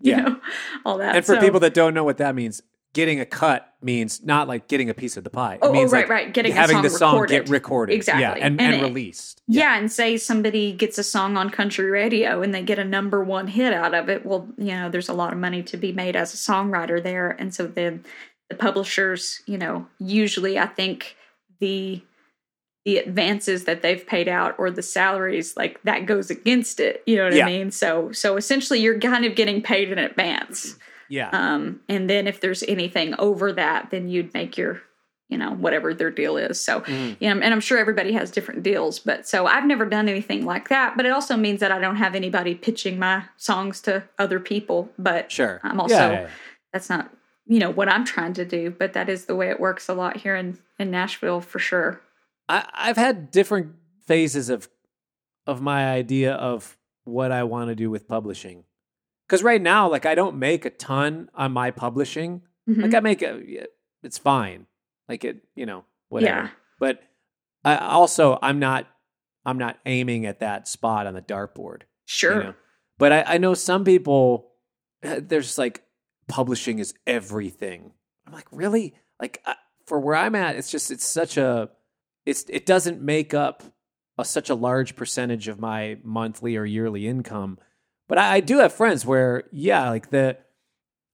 you 0.09 0.11
yeah. 0.11 0.21
know, 0.21 0.39
all 0.85 0.97
that. 0.97 1.15
And 1.15 1.25
for 1.25 1.35
so, 1.35 1.39
people 1.39 1.61
that 1.61 1.73
don't 1.73 1.93
know 1.93 2.03
what 2.03 2.17
that 2.17 2.35
means, 2.35 2.61
getting 2.91 3.21
a 3.21 3.25
cut 3.25 3.72
means 3.83 4.23
not 4.23 4.47
like 4.47 4.67
getting 4.67 4.89
a 4.89 4.93
piece 4.93 5.17
of 5.17 5.23
the 5.23 5.29
pie. 5.29 5.55
It 5.55 5.59
oh, 5.61 5.69
oh 5.69 5.73
means 5.73 5.91
oh, 5.91 5.97
right, 5.97 6.01
like 6.03 6.09
right. 6.09 6.33
Getting 6.33 6.53
having 6.53 6.81
the 6.81 6.89
song 6.89 7.13
recorded. 7.13 7.45
get 7.45 7.49
recorded, 7.49 7.93
exactly, 7.95 8.21
yeah, 8.23 8.33
and, 8.33 8.59
and, 8.59 8.73
and 8.73 8.75
it, 8.75 8.81
released. 8.81 9.41
Yeah. 9.47 9.61
yeah. 9.61 9.77
and 9.77 9.91
say 9.91 10.17
somebody 10.17 10.71
gets 10.71 10.97
a 10.97 11.03
song 11.03 11.37
on 11.37 11.49
country 11.49 11.89
radio 11.89 12.41
and 12.41 12.53
they 12.53 12.63
get 12.63 12.79
a 12.79 12.85
number 12.85 13.23
one 13.23 13.47
hit 13.47 13.73
out 13.73 13.93
of 13.93 14.09
it. 14.09 14.25
Well, 14.25 14.47
you 14.57 14.73
know, 14.73 14.89
there's 14.89 15.09
a 15.09 15.13
lot 15.13 15.33
of 15.33 15.39
money 15.39 15.63
to 15.63 15.77
be 15.77 15.91
made 15.91 16.15
as 16.15 16.33
a 16.33 16.37
songwriter 16.37 17.01
there, 17.01 17.29
and 17.29 17.53
so 17.53 17.67
then 17.67 18.03
the 18.49 18.55
publishers, 18.55 19.41
you 19.45 19.57
know, 19.57 19.87
usually 19.99 20.59
I 20.59 20.67
think 20.67 21.15
the 21.59 22.01
the 22.85 22.97
advances 22.97 23.63
that 23.63 23.81
they've 23.81 24.05
paid 24.05 24.27
out 24.27 24.55
or 24.57 24.69
the 24.69 24.81
salaries 24.81 25.55
like 25.55 25.81
that 25.83 26.05
goes 26.05 26.29
against 26.29 26.79
it 26.79 27.01
you 27.05 27.15
know 27.15 27.23
what 27.23 27.33
yeah. 27.33 27.45
i 27.45 27.49
mean 27.49 27.71
so 27.71 28.11
so 28.11 28.35
essentially 28.35 28.79
you're 28.79 28.99
kind 28.99 29.23
of 29.23 29.35
getting 29.35 29.61
paid 29.61 29.89
in 29.89 29.97
advance 29.97 30.77
yeah. 31.13 31.29
Um, 31.31 31.79
and 31.87 32.09
then 32.09 32.25
if 32.25 32.41
there's 32.41 32.63
anything 32.63 33.13
over 33.19 33.53
that, 33.53 33.91
then 33.91 34.09
you'd 34.09 34.33
make 34.33 34.57
your, 34.57 34.81
you 35.29 35.37
know, 35.37 35.51
whatever 35.51 35.93
their 35.93 36.09
deal 36.09 36.37
is. 36.37 36.59
So, 36.59 36.81
mm. 36.81 37.15
you 37.19 37.29
know, 37.29 37.39
and 37.39 37.53
I'm 37.53 37.59
sure 37.59 37.77
everybody 37.77 38.13
has 38.13 38.31
different 38.31 38.63
deals, 38.63 38.97
but 38.97 39.27
so 39.27 39.45
I've 39.45 39.67
never 39.67 39.85
done 39.85 40.09
anything 40.09 40.43
like 40.43 40.69
that. 40.69 40.97
But 40.97 41.05
it 41.05 41.11
also 41.11 41.37
means 41.37 41.59
that 41.59 41.71
I 41.71 41.77
don't 41.77 41.97
have 41.97 42.15
anybody 42.15 42.55
pitching 42.55 42.97
my 42.97 43.25
songs 43.37 43.79
to 43.81 44.03
other 44.17 44.39
people. 44.39 44.89
But 44.97 45.31
sure, 45.31 45.61
I'm 45.61 45.79
also 45.79 45.93
yeah, 45.93 46.11
yeah, 46.11 46.21
yeah. 46.21 46.29
that's 46.71 46.89
not 46.89 47.13
you 47.45 47.59
know 47.59 47.69
what 47.69 47.89
I'm 47.89 48.05
trying 48.05 48.33
to 48.33 48.45
do, 48.45 48.71
but 48.71 48.93
that 48.93 49.07
is 49.07 49.25
the 49.25 49.35
way 49.35 49.51
it 49.51 49.59
works 49.59 49.87
a 49.87 49.93
lot 49.93 50.17
here 50.17 50.35
in 50.35 50.57
in 50.79 50.89
Nashville 50.89 51.41
for 51.41 51.59
sure. 51.59 52.01
I, 52.49 52.67
I've 52.73 52.97
had 52.97 53.29
different 53.29 53.75
phases 54.07 54.49
of 54.49 54.67
of 55.45 55.61
my 55.61 55.91
idea 55.91 56.33
of 56.33 56.75
what 57.03 57.31
I 57.31 57.43
want 57.43 57.67
to 57.69 57.75
do 57.75 57.91
with 57.91 58.07
publishing 58.07 58.63
because 59.27 59.43
right 59.43 59.61
now, 59.61 59.89
like 59.89 60.05
I 60.05 60.15
don't 60.15 60.37
make 60.37 60.65
a 60.65 60.69
ton 60.69 61.29
on 61.33 61.51
my 61.51 61.71
publishing. 61.71 62.41
Mm-hmm. 62.69 62.81
Like 62.81 62.93
I 62.93 62.99
make 62.99 63.21
a, 63.21 63.67
it's 64.03 64.17
fine. 64.17 64.67
Like 65.09 65.23
it, 65.25 65.43
you 65.55 65.65
know, 65.65 65.85
whatever. 66.09 66.43
Yeah. 66.43 66.49
But 66.79 67.03
I 67.63 67.77
also, 67.77 68.39
I'm 68.41 68.59
not, 68.59 68.87
I'm 69.45 69.57
not 69.57 69.79
aiming 69.85 70.25
at 70.25 70.39
that 70.39 70.67
spot 70.67 71.07
on 71.07 71.13
the 71.13 71.21
dartboard. 71.21 71.81
Sure. 72.05 72.35
You 72.35 72.43
know? 72.43 72.53
But 72.97 73.11
I, 73.11 73.23
I 73.23 73.37
know 73.37 73.53
some 73.53 73.83
people. 73.83 74.51
Uh, 75.03 75.19
there's 75.21 75.57
like 75.57 75.83
publishing 76.29 76.79
is 76.79 76.93
everything. 77.05 77.91
I'm 78.25 78.31
like, 78.31 78.47
really? 78.51 78.95
Like 79.19 79.43
for 79.85 79.99
where 79.99 80.15
I'm 80.15 80.35
at, 80.35 80.55
it's 80.55 80.71
just 80.71 80.91
it's 80.91 81.05
such 81.05 81.35
a, 81.35 81.69
it's 82.25 82.45
it 82.47 82.65
doesn't 82.65 83.01
make 83.01 83.33
up 83.33 83.63
a, 84.17 84.23
such 84.23 84.49
a 84.49 84.55
large 84.55 84.95
percentage 84.95 85.49
of 85.49 85.59
my 85.59 85.97
monthly 86.03 86.55
or 86.55 86.63
yearly 86.63 87.05
income. 87.05 87.57
But 88.07 88.17
I, 88.17 88.35
I 88.35 88.39
do 88.39 88.59
have 88.59 88.73
friends 88.73 89.05
where, 89.05 89.43
yeah, 89.51 89.89
like 89.89 90.09
the, 90.09 90.37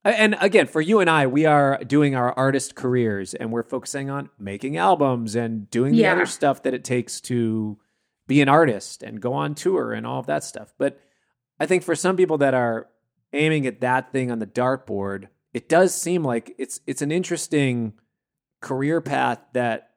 and 0.04 0.36
again, 0.40 0.68
for 0.68 0.82
you 0.82 1.00
and 1.02 1.10
I, 1.10 1.28
we 1.28 1.46
are 1.46 1.78
doing 1.86 2.16
our 2.16 2.32
artist 2.34 2.76
careers 2.76 3.34
and 3.34 3.52
we're 3.52 3.64
focusing 3.64 4.10
on 4.10 4.30
making 4.40 4.78
albums 4.78 5.36
and 5.36 5.70
doing 5.70 5.92
the 5.92 6.00
Yeah. 6.00 6.14
other 6.14 6.26
stuff 6.26 6.64
that 6.64 6.74
it 6.74 6.84
takes 6.84 7.20
to 7.22 7.78
be 8.28 8.42
an 8.42 8.50
artist 8.50 9.04
and 9.04 9.20
go 9.22 9.34
on 9.34 9.56
tour 9.56 9.92
and 9.94 10.06
all 10.08 10.20
of 10.20 10.26
that 10.28 10.44
stuff. 10.44 10.74
But 10.78 11.00
I 11.60 11.66
think 11.66 11.84
for 11.84 11.96
some 11.96 12.16
people 12.16 12.38
that 12.40 12.54
are 12.54 12.88
aiming 13.34 13.68
at 13.68 13.82
that 13.82 14.12
thing 14.12 14.32
on 14.32 14.40
the 14.40 14.48
dartboard, 14.48 15.28
it 15.54 15.68
does 15.68 15.94
seem 15.94 16.24
like 16.24 16.56
it's 16.58 16.80
it's 16.88 17.02
an 17.02 17.12
interesting 17.12 17.94
career 18.62 19.02
path 19.02 19.40
that 19.54 19.92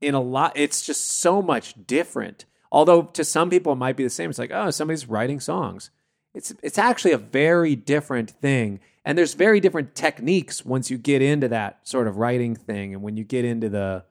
in 0.00 0.14
a 0.14 0.20
lot 0.20 0.52
it's 0.56 0.84
just 0.84 1.08
so 1.20 1.40
much 1.40 1.74
different. 1.86 2.44
Although 2.70 3.02
to 3.02 3.24
some 3.24 3.48
people 3.48 3.72
it 3.72 3.76
might 3.76 3.96
be 3.96 4.04
the 4.04 4.10
same. 4.10 4.28
It's 4.28 4.38
like, 4.38 4.50
oh, 4.52 4.70
somebody's 4.70 5.08
writing 5.08 5.40
songs. 5.40 5.90
It's 6.38 6.54
it's 6.62 6.78
actually 6.78 7.10
a 7.12 7.18
very 7.18 7.74
different 7.74 8.30
thing. 8.30 8.78
And 9.04 9.18
there's 9.18 9.34
very 9.34 9.58
different 9.58 9.96
techniques 9.96 10.64
once 10.64 10.88
you 10.88 10.96
get 10.96 11.20
into 11.20 11.48
that 11.48 11.80
sort 11.82 12.06
of 12.06 12.16
writing 12.16 12.54
thing 12.54 12.94
and 12.94 13.02
when 13.02 13.16
you 13.16 13.24
get 13.24 13.44
into 13.44 13.68
the 13.68 14.04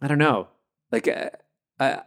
I 0.00 0.06
don't 0.06 0.18
know. 0.18 0.46
Like 0.92 1.08
uh, 1.08 1.30
I 1.80 2.02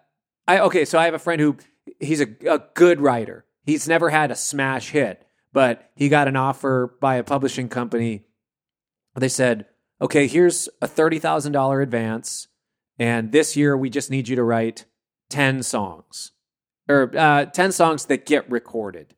I 0.47 0.59
okay, 0.61 0.85
so 0.85 0.97
I 0.97 1.03
have 1.03 1.13
a 1.13 1.19
friend 1.19 1.41
who 1.41 1.57
he's 1.99 2.21
a, 2.21 2.27
a 2.49 2.59
good 2.73 3.01
writer. 3.01 3.43
He's 3.65 3.89
never 3.89 4.09
had 4.09 4.31
a 4.31 4.35
smash 4.35 4.91
hit, 4.91 5.27
but 5.51 5.91
he 5.95 6.07
got 6.07 6.29
an 6.29 6.37
offer 6.37 6.95
by 7.01 7.15
a 7.15 7.23
publishing 7.23 7.67
company. 7.67 8.23
They 9.15 9.27
said, 9.27 9.65
"Okay, 10.01 10.27
here's 10.27 10.69
a 10.81 10.87
thirty 10.87 11.19
thousand 11.19 11.51
dollar 11.51 11.81
advance, 11.81 12.47
and 12.97 13.33
this 13.33 13.57
year 13.57 13.75
we 13.75 13.89
just 13.89 14.09
need 14.09 14.29
you 14.29 14.37
to 14.37 14.43
write 14.43 14.85
ten 15.29 15.61
songs, 15.61 16.31
or 16.87 17.11
uh, 17.17 17.45
ten 17.45 17.73
songs 17.73 18.05
that 18.05 18.25
get 18.25 18.49
recorded, 18.49 19.13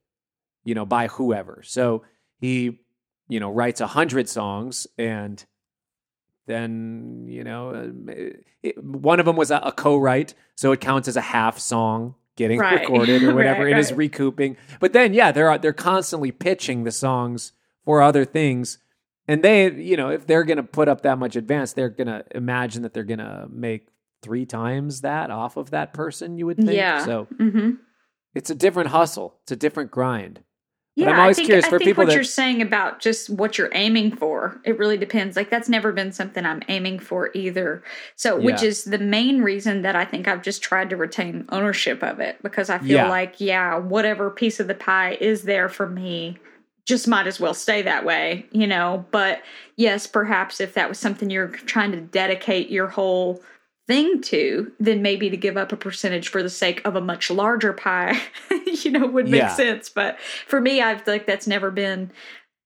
you 0.64 0.76
know, 0.76 0.86
by 0.86 1.08
whoever." 1.08 1.62
So 1.66 2.04
he, 2.40 2.80
you 3.28 3.40
know, 3.40 3.52
writes 3.52 3.82
a 3.82 3.88
hundred 3.88 4.28
songs, 4.30 4.88
and 4.98 5.44
then 6.46 7.26
you 7.28 7.44
know, 7.44 7.70
uh, 7.70 8.14
it, 8.62 8.84
one 8.84 9.20
of 9.20 9.26
them 9.26 9.36
was 9.36 9.52
a, 9.52 9.58
a 9.58 9.72
co-write, 9.72 10.34
so 10.56 10.72
it 10.72 10.82
counts 10.82 11.08
as 11.08 11.16
a 11.16 11.22
half 11.22 11.60
song 11.60 12.16
getting 12.36 12.60
Right. 12.60 12.82
recorded 12.82 13.24
or 13.30 13.34
whatever. 13.34 13.64
Right, 13.64 13.72
It 13.72 13.78
is 13.78 13.92
right. 13.92 13.98
recouping. 13.98 14.58
But 14.80 14.94
then, 14.94 15.14
yeah, 15.14 15.32
they're 15.32 15.58
they're 15.58 15.74
constantly 15.74 16.32
pitching 16.32 16.84
the 16.84 16.92
songs 16.92 17.54
for 17.86 18.02
other 18.02 18.26
things, 18.26 18.78
and 19.28 19.42
they, 19.44 19.72
you 19.72 19.96
know, 19.98 20.10
if 20.10 20.28
they're 20.28 20.44
going 20.44 20.58
to 20.58 20.64
put 20.64 20.88
up 20.90 21.02
that 21.02 21.18
much 21.18 21.36
advance, 21.36 21.74
they're 21.74 21.90
going 21.90 22.08
to 22.08 22.26
imagine 22.32 22.82
that 22.84 22.94
they're 22.94 23.04
going 23.04 23.20
to 23.20 23.48
make 23.50 23.88
three 24.22 24.46
times 24.46 25.02
that 25.02 25.30
off 25.32 25.58
of 25.58 25.70
that 25.72 25.94
person. 25.94 26.38
You 26.38 26.46
would 26.48 26.58
think. 26.58 26.74
Yeah. 26.74 27.06
So 27.06 27.26
hmm 27.38 27.72
it's 28.36 28.50
a 28.50 28.56
different 28.56 28.90
hustle. 28.90 29.36
It's 29.44 29.52
a 29.52 29.56
different 29.56 29.92
grind. 29.92 30.42
But 30.96 31.02
Yeah, 31.06 31.10
I'm 31.12 31.20
always 31.22 31.38
I 31.38 31.40
think, 31.40 31.48
curious 31.48 31.66
I 31.66 31.70
for 31.70 31.80
think 31.80 31.90
people 31.90 32.04
what 32.04 32.10
that- 32.10 32.16
you're 32.16 32.24
saying 32.24 32.62
about 32.62 33.00
just 33.00 33.28
what 33.30 33.58
you're 33.58 33.72
aiming 33.74 34.16
for. 34.16 34.60
It 34.64 34.78
really 34.78 34.98
depends. 34.98 35.36
Like 35.36 35.50
that's 35.50 35.68
never 35.68 35.92
been 35.92 36.12
something 36.12 36.46
I'm 36.46 36.62
aiming 36.68 37.00
for 37.00 37.32
either. 37.34 37.82
So, 38.16 38.40
which 38.40 38.62
is 38.62 38.84
the 38.84 39.00
main 39.00 39.42
reason 39.42 39.82
that 39.82 39.96
I 39.96 40.06
think 40.06 40.28
I've 40.28 40.44
just 40.44 40.62
tried 40.62 40.92
to 40.92 40.96
retain 40.96 41.46
ownership 41.50 42.04
of 42.04 42.20
it 42.20 42.38
because 42.44 42.70
I 42.70 42.78
feel 42.78 42.90
Yeah. 42.90 43.10
like, 43.10 43.36
yeah, 43.40 43.76
whatever 43.78 44.30
piece 44.30 44.60
of 44.60 44.68
the 44.68 44.76
pie 44.76 45.18
is 45.20 45.44
there 45.44 45.68
for 45.68 45.88
me, 45.90 46.38
just 46.86 47.08
might 47.08 47.26
as 47.26 47.40
well 47.40 47.54
stay 47.56 47.82
that 47.82 48.06
way, 48.06 48.46
you 48.52 48.68
know. 48.68 49.04
But 49.10 49.42
yes, 49.78 50.06
perhaps 50.06 50.62
if 50.62 50.74
that 50.76 50.90
was 50.90 51.00
something 51.00 51.30
you're 51.32 51.48
trying 51.48 51.92
to 51.94 52.02
dedicate 52.02 52.70
your 52.70 52.88
whole 52.88 53.42
thing 53.88 54.22
to, 54.22 54.72
then 54.80 55.02
maybe 55.02 55.30
to 55.30 55.38
give 55.38 55.58
up 55.58 55.72
a 55.72 55.78
percentage 55.78 56.30
for 56.30 56.42
the 56.42 56.50
sake 56.50 56.82
of 56.86 56.96
a 56.96 57.02
much 57.02 57.30
larger 57.30 57.74
pie, 57.74 58.20
you 58.84 58.92
know, 58.92 59.06
would 59.06 59.28
make 59.28 59.42
Yeah. 59.42 59.56
sense. 59.56 59.90
But 59.90 60.20
for 60.48 60.62
me, 60.62 60.82
i've 60.82 61.06
like 61.08 61.26
that's 61.26 61.48
never 61.48 61.70
been 61.72 62.12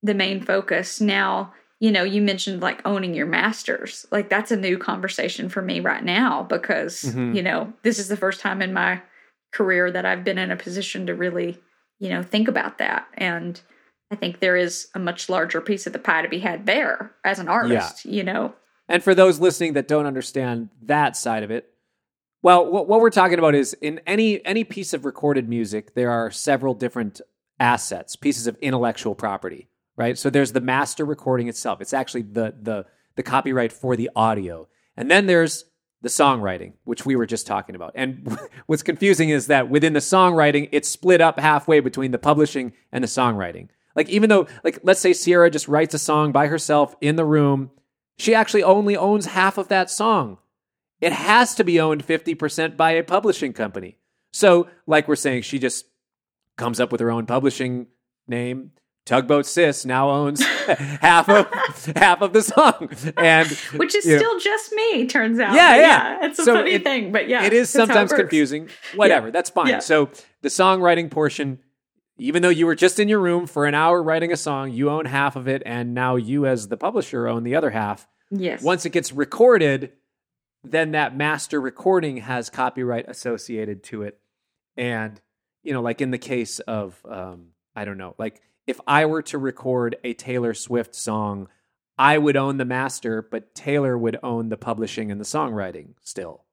the 0.03 0.13
main 0.13 0.41
focus. 0.41 1.01
Now, 1.01 1.53
you 1.80 1.91
know, 1.91 2.03
you 2.03 2.22
mentioned 2.22 2.61
like 2.61 2.82
owning 2.86 3.13
your 3.15 3.26
masters. 3.26 4.05
Like 4.11 4.30
that's 4.30 4.51
a 4.51 4.55
new 4.57 4.78
conversation 4.78 5.49
for 5.49 5.61
me 5.61 5.80
right 5.80 6.03
now 6.03 6.43
because, 6.43 7.01
Mhm. 7.01 7.36
you 7.36 7.41
know, 7.41 7.74
this 7.84 7.97
is 7.99 8.07
the 8.09 8.18
first 8.18 8.39
time 8.39 8.61
in 8.61 8.74
my 8.74 9.01
career 9.51 9.89
that 9.91 10.05
I've 10.05 10.24
been 10.24 10.38
in 10.38 10.51
a 10.51 10.55
position 10.55 11.07
to 11.07 11.15
really, 11.15 11.57
you 11.99 12.09
know, 12.09 12.22
think 12.22 12.47
about 12.47 12.78
that. 12.78 13.07
And 13.15 13.59
I 14.11 14.15
think 14.15 14.39
there 14.39 14.55
is 14.57 14.88
a 14.93 14.99
much 14.99 15.30
larger 15.30 15.61
piece 15.61 15.88
of 15.88 15.93
the 15.93 15.99
pie 15.99 16.22
to 16.22 16.30
be 16.30 16.39
had 16.39 16.65
there 16.68 17.11
as 17.24 17.39
an 17.39 17.47
artist, 17.47 18.05
you 18.05 18.24
know. 18.24 18.53
And 18.89 19.03
for 19.03 19.13
those 19.13 19.39
listening 19.39 19.73
that 19.73 19.88
don't 19.88 20.05
understand 20.05 20.69
that 20.83 21.17
side 21.17 21.43
of 21.43 21.51
it, 21.51 21.73
well, 22.41 22.65
what, 22.71 22.88
what 22.88 23.01
we're 23.01 23.09
talking 23.09 23.39
about 23.39 23.55
is 23.55 23.73
in 23.73 23.99
any 24.05 24.45
any 24.45 24.63
piece 24.63 24.93
of 24.93 25.05
recorded 25.05 25.49
music, 25.49 25.95
there 25.95 26.11
are 26.11 26.31
several 26.31 26.73
different 26.73 27.19
assets, 27.59 28.15
pieces 28.15 28.47
of 28.47 28.55
intellectual 28.61 29.15
property, 29.15 29.67
right? 29.95 30.17
So 30.17 30.29
there's 30.29 30.51
the 30.51 30.61
master 30.61 31.03
recording 31.03 31.47
itself. 31.47 31.81
It's 31.81 31.93
actually 31.93 32.21
the 32.21 32.55
the 32.61 32.85
the 33.15 33.23
copyright 33.23 33.73
for 33.73 33.95
the 33.95 34.09
audio. 34.15 34.67
And 34.95 35.11
then 35.11 35.25
there's 35.25 35.65
the 36.01 36.09
songwriting, 36.09 36.73
which 36.83 37.05
we 37.05 37.15
were 37.15 37.25
just 37.25 37.47
talking 37.47 37.75
about. 37.75 37.91
And 37.95 38.38
what's 38.67 38.83
confusing 38.83 39.29
is 39.29 39.47
that 39.47 39.69
within 39.69 39.93
the 39.93 39.99
songwriting, 39.99 40.69
it's 40.71 40.88
split 40.88 41.21
up 41.21 41.39
halfway 41.39 41.79
between 41.79 42.11
the 42.11 42.19
publishing 42.19 42.73
and 42.91 43.03
the 43.03 43.07
songwriting. 43.07 43.69
Like 43.95 44.09
even 44.09 44.29
though 44.29 44.47
like 44.63 44.79
let's 44.83 44.99
say 44.99 45.13
Sierra 45.13 45.49
just 45.49 45.67
writes 45.67 45.95
a 45.95 45.99
song 45.99 46.31
by 46.31 46.47
herself 46.47 46.95
in 47.01 47.15
the 47.15 47.25
room, 47.25 47.71
she 48.18 48.34
actually 48.36 48.63
only 48.63 48.95
owns 48.97 49.28
half 49.28 49.57
of 49.57 49.68
that 49.70 49.89
song. 49.89 50.38
It 50.99 51.13
has 51.13 51.53
to 51.55 51.63
be 51.63 51.80
owned 51.80 52.05
50% 52.05 52.76
by 52.76 52.91
a 52.91 53.03
publishing 53.03 53.53
company. 53.53 53.97
So, 54.32 54.68
like 54.88 55.07
we're 55.07 55.15
saying, 55.15 55.43
she 55.43 55.59
just 55.59 55.86
comes 56.55 56.80
up 56.80 56.91
with 56.91 57.01
her 57.01 57.11
own 57.11 57.26
publishing 57.28 57.88
name. 58.28 58.72
Tugboat 59.05 59.45
Sis 59.45 59.86
now 59.86 60.09
owns 60.09 60.43
half 61.01 61.30
of 61.30 61.47
half 61.95 62.22
of 62.22 62.34
the 62.34 62.41
song, 62.41 62.89
and 63.15 63.47
Which 63.78 63.95
is 63.95 64.05
you 64.05 64.13
know, 64.13 64.18
still 64.18 64.39
just 64.39 64.74
me, 64.74 65.07
turns 65.07 65.39
out. 65.39 65.53
Yeah, 65.55 65.72
But 65.76 65.80
yeah. 65.80 66.26
It's 66.28 66.39
a 66.39 66.43
So 66.43 66.55
funny 66.55 66.72
it- 66.74 66.84
thing, 66.84 67.11
but 67.13 67.30
yeah. 67.30 67.43
it 67.45 67.53
is 67.53 67.70
sometimes 67.70 68.11
works. 68.11 68.20
confusing. 68.22 68.68
Whatever, 68.95 69.32
that's 69.32 69.49
fine. 69.49 69.68
Yeah. 69.68 69.80
So 69.80 70.09
the 70.41 70.49
songwriting 70.49 71.09
portion, 71.09 71.59
even 72.18 72.41
though 72.41 72.49
you 72.49 72.65
were 72.65 72.76
just 72.76 72.99
in 72.99 73.09
your 73.09 73.20
room 73.20 73.47
for 73.47 73.65
an 73.65 73.76
hour 73.76 74.01
writing 74.01 74.32
a 74.32 74.38
song, 74.38 74.72
you 74.72 74.89
own 74.89 75.05
half 75.05 75.36
of 75.36 75.47
it, 75.47 75.61
and 75.65 75.93
now 75.93 76.15
you, 76.15 76.45
as 76.45 76.68
the 76.68 76.78
publisher, 76.78 77.28
own 77.28 77.43
the 77.43 77.55
other 77.55 77.70
half. 77.70 78.07
Yes. 78.32 78.61
Once 78.61 78.86
it 78.86 78.89
gets 78.89 79.11
recorded, 79.13 79.93
then 80.63 80.91
that 80.91 81.15
master 81.15 81.61
recording 81.61 82.18
has 82.18 82.49
copyright 82.49 83.05
associated 83.07 83.84
to 83.84 84.03
it. 84.03 84.20
And, 84.76 85.20
you 85.63 85.74
know, 85.74 85.82
like 85.82 86.01
in 86.01 86.11
the 86.11 86.18
case 86.18 86.59
of, 86.59 86.99
um, 87.09 87.49
I 87.76 87.86
don't 87.86 87.97
know, 87.97 88.15
like 88.18 88.41
if 88.65 88.80
I 88.86 89.05
were 89.05 89.22
to 89.24 89.38
record 89.38 89.95
a 90.03 90.13
Taylor 90.13 90.53
Swift 90.53 90.95
song, 90.95 91.47
I 91.97 92.18
would 92.18 92.38
own 92.38 92.57
the 92.57 92.65
master, 92.65 93.22
but 93.22 93.55
Taylor 93.55 93.97
would 93.97 94.20
own 94.22 94.49
the 94.49 94.57
publishing 94.57 95.11
and 95.11 95.20
the 95.22 95.26
songwriting 95.26 95.93
still. 96.01 96.43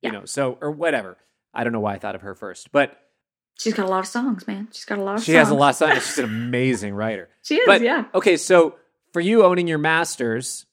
Yeah. 0.00 0.10
You 0.10 0.18
know, 0.18 0.24
so, 0.24 0.58
or 0.60 0.70
whatever. 0.70 1.18
I 1.52 1.64
don't 1.64 1.72
know 1.72 1.80
why 1.80 1.94
I 1.94 1.98
thought 1.98 2.14
of 2.14 2.22
her 2.22 2.34
first, 2.34 2.70
but 2.72 2.96
She's 3.60 3.74
got 3.74 3.86
a 3.86 3.88
lot 3.90 3.98
of 4.00 4.06
songs, 4.06 4.46
man. 4.46 4.68
She's 4.72 4.84
got 4.86 4.98
a 4.98 5.02
lot 5.02 5.16
of 5.18 5.22
she 5.22 5.32
songs. 5.32 5.38
has 5.38 5.50
a 5.50 5.54
lot 5.54 5.68
of 5.70 5.76
songs. 5.76 5.94
She's 6.06 6.18
an 6.18 6.24
amazing 6.24 6.94
writer. 6.94 7.28
She 7.42 7.56
is, 7.56 7.66
But 7.66 7.82
yeah. 7.82 8.04
okay, 8.14 8.36
so 8.38 8.76
for 9.12 9.20
you 9.20 9.44
owning 9.44 9.68
your 9.68 9.78
masters, 9.78 10.64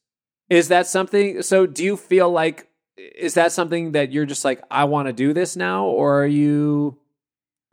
is 0.49 0.69
that 0.69 0.87
something? 0.87 1.41
So 1.41 1.65
do 1.65 1.83
you 1.83 1.97
feel 1.97 2.29
like 2.31 2.67
is 2.97 3.33
that 3.35 3.51
something 3.51 3.91
that 3.91 4.11
you're 4.11 4.25
just 4.25 4.45
like 4.45 4.61
I 4.71 4.85
want 4.85 5.07
to 5.07 5.13
do 5.13 5.33
this 5.33 5.55
now, 5.57 5.85
or 5.85 6.23
are 6.23 6.27
you? 6.27 6.97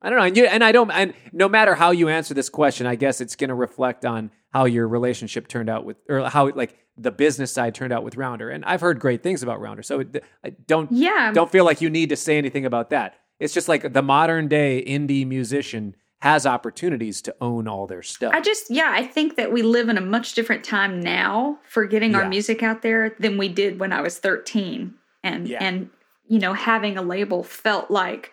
I 0.02 0.10
don't 0.10 0.18
know. 0.18 0.24
And, 0.26 0.36
you, 0.36 0.44
and 0.46 0.62
I 0.62 0.72
don't. 0.72 0.90
And 0.90 1.14
no 1.32 1.48
matter 1.48 1.74
how 1.74 1.92
you 1.92 2.08
answer 2.08 2.34
this 2.34 2.50
question, 2.50 2.86
I 2.86 2.94
guess 2.96 3.20
it's 3.22 3.36
going 3.36 3.48
to 3.48 3.54
reflect 3.54 4.04
on 4.04 4.30
how 4.52 4.66
your 4.66 4.86
relationship 4.86 5.48
turned 5.48 5.70
out 5.70 5.84
with, 5.86 5.96
or 6.10 6.28
how 6.28 6.50
like 6.50 6.76
the 6.98 7.10
business 7.10 7.52
side 7.52 7.74
turned 7.74 7.92
out 7.92 8.04
with 8.04 8.16
Rounder. 8.16 8.50
And 8.50 8.64
I've 8.66 8.80
heard 8.82 9.00
great 9.00 9.22
things 9.22 9.42
about 9.42 9.60
Rounder, 9.60 9.82
so 9.82 10.00
it, 10.00 10.22
I 10.44 10.50
don't 10.50 10.90
Yeah. 10.92 11.30
don't 11.32 11.50
feel 11.50 11.64
like 11.64 11.80
you 11.80 11.88
need 11.88 12.10
to 12.10 12.16
say 12.16 12.36
anything 12.36 12.66
about 12.66 12.90
that. 12.90 13.14
It's 13.40 13.54
just 13.54 13.68
like 13.68 13.92
the 13.92 14.02
modern 14.02 14.48
day 14.48 14.82
indie 14.86 15.26
musician 15.26 15.96
has 16.20 16.46
opportunities 16.46 17.20
to 17.22 17.34
own 17.40 17.68
all 17.68 17.86
their 17.86 18.02
stuff. 18.02 18.32
I 18.34 18.40
just, 18.40 18.70
yeah, 18.70 18.90
I 18.92 19.02
think 19.04 19.36
that 19.36 19.52
we 19.52 19.62
live 19.62 19.88
in 19.90 19.98
a 19.98 20.00
much 20.00 20.32
different 20.34 20.64
time 20.64 21.00
now 21.00 21.58
for 21.68 21.84
getting 21.84 22.12
Yeah. 22.12 22.18
our 22.20 22.28
music 22.28 22.62
out 22.62 22.80
there 22.82 23.14
than 23.18 23.36
we 23.36 23.48
did 23.48 23.78
when 23.78 23.92
I 23.92 24.00
was 24.00 24.18
13. 24.18 24.94
And, 25.22 25.46
Yeah. 25.46 25.58
and, 25.62 25.90
you 26.26 26.38
know, 26.38 26.54
having 26.54 26.96
a 26.96 27.02
label 27.02 27.42
felt 27.42 27.90
like 27.90 28.30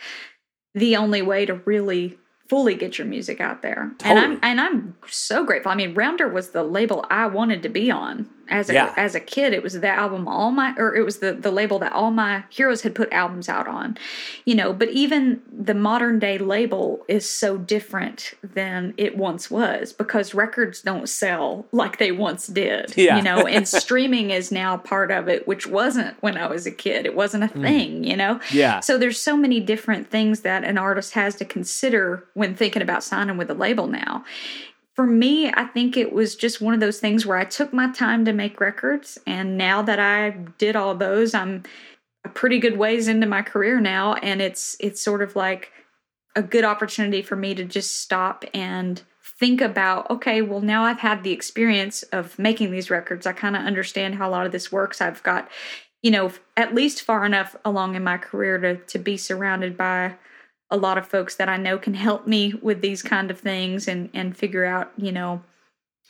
the 0.74 0.96
only 0.96 1.22
way 1.22 1.46
to 1.46 1.56
really 1.66 2.18
fully 2.48 2.76
get 2.76 2.98
your 2.98 3.08
music 3.08 3.42
out 3.42 3.62
there. 3.62 3.92
And 4.04 4.20
I'm, 4.20 4.40
and 4.42 4.62
I'm 4.62 4.96
so 5.08 5.44
grateful. 5.46 5.72
I 5.72 5.76
mean, 5.76 5.94
Rounder 5.94 6.28
was 6.30 6.50
the 6.52 6.64
label 6.64 7.06
I 7.10 7.28
wanted 7.28 7.64
to 7.64 7.70
be 7.70 7.90
on. 7.92 8.30
As 8.52 8.70
a 8.70 8.74
Yeah. 8.74 8.94
as 8.98 9.16
a 9.16 9.20
kid, 9.20 9.54
it 9.54 9.64
was 9.64 9.80
the 9.80 9.88
album 9.88 10.28
all 10.28 10.52
my 10.52 10.74
or 10.78 10.96
it 10.96 11.04
was 11.04 11.18
the 11.20 11.34
the 11.34 11.52
label 11.52 11.80
that 11.80 11.94
all 11.94 12.12
my 12.12 12.44
heroes 12.50 12.82
had 12.82 12.94
put 12.94 13.12
albums 13.12 13.50
out 13.50 13.68
on. 13.68 13.98
You 14.46 14.56
know, 14.56 14.74
but 14.74 14.90
even 14.90 15.42
the 15.52 15.74
modern 15.74 16.20
day 16.20 16.38
label 16.38 17.04
is 17.08 17.28
so 17.28 17.58
different 17.58 18.34
than 18.44 18.94
it 18.98 19.18
once 19.18 19.50
was 19.50 19.94
because 19.94 20.34
records 20.34 20.82
don't 20.82 21.08
sell 21.08 21.66
like 21.72 21.98
they 21.98 22.12
once 22.12 22.48
did. 22.48 22.94
Yeah. 22.98 23.18
You 23.18 23.24
know, 23.24 23.48
and 23.48 23.68
streaming 23.82 24.32
is 24.32 24.52
now 24.52 24.78
part 24.78 25.12
of 25.12 25.28
it, 25.28 25.48
which 25.48 25.68
wasn't 25.68 26.16
when 26.22 26.38
I 26.38 26.48
was 26.48 26.66
a 26.66 26.72
kid. 26.72 27.06
It 27.06 27.16
wasn't 27.16 27.44
a 27.44 27.48
mm. 27.48 27.62
thing, 27.62 28.04
you 28.04 28.18
know? 28.18 28.40
Yeah. 28.52 28.80
So 28.80 28.98
there's 28.98 29.20
so 29.20 29.38
many 29.38 29.60
different 29.60 30.10
things 30.10 30.42
that 30.42 30.64
an 30.64 30.78
artist 30.78 31.14
has 31.14 31.36
to 31.36 31.46
consider 31.46 32.26
when 32.34 32.56
thinking 32.56 32.82
about 32.82 33.04
signing 33.04 33.38
with 33.38 33.50
a 33.50 33.54
label 33.56 33.88
now. 33.88 34.24
For 34.96 35.06
me, 35.06 35.52
I 35.52 35.66
think 35.66 35.96
it 35.96 36.12
was 36.12 36.36
just 36.36 36.62
one 36.62 36.74
of 36.74 36.80
those 36.82 37.00
things 37.00 37.26
where 37.26 37.38
I 37.38 37.46
took 37.46 37.72
my 37.72 37.92
time 37.92 38.26
to 38.26 38.34
make 38.34 38.60
records 38.60 39.18
and 39.26 39.58
now 39.58 39.82
that 39.82 40.00
I 40.00 40.32
did 40.58 40.76
all 40.76 40.96
those, 40.96 41.34
I'm 41.34 41.64
a 42.26 42.30
pretty 42.30 42.60
good 42.60 42.78
ways 42.78 43.08
into 43.08 43.28
my 43.28 43.42
career 43.42 43.80
now 43.80 44.14
and 44.16 44.42
it's 44.42 44.76
it's 44.80 45.02
sort 45.02 45.22
of 45.22 45.36
like 45.36 45.72
a 46.36 46.44
good 46.44 46.64
opportunity 46.64 47.22
for 47.22 47.36
me 47.36 47.56
to 47.56 47.66
just 47.66 48.00
stop 48.00 48.46
and 48.54 49.02
think 49.40 49.60
about 49.60 50.10
okay 50.10 50.42
well 50.42 50.62
now 50.62 50.84
i've 50.84 51.00
had 51.00 51.24
the 51.24 51.32
experience 51.32 52.04
of 52.04 52.38
making 52.38 52.72
these 52.72 52.92
records. 52.92 53.26
I 53.26 53.34
kind 53.34 53.56
of 53.56 53.64
understand 53.64 54.16
how 54.16 54.30
a 54.30 54.32
lot 54.32 54.46
of 54.46 54.52
this 54.52 54.72
works. 54.72 55.02
I've 55.02 55.24
got 55.24 55.50
you 56.02 56.12
know 56.12 56.32
at 56.58 56.76
least 56.76 57.02
far 57.02 57.26
enough 57.26 57.56
along 57.66 57.96
in 57.96 58.04
my 58.04 58.18
career 58.18 58.58
to 58.60 58.76
to 58.78 59.00
be 59.00 59.18
surrounded 59.18 59.78
by 59.78 60.16
a 60.72 60.78
lot 60.78 60.98
of 60.98 61.06
folks 61.08 61.36
that 61.36 61.50
i 61.50 61.58
know 61.58 61.78
can 61.78 61.94
help 61.94 62.26
me 62.26 62.54
with 62.62 62.82
these 62.82 63.04
kind 63.04 63.30
of 63.30 63.40
things 63.40 63.88
and 63.88 64.10
and 64.14 64.36
figure 64.38 64.66
out 64.66 64.92
you 64.98 65.12
know 65.12 65.42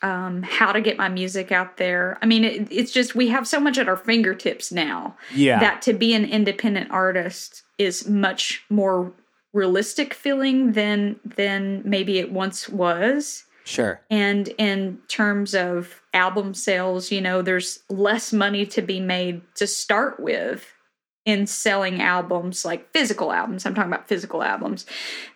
um, 0.03 0.41
how 0.41 0.71
to 0.71 0.81
get 0.81 0.97
my 0.97 1.09
music 1.09 1.51
out 1.51 1.77
there. 1.77 2.17
I 2.23 2.25
mean, 2.25 2.43
it, 2.43 2.67
it's 2.71 2.91
just 2.91 3.13
we 3.13 3.27
have 3.27 3.47
so 3.47 3.59
much 3.59 3.77
at 3.77 3.88
our 3.88 3.95
fingertips 3.97 4.71
now 4.71 5.15
Yeah. 5.33 5.59
that 5.59 5.81
to 5.83 5.93
be 5.93 6.15
an 6.15 6.25
independent 6.25 6.89
artist 6.89 7.61
is 7.77 8.07
much 8.07 8.63
more 8.69 9.13
realistic 9.53 10.13
feeling 10.13 10.71
than 10.71 11.19
than 11.23 11.81
maybe 11.85 12.17
it 12.19 12.31
once 12.31 12.69
was 12.69 13.43
sure. 13.65 13.99
and 14.09 14.47
in 14.57 14.97
terms 15.09 15.53
of 15.53 16.01
album 16.13 16.53
sales 16.53 17.11
you 17.11 17.19
know 17.19 17.41
there's 17.41 17.79
less 17.89 18.31
money 18.31 18.65
to 18.65 18.81
be 18.81 19.01
made 19.01 19.41
to 19.55 19.67
start 19.67 20.21
with 20.21 20.65
in 21.26 21.45
selling 21.45 22.02
albums 22.02 22.65
like 22.65 22.91
physical 22.91 23.31
albums 23.31 23.65
i'm 23.65 23.76
talking 23.76 23.91
about 23.91 24.07
physical 24.07 24.43
albums 24.43 24.85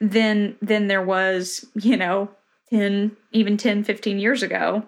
than 0.02 0.56
than 0.62 0.88
there 0.88 1.04
was 1.04 1.66
you 1.76 1.96
know 1.96 2.30
10 2.70 3.16
even 3.32 3.58
10 3.58 3.84
15 3.84 4.20
years 4.20 4.42
ago 4.42 4.84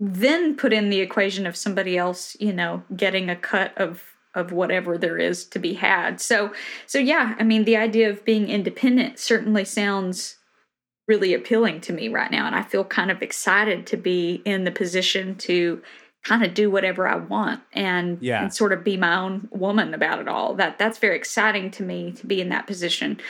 then 0.00 0.56
put 0.56 0.72
in 0.72 0.90
the 0.90 1.00
equation 1.00 1.46
of 1.46 1.56
somebody 1.56 1.98
else 1.98 2.36
you 2.38 2.52
know 2.52 2.82
getting 2.96 3.28
a 3.28 3.36
cut 3.36 3.76
of 3.76 4.02
of 4.34 4.52
whatever 4.52 4.96
there 4.96 5.18
is 5.18 5.44
to 5.46 5.58
be 5.58 5.74
had. 5.74 6.20
So 6.20 6.52
so 6.86 6.98
yeah 6.98 7.34
i 7.38 7.42
mean 7.42 7.64
the 7.64 7.76
idea 7.76 8.08
of 8.08 8.24
being 8.24 8.48
independent 8.48 9.18
certainly 9.18 9.64
sounds 9.64 10.36
really 11.06 11.32
appealing 11.34 11.80
to 11.80 11.92
me 11.92 12.08
right 12.08 12.30
now 12.30 12.46
and 12.46 12.54
i 12.54 12.62
feel 12.62 12.84
kind 12.84 13.10
of 13.10 13.22
excited 13.22 13.86
to 13.86 13.96
be 13.96 14.42
in 14.44 14.64
the 14.64 14.70
position 14.70 15.34
to 15.34 15.82
kind 16.24 16.44
of 16.44 16.52
do 16.54 16.70
whatever 16.70 17.06
i 17.08 17.16
want 17.16 17.60
and, 17.72 18.18
Yeah. 18.20 18.42
and 18.42 18.52
sort 18.54 18.72
of 18.72 18.84
be 18.84 18.96
my 18.96 19.16
own 19.18 19.48
woman 19.50 19.94
about 19.94 20.18
it 20.18 20.28
all. 20.28 20.54
That 20.54 20.78
that's 20.78 20.98
very 20.98 21.16
exciting 21.16 21.70
to 21.72 21.82
me 21.82 22.12
to 22.12 22.26
be 22.26 22.40
in 22.40 22.48
that 22.50 22.66
position. 22.66 23.20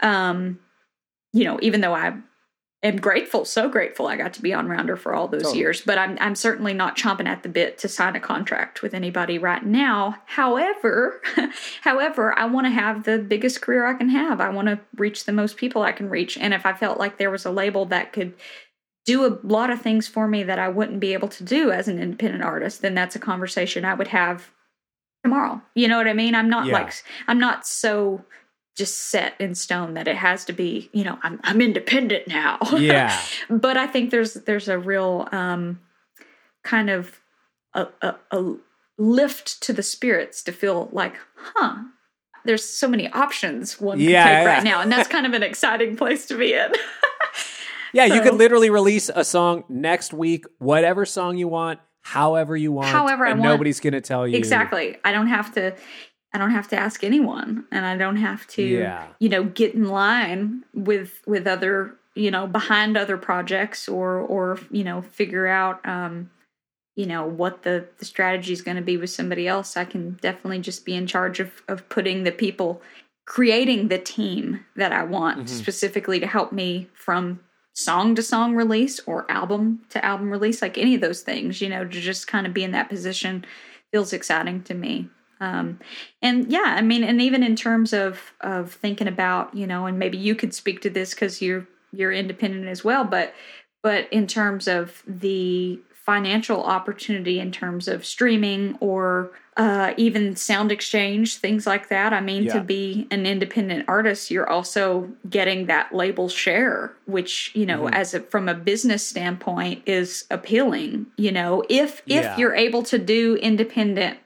Um 0.00 0.58
you 1.32 1.44
know 1.44 1.58
even 1.62 1.80
though 1.80 1.94
i 1.94 2.14
am 2.82 2.96
grateful 2.96 3.44
so 3.46 3.68
grateful 3.70 4.06
i 4.06 4.16
got 4.16 4.34
to 4.34 4.42
be 4.42 4.52
on 4.52 4.68
rounder 4.68 4.96
for 4.96 5.14
all 5.14 5.28
those 5.28 5.42
Totally. 5.44 5.60
years 5.60 5.80
but 5.80 5.96
i'm 5.96 6.18
i'm 6.20 6.34
certainly 6.34 6.74
not 6.74 6.96
chomping 6.96 7.26
at 7.26 7.42
the 7.42 7.48
bit 7.48 7.78
to 7.78 7.88
sign 7.88 8.16
a 8.16 8.20
contract 8.20 8.82
with 8.82 8.92
anybody 8.92 9.38
right 9.38 9.64
now. 9.64 10.16
However 10.26 11.22
however 11.82 12.38
i 12.38 12.44
want 12.44 12.66
to 12.66 12.70
have 12.70 13.04
the 13.04 13.18
biggest 13.18 13.62
career 13.62 13.86
i 13.86 13.94
can 13.94 14.08
have. 14.10 14.40
I 14.40 14.50
want 14.50 14.68
to 14.68 14.80
reach 14.96 15.24
the 15.24 15.32
most 15.32 15.56
people 15.56 15.80
i 15.82 15.92
can 15.92 16.10
reach. 16.10 16.36
And 16.36 16.52
if 16.52 16.66
i 16.66 16.72
felt 16.74 16.98
like 16.98 17.16
there 17.16 17.30
was 17.30 17.46
a 17.46 17.50
label 17.50 17.86
that 17.86 18.12
could 18.12 18.34
do 19.04 19.26
a 19.26 19.38
lot 19.42 19.70
of 19.70 19.80
things 19.82 20.06
for 20.06 20.28
me 20.28 20.42
that 20.42 20.58
i 20.58 20.68
wouldn't 20.68 21.00
be 21.00 21.12
able 21.12 21.28
to 21.28 21.42
do 21.44 21.70
as 21.70 21.88
an 21.88 21.98
independent 21.98 22.42
artist 22.42 22.82
then 22.82 22.94
that's 22.94 23.16
a 23.16 23.18
conversation 23.18 23.84
i 23.84 23.94
would 23.94 24.08
have 24.08 24.50
tomorrow 25.24 25.60
you 25.74 25.88
know 25.88 25.96
what 25.98 26.08
i 26.08 26.12
mean 26.12 26.34
i'm 26.34 26.48
not 26.50 26.66
Yeah. 26.66 26.72
like 26.74 26.92
i'm 27.28 27.38
not 27.38 27.66
so 27.66 28.24
just 28.76 28.96
set 28.96 29.34
in 29.38 29.54
stone 29.54 29.94
that 29.94 30.08
it 30.08 30.16
has 30.16 30.44
to 30.46 30.52
be 30.52 30.88
you 30.92 31.04
know 31.04 31.18
i'm, 31.22 31.40
I'm 31.44 31.60
independent 31.60 32.26
now 32.28 32.58
Yeah. 32.78 33.16
but 33.50 33.76
I 33.76 33.86
think 33.86 34.10
there's 34.10 34.34
there's 34.34 34.68
a 34.68 34.78
real 34.78 35.28
um, 35.32 35.80
kind 36.64 36.88
of 36.90 37.20
a, 37.74 37.86
a, 38.02 38.14
a 38.30 38.54
lift 38.98 39.62
to 39.62 39.72
the 39.72 39.82
spirits 39.82 40.42
to 40.44 40.52
feel 40.52 40.88
like, 40.92 41.14
huh, 41.36 41.82
there's 42.44 42.64
so 42.64 42.86
many 42.88 43.08
options 43.12 43.80
one 43.80 43.98
can 43.98 44.08
Yeah, 44.08 44.24
take 44.24 44.32
yeah. 44.32 44.44
right 44.44 44.62
now, 44.64 44.80
and 44.80 44.92
that's 44.92 45.08
kind 45.16 45.26
of 45.26 45.32
an 45.32 45.42
exciting 45.42 45.96
place 45.96 46.26
to 46.26 46.36
be 46.38 46.52
in. 46.54 46.70
Yeah, 47.92 48.06
you 48.06 48.16
So- 48.16 48.22
could 48.22 48.34
literally 48.34 48.70
release 48.70 49.10
a 49.14 49.24
song 49.24 49.64
next 49.68 50.12
week, 50.12 50.44
whatever 50.58 51.04
song 51.04 51.36
you 51.36 51.48
want, 51.48 51.80
however 52.02 52.56
you 52.56 52.72
want. 52.72 52.88
However 52.88 53.26
I 53.26 53.30
want. 53.30 53.42
Nobody's 53.42 53.80
going 53.80 53.92
to 53.92 54.00
tell 54.00 54.26
you. 54.26 54.36
exactly. 54.36 54.96
I 55.04 55.12
don't 55.12 55.28
have 55.28 55.52
to. 55.54 55.74
I 56.34 56.38
don't 56.38 56.52
have 56.52 56.68
to 56.68 56.76
ask 56.78 57.04
anyone, 57.04 57.66
and 57.70 57.84
I 57.84 57.94
don't 57.98 58.16
have 58.16 58.46
to, 58.48 58.62
Yeah. 58.62 59.04
you 59.18 59.28
know, 59.28 59.44
get 59.44 59.74
in 59.74 59.84
line 59.88 60.64
with 60.72 61.20
with 61.26 61.46
other, 61.46 61.94
you 62.14 62.30
know, 62.30 62.46
behind 62.46 62.96
other 62.96 63.18
projects 63.18 63.86
or 63.88 64.16
or 64.18 64.58
you 64.70 64.82
know, 64.82 65.02
figure 65.02 65.46
out, 65.46 65.86
um, 65.86 66.30
you 66.96 67.04
know, 67.04 67.26
what 67.26 67.64
the 67.64 67.86
the 67.98 68.06
strategy 68.06 68.54
is 68.54 68.62
going 68.62 68.78
to 68.78 68.82
be 68.82 68.96
with 68.96 69.10
somebody 69.10 69.46
else. 69.46 69.76
I 69.76 69.84
can 69.84 70.16
definitely 70.22 70.60
just 70.60 70.86
be 70.86 70.94
in 70.94 71.06
charge 71.06 71.38
of 71.38 71.50
of 71.68 71.86
putting 71.90 72.24
the 72.24 72.32
people, 72.32 72.80
creating 73.26 73.88
the 73.88 73.98
team 73.98 74.64
that 74.76 74.90
I 74.90 75.04
want 75.04 75.40
Mhm. 75.44 75.48
specifically 75.50 76.18
to 76.20 76.26
help 76.26 76.50
me 76.50 76.88
from 76.94 77.40
song 77.74 78.14
to 78.14 78.22
song 78.22 78.54
release 78.54 79.00
or 79.06 79.30
album 79.30 79.82
to 79.90 80.04
album 80.04 80.30
release, 80.30 80.62
like 80.62 80.78
any 80.78 80.94
of 80.94 81.00
those 81.00 81.22
things. 81.22 81.60
You 81.60 81.68
know, 81.68 81.84
to 81.84 82.00
just 82.00 82.26
kind 82.26 82.46
of 82.46 82.54
be 82.54 82.64
in 82.64 82.72
that 82.72 82.88
position 82.88 83.44
feels 83.90 84.12
exciting 84.12 84.62
to 84.64 84.74
me. 84.74 85.08
Um, 85.40 85.80
and 86.20 86.50
yeah, 86.50 86.76
I 86.76 86.82
mean, 86.82 87.02
and 87.02 87.20
even 87.20 87.42
in 87.42 87.56
terms 87.56 87.92
of 87.92 88.32
of 88.40 88.72
thinking 88.72 89.08
about, 89.08 89.54
you 89.54 89.66
know, 89.66 89.86
and 89.86 89.98
maybe 89.98 90.16
you 90.16 90.34
could 90.34 90.54
speak 90.54 90.80
to 90.82 90.90
this 90.90 91.14
because 91.14 91.42
you're 91.42 91.66
you're 91.92 92.12
independent 92.12 92.68
as 92.68 92.84
well, 92.84 93.04
but 93.04 93.34
but 93.82 94.10
in 94.12 94.26
terms 94.26 94.68
of 94.68 95.02
the 95.06 95.80
financial 95.94 96.64
opportunity 96.64 97.38
in 97.38 97.52
terms 97.52 97.88
of 97.88 98.04
streaming 98.04 98.76
or 98.80 99.32
uh, 99.56 99.92
even 99.98 100.34
sound 100.34 100.72
exchange, 100.72 101.36
things 101.36 101.66
like 101.66 101.88
that. 101.88 102.12
I 102.14 102.20
mean, 102.20 102.44
Yeah. 102.44 102.54
to 102.54 102.60
be 102.62 103.06
an 103.10 103.26
independent 103.26 103.84
artist, 103.86 104.30
you're 104.30 104.48
also 104.48 105.10
getting 105.28 105.66
that 105.66 105.94
label 105.94 106.28
share, 106.30 106.92
which 107.04 107.50
you 107.54 107.66
know, 107.66 107.82
Mhm. 107.82 107.92
as 107.94 108.14
a, 108.14 108.20
from 108.20 108.48
a 108.48 108.54
business 108.54 109.06
standpoint, 109.06 109.82
is 109.86 110.24
appealing. 110.30 111.06
You 111.18 111.32
know, 111.32 111.64
if 111.68 112.00
if 112.06 112.24
Yeah. 112.24 112.36
you're 112.38 112.54
able 112.54 112.82
to 112.84 112.98
do 112.98 113.36
independent 113.36 114.18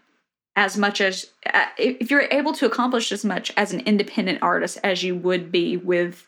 as 0.54 0.76
much 0.78 1.00
as 1.00 1.32
uh, 1.52 1.66
if 1.76 2.08
you're 2.10 2.28
able 2.30 2.52
to 2.54 2.64
accomplish 2.66 3.10
as 3.10 3.24
much 3.24 3.52
as 3.56 3.72
an 3.72 3.80
independent 3.80 4.38
artist 4.42 4.78
as 4.84 5.02
you 5.02 5.14
would 5.16 5.50
be 5.50 5.76
with 5.76 6.26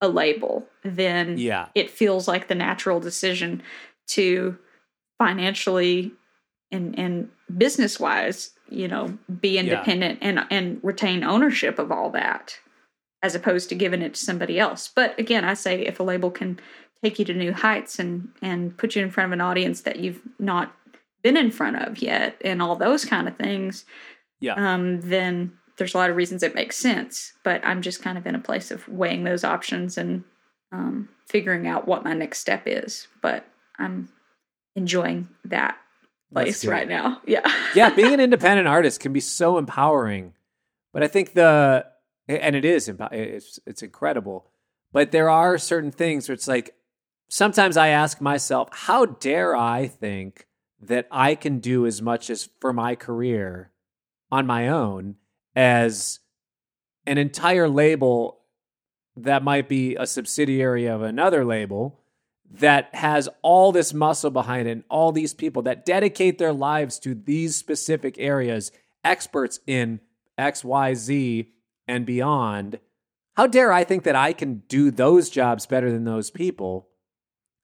a 0.00 0.08
label, 0.08 0.68
then 0.82 1.38
Yeah. 1.38 1.66
it 1.76 1.90
feels 1.90 2.26
like 2.26 2.48
the 2.48 2.56
natural 2.56 2.98
decision 2.98 3.62
to 4.08 4.58
financially 5.18 6.10
and 6.72 6.98
and 6.98 7.30
business 7.56 7.98
wise, 8.00 8.50
you 8.68 8.88
know, 8.88 9.18
be 9.40 9.58
independent 9.58 10.18
and 10.22 10.40
and 10.50 10.80
retain 10.82 11.22
ownership 11.24 11.78
of 11.78 11.90
all 11.92 12.10
that 12.10 12.58
as 13.22 13.34
opposed 13.34 13.68
to 13.68 13.74
giving 13.74 14.02
it 14.02 14.14
to 14.14 14.20
somebody 14.20 14.58
else. 14.58 14.88
But 14.94 15.18
again, 15.18 15.44
I 15.44 15.54
say 15.54 15.82
if 15.86 16.00
a 16.00 16.02
label 16.02 16.30
can 16.30 16.58
take 17.04 17.18
you 17.18 17.24
to 17.26 17.34
new 17.34 17.52
heights 17.52 17.98
and 17.98 18.28
and 18.42 18.76
put 18.76 18.96
you 18.96 19.02
in 19.02 19.10
front 19.10 19.28
of 19.28 19.32
an 19.32 19.40
audience 19.40 19.82
that 19.82 19.98
you've 20.00 20.20
not 20.38 20.74
been 21.22 21.36
in 21.36 21.50
front 21.50 21.76
of 21.76 21.98
yet 22.02 22.36
and 22.44 22.60
all 22.60 22.74
those 22.76 23.04
kind 23.04 23.28
of 23.28 23.36
things, 23.36 23.84
Yeah. 24.40 24.54
um, 24.54 25.00
then 25.02 25.52
there's 25.78 25.94
a 25.94 25.98
lot 25.98 26.10
of 26.10 26.16
reasons 26.16 26.42
it 26.42 26.54
makes 26.54 26.76
sense. 26.76 27.32
But 27.44 27.64
I'm 27.64 27.80
just 27.82 28.02
kind 28.02 28.18
of 28.18 28.26
in 28.26 28.34
a 28.34 28.40
place 28.40 28.70
of 28.70 28.88
weighing 28.88 29.24
those 29.24 29.44
options 29.44 29.96
and 29.96 30.24
um, 30.72 31.08
figuring 31.28 31.66
out 31.68 31.86
what 31.86 32.02
my 32.04 32.12
next 32.12 32.40
step 32.40 32.62
is. 32.66 33.06
But 33.20 33.46
I'm 33.78 34.08
enjoying 34.74 35.28
that 35.44 35.76
place 36.32 36.64
right 36.64 36.88
now. 36.88 37.20
Yeah. 37.26 37.50
yeah, 37.74 37.90
being 37.90 38.14
an 38.14 38.20
independent 38.28 38.68
artist 38.68 39.00
can 39.00 39.12
be 39.12 39.20
so 39.20 39.58
empowering. 39.58 40.34
But 40.92 41.02
I 41.02 41.08
think 41.08 41.34
the 41.34 41.86
and 42.28 42.56
it 42.56 42.64
is 42.64 42.88
it's 42.88 43.58
it's 43.66 43.82
incredible. 43.82 44.50
But 44.92 45.10
there 45.10 45.30
are 45.30 45.56
certain 45.58 45.90
things 45.90 46.28
where 46.28 46.34
it's 46.34 46.48
like 46.48 46.74
sometimes 47.28 47.76
I 47.76 47.88
ask 47.88 48.20
myself, 48.20 48.68
how 48.72 49.06
dare 49.06 49.56
I 49.56 49.88
think 49.88 50.46
that 50.80 51.06
I 51.10 51.34
can 51.34 51.60
do 51.60 51.86
as 51.86 52.02
much 52.02 52.28
as 52.28 52.48
for 52.60 52.72
my 52.72 52.94
career 52.94 53.70
on 54.30 54.46
my 54.46 54.68
own 54.68 55.16
as 55.54 56.20
an 57.06 57.18
entire 57.18 57.68
label 57.68 58.40
that 59.16 59.42
might 59.42 59.68
be 59.68 59.94
a 59.96 60.06
subsidiary 60.06 60.86
of 60.86 61.02
another 61.02 61.44
label 61.44 62.01
that 62.60 62.94
has 62.94 63.28
all 63.42 63.72
this 63.72 63.94
muscle 63.94 64.30
behind 64.30 64.68
it 64.68 64.72
and 64.72 64.84
all 64.90 65.10
these 65.12 65.32
people 65.32 65.62
that 65.62 65.86
dedicate 65.86 66.38
their 66.38 66.52
lives 66.52 66.98
to 67.00 67.14
these 67.14 67.56
specific 67.56 68.16
areas, 68.18 68.70
experts 69.04 69.60
in 69.66 70.00
XYZ 70.38 71.46
and 71.88 72.04
beyond, 72.06 72.78
how 73.36 73.46
dare 73.46 73.72
I 73.72 73.84
think 73.84 74.02
that 74.04 74.16
I 74.16 74.32
can 74.32 74.62
do 74.68 74.90
those 74.90 75.30
jobs 75.30 75.64
better 75.66 75.90
than 75.90 76.04
those 76.04 76.30
people? 76.30 76.88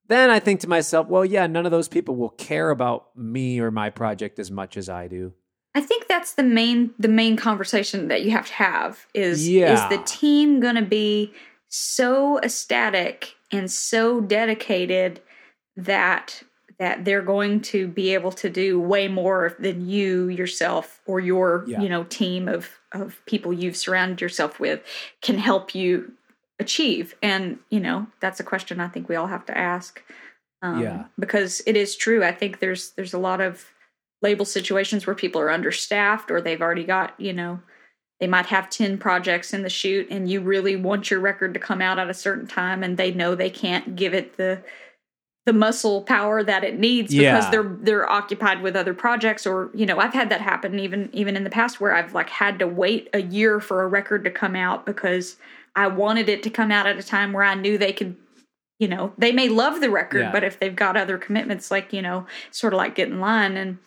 Then 0.07 0.31
I 0.31 0.39
think 0.39 0.59
to 0.61 0.67
myself, 0.69 1.07
well, 1.07 1.23
yeah, 1.23 1.45
none 1.45 1.65
of 1.65 1.71
those 1.71 1.87
people 1.87 2.15
will 2.15 2.29
care 2.31 2.71
about 2.71 3.15
me 3.15 3.59
or 3.59 3.69
my 3.69 3.91
project 3.91 4.39
as 4.39 4.49
much 4.49 4.75
as 4.75 4.89
I 4.89 5.07
do. 5.07 5.33
I 5.75 5.81
think 5.81 6.07
that's 6.07 6.33
the 6.33 6.41
main 6.43 6.95
the 6.97 7.07
main 7.07 7.37
conversation 7.37 8.07
that 8.07 8.23
you 8.23 8.31
have 8.31 8.47
to 8.47 8.53
have 8.53 9.05
is 9.13 9.47
Yeah. 9.47 9.71
is 9.75 9.97
the 9.97 10.03
team 10.03 10.59
going 10.59 10.75
to 10.75 10.81
be 10.81 11.31
so 11.67 12.39
ecstatic 12.39 13.35
and 13.51 13.71
so 13.71 14.21
dedicated 14.21 15.21
that 15.77 16.43
that 16.77 17.03
they're 17.03 17.21
going 17.21 17.59
to 17.59 17.87
be 17.89 18.13
able 18.13 18.31
to 18.31 18.49
do 18.49 18.79
way 18.79 19.09
more 19.09 19.53
than 19.59 19.85
you 19.89 20.29
yourself 20.29 21.01
or 21.05 21.19
your 21.19 21.65
Yeah. 21.67 21.81
you 21.81 21.89
know 21.89 22.03
team 22.05 22.47
of 22.47 22.69
of 22.93 23.19
people 23.25 23.51
you've 23.53 23.77
surrounded 23.77 24.21
yourself 24.21 24.59
with 24.59 24.81
can 25.21 25.37
help 25.37 25.75
you 25.75 26.13
achieve 26.59 27.15
and 27.21 27.59
you 27.69 27.79
know 27.79 28.07
that's 28.19 28.39
a 28.39 28.43
question 28.43 28.79
I 28.79 28.87
think 28.87 29.07
we 29.09 29.15
all 29.15 29.27
have 29.27 29.45
to 29.45 29.57
ask 29.57 30.01
um, 30.61 30.81
Yeah. 30.81 31.05
because 31.17 31.61
it 31.65 31.75
is 31.77 31.95
true 31.95 32.23
I 32.23 32.31
think 32.33 32.59
there's 32.59 32.91
there's 32.91 33.13
a 33.13 33.19
lot 33.19 33.41
of 33.41 33.65
label 34.21 34.43
situations 34.45 35.07
where 35.07 35.15
people 35.15 35.39
are 35.39 35.51
understaffed 35.51 36.29
or 36.31 36.41
they've 36.41 36.61
already 36.61 36.83
got 36.83 37.13
you 37.19 37.31
know 37.33 37.59
they 38.19 38.27
might 38.27 38.47
have 38.47 38.69
10 38.69 38.97
projects 38.97 39.53
in 39.53 39.61
the 39.63 39.69
chute 39.69 40.07
and 40.11 40.29
you 40.29 40.41
really 40.41 40.75
want 40.75 41.09
your 41.09 41.19
record 41.19 41.53
to 41.53 41.59
come 41.59 41.81
out 41.81 41.99
at 41.99 42.09
a 42.09 42.13
certain 42.13 42.47
time 42.47 42.83
and 42.83 42.97
they 42.97 43.11
know 43.11 43.33
they 43.35 43.49
can't 43.49 43.95
give 43.95 44.13
it 44.13 44.37
the 44.37 44.61
the 45.45 45.53
muscle 45.53 46.03
power 46.03 46.43
that 46.43 46.63
it 46.63 46.77
needs 46.77 47.11
because 47.13 47.45
Yeah. 47.45 47.49
they're 47.49 47.77
they're 47.81 48.09
occupied 48.09 48.61
with 48.61 48.75
other 48.75 48.93
projects 48.93 49.47
or 49.47 49.71
you 49.73 49.85
know 49.85 49.97
I've 49.97 50.13
had 50.13 50.29
that 50.29 50.41
happen 50.41 50.77
even 50.79 51.09
even 51.13 51.35
in 51.35 51.43
the 51.43 51.49
past 51.49 51.79
where 51.81 51.93
I've 51.95 52.13
like 52.13 52.29
had 52.29 52.59
to 52.59 52.67
wait 52.67 53.09
a 53.13 53.21
year 53.21 53.59
for 53.59 53.81
a 53.83 53.87
record 53.87 54.23
to 54.25 54.31
come 54.31 54.55
out 54.55 54.85
because 54.85 55.37
I 55.75 55.87
wanted 55.87 56.29
it 56.29 56.43
to 56.43 56.49
come 56.49 56.71
out 56.71 56.85
at 56.87 56.99
a 56.99 57.03
time 57.03 57.31
where 57.33 57.43
I 57.43 57.55
knew 57.55 57.77
they 57.77 57.93
could 57.93 58.15
you 58.79 58.87
know 58.87 59.11
they 59.17 59.31
may 59.31 59.49
love 59.49 59.81
the 59.81 59.89
record 59.89 60.19
Yeah. 60.19 60.31
but 60.31 60.43
if 60.43 60.59
they've 60.59 60.75
got 60.75 60.95
other 60.97 61.17
commitments 61.17 61.71
like 61.71 61.93
you 61.93 62.01
know 62.01 62.27
sort 62.51 62.73
of 62.73 62.77
like 62.77 62.93
get 62.95 63.07
in 63.07 63.19
line 63.19 63.57
and 63.57 63.77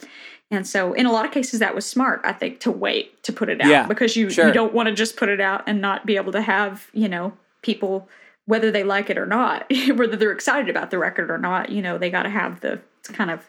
and 0.53 0.67
so 0.67 0.93
in 0.93 1.07
a 1.07 1.11
lot 1.13 1.25
of 1.25 1.33
cases 1.33 1.59
that 1.59 1.75
was 1.75 1.85
smart 1.85 2.21
I 2.23 2.33
think 2.33 2.61
to 2.61 2.71
wait 2.71 3.21
to 3.25 3.33
put 3.33 3.49
it 3.49 3.61
out 3.61 3.69
Yeah, 3.69 3.87
because 3.89 4.15
you 4.17 4.31
sure. 4.31 4.47
you 4.47 4.53
don't 4.53 4.73
want 4.73 4.89
to 4.89 4.95
just 4.95 5.17
put 5.17 5.29
it 5.29 5.41
out 5.41 5.65
and 5.67 5.81
not 5.81 6.07
be 6.07 6.15
able 6.17 6.31
to 6.33 6.43
have 6.43 6.89
you 6.93 7.09
know 7.09 7.33
people 7.63 8.09
whether 8.47 8.71
they 8.71 8.85
like 8.85 9.11
it 9.11 9.19
or 9.19 9.27
not 9.27 9.67
whether 9.95 10.17
they're 10.17 10.33
excited 10.33 10.69
about 10.69 10.91
the 10.91 10.99
record 10.99 11.31
or 11.31 11.39
not 11.39 11.71
you 11.71 11.83
know 11.83 11.99
they 11.99 12.11
got 12.11 12.23
to 12.23 12.31
have 12.31 12.61
the 12.61 12.81
kind 13.05 13.31
of 13.31 13.49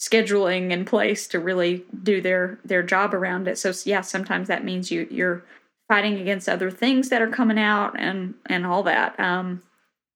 scheduling 0.00 0.70
in 0.70 0.84
place 0.84 1.26
to 1.28 1.38
really 1.38 1.84
do 2.02 2.20
their 2.20 2.58
their 2.64 2.82
job 2.82 3.14
around 3.14 3.48
it 3.48 3.56
so 3.56 3.72
yeah 3.84 4.00
sometimes 4.00 4.48
that 4.48 4.64
means 4.64 4.90
you 4.90 5.06
you're 5.10 5.42
fighting 5.88 6.18
against 6.18 6.48
other 6.48 6.70
things 6.70 7.08
that 7.08 7.22
are 7.22 7.28
coming 7.30 7.58
out 7.58 7.98
and 7.98 8.34
and 8.46 8.66
all 8.66 8.82
that 8.82 9.18
um 9.20 9.62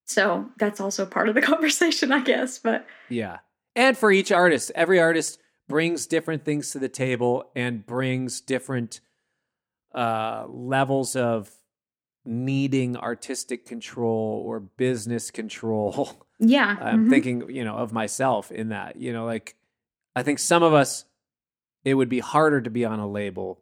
so 0.04 0.46
that's 0.58 0.80
also 0.80 1.06
part 1.06 1.28
of 1.28 1.34
the 1.34 1.42
conversation 1.52 2.12
i 2.12 2.20
guess 2.20 2.58
but 2.58 2.86
Yeah. 3.08 3.38
And 3.76 3.96
for 3.96 4.10
each 4.10 4.32
artist, 4.32 4.72
every 4.74 4.98
artist 4.98 5.38
brings 5.68 6.06
different 6.06 6.44
things 6.44 6.70
to 6.72 6.78
the 6.78 6.88
table 6.88 7.50
and 7.54 7.86
brings 7.86 8.40
different 8.40 9.00
uh, 9.94 10.46
levels 10.48 11.14
of 11.14 11.50
needing 12.24 12.96
artistic 12.96 13.64
control 13.66 14.42
or 14.46 14.60
business 14.60 15.30
control. 15.30 16.10
yeah 16.38 16.76
I'm 16.80 17.06
mhm. 17.06 17.10
thinking, 17.10 17.50
you 17.50 17.64
know, 17.64 17.76
of 17.76 17.92
myself 17.92 18.50
in 18.50 18.68
that, 18.70 18.96
you 18.96 19.12
know, 19.12 19.24
like 19.24 19.54
I 20.16 20.22
think 20.22 20.38
some 20.38 20.62
of 20.62 20.72
us, 20.74 21.04
it 21.84 21.94
would 21.94 22.08
be 22.08 22.18
harder 22.20 22.60
to 22.60 22.70
be 22.70 22.84
on 22.84 22.98
a 22.98 23.08
label 23.08 23.60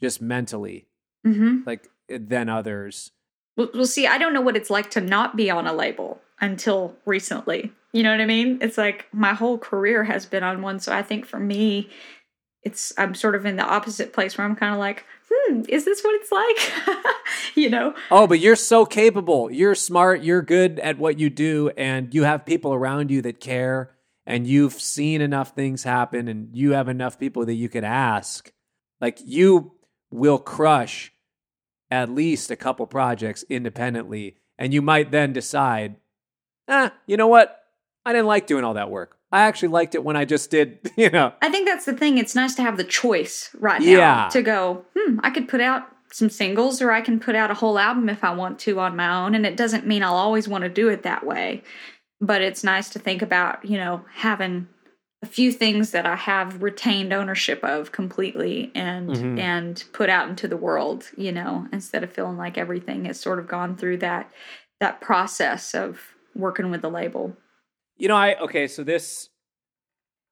just 0.00 0.20
mentally, 0.20 0.86
Mhm. 1.26 1.66
like 1.66 1.88
than 2.08 2.48
others. 2.48 3.10
Well, 3.56 3.86
see, 3.86 4.06
I 4.06 4.18
don't 4.18 4.34
know 4.34 4.42
what 4.42 4.56
it's 4.56 4.68
like 4.70 4.90
to 4.92 5.00
not 5.00 5.34
be 5.34 5.50
on 5.50 5.66
a 5.66 5.72
label 5.72 6.20
until 6.40 6.94
recently. 7.04 7.72
You 7.92 8.02
know 8.02 8.10
what 8.10 8.20
I 8.20 8.26
mean? 8.26 8.58
It's 8.60 8.76
like 8.78 9.06
my 9.12 9.32
whole 9.32 9.58
career 9.58 10.04
has 10.04 10.26
been 10.26 10.42
on 10.42 10.62
one. 10.62 10.80
So 10.80 10.92
I 10.92 11.02
think 11.02 11.24
for 11.24 11.38
me, 11.38 11.88
it's 12.62 12.92
I'm 12.98 13.14
sort 13.14 13.34
of 13.36 13.46
in 13.46 13.56
the 13.56 13.64
opposite 13.64 14.12
place 14.12 14.36
where 14.36 14.46
I'm 14.46 14.56
kind 14.56 14.74
of 14.74 14.80
like, 14.80 15.04
hmm, 15.30 15.62
is 15.68 15.84
this 15.84 16.02
what 16.02 16.14
it's 16.20 16.32
like? 16.32 17.06
you 17.54 17.70
know? 17.70 17.94
Oh, 18.10 18.26
but 18.26 18.40
you're 18.40 18.56
so 18.56 18.84
capable. 18.84 19.50
You're 19.50 19.74
smart. 19.74 20.22
You're 20.22 20.42
good 20.42 20.80
at 20.80 20.98
what 20.98 21.18
you 21.18 21.30
do, 21.30 21.70
and 21.76 22.12
you 22.12 22.24
have 22.24 22.44
people 22.44 22.74
around 22.74 23.10
you 23.10 23.22
that 23.22 23.40
care, 23.40 23.92
and 24.26 24.46
you've 24.46 24.74
seen 24.74 25.20
enough 25.20 25.54
things 25.54 25.84
happen, 25.84 26.28
and 26.28 26.54
you 26.56 26.72
have 26.72 26.88
enough 26.88 27.18
people 27.18 27.46
that 27.46 27.54
you 27.54 27.68
could 27.68 27.84
ask. 27.84 28.52
Like, 29.00 29.20
you 29.24 29.72
will 30.10 30.38
crush 30.38 31.12
at 31.90 32.10
least 32.10 32.50
a 32.50 32.56
couple 32.56 32.86
projects 32.86 33.44
independently, 33.48 34.38
and 34.58 34.74
you 34.74 34.82
might 34.82 35.12
then 35.12 35.32
decide, 35.32 35.96
ah, 36.68 36.92
you 37.06 37.16
know 37.16 37.26
what? 37.28 37.62
I 38.04 38.12
didn't 38.12 38.26
like 38.26 38.46
doing 38.46 38.64
all 38.64 38.74
that 38.74 38.90
work. 38.90 39.16
I 39.32 39.42
actually 39.42 39.68
liked 39.68 39.94
it 39.94 40.04
when 40.04 40.16
I 40.16 40.24
just 40.24 40.50
did, 40.50 40.78
you 40.96 41.10
know. 41.10 41.32
I 41.42 41.50
think 41.50 41.66
that's 41.68 41.84
the 41.84 41.92
thing. 41.92 42.18
It's 42.18 42.34
nice 42.34 42.54
to 42.56 42.62
have 42.62 42.76
the 42.76 42.84
choice 42.84 43.50
right 43.58 43.80
now 43.80 43.86
Yeah. 43.86 44.28
to 44.30 44.42
go, 44.42 44.84
hmm, 44.96 45.18
I 45.22 45.30
could 45.30 45.48
put 45.48 45.60
out 45.60 45.82
some 46.12 46.30
singles 46.30 46.80
or 46.80 46.92
I 46.92 47.00
can 47.00 47.18
put 47.18 47.34
out 47.34 47.50
a 47.50 47.54
whole 47.54 47.78
album 47.78 48.08
if 48.08 48.22
I 48.22 48.32
want 48.32 48.58
to 48.60 48.78
on 48.78 48.94
my 48.96 49.24
own. 49.24 49.34
And 49.34 49.44
it 49.44 49.56
doesn't 49.56 49.86
mean 49.86 50.02
I'll 50.04 50.14
always 50.14 50.46
want 50.48 50.62
to 50.62 50.70
do 50.70 50.88
it 50.88 51.02
that 51.02 51.26
way. 51.26 51.62
But 52.20 52.40
it's 52.42 52.62
nice 52.64 52.88
to 52.90 52.98
think 53.00 53.20
about, 53.22 53.64
you 53.64 53.76
know, 53.76 54.04
having 54.14 54.68
a 55.22 55.26
few 55.26 55.50
things 55.50 55.90
that 55.90 56.06
I 56.06 56.14
have 56.14 56.62
retained 56.62 57.12
ownership 57.12 57.62
of 57.64 57.90
completely 57.90 58.70
and 58.74 59.10
Mhm. 59.10 59.38
and 59.40 59.84
put 59.92 60.08
out 60.08 60.28
into 60.28 60.46
the 60.46 60.56
world, 60.56 61.10
you 61.16 61.32
know, 61.32 61.66
instead 61.72 62.04
of 62.04 62.12
feeling 62.12 62.36
like 62.36 62.56
everything 62.56 63.06
has 63.06 63.18
sort 63.18 63.38
of 63.40 63.48
gone 63.48 63.76
through 63.76 63.96
that 63.98 64.30
that 64.80 65.00
process 65.00 65.74
of 65.74 66.00
working 66.36 66.70
with 66.70 66.82
the 66.82 66.90
label. 66.90 67.36
You 67.96 68.08
know, 68.08 68.16
I 68.16 68.38
okay. 68.40 68.68
So 68.68 68.84
this 68.84 69.28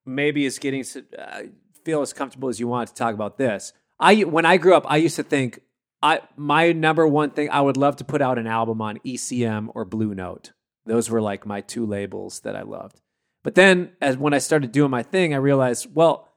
maybe 0.07 0.45
is 0.45 0.59
getting 0.59 0.85
to 0.85 1.05
uh, 1.19 1.43
feel 1.85 2.03
as 2.03 2.13
comfortable 2.13 2.49
as 2.49 2.61
you 2.61 2.69
want 2.69 2.89
to 2.89 2.95
talk 2.95 3.15
about 3.15 3.39
this. 3.39 3.73
I 3.99 4.23
when 4.23 4.45
I 4.45 4.57
grew 4.57 4.75
up, 4.75 4.85
I 4.87 4.97
used 4.99 5.17
to 5.17 5.23
think 5.23 5.61
I 6.03 6.21
my 6.37 6.73
number 6.73 7.07
one 7.07 7.31
thing 7.31 7.49
I 7.51 7.61
would 7.61 7.77
love 7.77 7.97
to 7.97 8.05
put 8.05 8.21
out 8.21 8.39
an 8.39 8.47
album 8.47 8.81
on 8.83 8.99
ECM 8.99 9.69
or 9.75 9.85
Blue 9.85 10.15
Note. 10.15 10.53
Those 10.87 11.09
were 11.09 11.23
like 11.23 11.47
my 11.47 11.61
two 11.63 11.87
labels 11.87 12.41
that 12.41 12.57
I 12.57 12.63
loved. 12.63 13.01
But 13.43 13.55
then, 13.55 13.93
as 14.01 14.17
when 14.17 14.35
I 14.35 14.39
started 14.39 14.73
doing 14.73 14.91
my 14.91 15.03
thing, 15.03 15.35
I 15.35 15.39
realized, 15.39 15.95
well, 15.95 16.29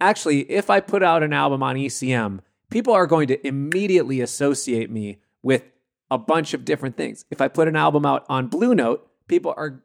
actually, 0.00 0.40
if 0.50 0.68
I 0.68 0.80
put 0.80 1.02
out 1.02 1.22
an 1.22 1.32
album 1.32 1.62
on 1.62 1.76
ECM, 1.76 2.40
people 2.70 2.92
are 2.92 3.06
going 3.06 3.28
to 3.28 3.46
immediately 3.46 4.20
associate 4.20 4.90
me 4.90 5.18
with 5.42 5.62
a 6.10 6.18
bunch 6.18 6.54
of 6.54 6.64
different 6.64 6.96
things. 6.96 7.24
If 7.30 7.40
I 7.40 7.48
put 7.48 7.68
an 7.68 7.76
album 7.76 8.06
out 8.06 8.24
on 8.28 8.48
Blue 8.48 8.74
Note, 8.74 9.08
people 9.26 9.54
are 9.56 9.82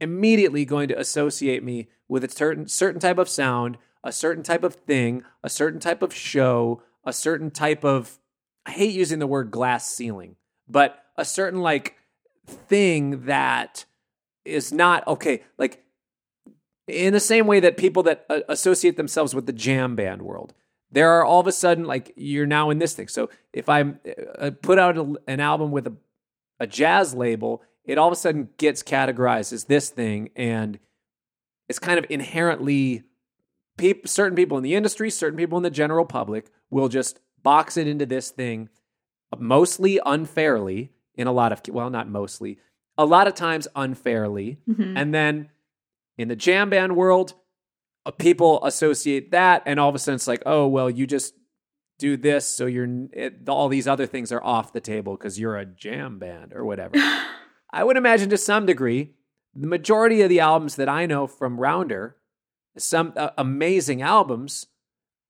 immediately 0.00 0.64
going 0.64 0.88
to 0.88 0.98
associate 0.98 1.62
me 1.64 1.88
with 2.08 2.22
a 2.24 2.30
certain 2.30 2.68
certain 2.68 3.00
type 3.00 3.18
of 3.18 3.28
sound, 3.28 3.78
a 4.04 4.12
certain 4.12 4.42
type 4.42 4.62
of 4.62 4.74
thing, 4.74 5.24
a 5.42 5.48
certain 5.48 5.80
type 5.80 6.02
of 6.02 6.14
show, 6.14 6.82
a 7.04 7.12
certain 7.12 7.50
type 7.50 7.84
of 7.84 8.18
I 8.64 8.72
hate 8.72 8.94
using 8.94 9.18
the 9.18 9.26
word 9.26 9.50
glass 9.50 9.88
ceiling, 9.88 10.36
but 10.68 11.04
a 11.16 11.24
certain 11.24 11.60
like 11.60 11.96
thing 12.46 13.26
that 13.26 13.84
is 14.44 14.72
not 14.72 15.06
okay, 15.06 15.42
like 15.58 15.84
in 16.86 17.12
the 17.12 17.20
same 17.20 17.46
way 17.46 17.60
that 17.60 17.76
people 17.76 18.02
that 18.04 18.26
uh, 18.30 18.40
associate 18.48 18.96
themselves 18.96 19.34
with 19.34 19.46
the 19.46 19.52
jam 19.52 19.96
band 19.96 20.22
world 20.22 20.54
there 20.96 21.10
are 21.10 21.24
all 21.24 21.40
of 21.40 21.46
a 21.46 21.52
sudden 21.52 21.84
like 21.84 22.12
you're 22.16 22.46
now 22.46 22.70
in 22.70 22.78
this 22.78 22.94
thing 22.94 23.08
so 23.08 23.28
if 23.52 23.68
i 23.68 23.80
uh, 24.38 24.50
put 24.62 24.78
out 24.78 24.96
a, 24.96 25.14
an 25.26 25.40
album 25.40 25.70
with 25.70 25.86
a, 25.86 25.94
a 26.58 26.66
jazz 26.66 27.14
label 27.14 27.62
it 27.84 27.98
all 27.98 28.08
of 28.08 28.12
a 28.12 28.16
sudden 28.16 28.48
gets 28.56 28.82
categorized 28.82 29.52
as 29.52 29.64
this 29.64 29.90
thing 29.90 30.30
and 30.34 30.78
it's 31.68 31.78
kind 31.78 31.98
of 31.98 32.06
inherently 32.08 33.02
peop, 33.76 34.08
certain 34.08 34.36
people 34.36 34.56
in 34.56 34.62
the 34.64 34.74
industry 34.74 35.10
certain 35.10 35.36
people 35.36 35.56
in 35.58 35.62
the 35.62 35.70
general 35.82 36.04
public 36.06 36.46
will 36.70 36.88
just 36.88 37.20
box 37.42 37.76
it 37.76 37.86
into 37.86 38.06
this 38.06 38.30
thing 38.30 38.68
mostly 39.38 40.00
unfairly 40.06 40.90
in 41.14 41.26
a 41.26 41.32
lot 41.32 41.52
of 41.52 41.60
well 41.70 41.90
not 41.90 42.08
mostly 42.08 42.58
a 42.98 43.04
lot 43.04 43.26
of 43.28 43.34
times 43.34 43.68
unfairly 43.76 44.58
Mhm. 44.68 44.94
and 44.96 45.12
then 45.14 45.50
in 46.18 46.28
the 46.28 46.36
jam 46.36 46.70
band 46.70 46.96
world, 46.96 47.34
people 48.12 48.64
associate 48.64 49.30
that, 49.32 49.62
and 49.66 49.80
all 49.80 49.88
of 49.88 49.94
a 49.94 49.98
sudden 49.98 50.16
it's 50.16 50.28
like, 50.28 50.42
oh, 50.46 50.66
well, 50.66 50.88
you 50.90 51.06
just 51.06 51.34
do 51.98 52.16
this, 52.16 52.46
so 52.46 52.66
you're 52.66 52.88
it, 53.12 53.48
all 53.48 53.68
these 53.68 53.88
other 53.88 54.06
things 54.06 54.30
are 54.32 54.42
off 54.44 54.72
the 54.72 54.80
table 54.80 55.16
because 55.16 55.38
you're 55.38 55.56
a 55.56 55.64
jam 55.64 56.18
band 56.18 56.52
or 56.52 56.64
whatever. 56.64 56.94
I 57.72 57.84
would 57.84 57.96
imagine 57.96 58.30
to 58.30 58.38
some 58.38 58.66
degree, 58.66 59.14
the 59.54 59.66
majority 59.66 60.22
of 60.22 60.28
the 60.28 60.40
albums 60.40 60.76
that 60.76 60.88
I 60.88 61.06
know 61.06 61.26
from 61.26 61.58
Rounder, 61.58 62.16
some 62.76 63.12
uh, 63.16 63.30
amazing 63.38 64.02
albums, 64.02 64.66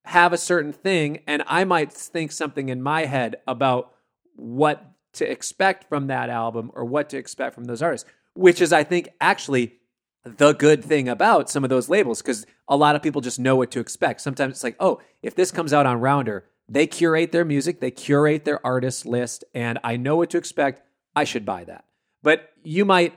have 0.06 0.32
a 0.32 0.38
certain 0.38 0.72
thing, 0.72 1.20
and 1.26 1.42
I 1.46 1.64
might 1.64 1.92
think 1.92 2.30
something 2.32 2.68
in 2.68 2.82
my 2.82 3.06
head 3.06 3.36
about 3.46 3.92
what 4.34 4.92
to 5.14 5.30
expect 5.30 5.88
from 5.88 6.08
that 6.08 6.28
album 6.30 6.70
or 6.74 6.84
what 6.84 7.08
to 7.10 7.16
expect 7.16 7.54
from 7.54 7.64
those 7.64 7.82
artists. 7.82 8.08
which 8.34 8.60
is, 8.60 8.72
I 8.72 8.84
think, 8.84 9.08
actually 9.20 9.78
the 10.26 10.52
good 10.52 10.84
thing 10.84 11.08
about 11.08 11.48
some 11.48 11.64
of 11.64 11.70
those 11.70 11.88
labels 11.88 12.20
because 12.20 12.46
a 12.68 12.76
lot 12.76 12.96
of 12.96 13.02
people 13.02 13.20
just 13.20 13.38
know 13.38 13.56
what 13.56 13.70
to 13.70 13.80
expect. 13.80 14.20
Sometimes 14.20 14.54
it's 14.54 14.64
like, 14.64 14.76
oh, 14.80 15.00
if 15.22 15.34
this 15.34 15.50
comes 15.50 15.72
out 15.72 15.86
on 15.86 16.00
Rounder, 16.00 16.44
they 16.68 16.86
curate 16.86 17.30
their 17.30 17.44
music, 17.44 17.80
they 17.80 17.92
curate 17.92 18.44
their 18.44 18.64
artist 18.66 19.06
list, 19.06 19.44
and 19.54 19.78
I 19.84 19.96
know 19.96 20.16
what 20.16 20.30
to 20.30 20.38
expect. 20.38 20.82
I 21.14 21.24
should 21.24 21.46
buy 21.46 21.64
that. 21.64 21.84
But 22.22 22.50
you 22.64 22.84
might 22.84 23.14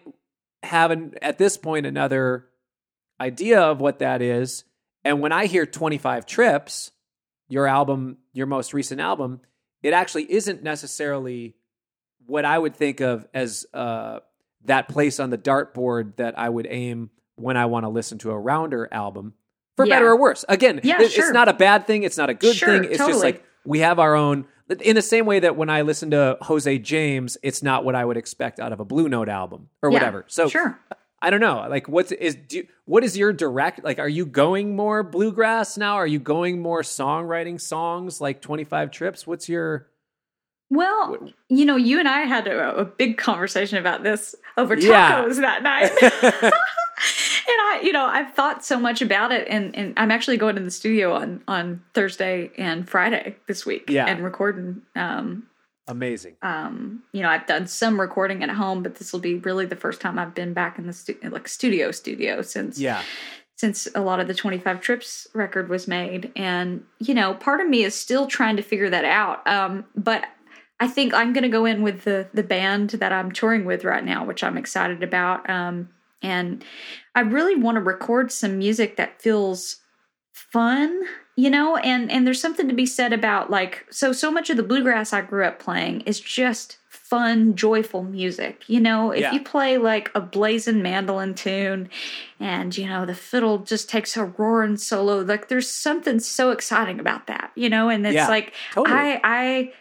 have 0.61 0.91
an, 0.91 1.15
at 1.21 1.37
this 1.37 1.57
point 1.57 1.85
another 1.85 2.47
idea 3.19 3.59
of 3.59 3.81
what 3.81 3.99
that 3.99 4.21
is. 4.21 4.65
And 5.03 5.19
when 5.19 5.31
I 5.31 5.47
hear 5.47 5.65
25 5.65 6.25
Trips, 6.25 6.91
your 7.47 7.65
album, 7.65 8.17
your 8.33 8.45
most 8.45 8.73
recent 8.73 9.01
album, 9.01 9.41
it 9.81 9.93
actually 9.93 10.31
isn't 10.31 10.61
necessarily 10.61 11.55
what 12.25 12.45
I 12.45 12.59
would 12.59 12.75
think 12.75 12.99
of 12.99 13.27
as 13.33 13.65
uh, 13.73 14.19
that 14.65 14.87
place 14.89 15.19
on 15.19 15.29
the 15.29 15.37
dartboard 15.37 16.15
that 16.17 16.37
I 16.37 16.49
would 16.49 16.67
aim 16.69 17.09
when 17.35 17.57
I 17.57 17.65
want 17.67 17.85
to 17.85 17.89
listen 17.89 18.17
to 18.19 18.31
a 18.31 18.37
rounder 18.37 18.87
album, 18.91 19.33
for 19.77 19.85
Yeah. 19.85 19.95
better 19.95 20.09
or 20.09 20.17
worse. 20.17 20.43
Again, 20.49 20.81
Yeah, 20.83 21.01
it- 21.01 21.11
sure. 21.11 21.25
it's 21.25 21.33
not 21.33 21.47
a 21.47 21.53
bad 21.53 21.87
thing. 21.87 22.03
It's 22.03 22.17
not 22.17 22.29
a 22.29 22.33
good 22.33 22.55
Sure, 22.55 22.69
thing. 22.69 22.83
It's 22.91 22.97
just 22.97 23.23
like 23.23 23.43
we 23.65 23.79
have 23.79 23.99
our 23.99 24.15
own. 24.15 24.45
In 24.81 24.95
the 24.95 25.01
same 25.01 25.25
way 25.25 25.39
that 25.39 25.55
when 25.55 25.69
I 25.69 25.81
listen 25.81 26.11
to 26.11 26.37
Jose 26.41 26.77
James, 26.79 27.37
it's 27.41 27.63
not 27.63 27.83
what 27.83 27.95
I 27.95 28.05
would 28.05 28.17
expect 28.17 28.59
out 28.59 28.71
of 28.71 28.79
a 28.79 28.85
Blue 28.85 29.09
Note 29.09 29.29
album 29.29 29.69
or 29.81 29.89
Yeah, 29.89 29.93
whatever. 29.95 30.25
So 30.27 30.47
sure. 30.47 30.77
I 31.21 31.29
don't 31.31 31.41
know. 31.41 31.65
Like, 31.69 31.89
what's 31.89 32.11
is 32.13 32.35
do 32.35 32.63
what 32.85 33.03
is 33.03 33.17
your 33.17 33.33
direct? 33.33 33.83
Like, 33.83 33.99
are 33.99 34.07
you 34.07 34.25
going 34.25 34.75
more 34.75 35.03
bluegrass 35.03 35.77
now? 35.77 35.95
Are 35.95 36.07
you 36.07 36.19
going 36.19 36.61
more 36.61 36.81
songwriting 36.81 37.59
songs 37.59 38.21
like 38.21 38.41
Twenty 38.41 38.63
Five 38.63 38.91
Trips? 38.91 39.25
What's 39.27 39.49
your 39.49 39.87
Well, 40.69 41.17
you 41.47 41.65
know, 41.65 41.75
you 41.75 41.99
and 41.99 42.07
I 42.07 42.21
had 42.21 42.47
a, 42.47 42.77
a 42.77 42.85
big 42.85 43.17
conversation 43.17 43.77
about 43.79 44.03
this 44.03 44.35
over 44.57 44.75
tacos 44.75 45.35
Yeah. 45.35 45.41
that 45.41 45.63
night. 45.63 45.91
and 46.43 46.53
I, 47.61 47.81
you 47.83 47.91
know, 47.91 48.05
I've 48.05 48.33
thought 48.33 48.63
so 48.63 48.79
much 48.79 49.01
about 49.01 49.31
it, 49.31 49.47
and, 49.49 49.75
and 49.75 49.93
I'm 49.97 50.11
actually 50.11 50.37
going 50.37 50.55
to 50.55 50.61
the 50.61 50.71
studio 50.71 51.13
on 51.13 51.41
on 51.47 51.81
Thursday 51.93 52.51
and 52.57 52.87
Friday 52.87 53.35
this 53.47 53.65
week, 53.65 53.89
Yeah. 53.89 54.05
and 54.05 54.23
recording. 54.23 54.81
Um, 54.95 55.47
amazing? 55.87 56.35
um, 56.43 57.01
you 57.13 57.21
know, 57.23 57.29
I've 57.29 57.47
done 57.47 57.65
some 57.67 57.99
recording 57.99 58.43
at 58.43 58.49
home, 58.51 58.83
but 58.83 58.95
this 58.95 59.11
will 59.11 59.19
be 59.21 59.35
really 59.35 59.65
the 59.65 59.75
first 59.75 60.01
time 60.01 60.19
I've 60.19 60.35
been 60.35 60.53
back 60.53 60.77
in 60.77 60.85
the 60.85 60.93
stu- 60.93 61.17
like 61.23 61.47
studio 61.47 61.89
studio 61.91 62.41
since 62.43 62.77
Yeah, 62.79 63.01
since 63.55 63.87
a 63.95 64.01
lot 64.01 64.19
of 64.19 64.27
the 64.27 64.33
25 64.35 64.81
trips 64.81 65.27
record 65.33 65.67
was 65.67 65.87
made 65.87 66.31
and 66.35 66.83
you 66.99 67.13
know 67.15 67.33
part 67.33 67.59
of 67.59 67.67
me 67.67 67.83
is 67.83 67.93
still 67.95 68.25
trying 68.27 68.55
to 68.55 68.61
figure 68.61 68.89
that 68.89 69.03
out 69.03 69.45
um, 69.47 69.83
but 69.95 70.25
i 70.79 70.87
think 70.87 71.13
i'm 71.13 71.33
going 71.33 71.43
to 71.43 71.49
go 71.49 71.65
in 71.65 71.81
with 71.81 72.03
the 72.03 72.27
the 72.33 72.43
band 72.43 72.89
that 72.91 73.11
i'm 73.11 73.31
touring 73.31 73.65
with 73.65 73.83
right 73.83 74.03
now 74.05 74.25
which 74.25 74.43
i'm 74.43 74.57
excited 74.57 75.03
about 75.03 75.49
um, 75.49 75.89
and 76.21 76.63
i 77.15 77.21
really 77.21 77.55
want 77.55 77.75
to 77.75 77.81
record 77.81 78.31
some 78.31 78.57
music 78.57 78.95
that 78.97 79.21
feels 79.21 79.77
fun 80.33 81.01
you 81.35 81.49
know 81.49 81.75
and 81.77 82.09
and 82.11 82.25
there's 82.25 82.41
something 82.41 82.67
to 82.67 82.73
be 82.73 82.85
said 82.85 83.13
about 83.13 83.49
like 83.49 83.85
so 83.91 84.11
so 84.13 84.31
much 84.31 84.49
of 84.49 84.57
the 84.57 84.63
bluegrass 84.63 85.13
i 85.13 85.21
grew 85.21 85.43
up 85.43 85.59
playing 85.59 86.01
is 86.01 86.19
just 86.19 86.77
fun 86.89 87.55
joyful 87.55 88.03
music 88.03 88.63
you 88.67 88.79
know 88.79 89.11
if 89.11 89.21
Yeah. 89.21 89.33
you 89.33 89.43
play 89.43 89.77
like 89.77 90.11
a 90.15 90.21
blazing 90.21 90.81
mandolin 90.81 91.33
tune 91.35 91.89
and 92.39 92.75
you 92.77 92.87
know 92.87 93.05
the 93.05 93.13
fiddle 93.15 93.59
just 93.59 93.89
takes 93.89 94.15
a 94.15 94.25
roaring 94.25 94.77
solo 94.77 95.21
like 95.21 95.49
there's 95.49 95.69
something 95.69 96.19
so 96.19 96.51
exciting 96.51 96.99
about 96.99 97.27
that 97.27 97.51
you 97.55 97.69
know 97.69 97.89
and 97.89 98.05
it's 98.07 98.15
Yeah, 98.15 98.27
like 98.27 98.53
totally. 98.73 98.95
i 98.97 99.21
i 99.23 99.73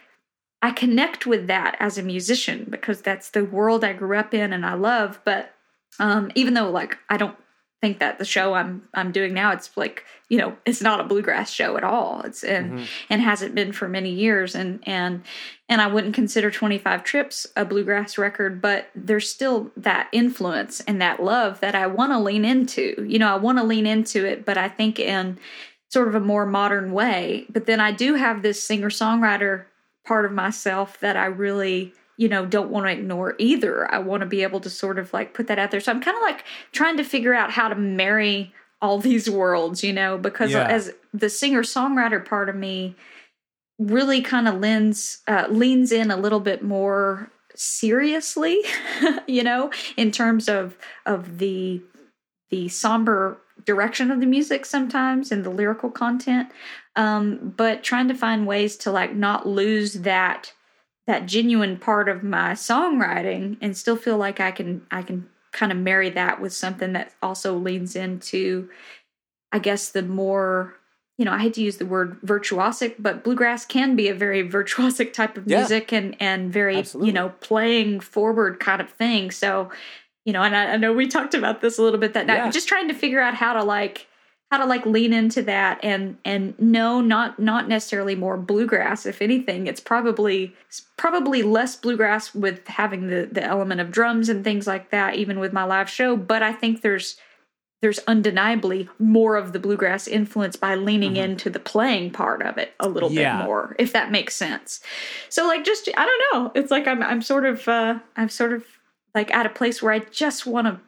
i 0.61 0.71
connect 0.71 1.25
with 1.25 1.47
that 1.47 1.75
as 1.79 1.97
a 1.97 2.03
musician 2.03 2.65
because 2.69 3.01
that's 3.01 3.29
the 3.31 3.43
world 3.45 3.83
i 3.83 3.93
grew 3.93 4.17
up 4.17 4.33
in 4.33 4.53
and 4.53 4.65
i 4.65 4.73
love 4.73 5.19
but 5.23 5.53
um 5.99 6.31
even 6.35 6.53
though 6.53 6.69
like 6.69 6.97
i 7.09 7.17
don't 7.17 7.37
think 7.81 7.99
that 7.99 8.19
the 8.19 8.25
show 8.25 8.53
i'm 8.55 8.83
i'm 8.93 9.11
doing 9.11 9.33
now 9.33 9.51
it's 9.53 9.75
like 9.77 10.03
you 10.27 10.37
know 10.37 10.55
it's 10.65 10.81
not 10.81 10.99
a 10.99 11.03
bluegrass 11.05 11.49
show 11.49 11.77
at 11.77 11.83
all. 11.83 12.21
It's 12.21 12.43
and 12.43 12.71
Mm-hmm. 12.73 12.83
and 13.09 13.21
hasn't 13.21 13.55
been 13.55 13.71
for 13.71 13.87
many 13.87 14.11
years 14.11 14.53
and 14.53 14.83
and 14.85 15.23
and 15.69 15.79
i 15.81 15.87
wouldn't 15.87 16.13
consider 16.13 16.51
25 16.51 17.03
trips 17.05 17.47
a 17.55 17.63
bluegrass 17.63 18.17
record 18.17 18.61
but 18.61 18.89
there's 18.93 19.29
still 19.29 19.71
that 19.77 20.09
influence 20.11 20.81
and 20.81 21.01
that 21.01 21.23
love 21.23 21.61
that 21.61 21.73
i 21.73 21.87
want 21.87 22.11
to 22.11 22.19
lean 22.19 22.43
into. 22.43 23.05
You 23.07 23.17
know 23.17 23.31
i 23.33 23.37
want 23.37 23.59
to 23.59 23.63
lean 23.63 23.87
into 23.87 24.25
it 24.25 24.45
but 24.45 24.57
i 24.57 24.67
think 24.67 24.99
in 24.99 25.39
sort 25.89 26.07
of 26.09 26.13
a 26.15 26.19
more 26.19 26.45
modern 26.45 26.91
way. 26.91 27.45
But 27.49 27.65
then 27.65 27.79
i 27.79 27.91
do 27.93 28.15
have 28.15 28.41
this 28.41 28.61
singer 28.61 28.89
songwriter 28.89 29.63
part 30.09 30.25
of 30.25 30.31
myself 30.31 30.99
that 30.99 31.15
i 31.15 31.25
really 31.25 31.93
you 32.17 32.27
know 32.27 32.45
don't 32.45 32.69
want 32.69 32.85
to 32.85 32.91
ignore 32.91 33.33
either. 33.37 33.73
I 33.95 33.99
want 33.99 34.21
to 34.21 34.25
be 34.35 34.43
able 34.43 34.59
to 34.67 34.69
sort 34.69 34.99
of 34.99 35.13
like 35.13 35.33
put 35.33 35.47
that 35.47 35.57
out 35.57 35.71
there. 35.71 35.79
So 35.79 35.91
i'm 35.93 36.01
kind 36.01 36.17
of 36.17 36.21
like 36.29 36.43
trying 36.73 36.97
to 36.97 37.03
figure 37.13 37.33
out 37.33 37.49
how 37.51 37.69
to 37.69 37.75
marry 37.75 38.51
all 38.81 38.97
these 39.09 39.29
worlds 39.29 39.83
you 39.87 39.93
know 39.93 40.17
because 40.17 40.51
Yeah. 40.51 40.67
as 40.77 40.91
the 41.13 41.29
singer 41.29 41.63
songwriter 41.63 42.21
part 42.33 42.49
of 42.49 42.55
me 42.55 42.95
really 43.77 44.21
kind 44.21 44.47
of 44.49 44.55
lends 44.59 44.99
uh, 45.33 45.45
leans 45.49 45.91
in 45.91 46.11
a 46.11 46.17
little 46.17 46.41
bit 46.41 46.61
more 46.61 47.31
seriously 47.55 48.59
you 49.27 49.43
know 49.43 49.71
in 49.95 50.11
terms 50.11 50.49
of 50.49 50.77
of 51.05 51.37
the 51.37 51.81
the 52.49 52.67
somber 52.67 53.37
direction 53.65 54.11
of 54.11 54.19
the 54.19 54.25
music 54.25 54.65
sometimes 54.65 55.31
and 55.31 55.43
the 55.45 55.49
lyrical 55.49 55.89
content 56.03 56.49
um 56.99 57.53
but 57.57 57.81
trying 57.83 58.07
to 58.09 58.13
find 58.13 58.45
ways 58.45 58.75
to 58.75 58.91
like 58.91 59.15
not 59.15 59.47
lose 59.47 59.93
that 59.93 60.53
that 61.07 61.25
genuine 61.25 61.77
part 61.77 62.07
of 62.07 62.21
my 62.23 62.51
songwriting 62.51 63.57
and 63.61 63.75
still 63.75 63.95
feel 63.95 64.17
like 64.17 64.39
I 64.39 64.51
can 64.51 64.85
I 64.91 65.01
can 65.01 65.27
kind 65.51 65.71
of 65.71 65.77
marry 65.79 66.09
that 66.11 66.39
with 66.39 66.53
something 66.53 66.93
that 66.93 67.13
also 67.23 67.57
leans 67.57 67.95
into 67.95 68.69
I 69.51 69.59
guess 69.59 69.89
the 69.89 70.03
more 70.03 70.75
you 71.17 71.25
know 71.25 71.31
I 71.31 71.39
hate 71.39 71.53
to 71.55 71.61
use 71.63 71.77
the 71.77 71.85
word 71.85 72.19
virtuosic 72.21 72.95
but 72.99 73.23
bluegrass 73.23 73.65
can 73.65 73.95
be 73.95 74.09
a 74.09 74.13
very 74.13 74.47
virtuosic 74.57 75.13
type 75.13 75.37
of 75.37 75.47
Yeah. 75.47 75.59
music 75.59 75.91
and 75.93 76.15
and 76.19 76.51
very 76.53 76.77
Absolutely. 76.77 77.07
you 77.07 77.13
know 77.13 77.29
playing 77.39 78.01
forward 78.01 78.59
kind 78.59 78.81
of 78.81 78.89
thing 78.89 79.31
so 79.31 79.71
you 80.25 80.33
know 80.33 80.43
and 80.43 80.55
I, 80.55 80.73
I 80.73 80.77
know 80.77 80.93
we 80.93 81.07
talked 81.07 81.33
about 81.33 81.61
this 81.61 81.79
a 81.79 81.81
little 81.81 81.99
bit 81.99 82.13
that 82.13 82.27
night 82.27 82.35
Yeah. 82.37 82.51
just 82.51 82.67
trying 82.67 82.89
to 82.89 82.93
figure 82.93 83.21
out 83.21 83.35
how 83.35 83.53
to 83.53 83.63
like 83.63 84.05
how 84.51 84.57
to 84.57 84.65
like 84.65 84.85
lean 84.85 85.13
into 85.13 85.43
that 85.43 85.79
and 85.83 86.17
and 86.25 86.57
no 86.59 87.01
not 87.01 87.37
not 87.39 87.67
necessarily 87.67 88.15
more 88.15 88.35
bluegrass 88.37 89.05
if 89.05 89.21
anything. 89.21 89.67
It's 89.67 89.79
probably 89.79 90.55
it's 90.67 90.81
probably 90.97 91.43
less 91.43 91.75
bluegrass 91.75 92.33
with 92.33 92.67
having 92.67 93.07
the 93.07 93.29
the 93.31 93.43
element 93.43 93.79
of 93.81 93.91
drums 93.91 94.27
and 94.29 94.43
things 94.43 94.65
like 94.65 94.89
that 94.89 95.15
even 95.15 95.39
with 95.39 95.53
my 95.53 95.63
live 95.63 95.89
show 95.89 96.15
but 96.17 96.41
i 96.43 96.51
think 96.51 96.81
there's 96.81 97.17
there's 97.81 97.99
undeniably 98.07 98.89
more 98.99 99.37
of 99.37 99.53
the 99.53 99.59
bluegrass 99.59 100.05
influence 100.07 100.55
by 100.57 100.75
leaning 100.75 101.15
into 101.15 101.49
the 101.49 101.59
playing 101.59 102.11
part 102.11 102.41
of 102.41 102.57
it 102.57 102.73
a 102.79 102.89
little 102.89 103.09
Yeah. 103.11 103.37
bit 103.37 103.45
more 103.45 103.75
if 103.79 103.93
that 103.93 104.11
makes 104.11 104.35
sense. 104.35 104.81
So 105.29 105.47
like 105.47 105.63
just 105.63 105.87
i 105.95 106.05
don't 106.05 106.23
know. 106.33 106.51
It's 106.59 106.71
like 106.71 106.87
i'm 106.87 107.01
i'm 107.03 107.21
sort 107.21 107.45
of 107.45 107.67
uh 107.67 107.99
i'm 108.17 108.29
sort 108.29 108.51
of 108.53 108.65
like 109.15 109.31
at 109.33 109.45
a 109.45 109.49
place 109.49 109.81
where 109.81 109.93
i 109.93 109.99
just 109.99 110.45
want 110.45 110.67
to 110.67 110.79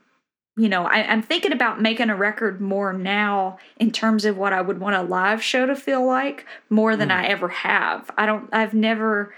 you 0.58 0.68
know, 0.68 0.86
I, 0.86 1.04
I'm 1.04 1.22
thinking 1.22 1.54
about 1.54 1.82
making 1.82 2.10
a 2.10 2.16
record 2.16 2.60
more 2.60 2.92
now 2.94 3.58
in 3.78 3.92
terms 3.92 4.26
of 4.26 4.38
what 4.38 4.54
I 4.54 4.62
would 4.62 4.80
want 4.80 4.96
a 4.96 5.02
live 5.02 5.42
show 5.42 5.66
to 5.66 5.76
feel 5.76 6.06
like 6.06 6.46
more 6.70 6.96
than 6.96 7.10
hmm. 7.10 7.16
I 7.16 7.28
ever 7.28 7.48
have. 7.48 8.12
I 8.18 8.26
don't, 8.26 8.50
I've 8.52 8.74
never 8.74 9.34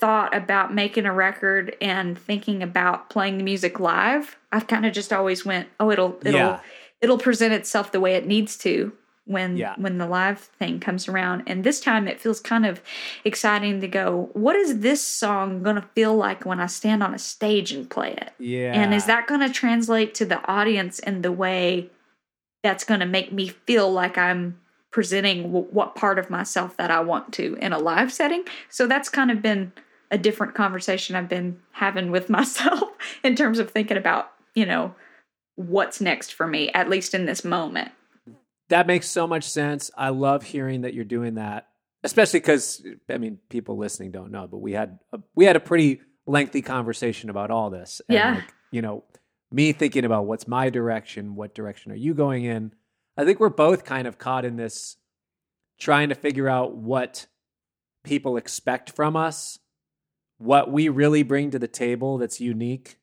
thought 0.00 0.36
about 0.36 0.74
making 0.74 1.06
a 1.06 1.12
record 1.12 1.76
and 1.80 2.18
thinking 2.18 2.62
about 2.62 3.08
playing 3.10 3.38
the 3.38 3.44
music 3.44 3.80
live. 3.80 4.36
I've 4.52 4.66
kind 4.66 4.84
of 4.84 4.92
just 4.92 5.12
always 5.12 5.44
went, 5.44 5.68
oh, 5.80 5.90
it'll, 5.90 6.18
it'll, 6.22 6.40
Yeah. 6.40 6.60
it'll 7.00 7.18
present 7.18 7.54
itself 7.54 7.92
the 7.92 8.00
way 8.00 8.14
it 8.14 8.26
needs 8.26 8.56
to 8.58 8.92
when 9.26 9.56
Yeah. 9.56 9.74
when 9.76 9.98
the 9.98 10.06
live 10.06 10.38
thing 10.40 10.80
comes 10.80 11.08
around 11.08 11.42
and 11.46 11.62
this 11.64 11.80
time 11.80 12.08
it 12.08 12.20
feels 12.20 12.40
kind 12.40 12.64
of 12.64 12.80
exciting 13.24 13.80
to 13.80 13.88
go 13.88 14.30
what 14.32 14.56
is 14.56 14.80
this 14.80 15.02
song 15.06 15.62
going 15.62 15.76
to 15.76 15.88
feel 15.94 16.16
like 16.16 16.46
when 16.46 16.60
i 16.60 16.66
stand 16.66 17.02
on 17.02 17.12
a 17.12 17.18
stage 17.18 17.72
and 17.72 17.90
play 17.90 18.12
it 18.12 18.32
yeah. 18.38 18.72
and 18.72 18.94
is 18.94 19.06
that 19.06 19.26
going 19.26 19.40
to 19.40 19.50
translate 19.50 20.14
to 20.14 20.24
the 20.24 20.44
audience 20.48 20.98
in 21.00 21.22
the 21.22 21.32
way 21.32 21.90
that's 22.62 22.84
going 22.84 23.00
to 23.00 23.06
make 23.06 23.32
me 23.32 23.48
feel 23.48 23.92
like 23.92 24.18
I'm 24.18 24.58
presenting 24.90 25.42
w- 25.44 25.68
what 25.70 25.94
part 25.94 26.18
of 26.18 26.30
myself 26.30 26.76
that 26.78 26.90
I 26.90 26.98
want 27.00 27.32
to 27.34 27.54
in 27.60 27.72
a 27.72 27.78
live 27.78 28.12
setting? 28.12 28.42
So 28.70 28.88
that's 28.88 29.08
kind 29.08 29.30
of 29.30 29.40
been 29.40 29.72
a 30.10 30.18
different 30.18 30.54
conversation 30.56 31.14
I've 31.14 31.28
been 31.28 31.60
having 31.72 32.10
with 32.10 32.28
myself 32.38 32.90
in 33.22 33.36
terms 33.36 33.60
of 33.60 33.70
thinking 33.70 33.96
about, 33.96 34.32
you 34.56 34.66
know, 34.66 34.94
what's 35.54 36.00
next 36.00 36.34
for 36.34 36.48
me, 36.48 36.72
at 36.72 36.90
least 36.90 37.14
in 37.14 37.24
this 37.26 37.44
moment. 37.44 37.92
That 38.68 38.86
makes 38.86 39.08
so 39.08 39.26
much 39.26 39.44
sense. 39.44 39.90
I 39.96 40.08
love 40.08 40.42
hearing 40.42 40.82
that 40.82 40.92
you're 40.94 41.04
doing 41.04 41.34
that, 41.34 41.68
especially 42.02 42.40
because 42.40 42.84
I 43.08 43.18
mean, 43.18 43.38
people 43.48 43.76
listening 43.76 44.10
don't 44.10 44.30
know, 44.32 44.46
but 44.46 44.58
we 44.58 44.72
had 44.72 44.98
a, 45.12 45.20
we 45.34 45.44
had 45.44 45.56
a 45.56 45.60
pretty 45.60 46.00
lengthy 46.26 46.62
conversation 46.62 47.30
about 47.30 47.50
all 47.50 47.70
this. 47.70 48.00
And 48.08 48.16
Yeah. 48.16 48.34
like, 48.36 48.54
you 48.72 48.82
know, 48.82 49.04
me 49.52 49.72
thinking 49.72 50.04
about 50.04 50.26
what's 50.26 50.48
my 50.48 50.70
direction, 50.70 51.36
what 51.36 51.54
direction 51.54 51.92
are 51.92 51.96
you 51.96 52.14
going 52.14 52.44
in? 52.44 52.72
I 53.16 53.24
think 53.24 53.38
we're 53.40 53.48
both 53.48 53.84
kind 53.84 54.06
of 54.08 54.18
caught 54.18 54.44
in 54.44 54.56
this 54.56 54.96
trying 55.78 56.08
to 56.08 56.14
figure 56.14 56.48
out 56.48 56.74
what 56.76 57.26
people 58.02 58.36
expect 58.36 58.90
from 58.90 59.16
us, 59.16 59.58
what 60.38 60.70
we 60.70 60.88
really 60.88 61.22
bring 61.22 61.50
to 61.52 61.58
the 61.58 61.68
table 61.68 62.18
that's 62.18 62.40
unique 62.40 62.96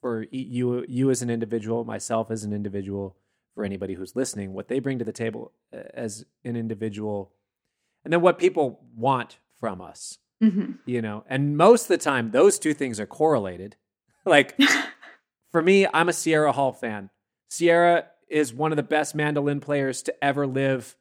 for 0.00 0.26
you 0.30 0.84
you 0.88 1.10
as 1.10 1.22
an 1.22 1.30
individual, 1.30 1.84
myself 1.84 2.30
as 2.30 2.44
an 2.44 2.52
individual, 2.52 3.16
for 3.54 3.64
anybody 3.64 3.94
who's 3.94 4.16
listening, 4.16 4.52
what 4.52 4.68
they 4.68 4.80
bring 4.80 4.98
to 4.98 5.04
the 5.04 5.12
table 5.12 5.52
uh, 5.72 5.78
as 5.94 6.24
an 6.44 6.56
individual, 6.56 7.32
and 8.04 8.12
then 8.12 8.20
what 8.20 8.38
people 8.38 8.80
want 8.96 9.38
from 9.58 9.80
us. 9.80 10.18
hmm 10.40 10.72
You 10.86 11.00
know, 11.02 11.24
and 11.28 11.56
most 11.56 11.82
of 11.82 11.88
the 11.88 11.98
time, 11.98 12.30
those 12.30 12.58
two 12.58 12.74
things 12.74 12.98
are 13.00 13.06
correlated. 13.06 13.76
like 14.26 14.58
for 15.52 15.62
me, 15.62 15.86
I'm 15.92 16.08
a 16.08 16.12
Sierra 16.12 16.52
Hull 16.52 16.72
fan. 16.72 17.10
Sierra 17.48 18.06
is 18.28 18.52
one 18.52 18.72
of 18.72 18.76
the 18.76 18.82
best 18.82 19.14
mandolin 19.14 19.60
players 19.60 20.02
to 20.02 20.24
ever 20.24 20.46
live. 20.46 20.96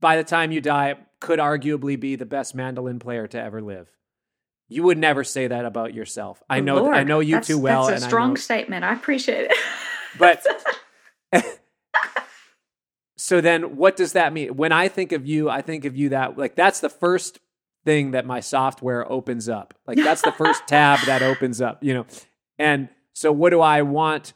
By 0.00 0.16
the 0.16 0.24
time 0.24 0.52
you 0.52 0.60
die, 0.60 0.96
could 1.20 1.38
arguably 1.38 1.98
be 1.98 2.16
the 2.16 2.26
best 2.26 2.54
mandolin 2.54 2.98
player 2.98 3.26
to 3.26 3.40
ever 3.40 3.60
live. 3.60 3.88
You 4.68 4.82
would 4.84 4.98
never 4.98 5.24
say 5.24 5.46
that 5.46 5.64
about 5.64 5.92
yourself. 5.94 6.42
I 6.48 6.60
know. 6.60 6.76
Lord, 6.76 6.96
I 6.96 7.04
know 7.04 7.20
you 7.20 7.40
too 7.40 7.58
well. 7.58 7.86
That's 7.86 8.02
a 8.02 8.06
strong 8.06 8.30
I 8.30 8.32
know, 8.32 8.36
statement. 8.36 8.84
I 8.84 8.94
appreciate 8.94 9.50
it. 9.50 9.56
but 10.18 10.44
so 13.24 13.40
then, 13.40 13.76
what 13.78 13.96
does 13.96 14.12
that 14.12 14.34
mean? 14.34 14.54
When 14.54 14.70
I 14.70 14.88
think 14.88 15.10
of 15.12 15.24
you, 15.26 15.48
I 15.48 15.62
think 15.62 15.86
of 15.86 15.96
you 15.96 16.10
that 16.10 16.36
like 16.36 16.56
that's 16.56 16.80
the 16.80 16.90
first 16.90 17.38
thing 17.86 18.10
that 18.10 18.26
my 18.26 18.40
software 18.40 19.10
opens 19.10 19.48
up. 19.48 19.72
Like 19.86 19.96
that's 19.96 20.20
the 20.20 20.30
first 20.30 20.64
tab 20.66 20.98
that 21.06 21.22
opens 21.22 21.62
up. 21.62 21.82
You 21.82 21.94
know, 21.94 22.06
and 22.58 22.90
so 23.14 23.32
what 23.32 23.48
do 23.48 23.62
I 23.62 23.80
want? 23.80 24.34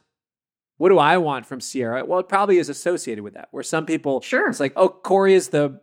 What 0.77 0.89
do 0.89 0.97
I 0.97 1.17
want 1.17 1.45
from 1.45 1.61
Sierra? 1.61 2.03
Well, 2.03 2.17
it 2.17 2.27
probably 2.27 2.57
is 2.57 2.67
associated 2.67 3.23
with 3.23 3.35
that. 3.35 3.49
Where 3.51 3.61
some 3.61 3.85
people, 3.85 4.21
Sure. 4.21 4.49
it's 4.49 4.59
like, 4.59 4.73
oh, 4.75 4.89
Corey 4.89 5.35
is 5.35 5.49
the 5.49 5.81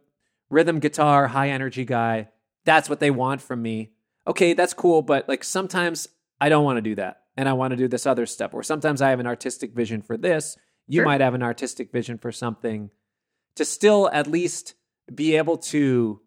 rhythm 0.51 0.81
guitar, 0.81 1.29
high 1.29 1.51
energy 1.51 1.85
guy. 1.85 2.31
That's 2.65 2.91
what 2.91 2.99
they 2.99 3.13
want 3.13 3.41
from 3.41 3.63
me. 3.63 3.93
Okay, 4.27 4.53
that's 4.53 4.75
cool, 4.75 5.03
but 5.03 5.29
like 5.29 5.45
sometimes 5.45 6.09
I 6.41 6.49
don't 6.49 6.65
want 6.65 6.79
to 6.79 6.83
do 6.83 6.97
that, 6.97 7.21
and 7.37 7.49
I 7.49 7.53
want 7.53 7.71
to 7.71 7.77
do 7.77 7.87
this 7.87 8.05
other 8.05 8.27
stuff. 8.27 8.53
Or 8.53 8.65
sometimes 8.65 9.01
I 9.01 9.11
have 9.11 9.21
an 9.21 9.29
artistic 9.29 9.77
vision 9.77 10.03
for 10.03 10.17
this. 10.17 10.57
You 10.89 10.99
Sure. 11.01 11.05
might 11.05 11.21
have 11.21 11.35
an 11.35 11.43
artistic 11.43 11.91
vision 11.93 12.19
for 12.19 12.31
something. 12.33 12.91
To 13.57 13.65
still 13.65 14.09
at 14.13 14.27
least 14.27 14.75
be 15.15 15.37
able 15.37 15.57
to 15.59 16.21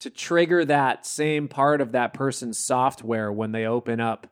to 0.00 0.08
trigger 0.10 0.64
that 0.64 1.04
same 1.04 1.46
part 1.46 1.80
of 1.82 1.92
that 1.92 2.14
person's 2.14 2.56
software 2.58 3.30
when 3.30 3.52
they 3.52 3.66
open 3.66 4.00
up 4.00 4.26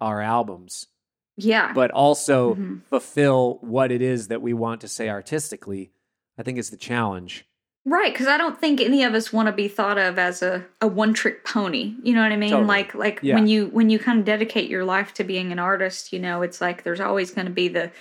our 0.00 0.20
albums 0.20 0.88
yeah. 1.36 1.72
but 1.72 1.92
also 1.92 2.54
Mhm. 2.56 2.82
fulfill 2.90 3.58
what 3.60 3.92
it 3.92 4.02
is 4.02 4.26
that 4.26 4.42
we 4.42 4.52
want 4.52 4.80
to 4.80 4.88
say 4.88 5.08
artistically, 5.08 5.92
I 6.36 6.42
think 6.42 6.58
is 6.58 6.70
the 6.70 6.76
challenge. 6.76 7.44
Right, 7.84 8.12
because 8.12 8.26
I 8.26 8.36
don't 8.36 8.60
think 8.60 8.80
any 8.80 9.04
of 9.04 9.14
us 9.14 9.32
want 9.32 9.46
to 9.46 9.52
be 9.52 9.68
thought 9.68 9.98
of 9.98 10.18
as 10.18 10.42
a, 10.42 10.66
a 10.80 10.88
one 10.88 11.14
trick 11.14 11.44
pony. 11.44 11.94
You 12.02 12.14
know 12.14 12.22
what 12.22 12.32
I 12.32 12.36
mean? 12.36 12.50
Totally. 12.50 12.66
Like 12.68 12.94
like 12.94 13.20
Yeah. 13.22 13.36
when 13.36 13.46
you 13.46 13.68
when 13.68 13.88
you 13.90 13.98
kind 14.00 14.18
of 14.18 14.24
dedicate 14.24 14.68
your 14.68 14.84
life 14.84 15.14
to 15.14 15.24
being 15.24 15.52
an 15.52 15.60
artist, 15.60 16.12
you 16.12 16.18
know, 16.18 16.42
it's 16.42 16.60
like 16.60 16.82
there's 16.82 17.00
always 17.00 17.30
going 17.30 17.46
to 17.46 17.52
be 17.52 17.68
the 17.68 17.92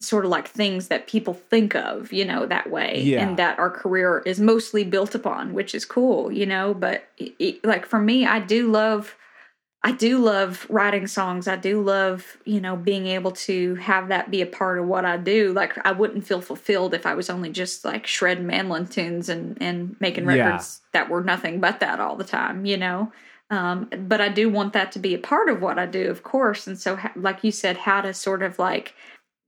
sort 0.00 0.24
of 0.24 0.30
like 0.30 0.46
things 0.48 0.88
that 0.88 1.08
people 1.08 1.34
think 1.34 1.74
of, 1.74 2.12
you 2.12 2.24
know, 2.24 2.46
that 2.46 2.70
way, 2.70 3.00
Yeah. 3.02 3.20
and 3.26 3.36
that 3.36 3.58
our 3.58 3.70
career 3.70 4.22
is 4.24 4.38
mostly 4.38 4.84
built 4.84 5.14
upon, 5.14 5.52
which 5.54 5.74
is 5.74 5.84
cool, 5.84 6.30
you 6.30 6.46
know. 6.46 6.72
But 6.74 7.08
it, 7.16 7.34
it- 7.38 7.64
like 7.64 7.84
for 7.86 7.98
me, 7.98 8.24
I 8.26 8.38
do 8.40 8.70
love. 8.70 9.16
I 9.84 9.92
do 9.92 10.18
love 10.18 10.66
writing 10.68 11.06
songs. 11.06 11.46
I 11.46 11.54
do 11.54 11.80
love, 11.80 12.36
you 12.44 12.60
know, 12.60 12.74
being 12.74 13.06
able 13.06 13.30
to 13.32 13.76
have 13.76 14.08
that 14.08 14.28
be 14.28 14.42
a 14.42 14.46
part 14.46 14.78
of 14.80 14.86
what 14.86 15.04
I 15.04 15.16
do. 15.16 15.52
Like 15.52 15.78
I 15.86 15.92
wouldn't 15.92 16.26
feel 16.26 16.40
fulfilled 16.40 16.94
if 16.94 17.06
I 17.06 17.14
was 17.14 17.30
only 17.30 17.50
just 17.50 17.84
like 17.84 18.04
shredding 18.04 18.46
mandolin 18.48 18.88
tunes 18.88 19.28
and 19.28 19.56
and 19.60 19.94
making 20.00 20.24
Yeah. 20.28 20.46
records 20.46 20.80
that 20.92 21.08
were 21.08 21.22
nothing 21.22 21.60
but 21.60 21.78
that 21.78 22.00
all 22.00 22.16
the 22.16 22.24
time, 22.24 22.66
you 22.66 22.76
know. 22.76 23.12
Um, 23.50 23.88
but 24.08 24.20
I 24.20 24.28
do 24.28 24.48
want 24.50 24.72
that 24.74 24.90
to 24.92 24.98
be 24.98 25.14
a 25.14 25.18
part 25.18 25.48
of 25.48 25.62
what 25.62 25.78
I 25.78 25.86
do, 25.86 26.10
of 26.10 26.22
course. 26.24 26.66
And 26.66 26.78
so, 26.78 26.96
ha- 26.96 27.12
like 27.16 27.42
you 27.44 27.52
said, 27.52 27.76
how 27.78 28.00
to 28.00 28.12
sort 28.12 28.42
of 28.42 28.58
like 28.58 28.94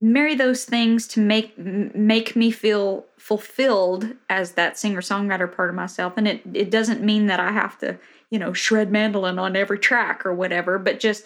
marry 0.01 0.35
those 0.35 0.65
things 0.65 1.07
to 1.09 1.21
make 1.21 1.57
make 1.59 2.35
me 2.35 2.51
feel 2.51 3.05
fulfilled 3.19 4.15
as 4.29 4.53
that 4.53 4.79
singer 4.79 5.01
songwriter 5.01 5.55
part 5.55 5.69
of 5.69 5.75
myself. 5.75 6.15
And 6.17 6.27
it 6.27 6.43
it 6.55 6.71
doesn't 6.71 7.03
mean 7.03 7.27
that 7.27 7.41
I 7.41 7.53
have 7.53 7.79
to 7.79 7.99
you 8.31 8.39
know 8.39 8.53
shred 8.53 8.91
mandolin 8.91 9.39
on 9.39 9.57
every 9.57 9.79
track 9.79 10.25
or 10.25 10.33
whatever 10.33 10.79
but 10.79 11.01
just 11.01 11.25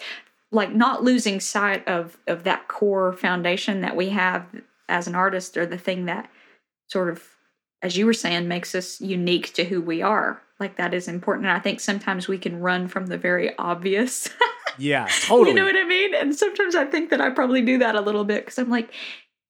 like 0.50 0.74
not 0.74 1.04
losing 1.04 1.40
sight 1.40 1.86
of 1.86 2.16
of 2.26 2.44
that 2.44 2.68
core 2.68 3.12
foundation 3.12 3.82
that 3.82 3.96
we 3.96 4.08
have 4.10 4.46
as 4.88 5.06
an 5.06 5.14
artist 5.14 5.56
or 5.56 5.66
the 5.66 5.78
thing 5.78 6.06
that 6.06 6.30
sort 6.88 7.10
of 7.10 7.28
as 7.82 7.98
you 7.98 8.06
were 8.06 8.14
saying 8.14 8.48
makes 8.48 8.74
us 8.74 9.00
unique 9.00 9.52
to 9.52 9.64
who 9.64 9.80
we 9.80 10.00
are. 10.00 10.40
Like 10.58 10.76
that 10.76 10.94
is 10.94 11.06
important. 11.06 11.46
And 11.46 11.56
I 11.56 11.60
think 11.60 11.80
sometimes 11.80 12.26
we 12.26 12.38
can 12.38 12.60
run 12.60 12.88
from 12.88 13.06
the 13.06 13.18
very 13.18 13.56
obvious 13.58 14.30
Yeah, 14.78 15.12
totally. 15.20 15.48
you 15.50 15.54
know 15.56 15.64
what 15.64 15.76
I 15.76 15.84
mean? 15.84 16.14
And 16.14 16.34
sometimes 16.34 16.74
I 16.74 16.84
think 16.84 17.10
that 17.10 17.20
I 17.20 17.30
probably 17.30 17.62
do 17.62 17.78
that 17.78 17.94
a 17.94 18.00
little 18.00 18.24
bit 18.24 18.44
because 18.44 18.58
I'm 18.58 18.70
like, 18.70 18.90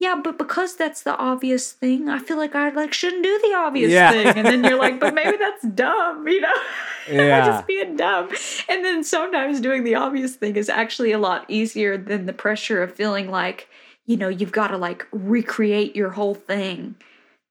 yeah, 0.01 0.21
but 0.23 0.37
because 0.39 0.77
that's 0.77 1.03
the 1.03 1.17
obvious 1.17 1.73
thing, 1.73 2.09
I 2.09 2.19
feel 2.19 2.37
like 2.37 2.55
I 2.55 2.69
like 2.71 2.93
shouldn't 2.93 3.23
do 3.23 3.41
the 3.43 3.55
obvious 3.57 3.93
Yeah. 3.93 4.11
thing. 4.11 4.37
And 4.37 4.47
then 4.47 4.65
you're 4.65 4.79
like, 4.79 5.01
but 5.01 5.15
maybe 5.15 5.37
that's 5.37 5.67
dumb, 5.69 6.27
you 6.29 6.41
know? 6.41 6.49
Am 7.09 7.21
I 7.21 7.39
Yeah. 7.39 7.45
just 7.45 7.67
being 7.67 7.97
dumb? 7.97 8.29
And 8.69 8.85
then 8.85 9.05
sometimes 9.05 9.61
doing 9.61 9.85
the 9.85 9.95
obvious 9.95 10.37
thing 10.37 10.57
is 10.57 10.69
actually 10.69 11.13
a 11.13 11.19
lot 11.19 11.45
easier 11.49 11.97
than 11.97 12.27
the 12.27 12.33
pressure 12.33 12.83
of 12.83 12.95
feeling 12.95 13.31
like, 13.31 13.69
you 14.07 14.17
know, 14.17 14.29
you've 14.29 14.53
got 14.53 14.69
to 14.69 14.77
like 14.77 15.07
recreate 15.13 15.95
your 15.97 16.11
whole 16.11 16.35
thing 16.35 16.97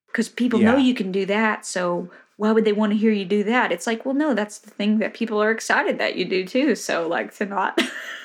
because 0.07 0.29
people 0.29 0.59
know 0.59 0.75
you 0.77 0.93
can 0.93 1.11
do 1.11 1.25
that. 1.25 1.65
So 1.65 2.09
why 2.43 2.51
would 2.51 2.65
they 2.65 2.73
want 2.73 2.91
to 2.91 2.97
hear 2.97 3.13
you 3.13 3.23
do 3.23 3.41
that? 3.45 3.71
It's 3.71 3.87
like, 3.87 4.05
well, 4.05 4.13
no, 4.13 4.33
that's 4.33 4.57
the 4.57 4.69
thing 4.69 4.97
that 4.97 5.13
people 5.13 5.41
are 5.41 5.49
excited 5.49 5.97
that 5.99 6.17
you 6.17 6.25
do 6.25 6.45
too. 6.45 6.75
So 6.75 7.07
like 7.07 7.33
to 7.37 7.45
not 7.45 7.77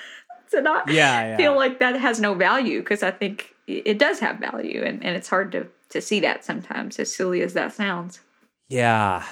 to 0.50 0.60
not 0.60 0.88
Yeah, 0.90 1.24
yeah. 1.28 1.36
feel 1.36 1.54
like 1.54 1.78
that 1.78 1.94
has 1.94 2.18
no 2.18 2.34
value 2.34 2.80
because 2.80 3.04
I 3.04 3.12
think 3.12 3.54
it 3.68 3.96
does 3.96 4.18
have 4.18 4.40
value 4.40 4.82
and, 4.82 5.04
and 5.04 5.14
it's 5.16 5.28
hard 5.28 5.52
to 5.52 5.68
to 5.90 6.00
see 6.00 6.18
that 6.18 6.44
sometimes, 6.44 6.98
as 6.98 7.14
silly 7.14 7.42
as 7.42 7.54
that 7.54 7.72
sounds. 7.72 8.18
Yeah. 8.68 9.24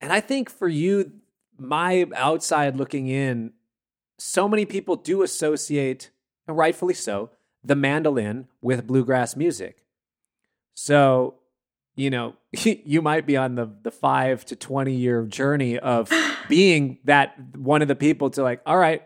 And 0.00 0.12
I 0.12 0.18
think 0.18 0.50
for 0.50 0.66
you, 0.66 1.12
my 1.56 2.06
outside 2.16 2.74
looking 2.74 3.06
in, 3.06 3.52
so 4.18 4.48
many 4.48 4.66
people 4.66 4.96
do 4.96 5.22
associate, 5.22 6.10
and 6.48 6.56
rightfully 6.56 6.94
so, 6.94 7.30
the 7.62 7.76
mandolin 7.76 8.48
with 8.60 8.84
bluegrass 8.84 9.36
music. 9.36 9.84
So, 10.74 11.36
you 11.94 12.10
know, 12.10 12.34
you 12.64 13.02
might 13.02 13.26
be 13.26 13.36
on 13.36 13.54
the, 13.54 13.70
the 13.82 13.90
five 13.90 14.44
to 14.46 14.56
20 14.56 14.94
year 14.94 15.24
journey 15.26 15.78
of 15.78 16.10
being 16.48 16.98
that 17.04 17.34
one 17.56 17.82
of 17.82 17.88
the 17.88 17.96
people 17.96 18.30
to 18.30 18.42
like, 18.42 18.60
all 18.66 18.78
right, 18.78 19.02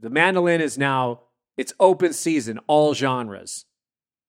the 0.00 0.10
mandolin 0.10 0.60
is 0.60 0.78
now, 0.78 1.20
it's 1.56 1.72
open 1.80 2.12
season, 2.12 2.60
all 2.66 2.94
genres. 2.94 3.64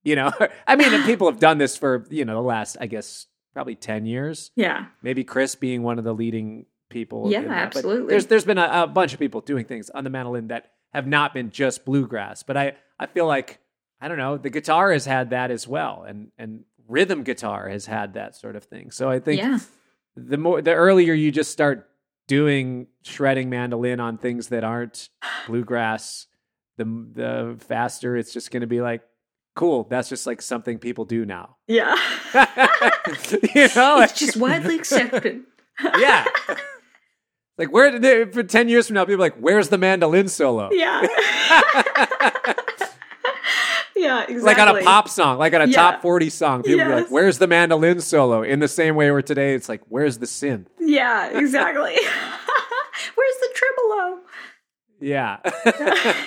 You 0.04 0.16
know, 0.16 0.32
I 0.68 0.76
mean, 0.76 0.94
and 0.94 1.04
people 1.06 1.30
have 1.30 1.40
done 1.40 1.58
this 1.58 1.78
for, 1.78 2.06
you 2.10 2.26
know, 2.26 2.36
the 2.36 2.42
last, 2.48 2.78
I 2.80 2.88
guess, 2.88 3.28
probably 3.54 3.76
10 3.76 4.06
years 4.06 4.52
Yeah. 4.56 4.86
maybe 5.02 5.24
Chris 5.24 5.56
being 5.56 5.84
one 5.84 5.98
of 5.98 6.04
the 6.06 6.14
leading 6.14 6.66
people. 6.90 7.30
Yeah, 7.32 7.42
that. 7.42 7.48
But 7.74 7.78
absolutely. 7.80 8.08
there's 8.10 8.28
there's 8.28 8.46
been 8.46 8.58
a, 8.58 8.84
a 8.84 8.88
bunch 8.88 9.14
of 9.14 9.20
people 9.20 9.42
doing 9.42 9.66
things 9.66 9.90
on 9.90 10.04
the 10.04 10.10
mandolin 10.10 10.48
that 10.48 10.72
have 10.94 11.06
not 11.08 11.34
been 11.34 11.50
just 11.50 11.84
bluegrass. 11.84 12.44
But 12.44 12.56
I 12.56 12.74
I 13.00 13.08
feel 13.08 13.26
like 13.28 13.60
I 14.00 14.08
don't 14.08 14.18
know 14.18 14.38
the 14.38 14.50
guitar 14.50 14.92
has 14.94 15.06
had 15.06 15.32
that 15.32 15.52
as 15.52 15.68
well, 15.68 16.06
and 16.08 16.32
and 16.38 16.64
rhythm 16.88 17.24
guitar 17.24 17.70
has 17.70 17.86
had 17.86 18.14
that 18.14 18.36
sort 18.36 18.56
of 18.56 18.64
thing. 18.64 18.92
So 18.92 19.10
I 19.10 19.20
think 19.20 19.42
Yeah. 19.42 19.60
the 20.16 20.38
more 20.38 20.62
the 20.62 20.74
earlier 20.74 21.14
you 21.14 21.32
just 21.32 21.52
start 21.52 21.90
doing 22.28 22.88
shredding 23.04 23.50
mandolin 23.50 24.00
on 24.00 24.18
things 24.18 24.50
that 24.50 24.64
aren't 24.64 25.10
bluegrass, 25.48 26.28
the 26.78 26.84
the 26.86 27.58
faster 27.68 28.16
it's 28.18 28.34
just 28.34 28.52
going 28.52 28.62
to 28.62 28.68
be 28.68 28.82
like. 28.82 29.02
Cool. 29.56 29.86
That's 29.90 30.08
just 30.08 30.28
like 30.28 30.40
something 30.44 30.78
people 30.78 31.04
do 31.04 31.26
now. 31.26 31.58
Yeah. 31.66 31.96
you 32.36 33.68
know, 33.76 34.00
it's 34.02 34.14
just 34.14 34.38
widely 34.38 34.76
accepted. 34.76 35.46
yeah. 35.98 36.26
Like 37.58 37.72
where 37.72 37.90
did 37.90 38.04
they, 38.04 38.26
for 38.26 38.44
ten 38.44 38.70
years 38.70 38.86
from 38.86 38.94
now, 38.94 39.06
people 39.06 39.16
are 39.16 39.26
like, 39.30 39.38
where's 39.40 39.70
the 39.70 39.80
mandolin 39.80 40.28
solo? 40.28 40.70
Yeah. 40.72 41.02
yeah, 43.98 44.22
exactly. 44.22 44.42
Like 44.42 44.60
on 44.60 44.78
a 44.78 44.82
pop 44.84 45.10
song, 45.10 45.38
like 45.38 45.54
on 45.54 45.62
a 45.62 45.66
Yeah. 45.66 45.76
top 45.76 46.02
forty 46.02 46.30
song, 46.30 46.64
people 46.64 46.86
be 46.86 46.92
like, 46.92 47.10
"Where's 47.10 47.38
the 47.38 47.48
mandolin 47.48 48.00
solo?" 48.02 48.42
In 48.44 48.60
the 48.60 48.68
same 48.68 48.96
way, 48.96 49.12
where 49.12 49.22
today 49.22 49.54
it's 49.54 49.68
like, 49.70 49.82
"Where's 49.90 50.18
the 50.20 50.26
synth?" 50.26 50.68
Yeah, 50.80 51.38
exactly. 51.38 51.96
Where's 53.16 53.36
the 53.42 53.50
tremolo? 53.56 54.20
Yeah. 55.00 55.38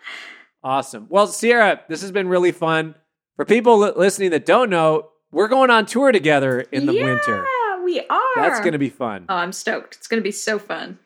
awesome. 0.64 1.06
Well, 1.08 1.26
Sierra, 1.26 1.80
this 1.88 2.02
has 2.02 2.12
been 2.12 2.28
really 2.28 2.52
fun. 2.52 2.94
For 3.36 3.44
people 3.44 3.78
li- 3.78 3.92
listening 3.96 4.30
that 4.30 4.46
don't 4.46 4.70
know, 4.70 5.10
we're 5.32 5.48
going 5.48 5.70
on 5.70 5.86
tour 5.86 6.12
together 6.12 6.60
in 6.72 6.86
the 6.86 6.92
yeah, 6.94 7.04
winter. 7.04 7.46
we 7.84 8.00
are. 8.00 8.20
That's 8.36 8.60
going 8.60 8.72
to 8.72 8.78
be 8.78 8.90
fun. 8.90 9.26
Oh, 9.28 9.34
I'm 9.36 9.52
stoked. 9.52 9.96
It's 9.96 10.06
going 10.06 10.20
to 10.20 10.24
be 10.24 10.32
so 10.32 10.58
fun. 10.58 10.98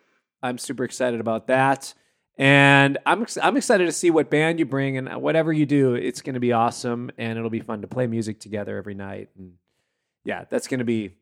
I'm 0.42 0.58
super 0.58 0.84
excited 0.84 1.20
about 1.20 1.46
that. 1.46 1.94
And 2.36 2.98
I'm 3.06 3.26
I'm 3.42 3.56
excited 3.56 3.86
to 3.86 3.92
see 3.92 4.10
what 4.10 4.28
band 4.28 4.58
you 4.58 4.66
bring 4.66 4.96
and 4.96 5.08
whatever 5.22 5.52
you 5.52 5.66
do. 5.66 5.94
It's 5.94 6.20
going 6.20 6.34
to 6.34 6.40
be 6.40 6.52
awesome, 6.52 7.10
and 7.16 7.38
it'll 7.38 7.50
be 7.50 7.60
fun 7.60 7.82
to 7.82 7.86
play 7.86 8.06
music 8.06 8.40
together 8.40 8.76
every 8.76 8.94
night. 8.94 9.28
And 9.38 9.52
yeah, 10.24 10.44
that's 10.50 10.66
going 10.66 10.80
to 10.80 10.84
be 10.84 11.14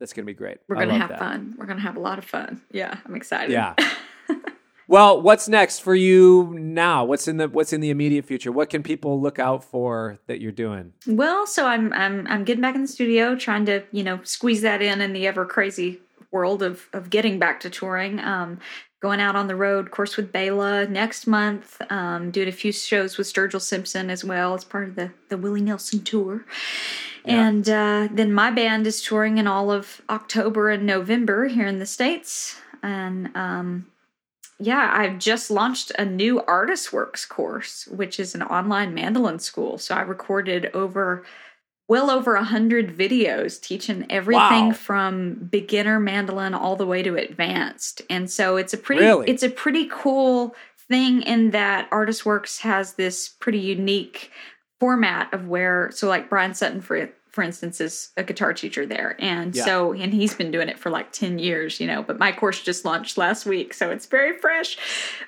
that's 0.00 0.12
going 0.12 0.24
to 0.24 0.32
be 0.32 0.36
great. 0.36 0.58
We're 0.68 0.76
going 0.76 0.88
to 0.88 0.94
have 0.94 1.10
that. 1.10 1.18
fun. 1.18 1.54
We're 1.58 1.66
going 1.66 1.76
to 1.76 1.82
have 1.82 1.96
a 1.96 2.00
lot 2.00 2.18
of 2.18 2.24
fun. 2.24 2.62
Yeah, 2.70 2.96
I'm 3.04 3.14
excited. 3.14 3.52
Yeah. 3.52 3.74
Well, 4.88 5.20
what's 5.20 5.48
next 5.48 5.80
for 5.80 5.94
you 5.94 6.54
now? 6.58 7.04
What's 7.04 7.28
in 7.28 7.36
the 7.36 7.46
what's 7.46 7.74
in 7.74 7.82
the 7.82 7.90
immediate 7.90 8.24
future? 8.24 8.50
What 8.50 8.70
can 8.70 8.82
people 8.82 9.20
look 9.20 9.38
out 9.38 9.62
for 9.62 10.18
that 10.28 10.40
you're 10.40 10.50
doing? 10.50 10.94
Well, 11.06 11.46
so 11.46 11.66
I'm 11.66 11.92
I'm 11.92 12.26
I'm 12.26 12.42
getting 12.44 12.62
back 12.62 12.74
in 12.74 12.80
the 12.80 12.88
studio, 12.88 13.36
trying 13.36 13.66
to 13.66 13.82
you 13.92 14.02
know 14.02 14.20
squeeze 14.22 14.62
that 14.62 14.80
in 14.80 15.02
in 15.02 15.12
the 15.12 15.26
ever 15.26 15.44
crazy 15.44 16.00
world 16.30 16.62
of 16.62 16.88
of 16.92 17.10
getting 17.10 17.38
back 17.38 17.60
to 17.60 17.70
touring. 17.70 18.20
Um, 18.20 18.60
going 19.00 19.20
out 19.20 19.36
on 19.36 19.46
the 19.46 19.54
road, 19.54 19.86
of 19.86 19.92
course, 19.92 20.16
with 20.16 20.32
Bela 20.32 20.86
next 20.86 21.26
month. 21.26 21.80
Um, 21.90 22.30
doing 22.30 22.48
a 22.48 22.52
few 22.52 22.72
shows 22.72 23.16
with 23.16 23.32
Sturgill 23.32 23.60
Simpson 23.60 24.10
as 24.10 24.24
well 24.24 24.54
as 24.54 24.64
part 24.64 24.88
of 24.88 24.96
the 24.96 25.12
the 25.28 25.38
Willie 25.38 25.60
Nelson 25.60 26.02
tour. 26.02 26.44
Yeah. 27.24 27.48
And 27.48 27.68
uh, 27.68 28.08
then 28.10 28.32
my 28.32 28.50
band 28.50 28.86
is 28.86 29.02
touring 29.02 29.38
in 29.38 29.46
all 29.46 29.70
of 29.70 30.00
October 30.08 30.70
and 30.70 30.86
November 30.86 31.46
here 31.46 31.66
in 31.66 31.78
the 31.78 31.86
States. 31.86 32.60
And 32.82 33.36
um, 33.36 33.86
yeah, 34.58 34.90
I've 34.92 35.18
just 35.18 35.50
launched 35.50 35.92
a 35.98 36.04
new 36.04 36.40
Artist 36.42 36.92
Works 36.92 37.24
course, 37.24 37.86
which 37.88 38.18
is 38.18 38.34
an 38.34 38.42
online 38.42 38.94
mandolin 38.94 39.38
school. 39.38 39.78
So 39.78 39.94
I 39.94 40.00
recorded 40.00 40.70
over 40.74 41.24
well 41.88 42.10
over 42.10 42.34
a 42.34 42.44
hundred 42.44 42.96
videos 42.96 43.60
teaching 43.60 44.06
everything 44.10 44.68
wow. 44.68 44.72
from 44.72 45.34
beginner 45.50 45.98
mandolin 45.98 46.54
all 46.54 46.76
the 46.76 46.86
way 46.86 47.02
to 47.02 47.16
advanced. 47.16 48.02
And 48.08 48.30
so 48.30 48.56
it's 48.56 48.74
a 48.74 48.78
pretty 48.78 49.02
really? 49.02 49.28
it's 49.28 49.42
a 49.42 49.50
pretty 49.50 49.88
cool 49.90 50.54
thing 50.76 51.22
in 51.22 51.50
that 51.50 51.88
Artist 51.90 52.24
Works 52.24 52.60
has 52.60 52.94
this 52.94 53.28
pretty 53.28 53.58
unique 53.58 54.30
format 54.78 55.32
of 55.34 55.48
where 55.48 55.90
so 55.90 56.08
like 56.08 56.30
Bryan 56.30 56.54
Sutton 56.54 56.80
for 56.80 57.08
for 57.38 57.42
instance, 57.42 57.80
is 57.80 58.10
a 58.16 58.24
guitar 58.24 58.52
teacher 58.52 58.84
there. 58.84 59.14
And 59.20 59.54
yeah. 59.54 59.64
so, 59.64 59.92
and 59.92 60.12
he's 60.12 60.34
been 60.34 60.50
doing 60.50 60.68
it 60.68 60.76
for 60.76 60.90
like 60.90 61.12
10 61.12 61.38
years, 61.38 61.78
you 61.78 61.86
know, 61.86 62.02
but 62.02 62.18
my 62.18 62.32
course 62.32 62.60
just 62.60 62.84
launched 62.84 63.16
last 63.16 63.46
week. 63.46 63.74
So 63.74 63.92
it's 63.92 64.06
very 64.06 64.36
fresh. 64.38 64.76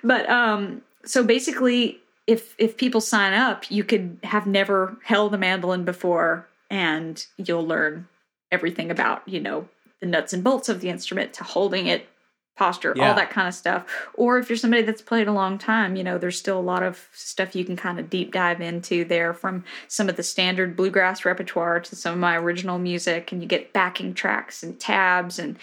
But, 0.03 0.29
um, 0.29 0.83
so 1.05 1.23
basically, 1.23 2.01
if, 2.27 2.57
if 2.59 2.77
people 2.77 3.01
sign 3.01 3.33
up, 3.33 3.71
you 3.71 3.85
could 3.85 4.19
have 4.25 4.49
never 4.49 4.97
held 5.05 5.33
a 5.35 5.39
mandolin 5.39 5.85
before 5.85 6.49
and 6.71 7.27
you'll 7.37 7.67
learn 7.67 8.09
everything 8.51 8.91
about, 8.91 9.27
you 9.29 9.41
know, 9.41 9.69
the 10.01 10.07
nuts 10.07 10.33
and 10.33 10.43
bolts 10.43 10.69
of 10.69 10.81
the 10.81 10.89
instrument 10.89 11.35
to 11.35 11.45
holding 11.45 11.87
it 11.87 12.09
posture, 12.57 12.93
yeah. 12.95 13.09
all 13.09 13.17
that 13.17 13.31
kind 13.31 13.49
of 13.49 13.55
stuff. 13.55 13.87
Or 14.15 14.39
if 14.39 14.51
you're 14.51 14.57
somebody 14.57 14.83
that's 14.83 15.01
played 15.01 15.29
a 15.29 15.33
long 15.33 15.57
time, 15.57 15.97
you 15.97 16.05
know, 16.05 16.19
there's 16.19 16.39
still 16.39 16.59
a 16.59 16.61
lot 16.61 16.83
of 16.83 17.09
stuff 17.13 17.57
you 17.57 17.65
can 17.65 17.75
kind 17.75 17.99
of 17.99 18.11
deep 18.11 18.33
dive 18.33 18.61
into 18.61 19.05
there 19.05 19.33
from 19.33 19.65
some 19.89 20.09
of 20.09 20.17
the 20.17 20.23
standard 20.23 20.77
bluegrass 20.77 21.25
repertoire 21.25 21.81
to 21.81 21.97
some 21.97 22.13
of 22.13 22.19
my 22.19 22.37
original 22.37 22.79
music 22.79 23.33
and 23.33 23.41
you 23.41 23.49
get 23.49 23.73
backing 23.73 24.13
tracks 24.13 24.63
and 24.63 24.79
tabs 24.79 25.39
and 25.39 25.59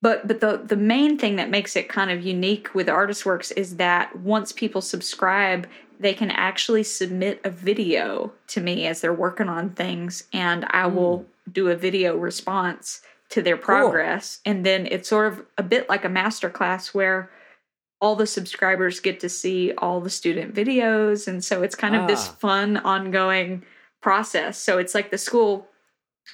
but 0.00 0.26
but 0.26 0.40
the 0.40 0.62
the 0.64 0.76
main 0.76 1.18
thing 1.18 1.36
that 1.36 1.50
makes 1.50 1.76
it 1.76 1.88
kind 1.88 2.10
of 2.10 2.24
unique 2.24 2.74
with 2.74 2.88
artist 2.88 3.26
works 3.26 3.50
is 3.50 3.76
that 3.76 4.16
once 4.20 4.52
people 4.52 4.80
subscribe 4.80 5.66
they 5.98 6.14
can 6.14 6.30
actually 6.30 6.82
submit 6.82 7.40
a 7.44 7.50
video 7.50 8.32
to 8.48 8.60
me 8.60 8.86
as 8.86 9.00
they're 9.00 9.12
working 9.12 9.48
on 9.48 9.70
things 9.70 10.24
and 10.32 10.64
I 10.70 10.86
will 10.86 11.20
mm. 11.20 11.52
do 11.52 11.68
a 11.68 11.76
video 11.76 12.16
response 12.16 13.00
to 13.30 13.42
their 13.42 13.56
progress. 13.56 14.40
Cool. 14.44 14.52
And 14.52 14.66
then 14.66 14.86
it's 14.86 15.08
sort 15.08 15.32
of 15.32 15.44
a 15.58 15.62
bit 15.62 15.88
like 15.88 16.04
a 16.04 16.08
master 16.08 16.48
class 16.48 16.94
where 16.94 17.30
all 18.00 18.16
the 18.16 18.26
subscribers 18.26 19.00
get 19.00 19.20
to 19.20 19.28
see 19.28 19.72
all 19.78 20.00
the 20.00 20.10
student 20.10 20.54
videos. 20.54 21.26
And 21.26 21.44
so 21.44 21.62
it's 21.62 21.74
kind 21.74 21.96
of 21.96 22.02
ah. 22.02 22.06
this 22.06 22.28
fun 22.28 22.76
ongoing 22.78 23.64
process. 24.00 24.58
So 24.58 24.78
it's 24.78 24.94
like 24.94 25.10
the 25.10 25.18
school 25.18 25.68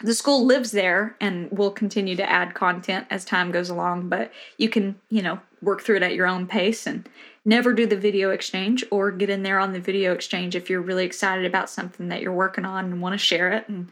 the 0.03 0.15
school 0.15 0.45
lives 0.45 0.73
there 0.73 1.17
and 1.21 1.49
will 1.53 1.71
continue 1.71 2.17
to 2.17 2.29
add 2.29 2.55
content 2.55 3.07
as 3.11 3.25
time 3.25 3.53
goes 3.53 3.71
along, 3.71 4.09
but 4.09 4.33
you 4.59 4.69
can, 4.69 4.97
you 5.09 5.23
know, 5.23 5.39
work 5.65 5.83
through 5.83 5.97
it 5.97 6.03
at 6.03 6.15
your 6.15 6.27
own 6.27 6.47
pace 6.47 6.87
and 6.87 7.09
never 7.45 7.73
do 7.73 7.87
the 7.87 7.97
video 7.97 8.31
exchange 8.31 8.85
or 8.91 9.11
get 9.11 9.31
in 9.31 9.43
there 9.43 9.59
on 9.59 9.73
the 9.73 9.81
video 9.81 10.13
exchange 10.13 10.55
if 10.55 10.71
you're 10.71 10.81
really 10.81 11.05
excited 11.05 11.45
about 11.45 11.71
something 11.71 12.09
that 12.09 12.23
you're 12.23 12.33
working 12.33 12.65
on 12.65 12.87
and 12.87 13.03
want 13.03 13.13
to 13.13 13.19
share 13.19 13.53
it 13.53 13.69
and 13.69 13.91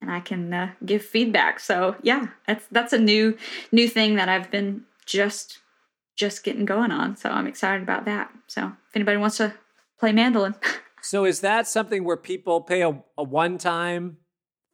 and 0.00 0.10
I 0.10 0.18
can 0.18 0.52
uh, 0.52 0.72
give 0.84 1.04
feedback. 1.04 1.60
So 1.60 1.94
yeah, 2.02 2.26
that's 2.46 2.66
that's 2.72 2.92
a 2.92 2.98
new 2.98 3.36
new 3.70 3.88
thing 3.88 4.16
that 4.16 4.28
I've 4.28 4.50
been 4.50 4.82
just 5.06 5.58
just 6.16 6.44
getting 6.44 6.64
going 6.64 6.90
on. 6.90 7.16
So 7.16 7.30
I'm 7.30 7.46
excited 7.46 7.82
about 7.82 8.04
that. 8.04 8.30
So 8.48 8.66
if 8.66 8.96
anybody 8.96 9.16
wants 9.16 9.38
to 9.38 9.54
play 9.98 10.12
mandolin. 10.12 10.56
so 11.02 11.24
is 11.24 11.40
that 11.40 11.66
something 11.66 12.04
where 12.04 12.16
people 12.16 12.60
pay 12.60 12.82
a, 12.82 13.02
a 13.16 13.22
one 13.22 13.58
time 13.58 14.18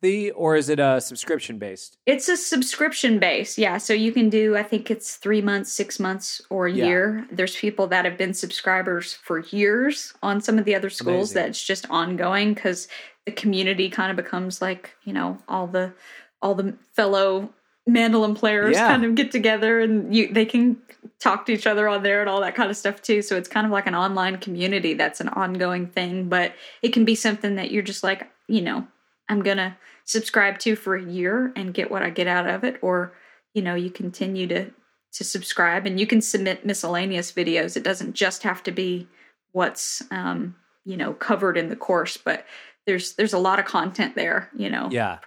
fee 0.00 0.30
or 0.30 0.56
is 0.56 0.68
it 0.68 0.78
a 0.78 1.00
subscription 1.00 1.58
based? 1.58 1.96
It's 2.06 2.28
a 2.28 2.36
subscription 2.36 3.18
base. 3.18 3.58
Yeah. 3.58 3.78
So 3.78 3.92
you 3.92 4.12
can 4.12 4.28
do 4.28 4.56
I 4.56 4.62
think 4.62 4.90
it's 4.90 5.16
3 5.16 5.40
months, 5.42 5.72
6 5.72 6.00
months 6.00 6.40
or 6.50 6.66
a 6.66 6.72
yeah. 6.72 6.86
year. 6.86 7.26
There's 7.30 7.56
people 7.56 7.86
that 7.88 8.04
have 8.04 8.16
been 8.16 8.34
subscribers 8.34 9.14
for 9.14 9.40
years 9.40 10.14
on 10.22 10.40
some 10.40 10.58
of 10.58 10.64
the 10.64 10.74
other 10.74 10.90
schools 10.90 11.32
Amazing. 11.32 11.42
that's 11.42 11.62
just 11.62 11.90
ongoing 11.90 12.54
cuz 12.54 12.88
the 13.26 13.32
community 13.32 13.90
kind 13.90 14.10
of 14.10 14.16
becomes 14.16 14.62
like 14.62 14.94
you 15.04 15.12
know 15.12 15.38
all 15.48 15.66
the 15.66 15.92
all 16.40 16.54
the 16.54 16.74
fellow 16.94 17.52
mandolin 17.86 18.34
players 18.34 18.74
yeah. 18.74 18.88
kind 18.88 19.04
of 19.04 19.14
get 19.14 19.30
together 19.30 19.80
and 19.80 20.14
you 20.14 20.32
they 20.32 20.44
can 20.44 20.76
talk 21.20 21.46
to 21.46 21.52
each 21.52 21.66
other 21.66 21.88
on 21.88 22.02
there 22.02 22.20
and 22.20 22.30
all 22.30 22.40
that 22.40 22.54
kind 22.54 22.70
of 22.70 22.76
stuff 22.76 23.02
too 23.02 23.20
so 23.20 23.36
it's 23.36 23.48
kind 23.48 23.66
of 23.66 23.72
like 23.72 23.86
an 23.86 23.94
online 23.94 24.36
community 24.38 24.94
that's 24.94 25.20
an 25.20 25.28
ongoing 25.28 25.86
thing 25.86 26.28
but 26.28 26.54
it 26.82 26.92
can 26.92 27.04
be 27.04 27.14
something 27.14 27.56
that 27.56 27.70
you're 27.70 27.82
just 27.82 28.02
like 28.02 28.30
you 28.46 28.60
know 28.60 28.86
i'm 29.28 29.42
gonna 29.42 29.76
subscribe 30.04 30.58
to 30.58 30.76
for 30.76 30.96
a 30.96 31.04
year 31.04 31.52
and 31.56 31.74
get 31.74 31.90
what 31.90 32.02
i 32.02 32.10
get 32.10 32.26
out 32.26 32.48
of 32.48 32.64
it 32.64 32.78
or 32.82 33.12
you 33.54 33.62
know 33.62 33.74
you 33.74 33.90
continue 33.90 34.46
to 34.46 34.70
to 35.10 35.24
subscribe 35.24 35.86
and 35.86 35.98
you 35.98 36.06
can 36.06 36.20
submit 36.20 36.66
miscellaneous 36.66 37.32
videos 37.32 37.76
it 37.76 37.82
doesn't 37.82 38.14
just 38.14 38.42
have 38.42 38.62
to 38.62 38.70
be 38.70 39.08
what's 39.52 40.02
um 40.10 40.54
you 40.84 40.96
know 40.96 41.12
covered 41.14 41.56
in 41.56 41.68
the 41.68 41.76
course 41.76 42.16
but 42.16 42.44
there's 42.88 43.12
there's 43.12 43.34
a 43.34 43.38
lot 43.38 43.58
of 43.58 43.66
content 43.66 44.14
there, 44.16 44.48
you 44.56 44.70
know. 44.70 44.88
Yeah. 44.90 45.18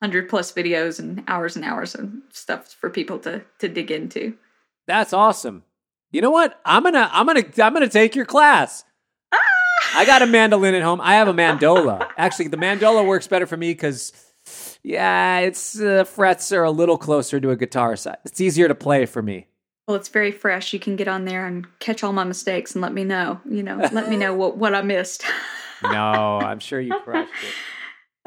100 0.00 0.28
plus 0.28 0.52
videos 0.52 0.98
and 0.98 1.22
hours 1.26 1.56
and 1.56 1.64
hours 1.64 1.94
of 1.94 2.12
stuff 2.32 2.72
for 2.72 2.90
people 2.90 3.18
to 3.20 3.42
to 3.60 3.68
dig 3.68 3.92
into. 3.92 4.36
That's 4.88 5.12
awesome. 5.12 5.62
You 6.10 6.20
know 6.20 6.32
what? 6.32 6.60
I'm 6.64 6.82
going 6.82 6.94
to 6.94 7.08
I'm 7.10 7.26
going 7.26 7.42
to 7.42 7.64
I'm 7.64 7.72
going 7.72 7.86
to 7.86 7.92
take 7.92 8.16
your 8.16 8.26
class. 8.26 8.84
I 9.96 10.04
got 10.04 10.22
a 10.22 10.26
mandolin 10.26 10.74
at 10.74 10.82
home. 10.82 11.00
I 11.00 11.14
have 11.14 11.26
a 11.26 11.32
mandola. 11.32 12.06
Actually, 12.18 12.48
the 12.48 12.58
mandola 12.58 13.06
works 13.06 13.26
better 13.26 13.46
for 13.46 13.56
me 13.56 13.74
cuz 13.74 14.12
yeah, 14.82 15.38
its 15.38 15.80
uh, 15.80 16.04
frets 16.04 16.52
are 16.52 16.62
a 16.64 16.70
little 16.70 16.98
closer 16.98 17.40
to 17.40 17.50
a 17.50 17.56
guitar 17.56 17.96
side. 17.96 18.18
It's 18.24 18.40
easier 18.40 18.68
to 18.68 18.74
play 18.74 19.06
for 19.06 19.22
me. 19.22 19.48
Well, 19.88 19.96
it's 19.96 20.08
very 20.08 20.32
fresh. 20.32 20.72
You 20.72 20.78
can 20.80 20.96
get 20.96 21.08
on 21.08 21.24
there 21.24 21.46
and 21.46 21.66
catch 21.78 22.04
all 22.04 22.12
my 22.12 22.24
mistakes 22.24 22.74
and 22.74 22.82
let 22.82 22.92
me 22.92 23.04
know. 23.04 23.40
You 23.48 23.62
know, 23.62 23.76
let 23.92 24.08
me 24.08 24.16
know 24.16 24.34
what 24.34 24.58
what 24.58 24.74
I 24.74 24.82
missed. 24.82 25.24
no, 25.82 26.38
I'm 26.40 26.58
sure 26.58 26.80
you 26.80 26.94
crushed 27.00 27.32
it. 27.42 27.54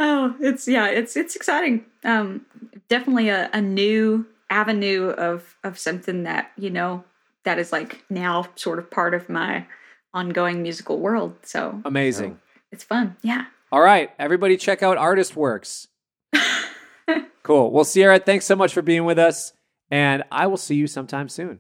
Oh, 0.02 0.34
it's 0.40 0.66
yeah, 0.66 0.88
it's 0.88 1.18
it's 1.18 1.36
exciting. 1.36 1.84
Um, 2.06 2.46
definitely 2.88 3.28
a, 3.28 3.50
a 3.52 3.60
new 3.60 4.26
avenue 4.50 5.10
of 5.10 5.58
of 5.66 5.78
something 5.78 6.24
that 6.24 6.54
you 6.58 6.70
know 6.70 7.04
that 7.44 7.60
is 7.60 7.74
like 7.74 8.02
now 8.10 8.48
sort 8.56 8.80
of 8.80 8.90
part 8.90 9.14
of 9.14 9.28
my 9.28 9.66
ongoing 10.14 10.62
musical 10.64 11.00
world. 11.00 11.36
So 11.44 11.82
amazing. 11.86 12.32
So 12.32 12.62
it's 12.72 12.84
fun. 12.84 13.18
Yeah. 13.22 13.46
All 13.72 13.82
right, 13.82 14.10
everybody, 14.18 14.58
check 14.58 14.82
out 14.82 14.98
ArtistWorks. 14.98 15.88
cool. 17.44 17.72
Well, 17.72 17.84
Sierra, 17.84 18.20
thanks 18.20 18.46
so 18.46 18.56
much 18.56 18.74
for 18.74 18.82
being 18.82 19.06
with 19.06 19.20
us, 19.20 19.54
and 19.92 20.24
I 20.32 20.48
will 20.48 20.58
see 20.58 20.76
you 20.76 20.88
sometime 20.88 21.30
soon. 21.30 21.60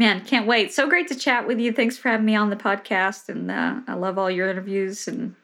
Man, 0.00 0.24
can't 0.24 0.46
wait. 0.46 0.72
So 0.72 0.88
great 0.88 1.08
to 1.08 1.14
chat 1.14 1.46
with 1.46 1.60
you. 1.60 1.72
Thanks 1.72 1.98
for 1.98 2.08
having 2.08 2.24
me 2.24 2.34
on 2.34 2.48
the 2.48 2.56
podcast. 2.56 3.28
And 3.28 3.50
uh, 3.50 3.80
I 3.86 3.92
love 3.92 4.16
all 4.16 4.30
your 4.30 4.48
interviews. 4.48 5.06
And 5.06 5.34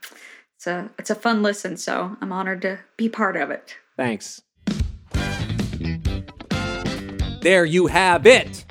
it's 0.54 0.66
a, 0.66 0.90
it's 0.98 1.10
a 1.10 1.14
fun 1.14 1.42
listen. 1.42 1.76
So 1.76 2.16
I'm 2.22 2.32
honored 2.32 2.62
to 2.62 2.78
be 2.96 3.10
part 3.10 3.36
of 3.36 3.50
it. 3.50 3.76
Thanks. 3.98 4.40
There 7.42 7.66
you 7.66 7.86
have 7.88 8.26
it. 8.26 8.64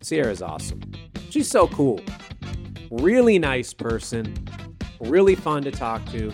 Sierra's 0.00 0.40
awesome. 0.40 0.80
She's 1.28 1.50
so 1.50 1.68
cool. 1.68 2.00
Really 3.02 3.38
nice 3.38 3.72
person. 3.72 4.48
Really 5.00 5.34
fun 5.34 5.62
to 5.64 5.70
talk 5.70 6.04
to. 6.12 6.32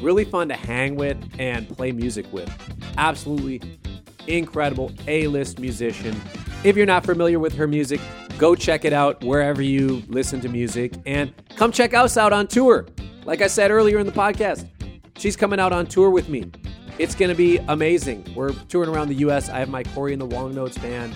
Really 0.00 0.24
fun 0.24 0.48
to 0.48 0.54
hang 0.54 0.96
with 0.96 1.16
and 1.38 1.68
play 1.68 1.92
music 1.92 2.26
with. 2.32 2.50
Absolutely 2.98 3.78
incredible 4.26 4.92
A 5.08 5.26
list 5.26 5.58
musician 5.58 6.20
if 6.64 6.76
you're 6.76 6.86
not 6.86 7.04
familiar 7.04 7.40
with 7.40 7.54
her 7.54 7.66
music, 7.66 8.00
go 8.38 8.54
check 8.54 8.84
it 8.84 8.92
out 8.92 9.22
wherever 9.24 9.60
you 9.60 10.02
listen 10.06 10.40
to 10.42 10.48
music 10.48 10.92
and 11.06 11.32
come 11.56 11.72
check 11.72 11.92
us 11.92 12.16
out 12.16 12.32
on 12.32 12.46
tour. 12.46 12.86
Like 13.24 13.42
I 13.42 13.48
said 13.48 13.72
earlier 13.72 13.98
in 13.98 14.06
the 14.06 14.12
podcast, 14.12 14.68
she's 15.16 15.36
coming 15.36 15.58
out 15.58 15.72
on 15.72 15.86
tour 15.86 16.10
with 16.10 16.28
me. 16.28 16.50
It's 16.98 17.16
going 17.16 17.30
to 17.30 17.34
be 17.34 17.58
amazing. 17.68 18.32
We're 18.36 18.52
touring 18.68 18.90
around 18.90 19.08
the 19.08 19.16
US. 19.26 19.48
I 19.48 19.58
have 19.58 19.70
my 19.70 19.82
Cory 19.82 20.12
and 20.12 20.22
the 20.22 20.26
Wong 20.26 20.54
Notes 20.54 20.78
band. 20.78 21.12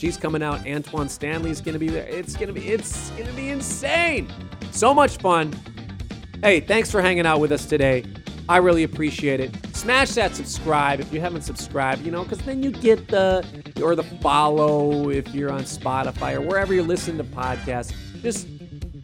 She's 0.00 0.16
coming 0.16 0.42
out. 0.42 0.66
Antoine 0.66 1.10
Stanley's 1.10 1.60
going 1.60 1.74
to 1.74 1.78
be 1.78 1.88
there. 1.88 2.06
It's 2.06 2.34
going 2.34 2.46
to 2.46 2.54
be 2.54 2.68
it's 2.68 3.10
going 3.10 3.26
to 3.26 3.34
be 3.34 3.50
insane. 3.50 4.32
So 4.70 4.94
much 4.94 5.18
fun. 5.18 5.54
Hey, 6.42 6.60
thanks 6.60 6.90
for 6.90 7.02
hanging 7.02 7.26
out 7.26 7.38
with 7.38 7.52
us 7.52 7.66
today. 7.66 8.06
I 8.48 8.56
really 8.56 8.84
appreciate 8.84 9.40
it. 9.40 9.54
smash 9.76 10.12
that 10.12 10.34
subscribe 10.34 11.00
if 11.00 11.12
you 11.12 11.20
haven't 11.20 11.42
subscribed, 11.42 12.02
you 12.02 12.10
know, 12.10 12.22
because 12.22 12.38
then 12.38 12.62
you 12.62 12.70
get 12.70 13.08
the, 13.08 13.46
or 13.84 13.94
the 13.94 14.02
follow 14.02 15.10
if 15.10 15.34
you're 15.34 15.52
on 15.52 15.64
Spotify 15.64 16.32
or 16.32 16.40
wherever 16.40 16.72
you're 16.72 16.82
listening 16.82 17.18
to 17.18 17.24
podcasts. 17.24 17.92
Just 18.22 18.48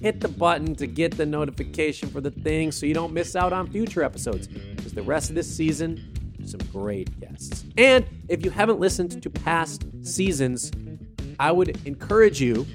hit 0.00 0.20
the 0.20 0.28
button 0.28 0.74
to 0.76 0.86
get 0.86 1.14
the 1.18 1.26
notification 1.26 2.08
for 2.08 2.22
the 2.22 2.30
thing 2.30 2.72
so 2.72 2.86
you 2.86 2.94
don't 2.94 3.12
miss 3.12 3.36
out 3.36 3.52
on 3.52 3.70
future 3.70 4.02
episodes. 4.02 4.46
Because 4.48 4.94
the 4.94 5.02
rest 5.02 5.28
of 5.28 5.34
this 5.34 5.54
season, 5.54 6.15
some 6.46 6.60
great 6.72 7.18
guests. 7.20 7.64
And 7.76 8.06
if 8.28 8.44
you 8.44 8.50
haven't 8.50 8.80
listened 8.80 9.22
to 9.22 9.30
past 9.30 9.84
seasons, 10.02 10.70
I 11.38 11.52
would 11.52 11.80
encourage 11.86 12.40
you 12.40 12.66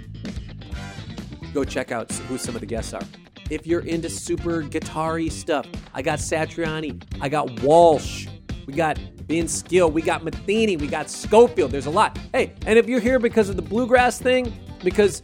go 1.54 1.64
check 1.64 1.92
out 1.92 2.12
who 2.12 2.38
some 2.38 2.56
of 2.56 2.62
the 2.62 2.68
guests 2.68 2.94
are. 2.94 3.04
If 3.50 3.68
you're 3.68 3.82
into 3.82 4.10
super 4.10 4.62
guitar 4.62 5.22
stuff, 5.30 5.68
I 5.94 6.02
got 6.02 6.20
Satriani, 6.20 7.04
I 7.20 7.28
got 7.28 7.62
Walsh, 7.62 8.28
we 8.66 8.74
got 8.74 8.98
Ben 9.28 9.48
Skill, 9.48 9.92
we 9.92 10.02
got 10.02 10.22
Metheny, 10.24 10.80
we 10.80 10.88
got 10.88 11.10
Scofield. 11.10 11.72
There's 11.72 11.86
a 11.86 11.92
lot. 11.92 12.18
Hey, 12.34 12.54
and 12.66 12.80
if 12.80 12.88
you're 12.88 13.02
here 13.02 13.20
because 13.20 13.50
of 13.50 13.58
the 13.58 13.62
bluegrass 13.62 14.20
thing, 14.20 14.54
because 14.84 15.22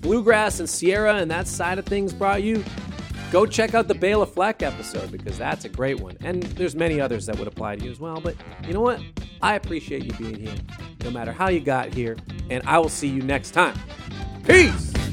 bluegrass 0.00 0.60
and 0.60 0.70
Sierra 0.70 1.16
and 1.16 1.30
that 1.30 1.48
side 1.48 1.78
of 1.78 1.86
things 1.86 2.12
brought 2.12 2.42
you, 2.42 2.62
go 3.34 3.44
check 3.44 3.74
out 3.74 3.88
the 3.88 3.94
Bela 3.96 4.26
Fleck 4.26 4.62
episode 4.62 5.10
because 5.10 5.36
that's 5.36 5.64
a 5.64 5.68
great 5.68 5.98
one. 5.98 6.16
And 6.20 6.40
there's 6.40 6.76
many 6.76 7.00
others 7.00 7.26
that 7.26 7.36
would 7.36 7.48
apply 7.48 7.74
to 7.74 7.84
you 7.84 7.90
as 7.90 7.98
well. 7.98 8.20
But 8.20 8.36
you 8.64 8.72
know 8.72 8.80
what? 8.80 9.00
I 9.42 9.56
appreciate 9.56 10.04
you 10.04 10.12
being 10.12 10.38
here, 10.38 10.54
no 11.02 11.10
matter 11.10 11.32
how 11.32 11.48
you 11.48 11.58
got 11.58 11.92
here. 11.92 12.16
And 12.48 12.62
I 12.64 12.78
will 12.78 12.88
see 12.88 13.08
you 13.08 13.22
next 13.22 13.50
time. 13.50 13.76
Peace! 14.44 15.03